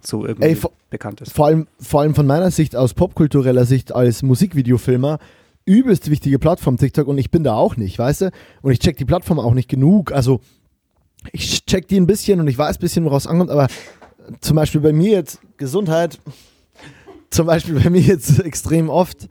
so 0.00 0.26
irgendwie 0.26 0.48
Ey, 0.48 0.58
bekannt 0.90 1.20
ist. 1.20 1.32
vor 1.32 1.46
allem, 1.46 1.66
vor 1.80 2.02
allem 2.02 2.14
von 2.14 2.26
meiner 2.26 2.50
Sicht, 2.50 2.76
aus 2.76 2.92
popkultureller 2.94 3.64
Sicht, 3.64 3.94
als 3.94 4.22
Musikvideofilmer, 4.22 5.18
übelst 5.64 6.10
wichtige 6.10 6.38
Plattform 6.38 6.76
TikTok 6.76 7.06
und 7.06 7.18
ich 7.18 7.30
bin 7.30 7.44
da 7.44 7.54
auch 7.54 7.76
nicht, 7.76 7.98
weißt 7.98 8.22
du? 8.22 8.30
Und 8.62 8.72
ich 8.72 8.80
check 8.80 8.96
die 8.96 9.04
Plattform 9.04 9.38
auch 9.38 9.54
nicht 9.54 9.68
genug. 9.68 10.12
Also, 10.12 10.40
ich 11.30 11.64
check 11.66 11.86
die 11.88 11.98
ein 11.98 12.06
bisschen 12.06 12.40
und 12.40 12.48
ich 12.48 12.58
weiß 12.58 12.76
ein 12.76 12.80
bisschen, 12.80 13.04
woraus 13.04 13.24
es 13.24 13.30
ankommt, 13.30 13.50
aber 13.50 13.68
zum 14.40 14.56
Beispiel 14.56 14.80
bei 14.80 14.92
mir 14.92 15.12
jetzt 15.12 15.40
Gesundheit, 15.56 16.18
zum 17.32 17.46
Beispiel 17.46 17.80
bei 17.80 17.90
mir 17.90 18.00
jetzt 18.00 18.40
extrem 18.40 18.88
oft, 18.88 19.28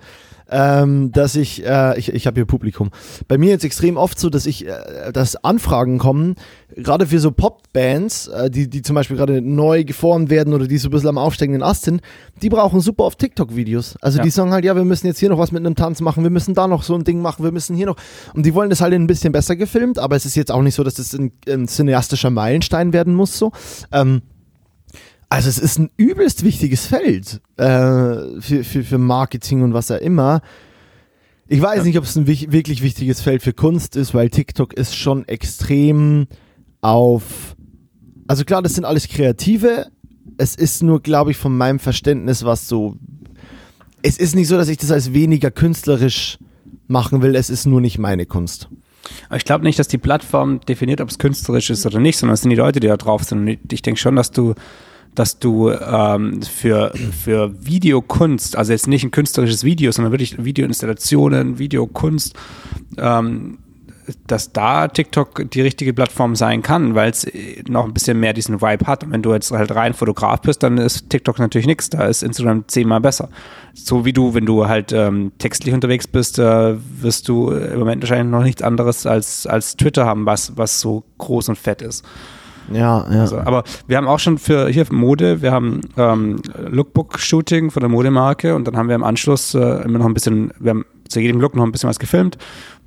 ähm, 0.51 1.11
dass 1.13 1.35
ich, 1.35 1.65
äh, 1.65 1.97
ich, 1.97 2.13
ich 2.13 2.27
habe 2.27 2.35
hier 2.35 2.45
Publikum. 2.45 2.91
Bei 3.27 3.37
mir 3.37 3.49
jetzt 3.49 3.63
extrem 3.63 3.95
oft 3.95 4.19
so, 4.19 4.29
dass 4.29 4.45
ich, 4.45 4.67
äh, 4.67 5.11
dass 5.13 5.37
Anfragen 5.37 5.97
kommen, 5.97 6.35
gerade 6.75 7.07
für 7.07 7.19
so 7.19 7.31
Popbands, 7.31 8.27
äh, 8.27 8.49
die, 8.51 8.69
die 8.69 8.81
zum 8.81 8.95
Beispiel 8.95 9.15
gerade 9.15 9.41
neu 9.41 9.85
geformt 9.85 10.29
werden 10.29 10.53
oder 10.53 10.67
die 10.67 10.77
so 10.77 10.89
ein 10.89 10.91
bisschen 10.91 11.09
am 11.09 11.17
aufsteigenden 11.17 11.63
Ast 11.63 11.83
sind, 11.83 12.01
die 12.41 12.49
brauchen 12.49 12.81
super 12.81 13.05
oft 13.05 13.17
TikTok-Videos. 13.19 13.95
Also 14.01 14.17
ja. 14.17 14.23
die 14.23 14.29
sagen 14.29 14.51
halt, 14.51 14.65
ja, 14.65 14.75
wir 14.75 14.83
müssen 14.83 15.07
jetzt 15.07 15.19
hier 15.19 15.29
noch 15.29 15.39
was 15.39 15.53
mit 15.53 15.65
einem 15.65 15.75
Tanz 15.75 16.01
machen, 16.01 16.23
wir 16.23 16.31
müssen 16.31 16.53
da 16.53 16.67
noch 16.67 16.83
so 16.83 16.95
ein 16.95 17.05
Ding 17.05 17.21
machen, 17.21 17.45
wir 17.45 17.53
müssen 17.53 17.75
hier 17.75 17.85
noch. 17.85 17.95
Und 18.33 18.45
die 18.45 18.53
wollen 18.53 18.69
das 18.69 18.81
halt 18.81 18.93
ein 18.93 19.07
bisschen 19.07 19.31
besser 19.31 19.55
gefilmt, 19.55 19.99
aber 19.99 20.17
es 20.17 20.25
ist 20.25 20.35
jetzt 20.35 20.51
auch 20.51 20.61
nicht 20.61 20.75
so, 20.75 20.83
dass 20.83 20.95
das 20.95 21.13
ein, 21.13 21.31
ein 21.47 21.67
cineastischer 21.69 22.29
Meilenstein 22.29 22.91
werden 22.91 23.13
muss, 23.13 23.37
so. 23.37 23.53
Ähm, 23.93 24.21
also 25.31 25.47
es 25.47 25.59
ist 25.59 25.79
ein 25.79 25.89
übelst 25.95 26.43
wichtiges 26.43 26.85
Feld 26.85 27.39
äh, 27.55 27.63
für, 28.41 28.65
für, 28.65 28.83
für 28.83 28.97
Marketing 28.97 29.63
und 29.63 29.73
was 29.73 29.89
auch 29.89 29.97
immer. 29.97 30.41
Ich 31.47 31.61
weiß 31.61 31.77
ja. 31.77 31.83
nicht, 31.85 31.97
ob 31.97 32.03
es 32.03 32.17
ein 32.17 32.27
wich 32.27 32.51
wirklich 32.51 32.83
wichtiges 32.83 33.21
Feld 33.21 33.41
für 33.41 33.53
Kunst 33.53 33.95
ist, 33.95 34.13
weil 34.13 34.29
TikTok 34.29 34.73
ist 34.73 34.93
schon 34.93 35.25
extrem 35.29 36.27
auf. 36.81 37.55
Also 38.27 38.43
klar, 38.43 38.61
das 38.61 38.73
sind 38.73 38.83
alles 38.83 39.07
Kreative. 39.07 39.87
Es 40.37 40.55
ist 40.55 40.83
nur, 40.83 41.01
glaube 41.01 41.31
ich, 41.31 41.37
von 41.37 41.55
meinem 41.55 41.79
Verständnis 41.79 42.43
was 42.43 42.67
so. 42.67 42.97
Es 44.01 44.17
ist 44.17 44.35
nicht 44.35 44.49
so, 44.49 44.57
dass 44.57 44.67
ich 44.67 44.79
das 44.79 44.91
als 44.91 45.13
weniger 45.13 45.49
künstlerisch 45.49 46.39
machen 46.87 47.21
will. 47.21 47.35
Es 47.35 47.49
ist 47.49 47.65
nur 47.65 47.79
nicht 47.79 47.99
meine 47.99 48.25
Kunst. 48.25 48.67
Aber 49.29 49.37
ich 49.37 49.45
glaube 49.45 49.63
nicht, 49.63 49.79
dass 49.79 49.87
die 49.87 49.97
Plattform 49.97 50.59
definiert, 50.59 50.99
ob 50.99 51.07
es 51.07 51.19
künstlerisch 51.19 51.69
ist 51.69 51.85
oder 51.85 52.01
nicht, 52.01 52.17
sondern 52.17 52.33
es 52.33 52.41
sind 52.41 52.49
die 52.49 52.57
Leute, 52.57 52.81
die 52.81 52.87
da 52.87 52.97
drauf 52.97 53.23
sind. 53.23 53.47
Und 53.47 53.71
ich 53.71 53.81
denke 53.81 53.99
schon, 53.99 54.17
dass 54.17 54.31
du 54.31 54.55
dass 55.15 55.39
du 55.39 55.71
ähm, 55.71 56.41
für, 56.41 56.93
für 56.95 57.53
Videokunst, 57.65 58.55
also 58.55 58.71
jetzt 58.71 58.87
nicht 58.87 59.03
ein 59.03 59.11
künstlerisches 59.11 59.63
Video, 59.63 59.91
sondern 59.91 60.11
wirklich 60.11 60.43
Videoinstallationen, 60.43 61.59
Videokunst, 61.59 62.35
ähm, 62.97 63.57
dass 64.27 64.51
da 64.51 64.87
TikTok 64.87 65.49
die 65.51 65.61
richtige 65.61 65.93
Plattform 65.93 66.35
sein 66.35 66.61
kann, 66.61 66.95
weil 66.95 67.11
es 67.11 67.27
noch 67.67 67.85
ein 67.85 67.93
bisschen 67.93 68.19
mehr 68.19 68.33
diesen 68.33 68.61
Vibe 68.61 68.87
hat. 68.87 69.03
Und 69.03 69.11
wenn 69.11 69.21
du 69.21 69.33
jetzt 69.33 69.51
halt 69.51 69.73
rein 69.73 69.93
Fotograf 69.93 70.41
bist, 70.41 70.63
dann 70.63 70.77
ist 70.77 71.09
TikTok 71.09 71.39
natürlich 71.39 71.67
nichts. 71.67 71.89
Da 71.89 72.05
ist 72.05 72.23
Instagram 72.23 72.67
zehnmal 72.67 73.01
besser. 73.01 73.29
So 73.73 74.05
wie 74.05 74.13
du, 74.13 74.33
wenn 74.33 74.45
du 74.45 74.67
halt 74.67 74.91
ähm, 74.91 75.31
textlich 75.37 75.73
unterwegs 75.73 76.07
bist, 76.07 76.39
äh, 76.39 76.75
wirst 77.01 77.27
du 77.27 77.51
im 77.51 77.79
Moment 77.79 78.01
wahrscheinlich 78.01 78.31
noch 78.31 78.43
nichts 78.43 78.61
anderes 78.61 79.05
als, 79.05 79.45
als 79.45 79.77
Twitter 79.77 80.05
haben, 80.05 80.25
was, 80.25 80.57
was 80.57 80.79
so 80.79 81.03
groß 81.17 81.49
und 81.49 81.57
fett 81.57 81.81
ist. 81.81 82.03
Ja, 82.71 83.05
ja. 83.11 83.21
Also, 83.21 83.37
aber 83.37 83.63
wir 83.87 83.97
haben 83.97 84.07
auch 84.07 84.19
schon 84.19 84.37
für 84.37 84.67
hier 84.69 84.85
für 84.85 84.93
Mode, 84.93 85.41
wir 85.41 85.51
haben 85.51 85.81
ähm, 85.97 86.41
Lookbook-Shooting 86.69 87.71
von 87.71 87.81
der 87.81 87.89
Modemarke 87.89 88.55
und 88.55 88.67
dann 88.67 88.77
haben 88.77 88.87
wir 88.87 88.95
im 88.95 89.03
Anschluss 89.03 89.53
äh, 89.53 89.83
immer 89.83 89.99
noch 89.99 90.05
ein 90.05 90.13
bisschen, 90.13 90.51
wir 90.59 90.71
haben 90.71 90.85
zu 91.09 91.19
jedem 91.19 91.41
Look 91.41 91.55
noch 91.55 91.63
ein 91.63 91.71
bisschen 91.71 91.89
was 91.89 91.99
gefilmt 91.99 92.37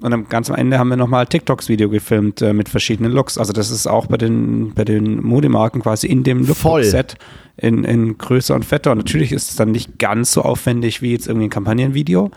und 0.01 0.11
dann 0.11 0.29
ganz 0.29 0.51
am 0.51 0.57
Ende 0.57 0.79
haben 0.79 0.89
wir 0.89 0.97
nochmal 0.97 1.27
TikToks-Video 1.27 1.89
gefilmt 1.89 2.43
äh, 2.43 2.53
mit 2.53 2.69
verschiedenen 2.69 3.13
Looks. 3.13 3.39
Also 3.39 3.53
das 3.53 3.71
ist 3.71 3.87
auch 3.87 4.07
bei 4.07 4.17
den, 4.17 4.73
bei 4.75 4.85
den 4.85 5.23
Modemarken 5.23 5.83
quasi 5.83 6.07
in 6.07 6.25
dem 6.25 6.47
Lookbook-Set 6.47 7.17
in, 7.57 7.85
in 7.85 8.19
größer 8.19 8.55
und 8.55 8.65
fetter. 8.65 8.93
Und 8.93 8.99
natürlich 8.99 9.33
ist 9.33 9.51
es 9.51 9.57
dann 9.57 9.71
nicht 9.71 9.99
ganz 9.99 10.33
so 10.33 10.43
aufwendig 10.43 11.03
wie 11.03 11.13
jetzt 11.13 11.29
irgendwie 11.29 11.47
ein 11.47 11.51
Kampagnenvideo. 11.51 12.31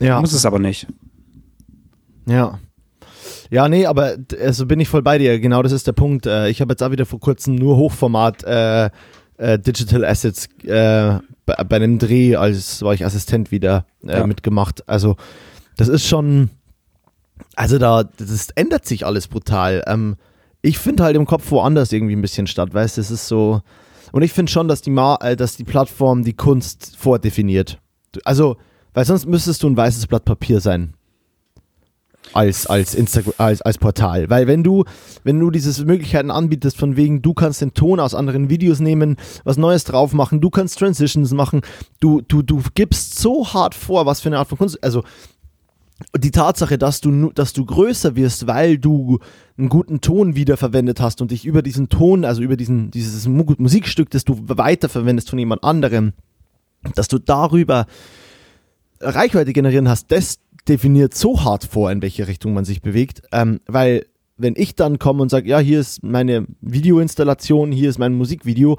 Ja. 0.00 0.20
Muss 0.20 0.32
es 0.32 0.46
aber 0.46 0.58
nicht. 0.58 0.86
Ja. 2.26 2.58
Ja, 3.50 3.68
nee, 3.68 3.86
aber 3.86 4.16
also 4.40 4.66
bin 4.66 4.80
ich 4.80 4.88
voll 4.88 5.02
bei 5.02 5.18
dir. 5.18 5.38
Genau, 5.40 5.62
das 5.62 5.72
ist 5.72 5.86
der 5.86 5.92
Punkt. 5.92 6.26
Äh, 6.26 6.48
ich 6.48 6.60
habe 6.60 6.72
jetzt 6.72 6.82
auch 6.82 6.90
wieder 6.90 7.06
vor 7.06 7.20
kurzem 7.20 7.54
nur 7.54 7.76
Hochformat 7.76 8.44
äh, 8.44 8.90
äh, 9.38 9.58
Digital 9.58 10.04
Assets 10.04 10.48
äh, 10.64 11.18
bei, 11.44 11.54
bei, 11.64 11.76
einem 11.76 11.98
Dreh, 11.98 12.36
als 12.36 12.82
war 12.82 12.94
ich 12.94 13.04
Assistent 13.04 13.50
wieder 13.50 13.86
äh, 14.06 14.18
ja. 14.18 14.26
mitgemacht. 14.26 14.88
Also 14.88 15.16
das 15.76 15.88
ist 15.88 16.06
schon, 16.06 16.50
also 17.54 17.78
da, 17.78 18.04
das 18.04 18.50
ändert 18.54 18.86
sich 18.86 19.06
alles 19.06 19.28
brutal. 19.28 19.82
Ähm, 19.86 20.16
ich 20.62 20.78
finde 20.78 21.04
halt 21.04 21.16
im 21.16 21.26
Kopf 21.26 21.50
woanders 21.50 21.92
irgendwie 21.92 22.16
ein 22.16 22.22
bisschen 22.22 22.46
statt, 22.46 22.72
weißt 22.72 22.96
du, 22.96 23.00
es 23.00 23.10
ist 23.10 23.28
so, 23.28 23.60
und 24.12 24.22
ich 24.22 24.32
finde 24.32 24.50
schon, 24.50 24.68
dass 24.68 24.82
die, 24.82 24.90
Ma 24.90 25.18
äh, 25.20 25.36
dass 25.36 25.56
die 25.56 25.64
Plattform 25.64 26.24
die 26.24 26.34
Kunst 26.34 26.96
vordefiniert. 26.96 27.78
Also, 28.24 28.56
weil 28.94 29.04
sonst 29.04 29.26
müsstest 29.26 29.62
du 29.62 29.68
ein 29.68 29.76
weißes 29.76 30.06
Blatt 30.06 30.24
Papier 30.24 30.60
sein 30.60 30.94
als, 32.32 32.66
als, 32.66 32.94
Instagram, 32.94 33.34
als, 33.38 33.62
als 33.62 33.78
Portal. 33.78 34.28
Weil 34.30 34.46
wenn 34.46 34.62
du, 34.62 34.84
wenn 35.24 35.38
du 35.38 35.50
diese 35.50 35.84
Möglichkeiten 35.84 36.30
anbietest, 36.30 36.76
von 36.76 36.96
wegen, 36.96 37.22
du 37.22 37.34
kannst 37.34 37.60
den 37.60 37.74
Ton 37.74 38.00
aus 38.00 38.14
anderen 38.14 38.50
Videos 38.50 38.80
nehmen, 38.80 39.16
was 39.44 39.56
Neues 39.56 39.84
drauf 39.84 40.12
machen, 40.12 40.40
du 40.40 40.50
kannst 40.50 40.78
Transitions 40.78 41.32
machen, 41.32 41.62
du, 42.00 42.20
du, 42.20 42.42
du 42.42 42.60
gibst 42.74 43.18
so 43.18 43.46
hart 43.52 43.74
vor, 43.74 44.06
was 44.06 44.20
für 44.20 44.28
eine 44.28 44.38
Art 44.38 44.48
von 44.48 44.58
Kunst, 44.58 44.82
also 44.82 45.02
die 46.16 46.30
Tatsache, 46.30 46.76
dass 46.76 47.00
du, 47.00 47.30
dass 47.32 47.54
du 47.54 47.64
größer 47.64 48.16
wirst, 48.16 48.46
weil 48.46 48.76
du 48.76 49.18
einen 49.56 49.70
guten 49.70 50.02
Ton 50.02 50.36
wiederverwendet 50.36 51.00
hast 51.00 51.22
und 51.22 51.30
dich 51.30 51.46
über 51.46 51.62
diesen 51.62 51.88
Ton, 51.88 52.24
also 52.24 52.42
über 52.42 52.56
diesen, 52.56 52.90
dieses 52.90 53.26
Musikstück, 53.26 54.10
das 54.10 54.24
du 54.24 54.36
weiterverwendest 54.46 55.30
von 55.30 55.38
jemand 55.38 55.64
anderem, 55.64 56.12
dass 56.94 57.08
du 57.08 57.18
darüber 57.18 57.86
Reichweite 59.00 59.52
generieren 59.52 59.88
hast, 59.88 60.10
das 60.12 60.38
definiert 60.68 61.14
so 61.14 61.44
hart 61.44 61.64
vor, 61.64 61.90
in 61.90 62.02
welche 62.02 62.28
Richtung 62.28 62.54
man 62.54 62.64
sich 62.64 62.82
bewegt, 62.82 63.22
ähm, 63.32 63.60
weil 63.66 64.06
wenn 64.36 64.54
ich 64.56 64.74
dann 64.74 64.98
komme 64.98 65.22
und 65.22 65.30
sage, 65.30 65.48
ja, 65.48 65.58
hier 65.58 65.80
ist 65.80 66.02
meine 66.02 66.46
Videoinstallation, 66.60 67.72
hier 67.72 67.88
ist 67.88 67.98
mein 67.98 68.14
Musikvideo 68.14 68.76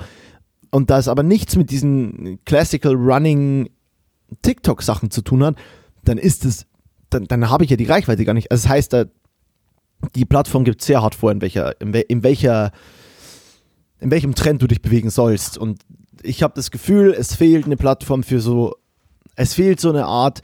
und 0.71 0.89
das 0.89 1.07
aber 1.07 1.23
nichts 1.23 1.55
mit 1.55 1.71
diesen 1.71 2.39
Classical 2.45 2.93
Running 2.93 3.69
TikTok-Sachen 4.41 5.09
zu 5.09 5.21
tun 5.21 5.43
hat, 5.43 5.55
dann 6.03 6.17
ist 6.17 6.45
es, 6.45 6.65
dann, 7.09 7.25
dann 7.25 7.49
habe 7.49 7.63
ich 7.63 7.71
ja 7.71 7.77
die 7.77 7.85
Reichweite 7.85 8.25
gar 8.25 8.33
nicht. 8.33 8.51
Also 8.51 8.63
das 8.63 8.69
heißt, 8.69 8.93
da, 8.93 9.05
die 10.15 10.25
Plattform 10.25 10.63
gibt 10.63 10.81
sehr 10.81 11.01
hart 11.01 11.15
vor, 11.15 11.31
in 11.31 11.41
welcher, 11.41 11.79
in, 11.81 11.93
in 11.93 12.23
welcher, 12.23 12.71
in 13.99 14.11
welchem 14.11 14.35
Trend 14.35 14.61
du 14.61 14.67
dich 14.67 14.81
bewegen 14.81 15.09
sollst. 15.09 15.57
Und 15.57 15.81
ich 16.21 16.43
habe 16.43 16.53
das 16.55 16.71
Gefühl, 16.71 17.15
es 17.17 17.35
fehlt 17.35 17.65
eine 17.65 17.77
Plattform 17.77 18.23
für 18.23 18.41
so, 18.41 18.75
es 19.35 19.53
fehlt 19.53 19.79
so 19.79 19.89
eine 19.89 20.05
Art 20.05 20.41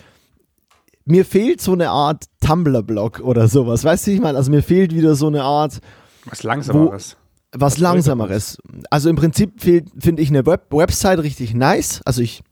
mir 1.05 1.25
fehlt 1.25 1.61
so 1.61 1.73
eine 1.73 1.89
Art 1.89 2.25
Tumblr-Blog 2.41 3.19
oder 3.19 3.47
sowas. 3.47 3.83
Weißt 3.83 4.07
du, 4.07 4.11
ich 4.11 4.21
meine, 4.21 4.37
also 4.37 4.51
mir 4.51 4.63
fehlt 4.63 4.93
wieder 4.93 5.15
so 5.15 5.27
eine 5.27 5.43
Art. 5.43 5.79
Was 6.25 6.43
Langsameres. 6.43 6.89
Wo, 6.89 6.93
was, 6.93 7.17
was 7.51 7.77
Langsameres. 7.77 8.57
Also 8.89 9.09
im 9.09 9.15
Prinzip 9.15 9.61
finde 9.61 10.21
ich 10.21 10.29
eine 10.29 10.45
Web 10.45 10.67
Website 10.71 11.19
richtig 11.19 11.53
nice. 11.53 12.01
Also 12.05 12.21
ich 12.21 12.43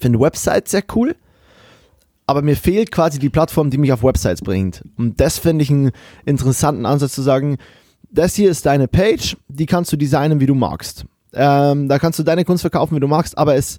finde 0.00 0.20
Websites 0.20 0.70
sehr 0.70 0.84
cool. 0.94 1.16
Aber 2.26 2.42
mir 2.42 2.56
fehlt 2.56 2.90
quasi 2.90 3.18
die 3.20 3.30
Plattform, 3.30 3.70
die 3.70 3.78
mich 3.78 3.92
auf 3.92 4.02
Websites 4.02 4.42
bringt. 4.42 4.82
Und 4.98 5.20
das 5.20 5.38
finde 5.38 5.62
ich 5.62 5.70
einen 5.70 5.92
interessanten 6.24 6.84
Ansatz 6.84 7.12
zu 7.12 7.22
sagen, 7.22 7.56
das 8.10 8.34
hier 8.34 8.50
ist 8.50 8.66
deine 8.66 8.88
Page, 8.88 9.36
die 9.48 9.66
kannst 9.66 9.92
du 9.92 9.96
designen, 9.96 10.40
wie 10.40 10.46
du 10.46 10.54
magst. 10.54 11.04
Ähm, 11.32 11.88
da 11.88 11.98
kannst 11.98 12.18
du 12.18 12.24
deine 12.24 12.44
Kunst 12.44 12.62
verkaufen, 12.62 12.96
wie 12.96 13.00
du 13.00 13.08
magst, 13.08 13.38
aber 13.38 13.54
es 13.54 13.78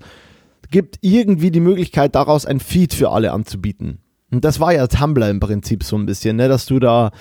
gibt 0.70 0.97
irgendwie 1.01 1.51
die 1.51 1.59
Möglichkeit, 1.59 2.15
daraus 2.15 2.45
ein 2.45 2.59
Feed 2.59 2.93
für 2.93 3.09
alle 3.09 3.32
anzubieten. 3.32 3.99
Und 4.30 4.43
das 4.43 4.59
war 4.59 4.74
ja 4.74 4.88
Tumblr 4.88 5.30
im 5.30 5.39
Prinzip 5.39 5.84
so 5.84 5.95
ein 5.95 6.05
bisschen, 6.05 6.36
ne, 6.36 6.49
dass 6.49 6.65
du 6.65 6.80
da 6.80 7.11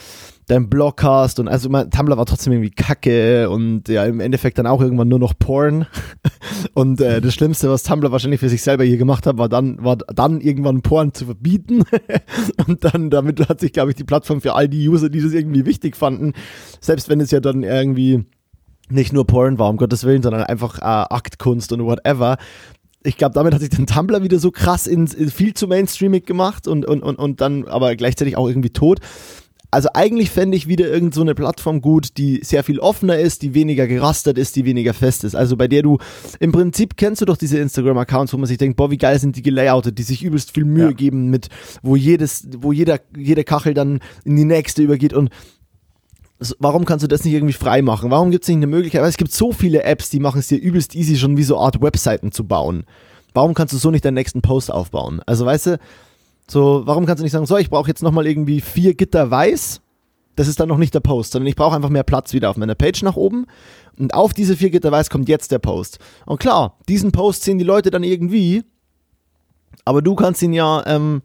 deinen 0.49 0.69
Blog 0.69 1.03
hast 1.03 1.41
und 1.41 1.49
also 1.49 1.69
mein, 1.69 1.91
Tumblr 1.91 2.17
war 2.17 2.27
trotzdem 2.27 2.53
irgendwie 2.53 2.71
kacke 2.71 3.51
und 3.51 3.89
ja 3.89 4.05
im 4.05 4.21
Endeffekt 4.21 4.59
dann 4.59 4.67
auch 4.67 4.81
irgendwann 4.81 5.09
nur 5.09 5.19
noch 5.19 5.35
Porn 5.37 5.87
und 6.75 7.01
äh, 7.01 7.21
das 7.21 7.35
Schlimmste, 7.35 7.69
was 7.69 7.83
Tumblr 7.83 8.13
wahrscheinlich 8.13 8.41
für 8.41 8.49
sich 8.49 8.63
selber 8.63 8.85
hier 8.85 8.97
gemacht 8.97 9.27
hat, 9.27 9.39
war 9.39 9.49
dann 9.49 9.83
war 9.83 9.97
dann 9.97 10.41
irgendwann 10.41 10.83
Porn 10.83 11.13
zu 11.13 11.25
verbieten 11.25 11.83
und 12.67 12.85
dann 12.85 13.11
damit 13.11 13.49
hat 13.49 13.59
sich 13.59 13.73
glaube 13.73 13.91
ich 13.91 13.97
die 13.97 14.05
Plattform 14.05 14.41
für 14.41 14.55
all 14.55 14.69
die 14.69 14.89
User, 14.89 15.09
die 15.09 15.21
das 15.21 15.33
irgendwie 15.33 15.67
wichtig 15.67 15.97
fanden, 15.97 16.33
selbst 16.81 17.09
wenn 17.09 17.21
es 17.21 17.33
ja 17.33 17.41
dann 17.41 17.65
irgendwie 17.65 18.25
nicht 18.89 19.13
nur 19.13 19.27
Porn 19.27 19.59
war, 19.59 19.69
um 19.69 19.79
Gottes 19.79 20.05
Willen, 20.05 20.23
sondern 20.23 20.45
einfach 20.45 20.79
äh, 20.79 20.83
Aktkunst 21.13 21.73
und 21.73 21.85
whatever, 21.85 22.37
ich 23.07 23.17
glaube, 23.17 23.35
damit 23.35 23.55
hat 23.55 23.61
sich 23.61 23.71
den 23.71 23.87
Tumblr 23.87 24.23
wieder 24.23 24.39
so 24.39 24.51
krass 24.51 24.87
ins, 24.87 25.15
in 25.15 25.31
viel 25.31 25.55
zu 25.55 25.69
mainstreamig 25.69 26.27
gemacht 26.27 26.67
und, 26.67 26.85
und, 26.87 27.03
und, 27.03 27.17
und 27.17 27.41
dann 27.41 27.67
aber 27.69 27.95
gleichzeitig 27.97 28.37
auch 28.37 28.49
irgendwie 28.49 28.71
tot. 28.71 29.01
Also 29.71 29.89
eigentlich 29.95 30.31
fände 30.31 30.57
ich 30.57 30.69
wieder 30.69 30.89
irgend 30.89 31.13
so 31.13 31.21
eine 31.21 31.35
Plattform 31.35 31.81
gut, 31.81 32.17
die 32.19 32.41
sehr 32.43 32.63
viel 32.63 32.79
offener 32.79 33.19
ist, 33.19 33.43
die 33.43 33.53
weniger 33.53 33.87
gerastert 33.87 34.39
ist, 34.39 34.57
die 34.57 34.65
weniger 34.65 34.95
fest 34.95 35.25
ist. 35.25 35.35
Also 35.35 35.57
bei 35.57 35.69
der 35.69 35.83
du, 35.83 35.99
im 36.39 36.53
Prinzip 36.53 36.97
kennst 36.97 37.21
du 37.21 37.27
doch 37.27 37.37
diese 37.37 37.59
Instagram-Accounts, 37.59 38.33
wo 38.33 38.39
man 38.39 38.47
sich 38.47 38.59
denkt, 38.59 38.77
boah, 38.77 38.91
wie 38.91 38.97
geil 38.97 39.19
sind 39.19 39.37
die 39.37 39.43
gelayoutet, 39.43 39.99
die 39.99 40.05
sich 40.05 40.23
übelst 40.23 40.53
viel 40.53 40.65
Mühe 40.65 40.87
ja. 40.87 40.93
geben 40.93 41.31
mit, 41.31 41.49
wo 41.83 41.97
jedes, 41.97 42.49
wo 42.59 42.73
jeder, 42.73 43.01
jede 43.17 43.45
Kachel 43.45 43.75
dann 43.75 44.01
in 44.25 44.37
die 44.37 44.45
nächste 44.45 44.83
übergeht 44.83 45.13
und 45.13 45.31
Warum 46.59 46.85
kannst 46.85 47.03
du 47.03 47.09
das 47.09 47.25
nicht 47.25 47.33
irgendwie 47.33 47.55
frei 47.55 47.81
machen? 47.81 48.11
Warum 48.11 48.31
gibt 48.31 48.45
es 48.45 48.49
nicht 48.49 48.59
eine 48.59 48.67
Möglichkeit? 48.67 49.01
Weil 49.01 49.09
es 49.09 49.17
gibt 49.17 49.33
so 49.33 49.53
viele 49.53 49.85
Apps, 49.85 50.11
die 50.11 50.21
machen 50.21 50.39
es 50.39 50.49
dir 50.49 50.59
übelst 50.59 50.95
easy, 50.95 51.17
schon 51.17 51.37
wie 51.37 51.43
so 51.43 51.59
Art 51.59 51.81
Webseiten 51.81 52.31
zu 52.31 52.45
bauen. 52.47 52.85
Warum 53.33 53.55
kannst 53.55 53.73
du 53.73 53.79
so 53.79 53.91
nicht 53.91 54.05
deinen 54.05 54.15
nächsten 54.15 54.43
Post 54.43 54.71
aufbauen? 54.71 55.23
Also 55.25 55.47
weißt 55.47 55.67
du, 55.67 55.79
so, 56.49 56.83
warum 56.85 57.07
kannst 57.07 57.21
du 57.21 57.25
nicht 57.25 57.33
sagen, 57.33 57.47
so, 57.47 57.57
ich 57.57 57.71
brauche 57.71 57.89
jetzt 57.89 58.03
nochmal 58.03 58.27
irgendwie 58.27 58.61
vier 58.61 58.95
Gitter 58.95 59.31
weiß 59.31 59.81
Das 60.37 60.49
ist 60.49 60.61
dann 60.61 60.69
noch 60.69 60.79
nicht 60.79 60.95
der 60.95 61.01
Post, 61.01 61.33
sondern 61.33 61.47
ich 61.47 61.57
brauche 61.57 61.75
einfach 61.75 61.89
mehr 61.89 62.05
Platz 62.05 62.35
wieder 62.35 62.51
auf 62.51 62.57
meiner 62.57 62.75
Page 62.75 63.03
nach 63.03 63.17
oben. 63.17 63.47
Und 63.99 64.13
auf 64.13 64.35
diese 64.35 64.57
vier 64.57 64.71
Gitter 64.71 64.93
weiß 64.93 65.09
kommt 65.09 65.29
jetzt 65.29 65.51
der 65.53 65.59
Post. 65.59 65.99
Und 66.27 66.39
klar, 66.39 66.79
diesen 66.89 67.13
Post 67.13 67.43
sehen 67.43 67.59
die 67.59 67.65
Leute 67.65 67.91
dann 67.91 68.05
irgendwie, 68.05 68.63
aber 69.87 70.03
du 70.03 70.15
kannst 70.15 70.43
ihn 70.43 70.53
ja, 70.53 70.83
ähm, 70.87 71.23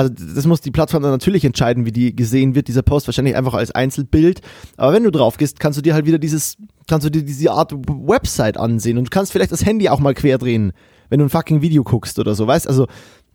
also 0.00 0.14
das 0.34 0.46
muss 0.46 0.62
die 0.62 0.70
Plattform 0.70 1.02
dann 1.02 1.12
natürlich 1.12 1.44
entscheiden, 1.44 1.84
wie 1.84 1.92
die 1.92 2.16
gesehen 2.16 2.54
wird, 2.54 2.68
dieser 2.68 2.82
Post, 2.82 3.06
wahrscheinlich 3.06 3.36
einfach 3.36 3.52
als 3.52 3.70
Einzelbild. 3.70 4.40
Aber 4.78 4.94
wenn 4.94 5.04
du 5.04 5.10
drauf 5.10 5.36
gehst, 5.36 5.60
kannst 5.60 5.76
du 5.76 5.82
dir 5.82 5.92
halt 5.92 6.06
wieder 6.06 6.18
dieses, 6.18 6.56
kannst 6.88 7.06
du 7.06 7.10
dir 7.10 7.22
diese 7.22 7.50
Art 7.50 7.72
Website 7.72 8.56
ansehen 8.56 8.96
und 8.96 9.04
du 9.04 9.10
kannst 9.10 9.32
vielleicht 9.32 9.52
das 9.52 9.66
Handy 9.66 9.90
auch 9.90 10.00
mal 10.00 10.14
quer 10.14 10.38
drehen, 10.38 10.72
wenn 11.10 11.18
du 11.18 11.26
ein 11.26 11.30
fucking 11.30 11.60
Video 11.60 11.84
guckst 11.84 12.18
oder 12.18 12.34
so, 12.34 12.46
weißt? 12.46 12.66
Also 12.66 12.86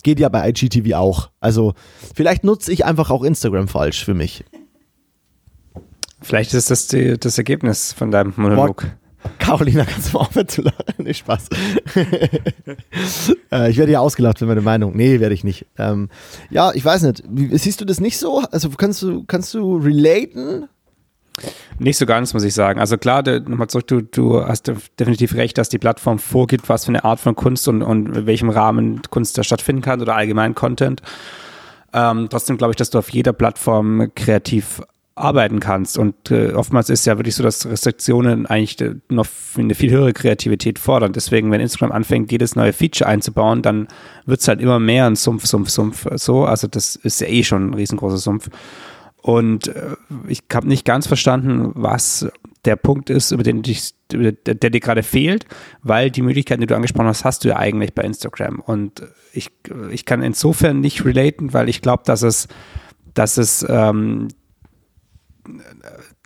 geht 0.01 0.19
ja 0.19 0.29
bei 0.29 0.49
IGTV 0.49 0.95
auch. 0.95 1.29
Also 1.39 1.73
vielleicht 2.15 2.43
nutze 2.43 2.71
ich 2.71 2.83
einfach 2.83 3.11
auch 3.11 3.23
Instagram 3.23 3.67
falsch 3.67 4.03
für 4.03 4.15
mich. 4.15 4.43
Vielleicht 6.21 6.55
ist 6.55 6.71
das 6.71 6.87
die, 6.87 7.19
das 7.19 7.37
Ergebnis 7.37 7.93
von 7.93 8.09
deinem 8.09 8.33
Monolog. 8.35 8.81
Boah, 8.81 8.91
Carolina, 9.39 9.85
kannst 9.85 10.09
du 10.09 10.17
mal 10.17 10.25
aufhören 10.25 10.47
zu 10.47 10.61
lachen? 10.61 10.95
Nee, 10.97 11.13
Spaß. 11.13 11.49
äh, 13.51 13.69
ich 13.69 13.77
werde 13.77 13.91
ja 13.91 13.99
ausgelacht 13.99 14.39
für 14.39 14.45
meine 14.45 14.61
Meinung. 14.61 14.95
Nee, 14.95 15.19
werde 15.19 15.35
ich 15.35 15.43
nicht. 15.43 15.65
Ähm, 15.77 16.09
ja, 16.49 16.73
ich 16.73 16.83
weiß 16.83 17.03
nicht. 17.03 17.23
Siehst 17.51 17.81
du 17.81 17.85
das 17.85 17.99
nicht 17.99 18.17
so? 18.17 18.43
Also 18.51 18.69
kannst 18.69 19.01
du, 19.01 19.23
kannst 19.25 19.53
du 19.53 19.77
relaten? 19.77 20.67
Nicht 21.79 21.97
so 21.97 22.05
ganz, 22.05 22.33
muss 22.33 22.43
ich 22.43 22.53
sagen. 22.53 22.79
Also 22.79 22.97
klar, 22.97 23.21
nochmal 23.21 23.67
zurück, 23.67 23.87
du, 23.87 24.01
du 24.01 24.45
hast 24.45 24.71
definitiv 24.99 25.35
recht, 25.35 25.57
dass 25.57 25.69
die 25.69 25.79
Plattform 25.79 26.19
vorgibt, 26.19 26.69
was 26.69 26.85
für 26.85 26.89
eine 26.89 27.03
Art 27.03 27.19
von 27.19 27.35
Kunst 27.35 27.67
und, 27.67 27.81
und 27.81 28.15
in 28.15 28.25
welchem 28.25 28.49
Rahmen 28.49 29.01
Kunst 29.09 29.37
da 29.37 29.43
stattfinden 29.43 29.81
kann 29.81 30.01
oder 30.01 30.15
allgemein 30.15 30.55
Content. 30.55 31.01
Ähm, 31.93 32.27
trotzdem 32.29 32.57
glaube 32.57 32.71
ich, 32.71 32.77
dass 32.77 32.89
du 32.89 32.99
auf 32.99 33.09
jeder 33.09 33.33
Plattform 33.33 34.11
kreativ 34.15 34.81
arbeiten 35.15 35.61
kannst. 35.61 35.97
Und 35.97 36.29
äh, 36.29 36.51
oftmals 36.51 36.89
ist 36.89 37.05
ja 37.05 37.17
wirklich 37.17 37.35
so, 37.35 37.43
dass 37.43 37.65
Restriktionen 37.65 38.45
eigentlich 38.45 38.77
noch 39.09 39.25
eine 39.57 39.73
viel 39.73 39.89
höhere 39.89 40.11
Kreativität 40.11 40.77
fordern. 40.77 41.13
Deswegen, 41.13 41.51
wenn 41.51 41.61
Instagram 41.61 41.93
anfängt, 41.93 42.31
jedes 42.33 42.55
neue 42.55 42.73
Feature 42.73 43.09
einzubauen, 43.09 43.61
dann 43.61 43.87
wird 44.25 44.41
es 44.41 44.47
halt 44.47 44.59
immer 44.59 44.79
mehr 44.79 45.05
ein 45.05 45.15
Sumpf, 45.15 45.45
Sumpf, 45.45 45.69
Sumpf. 45.69 46.05
So, 46.15 46.43
also 46.45 46.67
das 46.67 46.97
ist 46.97 47.21
ja 47.21 47.27
eh 47.27 47.43
schon 47.43 47.69
ein 47.69 47.73
riesengroßer 47.73 48.17
Sumpf. 48.17 48.49
Und 49.21 49.69
äh, 49.69 49.95
ich 50.27 50.43
habe 50.53 50.67
nicht 50.67 50.85
ganz 50.85 51.07
verstanden, 51.07 51.71
was 51.75 52.27
der 52.65 52.75
Punkt 52.75 53.09
ist, 53.09 53.31
über 53.31 53.43
den 53.43 53.61
dich, 53.61 53.93
der, 54.11 54.33
der 54.33 54.69
dir 54.69 54.79
gerade 54.79 55.01
fehlt, 55.01 55.45
weil 55.81 56.11
die 56.11 56.23
Möglichkeiten, 56.23 56.61
die 56.61 56.67
du 56.67 56.75
angesprochen 56.75 57.07
hast, 57.07 57.23
hast 57.23 57.43
du 57.43 57.49
ja 57.49 57.57
eigentlich 57.57 57.93
bei 57.93 58.03
Instagram. 58.03 58.59
Und 58.59 59.01
ich, 59.31 59.51
ich 59.91 60.05
kann 60.05 60.21
insofern 60.21 60.81
nicht 60.81 61.05
relaten, 61.05 61.53
weil 61.53 61.69
ich 61.69 61.81
glaube, 61.81 62.03
dass 62.05 62.21
es, 62.21 62.47
dass 63.13 63.37
es 63.37 63.65
ähm, 63.69 64.27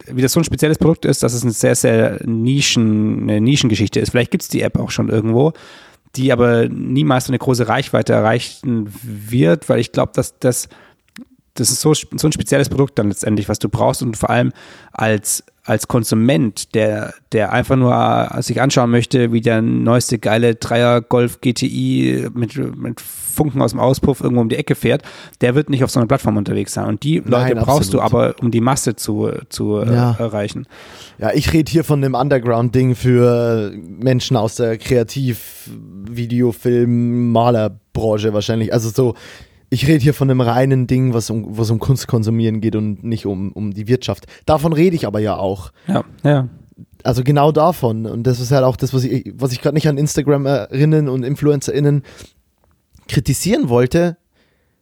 wie 0.07 0.21
das 0.21 0.33
so 0.33 0.39
ein 0.39 0.43
spezielles 0.43 0.77
Produkt 0.77 1.05
ist, 1.05 1.23
dass 1.23 1.33
es 1.33 1.43
eine 1.43 1.51
sehr, 1.51 1.75
sehr 1.75 2.19
Nischen, 2.25 3.23
eine 3.23 3.41
Nischengeschichte 3.41 3.99
ist. 3.99 4.11
Vielleicht 4.11 4.31
gibt 4.31 4.43
es 4.43 4.49
die 4.49 4.61
App 4.61 4.79
auch 4.79 4.91
schon 4.91 5.09
irgendwo, 5.09 5.53
die 6.15 6.31
aber 6.31 6.67
niemals 6.69 7.27
eine 7.27 7.37
große 7.37 7.67
Reichweite 7.67 8.13
erreichen 8.13 8.89
wird, 9.03 9.69
weil 9.69 9.79
ich 9.79 9.91
glaube, 9.91 10.11
dass 10.15 10.39
das, 10.39 10.69
das 11.59 11.69
ist 11.69 11.81
so, 11.81 11.93
so 11.93 12.27
ein 12.27 12.31
spezielles 12.31 12.69
Produkt 12.69 12.97
dann 12.99 13.09
letztendlich, 13.09 13.49
was 13.49 13.59
du 13.59 13.69
brauchst 13.69 14.01
und 14.01 14.17
vor 14.17 14.29
allem 14.29 14.51
als 14.91 15.43
als 15.69 15.87
Konsument, 15.87 16.73
der, 16.73 17.13
der 17.31 17.53
einfach 17.53 17.75
nur 17.75 17.93
äh, 17.93 18.41
sich 18.41 18.59
anschauen 18.59 18.89
möchte, 18.89 19.31
wie 19.31 19.41
der 19.41 19.61
neueste 19.61 20.17
geile 20.17 20.55
Dreier 20.55 20.99
Golf 20.99 21.41
GTI 21.41 22.27
mit, 22.33 22.57
mit 22.75 22.99
Funken 22.99 23.61
aus 23.61 23.71
dem 23.71 23.79
Auspuff 23.79 24.19
irgendwo 24.21 24.41
um 24.41 24.49
die 24.49 24.55
Ecke 24.55 24.73
fährt, 24.73 25.03
der 25.41 25.53
wird 25.53 25.69
nicht 25.69 25.83
auf 25.83 25.91
so 25.91 25.99
einer 25.99 26.07
Plattform 26.07 26.37
unterwegs 26.37 26.73
sein. 26.73 26.85
Und 26.85 27.03
die 27.03 27.19
Leute 27.19 27.53
Nein, 27.53 27.63
brauchst 27.63 27.93
du 27.93 28.01
aber, 28.01 28.33
um 28.41 28.49
die 28.49 28.61
Masse 28.61 28.95
zu, 28.95 29.31
zu 29.49 29.77
äh, 29.77 29.93
ja. 29.93 30.15
erreichen. 30.17 30.65
Ja, 31.19 31.31
ich 31.33 31.53
rede 31.53 31.71
hier 31.71 31.83
von 31.83 32.01
dem 32.01 32.15
Underground-Ding 32.15 32.95
für 32.95 33.71
Menschen 33.75 34.37
aus 34.37 34.55
der 34.55 34.77
Kreativ-, 34.79 35.69
Videofilm-, 36.09 37.31
Malerbranche 37.31 38.33
wahrscheinlich. 38.33 38.73
Also 38.73 38.89
so 38.89 39.13
ich 39.69 39.87
rede 39.87 39.99
hier 39.99 40.13
von 40.13 40.29
einem 40.29 40.41
reinen 40.41 40.87
Ding, 40.87 41.13
was 41.13 41.29
um, 41.29 41.57
was 41.57 41.69
um 41.69 41.79
Kunst 41.79 42.07
konsumieren 42.07 42.61
geht 42.61 42.75
und 42.75 43.03
nicht 43.03 43.25
um, 43.25 43.51
um 43.51 43.73
die 43.73 43.87
Wirtschaft. 43.87 44.25
Davon 44.45 44.73
rede 44.73 44.95
ich 44.95 45.05
aber 45.05 45.19
ja 45.19 45.37
auch. 45.37 45.71
Ja, 45.87 46.03
ja. 46.23 46.49
Also 47.03 47.23
genau 47.23 47.51
davon. 47.51 48.05
Und 48.05 48.23
das 48.23 48.39
ist 48.39 48.51
halt 48.51 48.63
auch 48.63 48.75
das, 48.75 48.93
was 48.93 49.03
ich, 49.03 49.31
was 49.35 49.51
ich 49.51 49.61
gerade 49.61 49.75
nicht 49.75 49.87
an 49.87 49.97
Instagramerinnen 49.97 51.07
und 51.07 51.23
InfluencerInnen 51.23 52.03
kritisieren 53.07 53.69
wollte, 53.69 54.17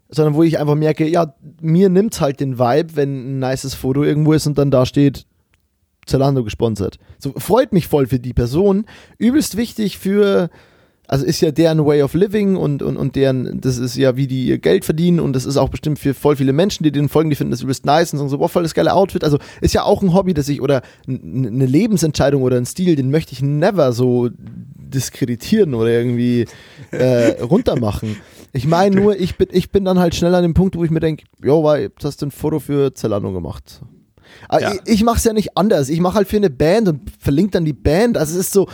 sondern 0.09 0.35
wo 0.35 0.43
ich 0.43 0.59
einfach 0.59 0.75
merke, 0.75 1.07
ja, 1.07 1.33
mir 1.61 1.89
nimmt 1.89 2.19
halt 2.21 2.39
den 2.39 2.57
Vibe, 2.57 2.95
wenn 2.95 3.37
ein 3.37 3.39
nices 3.39 3.73
Foto 3.73 4.03
irgendwo 4.03 4.33
ist 4.33 4.47
und 4.47 4.57
dann 4.57 4.71
da 4.71 4.85
steht, 4.85 5.25
Zalando 6.05 6.43
gesponsert. 6.43 6.97
So 7.19 7.33
freut 7.37 7.73
mich 7.73 7.87
voll 7.87 8.07
für 8.07 8.19
die 8.19 8.33
Person. 8.33 8.85
Übelst 9.17 9.57
wichtig 9.57 9.97
für 9.97 10.49
also 11.07 11.25
ist 11.25 11.39
ja 11.41 11.51
deren 11.51 11.85
Way 11.85 12.03
of 12.03 12.13
Living 12.13 12.57
und, 12.57 12.83
und, 12.83 12.97
und 12.97 13.15
deren, 13.15 13.61
das 13.61 13.77
ist 13.77 13.95
ja, 13.95 14.17
wie 14.17 14.27
die 14.27 14.47
ihr 14.47 14.57
Geld 14.57 14.83
verdienen 14.83 15.19
und 15.21 15.33
das 15.33 15.45
ist 15.45 15.55
auch 15.55 15.69
bestimmt 15.69 15.99
für 15.99 16.13
voll 16.13 16.35
viele 16.35 16.51
Menschen, 16.51 16.83
die 16.83 16.91
denen 16.91 17.07
folgen, 17.07 17.29
die 17.29 17.35
finden 17.37 17.51
das 17.51 17.61
übelst 17.61 17.85
nice 17.85 18.11
und 18.11 18.19
sagen 18.19 18.29
so, 18.29 18.37
boah, 18.37 18.49
voll 18.49 18.63
das 18.63 18.73
geile 18.73 18.93
Outfit. 18.93 19.23
Also 19.23 19.37
ist 19.61 19.73
ja 19.73 19.83
auch 19.83 20.01
ein 20.01 20.13
Hobby, 20.13 20.33
das 20.33 20.49
ich, 20.49 20.61
oder 20.61 20.81
eine 21.07 21.65
Lebensentscheidung 21.65 22.43
oder 22.43 22.57
ein 22.57 22.65
Stil, 22.65 22.97
den 22.97 23.09
möchte 23.09 23.31
ich 23.31 23.41
never 23.41 23.93
so 23.93 24.29
diskreditieren 24.35 25.73
oder 25.73 25.89
irgendwie 25.89 26.45
äh, 26.91 27.41
runtermachen. 27.41 28.17
Ich 28.51 28.67
meine 28.67 28.95
nur, 28.95 29.17
ich 29.17 29.37
bin, 29.37 29.47
ich 29.51 29.71
bin 29.71 29.85
dann 29.85 29.99
halt 29.99 30.13
schnell 30.13 30.35
an 30.35 30.43
dem 30.43 30.53
Punkt, 30.53 30.75
wo 30.75 30.83
ich 30.83 30.91
mir 30.91 30.99
denke, 30.99 31.23
jo, 31.41 31.63
weil, 31.63 31.89
hast 32.03 32.21
du 32.21 32.25
ein 32.25 32.31
Foto 32.31 32.59
für 32.59 32.93
Zalando 32.93 33.31
gemacht. 33.31 33.81
Ja. 34.51 34.73
Ich, 34.73 34.93
ich 34.93 35.03
mache 35.03 35.17
es 35.17 35.23
ja 35.23 35.33
nicht 35.33 35.57
anders. 35.57 35.89
Ich 35.89 35.99
mache 35.99 36.15
halt 36.15 36.27
für 36.27 36.37
eine 36.37 36.49
Band 36.49 36.87
und 36.87 37.11
verlinke 37.19 37.51
dann 37.51 37.65
die 37.65 37.73
Band. 37.73 38.17
Also 38.17 38.33
es 38.33 38.47
ist 38.47 38.53
so, 38.53 38.67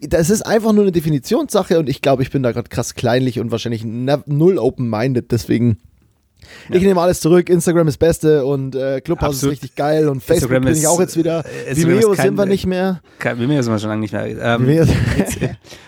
das 0.00 0.30
ist 0.30 0.42
einfach 0.42 0.72
nur 0.72 0.84
eine 0.84 0.92
Definitionssache 0.92 1.78
und 1.78 1.88
ich 1.88 2.02
glaube, 2.02 2.22
ich 2.22 2.30
bin 2.30 2.42
da 2.42 2.52
gerade 2.52 2.68
krass 2.68 2.94
kleinlich 2.94 3.40
und 3.40 3.50
wahrscheinlich 3.50 3.84
null 3.84 4.58
open-minded, 4.58 5.30
deswegen 5.32 5.78
ja. 6.68 6.76
Ich 6.76 6.82
nehme 6.82 7.00
alles 7.00 7.20
zurück. 7.20 7.48
Instagram 7.48 7.88
ist 7.88 7.98
Beste 7.98 8.44
und 8.44 8.74
äh, 8.74 9.00
Clubhouse 9.00 9.36
Absolut. 9.36 9.54
ist 9.54 9.62
richtig 9.62 9.76
geil 9.76 10.08
und 10.08 10.22
Facebook 10.22 10.50
Instagram 10.50 10.64
bin 10.64 10.74
ich 10.74 10.86
auch 10.86 11.00
jetzt 11.00 11.16
wieder. 11.16 11.44
Äh, 11.66 11.76
Vimeo 11.76 12.14
sind 12.14 12.36
wir 12.36 12.46
nicht 12.46 12.66
mehr. 12.66 13.00
Kein, 13.18 13.38
Vimeo 13.38 13.62
sind 13.62 13.72
wir 13.72 13.78
schon 13.78 13.90
lange 13.90 14.00
nicht 14.00 14.12
mehr. 14.12 14.26
Ähm, 14.26 14.68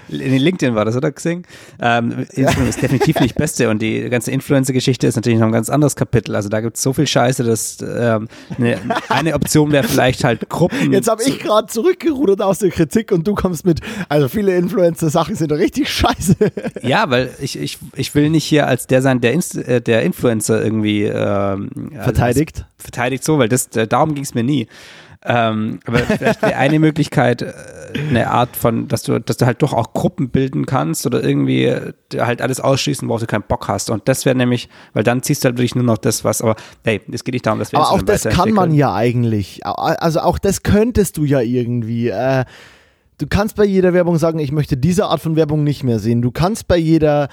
in 0.09 0.37
LinkedIn 0.37 0.75
war 0.75 0.85
das, 0.85 0.97
oder 0.97 1.11
Xing? 1.11 1.45
Ähm, 1.81 2.27
Instagram 2.31 2.65
ja. 2.65 2.69
ist 2.69 2.83
definitiv 2.83 3.21
nicht 3.21 3.35
Beste 3.35 3.71
und 3.71 3.81
die 3.81 4.09
ganze 4.11 4.31
Influencer-Geschichte 4.31 5.07
ist 5.07 5.17
natürlich 5.17 5.39
noch 5.39 5.47
ein 5.47 5.53
ganz 5.53 5.71
anderes 5.71 5.97
Kapitel. 5.97 6.37
Also 6.37 6.49
da 6.49 6.61
gibt 6.61 6.77
es 6.77 6.83
so 6.83 6.93
viel 6.93 7.07
Scheiße, 7.07 7.45
dass 7.45 7.79
ähm, 7.81 8.29
eine, 8.59 8.79
eine 9.09 9.35
Option 9.35 9.73
wäre 9.73 9.85
vielleicht 9.85 10.25
halt 10.25 10.49
Gruppen. 10.49 10.93
Jetzt 10.93 11.09
habe 11.09 11.23
ich 11.23 11.39
gerade 11.39 11.67
zurückgerudert 11.69 12.43
aus 12.43 12.59
der 12.59 12.71
Kritik 12.71 13.13
und 13.13 13.27
du 13.27 13.35
kommst 13.35 13.65
mit, 13.65 13.81
also 14.09 14.29
viele 14.29 14.57
Influencer-Sachen 14.57 15.35
sind 15.35 15.53
richtig 15.53 15.89
scheiße. 15.93 16.37
Ja, 16.83 17.09
weil 17.11 17.31
ich, 17.41 17.59
ich, 17.59 17.79
ich 17.95 18.15
will 18.15 18.31
nicht 18.31 18.45
hier 18.45 18.67
als 18.67 18.87
der 18.87 19.03
sein, 19.03 19.21
der, 19.21 19.33
Inst 19.33 19.57
äh, 19.57 19.81
der 19.81 20.03
Influencer 20.03 20.52
Influencer 20.53 20.65
irgendwie 20.65 21.05
ähm, 21.05 21.93
verteidigt. 22.03 22.59
Also 22.59 22.67
verteidigt 22.79 23.25
so, 23.25 23.39
weil 23.39 23.49
das, 23.49 23.69
darum 23.71 24.15
ging 24.15 24.25
es 24.25 24.35
mir 24.35 24.45
nie. 24.45 24.67
Ähm, 25.25 25.79
aber 25.87 25.99
vielleicht 25.99 26.43
wäre 26.43 26.57
eine 26.57 26.81
Möglichkeit, 26.81 27.43
äh, 27.43 27.53
eine 28.09 28.29
Art 28.29 28.57
von, 28.57 28.89
dass 28.89 29.05
du, 29.05 29.21
dass 29.21 29.37
du 29.37 29.47
halt 29.47 29.63
doch 29.63 29.73
auch 29.73 29.93
Gruppen 29.93 30.31
bilden 30.31 30.67
kannst 30.67 31.07
oder 31.07 31.23
irgendwie 31.23 31.67
äh, 31.67 31.93
halt 32.19 32.43
alles 32.43 32.59
ausschließen, 32.59 33.09
worauf 33.09 33.21
du 33.21 33.29
keinen 33.29 33.45
Bock 33.45 33.69
hast. 33.69 33.89
Und 33.91 34.09
das 34.09 34.25
wäre 34.25 34.35
nämlich, 34.35 34.69
weil 34.95 35.05
dann 35.05 35.23
ziehst 35.23 35.45
du 35.45 35.47
halt 35.47 35.59
wirklich 35.59 35.77
nur 35.77 35.85
noch 35.85 35.99
das, 35.99 36.25
was, 36.25 36.43
aber 36.43 36.57
hey, 36.83 37.01
es 37.13 37.23
geht 37.23 37.35
nicht 37.35 37.47
darum, 37.47 37.61
dass 37.61 37.71
wir 37.71 37.79
Aber 37.79 37.93
auch 37.93 38.03
das 38.03 38.25
kann 38.25 38.51
man 38.51 38.75
ja 38.75 38.93
eigentlich. 38.95 39.65
Also 39.65 40.21
auch 40.21 40.41
das 40.41 40.65
könntest 40.65 41.19
du 41.19 41.25
ja 41.25 41.41
irgendwie. 41.41 42.09
Äh, 42.09 42.45
du 43.23 43.29
kannst 43.29 43.55
bei 43.55 43.65
jeder 43.65 43.95
Werbung 43.95 44.19
sagen, 44.19 44.41
ich 44.41 44.51
möchte 44.51 44.77
diese 44.77 45.07
Art 45.07 45.21
von 45.21 45.37
Werbung 45.37 45.63
nicht 45.63 45.85
mehr 45.85 46.01
sehen. 46.01 46.23
Du 46.23 46.33
kannst 46.33 46.67
bei 46.67 46.77
jeder, 46.77 47.29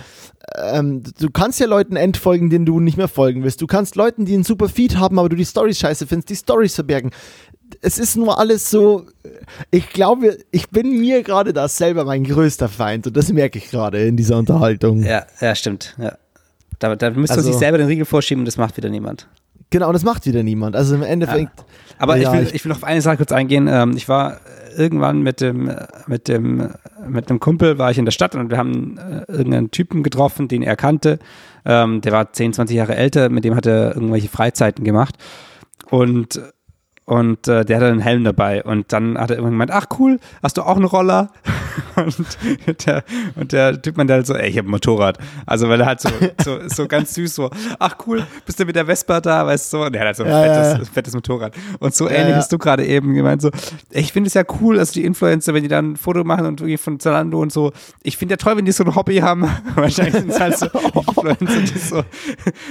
ähm, 0.55 1.01
du 1.19 1.31
kannst 1.31 1.59
ja 1.59 1.65
Leuten 1.65 1.95
entfolgen, 1.95 2.51
denen 2.51 2.65
du 2.65 2.79
nicht 2.79 2.95
mehr 2.95 3.07
folgen 3.07 3.43
willst. 3.43 3.59
Du 3.61 3.67
kannst 3.67 3.95
Leuten, 3.95 4.25
die 4.25 4.35
einen 4.35 4.43
super 4.43 4.69
Feed 4.69 4.97
haben, 4.97 5.17
aber 5.17 5.29
du 5.29 5.35
die 5.35 5.45
Stories 5.45 5.79
scheiße 5.79 6.05
findest, 6.05 6.29
die 6.29 6.35
Stories 6.35 6.75
verbergen. 6.75 7.09
Es 7.81 7.97
ist 7.97 8.17
nur 8.17 8.39
alles 8.39 8.69
so, 8.69 9.07
ich 9.71 9.89
glaube, 9.89 10.37
ich 10.51 10.69
bin 10.69 10.99
mir 10.99 11.23
gerade 11.23 11.53
da 11.53 11.67
selber 11.67 12.05
mein 12.05 12.23
größter 12.23 12.69
Feind 12.69 13.07
und 13.07 13.17
das 13.17 13.31
merke 13.33 13.57
ich 13.57 13.71
gerade 13.71 14.05
in 14.05 14.15
dieser 14.15 14.37
Unterhaltung. 14.37 15.03
Ja, 15.03 15.25
ja, 15.41 15.55
stimmt. 15.55 15.95
Ja. 15.97 16.13
Da, 16.77 16.95
da 16.95 17.09
müsste 17.09 17.35
also, 17.35 17.47
man 17.47 17.53
sich 17.53 17.59
selber 17.59 17.79
den 17.79 17.87
Riegel 17.87 18.05
vorschieben 18.05 18.41
und 18.41 18.45
das 18.45 18.57
macht 18.57 18.77
wieder 18.77 18.89
niemand. 18.89 19.27
Genau, 19.71 19.91
das 19.91 20.03
macht 20.03 20.25
wieder 20.25 20.43
niemand. 20.43 20.75
Also 20.75 20.95
im 20.95 21.03
Endeffekt. 21.03 21.59
Ja. 21.59 21.65
Aber 21.99 22.15
ja, 22.15 22.33
ich, 22.33 22.39
will, 22.39 22.55
ich 22.55 22.65
will 22.65 22.71
auf 22.71 22.83
eine 22.83 23.01
Sache 23.01 23.17
kurz 23.17 23.31
eingehen. 23.31 23.67
Ähm, 23.67 23.95
ich 23.95 24.07
war 24.07 24.39
irgendwann 24.77 25.21
mit 25.21 25.41
dem, 25.41 25.71
mit 26.07 26.27
dem, 26.27 26.69
mit 27.07 27.29
einem 27.29 27.39
Kumpel 27.39 27.77
war 27.77 27.91
ich 27.91 27.97
in 27.97 28.05
der 28.05 28.11
Stadt 28.11 28.35
und 28.35 28.49
wir 28.49 28.57
haben 28.57 28.97
äh, 28.97 29.31
irgendeinen 29.31 29.71
Typen 29.71 30.03
getroffen, 30.03 30.47
den 30.47 30.63
er 30.63 30.75
kannte. 30.75 31.19
Ähm, 31.65 32.01
der 32.01 32.11
war 32.11 32.31
10, 32.31 32.53
20 32.53 32.75
Jahre 32.75 32.95
älter, 32.95 33.29
mit 33.29 33.43
dem 33.43 33.55
hat 33.55 33.65
er 33.65 33.95
irgendwelche 33.95 34.29
Freizeiten 34.29 34.83
gemacht. 34.83 35.15
Und 35.89 36.41
und 37.09 37.47
äh, 37.47 37.65
der 37.65 37.77
hatte 37.77 37.87
einen 37.87 38.01
Helm 38.01 38.23
dabei 38.23 38.63
und 38.63 38.93
dann 38.93 39.17
hat 39.17 39.31
er 39.31 39.37
irgendwann 39.37 39.53
gemeint, 39.53 39.71
ach 39.71 39.87
cool, 39.97 40.19
hast 40.43 40.57
du 40.57 40.61
auch 40.61 40.75
einen 40.75 40.85
Roller? 40.85 41.31
Und 42.05 42.85
der, 42.85 43.03
und 43.35 43.51
der 43.51 43.81
Typ 43.81 43.97
meinte 43.97 44.13
halt 44.13 44.27
so, 44.27 44.33
ey, 44.35 44.49
ich 44.49 44.57
habe 44.57 44.67
ein 44.67 44.71
Motorrad. 44.71 45.17
Also 45.45 45.69
weil 45.69 45.79
er 45.81 45.87
halt 45.87 46.01
so, 46.01 46.09
so, 46.43 46.59
so 46.67 46.87
ganz 46.87 47.13
süß 47.13 47.35
so, 47.35 47.49
ach 47.79 47.95
cool, 48.05 48.25
bist 48.45 48.59
du 48.59 48.65
mit 48.65 48.75
der 48.75 48.85
Vespa 48.85 49.21
da, 49.21 49.45
weißt 49.45 49.73
du? 49.73 49.83
Und 49.83 49.95
er 49.95 50.01
hat 50.01 50.07
halt 50.07 50.17
so 50.17 50.23
ein 50.23 50.29
Ja, 50.29 50.41
fettes, 50.43 50.87
ja. 50.87 50.93
fettes 50.93 51.13
Motorrad. 51.13 51.53
Und 51.79 51.93
so 51.95 52.09
ähnlich 52.09 52.35
hast 52.35 52.51
du 52.51 52.57
gerade 52.57 52.85
eben 52.85 53.13
gemeint, 53.13 53.41
so, 53.41 53.49
ich 53.91 54.11
finde 54.13 54.27
es 54.27 54.33
ja 54.33 54.43
cool, 54.61 54.79
also 54.79 54.93
die 54.93 55.03
Influencer, 55.05 55.53
wenn 55.53 55.63
die 55.63 55.69
dann 55.69 55.91
ein 55.91 55.97
Foto 55.97 56.23
machen 56.23 56.45
und 56.45 56.61
irgendwie 56.61 56.77
von 56.77 56.99
Zalando 56.99 57.39
und 57.41 57.51
so, 57.51 57.71
ich 58.03 58.17
finde 58.17 58.33
ja 58.33 58.37
toll, 58.37 58.57
wenn 58.57 58.65
die 58.65 58.71
so 58.71 58.83
ein 58.83 58.95
Hobby 58.95 59.17
haben. 59.17 59.49
Wahrscheinlich 59.75 60.15
sind 60.15 60.31
es 60.31 60.39
halt 60.39 60.57
so 60.57 60.65
Influencer, 60.67 61.61
die 61.61 61.79
so 61.79 61.95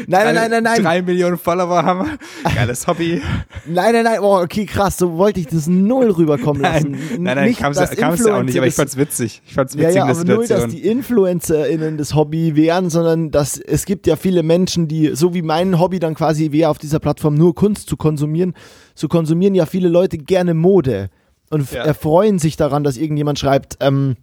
Nein, 0.07 0.25
drei, 0.25 0.33
nein, 0.33 0.51
nein, 0.51 0.63
nein. 0.63 0.83
drei 0.83 1.03
Millionen 1.03 1.39
Follower 1.39 1.83
haben. 1.83 2.19
Geiles 2.55 2.87
Hobby. 2.87 3.21
Nein, 3.67 3.93
nein, 3.93 4.05
nein, 4.05 4.19
oh, 4.21 4.39
okay, 4.41 4.67
krass, 4.67 4.97
so 4.99 5.17
wollte 5.17 5.41
ich 5.41 5.47
das 5.47 5.67
null 5.67 6.11
rüberkommen 6.11 6.63
lassen. 6.63 6.91
Nein, 6.91 7.23
nein, 7.23 7.37
nein, 7.37 7.57
kam 7.57 7.73
es 7.73 7.79
dass 7.79 7.97
ja 7.97 8.09
auch 8.09 8.43
nicht, 8.43 8.57
aber 8.57 8.67
ich 8.67 8.75
Influencer 8.75 8.77
fand's 8.77 8.97
witzig. 8.97 9.18
Ich 9.21 9.43
fand's 9.55 9.75
Ja, 9.75 9.81
witzig, 9.81 9.97
ja, 9.97 10.05
der 10.07 10.15
aber 10.17 10.25
null, 10.25 10.37
dass 10.47 10.49
Situation. 10.49 10.71
die 10.71 10.87
InfluencerInnen 10.89 11.97
das 11.99 12.15
Hobby 12.15 12.57
wären, 12.57 12.91
sondern 12.91 13.31
dass 13.31 13.59
es 13.59 13.85
gibt 13.85 14.07
ja 14.07 14.17
viele 14.17 14.43
Menschen, 14.43 14.89
die, 14.89 15.15
so 15.15 15.35
wie 15.35 15.43
mein 15.43 15.79
Hobby 15.79 15.99
dann 15.99 16.15
quasi 16.15 16.53
wäre, 16.53 16.71
auf 16.71 16.79
dieser 16.79 16.99
Plattform 17.01 17.35
nur 17.35 17.55
Kunst 17.55 17.89
zu 17.89 17.97
konsumieren, 17.97 18.55
so 18.95 19.09
konsumieren 19.09 19.55
ja 19.55 19.67
viele 19.67 19.89
Leute 19.89 20.19
gerne 20.19 20.55
Mode 20.55 21.11
und 21.51 21.71
Ja. 21.73 21.85
erfreuen 21.85 22.39
sich 22.39 22.57
daran, 22.57 22.85
dass 22.85 22.97
irgendjemand 22.97 23.39
schreibt, 23.39 23.77
ähm, 23.81 24.17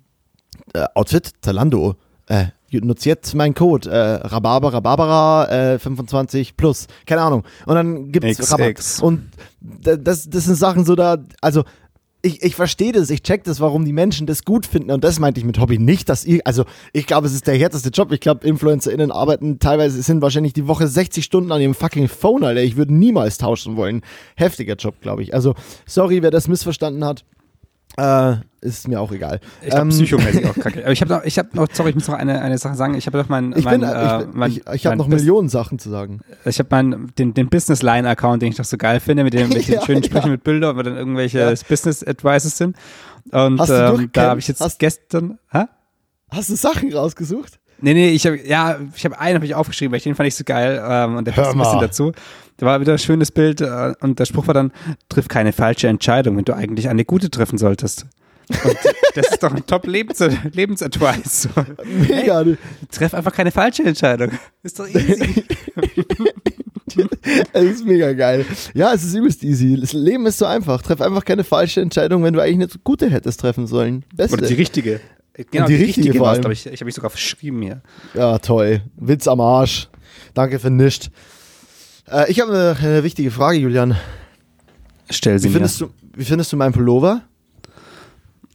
äh, 0.73 0.85
Outfit, 0.95 1.31
Zalando, 1.41 1.95
äh, 2.27 2.45
nutzt 2.81 3.05
jetzt 3.05 3.33
mein 3.35 3.53
Code, 3.53 3.89
äh, 3.89 3.97
Rhabarber, 4.27 4.73
Rhabarbera, 4.73 5.73
äh, 5.75 5.79
25 5.79 6.57
plus, 6.57 6.87
keine 7.05 7.21
Ahnung. 7.21 7.43
Und 7.65 7.75
dann 7.75 8.11
gibt's 8.11 8.37
XX. 8.37 8.51
Rabatt. 8.51 8.99
Und 9.01 9.29
da- 9.61 9.95
das, 9.95 10.29
das 10.29 10.43
sind 10.43 10.55
Sachen 10.55 10.83
so 10.83 10.93
da, 10.95 11.15
also 11.39 11.63
ich, 12.25 12.41
ich 12.41 12.55
verstehe 12.55 12.91
das, 12.91 13.11
ich 13.11 13.21
check 13.21 13.43
das, 13.43 13.59
warum 13.59 13.85
die 13.85 13.93
Menschen 13.93 14.25
das 14.25 14.43
gut 14.43 14.65
finden 14.65 14.89
und 14.89 15.03
das 15.03 15.19
meinte 15.19 15.39
ich 15.39 15.45
mit 15.45 15.59
Hobby 15.59 15.77
nicht, 15.77 16.09
dass 16.09 16.25
ihr, 16.25 16.41
also 16.43 16.65
ich 16.91 17.05
glaube, 17.05 17.27
es 17.27 17.33
ist 17.33 17.45
der 17.45 17.55
härteste 17.55 17.89
Job. 17.89 18.11
Ich 18.11 18.19
glaube, 18.19 18.45
InfluencerInnen 18.47 19.11
arbeiten 19.11 19.59
teilweise, 19.59 20.01
sind 20.01 20.21
wahrscheinlich 20.21 20.53
die 20.53 20.67
Woche 20.67 20.87
60 20.87 21.23
Stunden 21.23 21.51
an 21.51 21.61
ihrem 21.61 21.75
fucking 21.75 22.07
Phone, 22.07 22.43
Alter. 22.43 22.63
Ich 22.63 22.77
würde 22.77 22.95
niemals 22.95 23.37
tauschen 23.37 23.77
wollen. 23.77 24.01
Heftiger 24.35 24.75
Job, 24.75 24.95
glaube 25.01 25.21
ich. 25.21 25.33
Also, 25.35 25.53
sorry, 25.85 26.23
wer 26.23 26.31
das 26.31 26.47
missverstanden 26.47 27.05
hat. 27.05 27.23
Äh, 27.97 28.35
ist 28.61 28.87
mir 28.87 28.99
auch 28.99 29.11
egal. 29.11 29.39
Ich 29.61 29.69
glaube, 29.69 29.83
Ähm, 29.83 29.89
psychomäßig 29.89 30.45
auch 30.47 30.55
kacke. 30.61 30.81
Aber 30.83 30.91
ich 30.91 30.99
habe 31.01 31.13
noch, 31.13 31.23
ich 31.23 31.37
habe 31.37 31.49
noch, 31.53 31.67
sorry, 31.71 31.89
ich 31.91 31.95
muss 31.95 32.07
noch 32.07 32.15
eine, 32.15 32.41
eine 32.41 32.57
Sache 32.57 32.75
sagen. 32.75 32.95
Ich 32.95 33.05
habe 33.07 33.17
doch 33.17 33.29
mein, 33.29 33.53
Ich, 33.55 33.63
mein, 33.63 33.81
bin, 33.81 33.89
äh, 33.89 34.21
ich, 34.21 34.27
mein, 34.33 34.51
ich, 34.51 34.61
ich 34.73 34.85
habe 34.85 34.97
noch 34.97 35.07
Millionen 35.07 35.47
Sachen 35.49 35.79
zu 35.79 35.89
sagen. 35.89 36.19
Ich 36.45 36.59
habe 36.59 36.67
meinen, 36.71 37.11
den, 37.17 37.33
den 37.33 37.47
Business 37.47 37.81
Line 37.83 38.09
Account, 38.09 38.41
den 38.41 38.49
ich 38.49 38.57
doch 38.57 38.65
so 38.65 38.75
geil 38.77 38.99
finde, 38.99 39.23
mit, 39.23 39.33
dem, 39.33 39.47
mit 39.49 39.65
den 39.67 39.75
Ja, 39.75 39.85
schönen 39.85 40.01
ja. 40.01 40.09
Sprüchen 40.09 40.31
mit 40.31 40.43
Bildern, 40.43 40.75
wo 40.77 40.81
dann 40.81 40.97
irgendwelche 40.97 41.39
Ja. 41.39 41.53
Business 41.69 42.03
Advices 42.03 42.57
sind. 42.57 42.75
Und 43.31 43.59
Hast 43.59 43.69
du 43.69 43.73
ähm, 43.73 44.09
da 44.11 44.29
habe 44.31 44.39
ich 44.39 44.47
jetzt 44.47 44.61
Hast- 44.61 44.79
gestern, 44.79 45.37
hä? 45.51 45.65
Hast 46.31 46.49
du 46.49 46.55
Sachen 46.55 46.91
rausgesucht? 46.93 47.59
Nee, 47.81 47.93
nee, 47.93 48.09
ich 48.09 48.25
habe 48.25 48.39
ja, 48.45 48.77
ich 48.95 49.03
habe 49.05 49.19
einen 49.19 49.35
habe 49.35 49.45
ich 49.45 49.53
aufgeschrieben, 49.53 49.91
weil 49.91 49.97
ich 49.97 50.03
den 50.03 50.15
fand 50.15 50.27
ich 50.27 50.35
so 50.35 50.43
geil 50.45 50.81
ähm, 50.85 51.17
und 51.17 51.25
der 51.27 51.33
passt 51.33 51.51
ein 51.51 51.57
bisschen 51.59 51.79
dazu. 51.81 52.11
Da 52.57 52.65
war 52.65 52.79
wieder 52.79 52.93
ein 52.93 52.99
schönes 52.99 53.31
Bild 53.31 53.61
äh, 53.61 53.93
und 53.99 54.19
der 54.19 54.25
Spruch 54.25 54.47
war 54.47 54.53
dann: 54.53 54.71
Triff 55.09 55.27
keine 55.27 55.51
falsche 55.53 55.87
Entscheidung, 55.87 56.37
wenn 56.37 56.45
du 56.45 56.53
eigentlich 56.55 56.89
eine 56.89 57.05
gute 57.05 57.29
treffen 57.29 57.57
solltest. 57.57 58.05
Und 58.49 58.77
das 59.15 59.31
ist 59.31 59.43
doch 59.43 59.53
ein 59.53 59.65
top 59.65 59.87
Lebens 59.87 60.23
Lebensadvice. 60.53 61.49
Mega. 61.85 62.43
du- 62.43 62.57
Treff 62.91 63.13
einfach 63.13 63.33
keine 63.33 63.51
falsche 63.51 63.83
Entscheidung. 63.83 64.31
Ist 64.63 64.79
doch 64.79 64.87
easy. 64.87 65.43
Es 67.51 67.63
ist 67.63 67.85
mega 67.85 68.13
geil. 68.13 68.45
Ja, 68.73 68.93
es 68.93 69.03
ist 69.03 69.15
übelst 69.15 69.43
easy. 69.43 69.77
Das 69.79 69.91
Leben 69.93 70.25
ist 70.27 70.37
so 70.37 70.45
einfach. 70.45 70.81
Treff 70.81 71.01
einfach 71.01 71.25
keine 71.25 71.43
falsche 71.43 71.81
Entscheidung, 71.81 72.23
wenn 72.23 72.33
du 72.33 72.39
eigentlich 72.39 72.71
eine 72.71 72.81
gute 72.83 73.09
hättest 73.09 73.39
treffen 73.41 73.67
sollen. 73.67 74.05
Beste. 74.15 74.37
Oder 74.37 74.47
die 74.47 74.53
richtige. 74.53 75.01
Genau, 75.33 75.65
die 75.65 75.75
die, 75.75 75.83
richtige 75.83 76.07
richtige 76.07 76.19
war 76.23 76.37
glaube 76.39 76.53
ich. 76.53 76.65
Ich 76.67 76.73
habe 76.73 76.85
mich 76.85 76.95
sogar 76.95 77.09
verschrieben 77.09 77.61
hier. 77.61 77.81
Ja, 78.13 78.37
toll. 78.37 78.81
Witz 78.95 79.27
am 79.27 79.41
Arsch. 79.41 79.89
Danke 80.33 80.59
für 80.59 80.69
nichts. 80.69 81.09
Äh, 82.09 82.29
ich 82.31 82.39
habe 82.41 82.51
eine, 82.51 82.77
eine 82.79 83.03
wichtige 83.03 83.31
Frage, 83.31 83.57
Julian. 83.57 83.95
Stell 85.09 85.37
sie 85.39 85.45
Wie 85.45 85.49
mir. 85.49 85.53
findest, 85.55 85.81
du, 85.81 85.89
wie 86.15 86.25
findest 86.25 86.51
du 86.51 86.57
meinen 86.57 86.73
Pullover? 86.73 87.21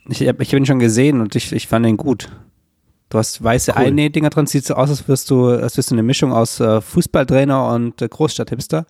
Ich, 0.09 0.20
hab- 0.26 0.40
ich 0.40 0.48
habe 0.48 0.59
ihn 0.59 0.66
schon 0.66 0.78
gesehen 0.80 1.20
und 1.20 1.36
ich, 1.36 1.53
ich 1.53 1.68
fand 1.68 1.86
ihn 1.86 1.96
gut. 1.96 2.28
Du 3.09 3.18
hast 3.18 3.42
weiße 3.42 3.72
Cool. 3.76 3.82
Einnähdinger 3.86 4.30
drin, 4.30 4.46
sieht 4.46 4.64
so 4.64 4.74
aus, 4.74 4.88
als 4.90 5.07
wirst 5.09 5.30
du, 5.30 5.46
als 5.48 5.76
wirst 5.76 5.90
du 5.90 5.94
eine 5.94 6.03
Mischung 6.03 6.32
aus 6.32 6.61
äh, 6.61 6.80
Fußballtrainer 6.80 7.72
und 7.74 8.01
äh, 8.03 8.09
Großstadthipster. 8.09 8.86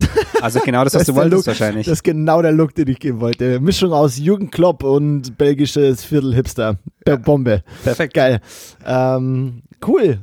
Also 0.40 0.60
genau 0.60 0.84
das, 0.84 0.94
was 0.94 1.02
ist 1.02 1.08
du 1.08 1.14
wolltest 1.16 1.32
Look. 1.38 1.46
wahrscheinlich. 1.48 1.86
Das 1.86 1.94
ist 1.94 2.02
genau 2.04 2.40
der 2.42 2.52
Look, 2.52 2.72
den 2.72 2.86
ich 2.86 3.00
geben 3.00 3.20
wollte. 3.20 3.58
Mischung 3.58 3.92
aus 3.92 4.16
Jürgen 4.18 4.52
Klopp 4.52 4.84
und 4.84 5.36
belgisches 5.36 6.04
Viertel-Hipster. 6.04 6.78
Be- 7.04 7.18
Bombe. 7.18 7.64
Perfekt. 7.82 8.14
Geil. 8.14 8.40
Ähm, 8.86 9.62
cool. 9.84 10.20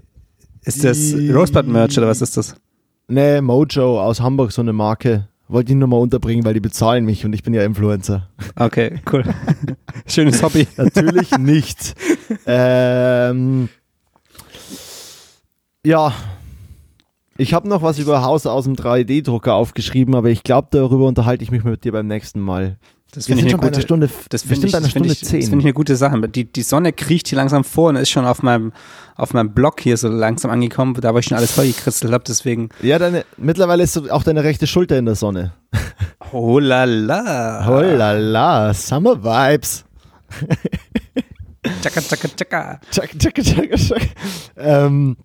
Ist 0.64 0.86
das 0.86 1.14
Rosebud-Merch 1.14 1.98
oder 1.98 2.08
was 2.08 2.22
ist 2.22 2.38
das? 2.38 2.56
Ne, 3.08 3.42
Mojo 3.42 4.02
aus 4.02 4.20
Hamburg, 4.20 4.52
so 4.52 4.62
eine 4.62 4.74
Marke. 4.74 5.28
Wollte 5.48 5.72
ich 5.72 5.78
nur 5.78 5.88
mal 5.88 5.98
unterbringen, 5.98 6.44
weil 6.44 6.56
die 6.56 6.60
bezahlen 6.60 7.06
mich 7.06 7.24
und 7.24 7.34
ich 7.34 7.44
bin 7.44 7.54
ja 7.54 7.64
Influencer. 7.64 8.30
Okay, 8.56 9.00
cool. 9.12 9.24
Schönes 10.08 10.42
Hobby. 10.42 10.68
Natürlich 10.78 11.38
nicht. 11.38 11.94
ähm, 12.48 13.70
ja. 15.86 16.14
Ich 17.38 17.54
habe 17.54 17.68
noch 17.68 17.84
was 17.84 18.00
über 18.00 18.24
Haus 18.24 18.48
aus 18.48 18.64
dem 18.64 18.76
3D-Drucker 18.76 19.54
aufgeschrieben, 19.54 20.16
aber 20.16 20.30
ich 20.30 20.42
glaube, 20.42 20.70
darüber 20.72 21.06
unterhalte 21.06 21.44
ich 21.44 21.52
mich 21.52 21.64
mit 21.64 21.84
dir 21.84 21.92
beim 21.92 22.08
nächsten 22.08 22.40
Mal. 22.40 22.78
Das 23.16 23.28
finde 23.28 23.44
ich 23.44 23.52
schon 23.52 23.60
eine 23.60 23.62
bei 23.62 23.68
einer 23.68 23.72
gute, 23.72 23.82
Stunde, 23.82 24.10
das 24.30 24.42
finde 24.44 24.68
ich, 24.68 24.72
das 24.74 24.90
Stunde 24.90 25.10
ich, 25.10 25.20
das 25.20 25.30
finde 25.30 25.58
ich 25.58 25.66
eine 25.66 25.74
gute 25.74 25.96
Sache. 25.96 26.28
Die, 26.28 26.46
die 26.46 26.62
Sonne 26.64 26.92
kriecht 26.92 27.30
hier 27.30 27.38
langsam 27.38 27.64
vor 27.64 27.90
und 27.90 27.96
ist 27.96 28.10
schon 28.10 28.26
auf 28.26 28.44
meinem, 28.44 28.74
auf 29.16 29.34
meinem 29.34 29.54
Blog 29.54 29.80
hier 29.80 29.96
so 29.96 30.10
langsam 30.10 30.52
angekommen, 30.52 30.96
da 31.00 31.14
wo 31.14 31.20
ich 31.20 31.26
schon 31.26 31.38
alles 31.38 31.52
vollgekritzelt 31.52 32.12
habe, 32.12 32.26
deswegen. 32.28 32.70
Ja, 32.82 33.00
deine, 33.00 33.24
mittlerweile 33.38 33.84
ist 33.84 33.98
auch 34.12 34.24
deine 34.24 34.44
rechte 34.44 34.68
Schulter 34.68 34.98
in 34.98 35.06
der 35.06 35.16
Sonne. 35.16 35.54
Oh 36.32 36.60
la 36.60 36.86
la. 36.86 37.66
Oh 37.70 37.82
la 37.82 38.14
la, 38.14 38.74
Summer 38.74 39.24
Vibes. 39.24 39.86
Tschakka, 41.82 42.02
tschakka, 42.02 42.28
tschakka. 42.36 42.80
Tschak, 42.92 43.20
tschak, 43.20 43.36
tschak, 43.36 43.76
tschak. 43.76 44.02
Ähm, 44.58 45.18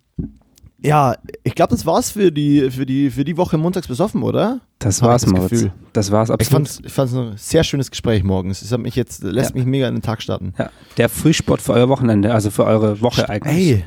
ja, 0.81 1.15
ich 1.43 1.53
glaube, 1.55 1.71
das 1.75 1.85
war's 1.85 2.11
für 2.11 2.31
die, 2.31 2.71
für, 2.71 2.85
die, 2.85 3.09
für 3.11 3.23
die 3.23 3.37
Woche 3.37 3.57
montags 3.57 3.87
besoffen, 3.87 4.23
oder? 4.23 4.59
Das 4.79 5.01
war's, 5.01 5.21
das 5.21 5.31
Moritz. 5.31 5.49
Gefühl. 5.51 5.71
Das 5.93 6.11
war's 6.11 6.29
Ich 6.29 6.33
absolut. 6.33 6.85
ich 6.85 6.91
fand's 6.91 7.13
ein 7.13 7.33
sehr 7.37 7.63
schönes 7.63 7.91
Gespräch 7.91 8.23
morgens. 8.23 8.61
Es 8.61 8.71
hat 8.71 8.79
mich 8.79 8.95
jetzt, 8.95 9.23
lässt 9.23 9.51
Ja. 9.51 9.55
mich 9.57 9.65
mega 9.65 9.87
in 9.87 9.95
den 9.95 10.01
Tag 10.01 10.21
starten. 10.21 10.53
Ja, 10.57 10.69
der 10.97 11.09
Frühsport 11.09 11.61
für 11.61 11.73
euer 11.73 11.87
Wochenende, 11.89 12.33
also 12.33 12.49
für 12.49 12.65
eure 12.65 12.99
Woche 13.01 13.29
eigentlich. 13.29 13.55
Ey, 13.77 13.85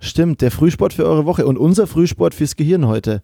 stimmt, 0.00 0.40
der 0.40 0.50
Frühsport 0.50 0.92
für 0.94 1.04
eure 1.04 1.26
Woche 1.26 1.46
und 1.46 1.58
unser 1.58 1.86
Frühsport 1.86 2.34
fürs 2.34 2.56
Gehirn 2.56 2.86
heute. 2.86 3.22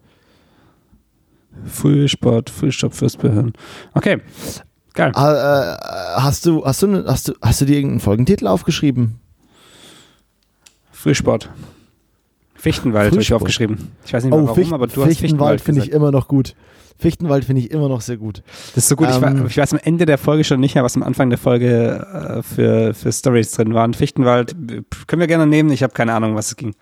Frühsport, 1.64 2.50
Frühstopp 2.50 2.92
fürs 2.94 3.16
Gehirn. 3.16 3.54
Okay, 3.94 4.18
geil. 4.92 5.12
Ah, 5.14 5.72
äh, 6.18 6.20
hast, 6.20 6.44
du, 6.44 6.64
hast, 6.66 6.82
du, 6.82 7.04
hast, 7.06 7.28
du, 7.28 7.32
hast 7.40 7.60
du 7.62 7.64
dir 7.64 7.76
irgendeinen 7.76 8.00
Folgentitel 8.00 8.46
aufgeschrieben? 8.46 9.18
Frühsport. 10.92 11.48
Fichtenwald 12.59 13.12
habe 13.12 13.22
ich 13.22 13.32
aufgeschrieben. 13.32 13.92
Ich 14.04 14.12
weiß 14.12 14.24
nicht 14.24 14.30
mehr 14.32 14.40
Oh, 14.40 14.44
warum, 14.46 14.54
Ficht- 14.57 14.72
aber 14.72 14.86
du 14.86 14.92
hast 15.02 15.09
Fichtenwald 15.18 15.61
Fichtenwald 15.61 15.61
finde 15.61 15.82
ich 15.82 15.92
immer 15.92 16.11
noch 16.11 16.28
gut. 16.28 16.54
Fichtenwald 16.98 17.44
finde 17.44 17.61
ich 17.61 17.70
immer 17.70 17.88
noch 17.90 18.00
sehr 18.00 18.16
gut. 18.16 18.42
Das 18.74 18.84
ist 18.84 18.88
so 18.88 18.96
gut. 18.96 19.09
ich, 19.11 19.16
Ähm, 19.16 19.22
weiß, 19.22 19.50
ich 19.50 19.57
weiß 19.59 19.72
am 19.74 19.80
Ende 19.82 20.07
der 20.07 20.16
Folge 20.16 20.44
schon 20.44 20.61
nicht 20.61 20.74
mehr, 20.74 20.82
was 20.84 20.96
am 20.96 21.02
Anfang 21.02 21.28
der 21.28 21.38
Folge 21.38 22.07
äh, 22.38 22.42
für, 22.42 22.94
für 22.94 23.12
Stories 23.12 23.50
drin 23.52 23.74
waren. 23.74 23.92
Fichtenwald 23.92 24.52
äh, 24.70 24.82
können 25.07 25.20
wir 25.20 25.26
gerne 25.26 25.46
nehmen. 25.46 25.70
Ich 25.70 25.82
habe 25.82 25.92
keine 25.92 26.14
Ahnung, 26.14 26.34
was 26.36 26.46
es 26.48 26.57
ging. 26.57 26.74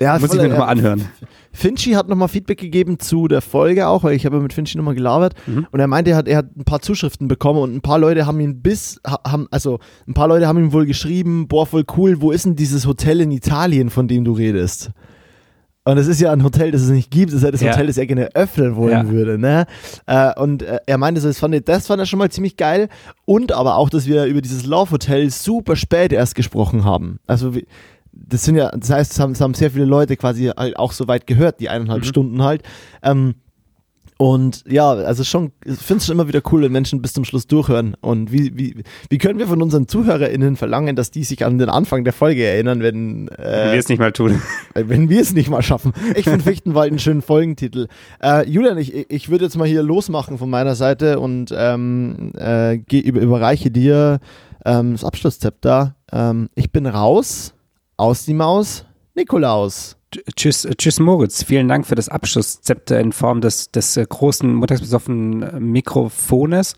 Ja, 0.00 0.16
Muss 0.18 0.32
ich 0.32 0.40
mir 0.40 0.48
nochmal 0.48 0.68
anhören. 0.68 1.04
Finchi 1.52 1.92
hat 1.92 2.08
nochmal 2.08 2.28
Feedback 2.28 2.58
gegeben 2.58 3.00
zu 3.00 3.26
der 3.26 3.40
Folge 3.40 3.88
auch, 3.88 4.04
weil 4.04 4.14
ich 4.14 4.24
habe 4.26 4.36
ja 4.36 4.42
mit 4.42 4.52
Finchi 4.52 4.78
nochmal 4.78 4.94
gelabert 4.94 5.34
Mhm. 5.46 5.66
und 5.72 5.80
er 5.80 5.88
meinte, 5.88 6.12
er 6.12 6.16
hat, 6.18 6.28
er 6.28 6.36
hat 6.38 6.56
ein 6.56 6.64
paar 6.64 6.80
Zuschriften 6.80 7.26
bekommen 7.26 7.58
und 7.60 7.74
ein 7.74 7.80
paar 7.80 7.98
Leute 7.98 8.24
haben 8.26 8.38
ihn 8.38 8.62
bis, 8.62 9.00
ha- 9.04 9.18
haben, 9.26 9.48
also 9.50 9.80
ein 10.06 10.14
paar 10.14 10.28
Leute 10.28 10.46
haben 10.46 10.58
ihm 10.58 10.72
wohl 10.72 10.86
geschrieben, 10.86 11.48
boah, 11.48 11.66
voll 11.66 11.84
cool, 11.96 12.20
wo 12.20 12.30
ist 12.30 12.44
denn 12.44 12.54
dieses 12.54 12.86
Hotel 12.86 13.20
in 13.22 13.32
Italien, 13.32 13.90
von 13.90 14.06
dem 14.06 14.24
du 14.24 14.32
redest? 14.32 14.90
Und 15.84 15.96
es 15.96 16.06
ist 16.06 16.20
ja 16.20 16.30
ein 16.32 16.44
Hotel, 16.44 16.70
das 16.70 16.82
es 16.82 16.90
nicht 16.90 17.10
gibt, 17.10 17.30
es 17.30 17.36
ist 17.38 17.42
ja 17.44 17.50
das 17.50 17.62
Ja. 17.62 17.72
Hotel, 17.72 17.86
das 17.86 17.96
er 17.96 18.06
gerne 18.06 18.28
öffnen 18.36 18.76
wollen 18.76 18.92
Ja. 18.92 19.08
würde, 19.08 19.38
ne? 19.38 19.64
Äh, 20.06 20.38
und 20.38 20.62
äh, 20.62 20.78
er 20.86 20.98
meinte 20.98 21.20
so, 21.22 21.28
das 21.28 21.38
fand, 21.38 21.54
er, 21.54 21.62
das 21.62 21.86
fand 21.86 21.98
er 21.98 22.04
schon 22.06 22.18
mal 22.18 22.30
ziemlich 22.30 22.56
geil 22.58 22.88
und 23.24 23.52
aber 23.52 23.76
auch, 23.76 23.88
dass 23.88 24.06
wir 24.06 24.26
über 24.26 24.42
dieses 24.42 24.66
Love 24.66 24.90
Hotel 24.92 25.30
super 25.30 25.76
spät 25.76 26.12
erst 26.12 26.34
gesprochen 26.34 26.84
haben. 26.84 27.20
Also 27.26 27.52
das 28.28 28.44
sind 28.44 28.56
ja, 28.56 28.70
das 28.70 28.90
heißt, 28.90 29.12
es 29.12 29.20
haben, 29.20 29.32
es 29.32 29.40
haben 29.40 29.54
sehr 29.54 29.70
viele 29.70 29.84
Leute 29.86 30.16
quasi 30.16 30.50
halt 30.56 30.76
auch 30.78 30.92
so 30.92 31.08
weit 31.08 31.26
gehört, 31.26 31.60
die 31.60 31.68
eineinhalb 31.68 32.02
Mhm. 32.02 32.06
Stunden 32.06 32.42
halt. 32.42 32.62
Ähm, 33.02 33.34
und 34.20 34.64
ja, 34.66 34.90
also 34.90 35.22
schon, 35.22 35.52
ich 35.64 35.76
finde 35.78 35.98
es 36.00 36.06
schon 36.06 36.16
immer 36.16 36.26
wieder 36.26 36.42
cool, 36.50 36.62
wenn 36.62 36.72
Menschen 36.72 37.00
bis 37.00 37.12
zum 37.12 37.24
Schluss 37.24 37.46
durchhören. 37.46 37.94
Und 38.00 38.32
wie, 38.32 38.58
wie, 38.58 38.82
wie 39.08 39.18
können 39.18 39.38
wir 39.38 39.46
von 39.46 39.62
unseren 39.62 39.86
ZuhörerInnen 39.86 40.56
verlangen, 40.56 40.96
dass 40.96 41.12
die 41.12 41.22
sich 41.22 41.44
an 41.46 41.58
den 41.58 41.68
Anfang 41.68 42.02
der 42.02 42.12
Folge 42.12 42.44
erinnern, 42.44 42.82
wenn, 42.82 43.30
Wenn 43.36 43.44
äh, 43.46 43.72
wir 43.72 43.78
es 43.78 43.88
nicht 43.88 44.00
mal 44.00 44.10
tun. 44.10 44.42
wenn 44.74 45.08
wir 45.08 45.20
es 45.20 45.32
nicht 45.34 45.48
mal 45.50 45.62
schaffen? 45.62 45.92
Ich 46.16 46.24
finde 46.24 46.42
Fichtenwald 46.42 46.90
einen 46.90 46.98
schönen 46.98 47.22
Folgentitel. 47.22 47.86
Äh, 48.20 48.48
Julian, 48.50 48.76
ich, 48.78 48.92
ich 49.08 49.28
würde 49.28 49.44
jetzt 49.44 49.56
mal 49.56 49.68
hier 49.68 49.84
losmachen 49.84 50.36
von 50.36 50.50
meiner 50.50 50.74
Seite 50.74 51.20
und 51.20 51.54
ähm, 51.56 52.32
äh, 52.36 52.78
geh, 52.78 52.98
über, 52.98 53.20
überreiche 53.20 53.70
dir 53.70 54.18
ähm, 54.64 54.92
das 54.94 55.04
Abschlusszepter. 55.04 55.94
Ähm, 56.10 56.48
ich 56.56 56.72
bin 56.72 56.86
raus, 56.86 57.54
aus 57.98 58.24
die 58.24 58.34
Maus, 58.34 58.86
Nikolaus. 59.14 59.96
Tschüss, 60.36 60.66
tschüss 60.78 61.00
Moritz. 61.00 61.42
Vielen 61.42 61.68
Dank 61.68 61.86
für 61.86 61.94
das 61.94 62.08
Abschlusszepter 62.08 62.98
in 62.98 63.12
Form 63.12 63.42
des, 63.42 63.70
des 63.70 63.98
äh, 63.98 64.06
großen 64.08 64.54
montagsbesoffenen 64.54 65.42
äh, 65.42 65.60
Mikrofones. 65.60 66.76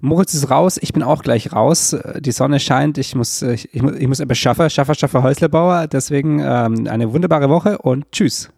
Moritz 0.00 0.34
ist 0.34 0.50
raus, 0.50 0.78
ich 0.80 0.92
bin 0.92 1.04
auch 1.04 1.22
gleich 1.22 1.52
raus. 1.52 1.92
Äh, 1.92 2.20
die 2.20 2.32
Sonne 2.32 2.58
scheint, 2.58 2.98
ich 2.98 3.14
muss, 3.14 3.42
ich, 3.42 3.72
ich 3.72 3.82
muss, 3.82 3.92
ich 3.92 4.08
muss 4.08 4.18
etwas 4.18 4.38
schaffen. 4.38 4.68
Schaffer, 4.68 4.94
Schaffer, 4.94 5.22
Häuslebauer. 5.22 5.86
Deswegen 5.86 6.40
ähm, 6.40 6.88
eine 6.88 7.12
wunderbare 7.12 7.48
Woche 7.48 7.78
und 7.78 8.10
tschüss. 8.10 8.50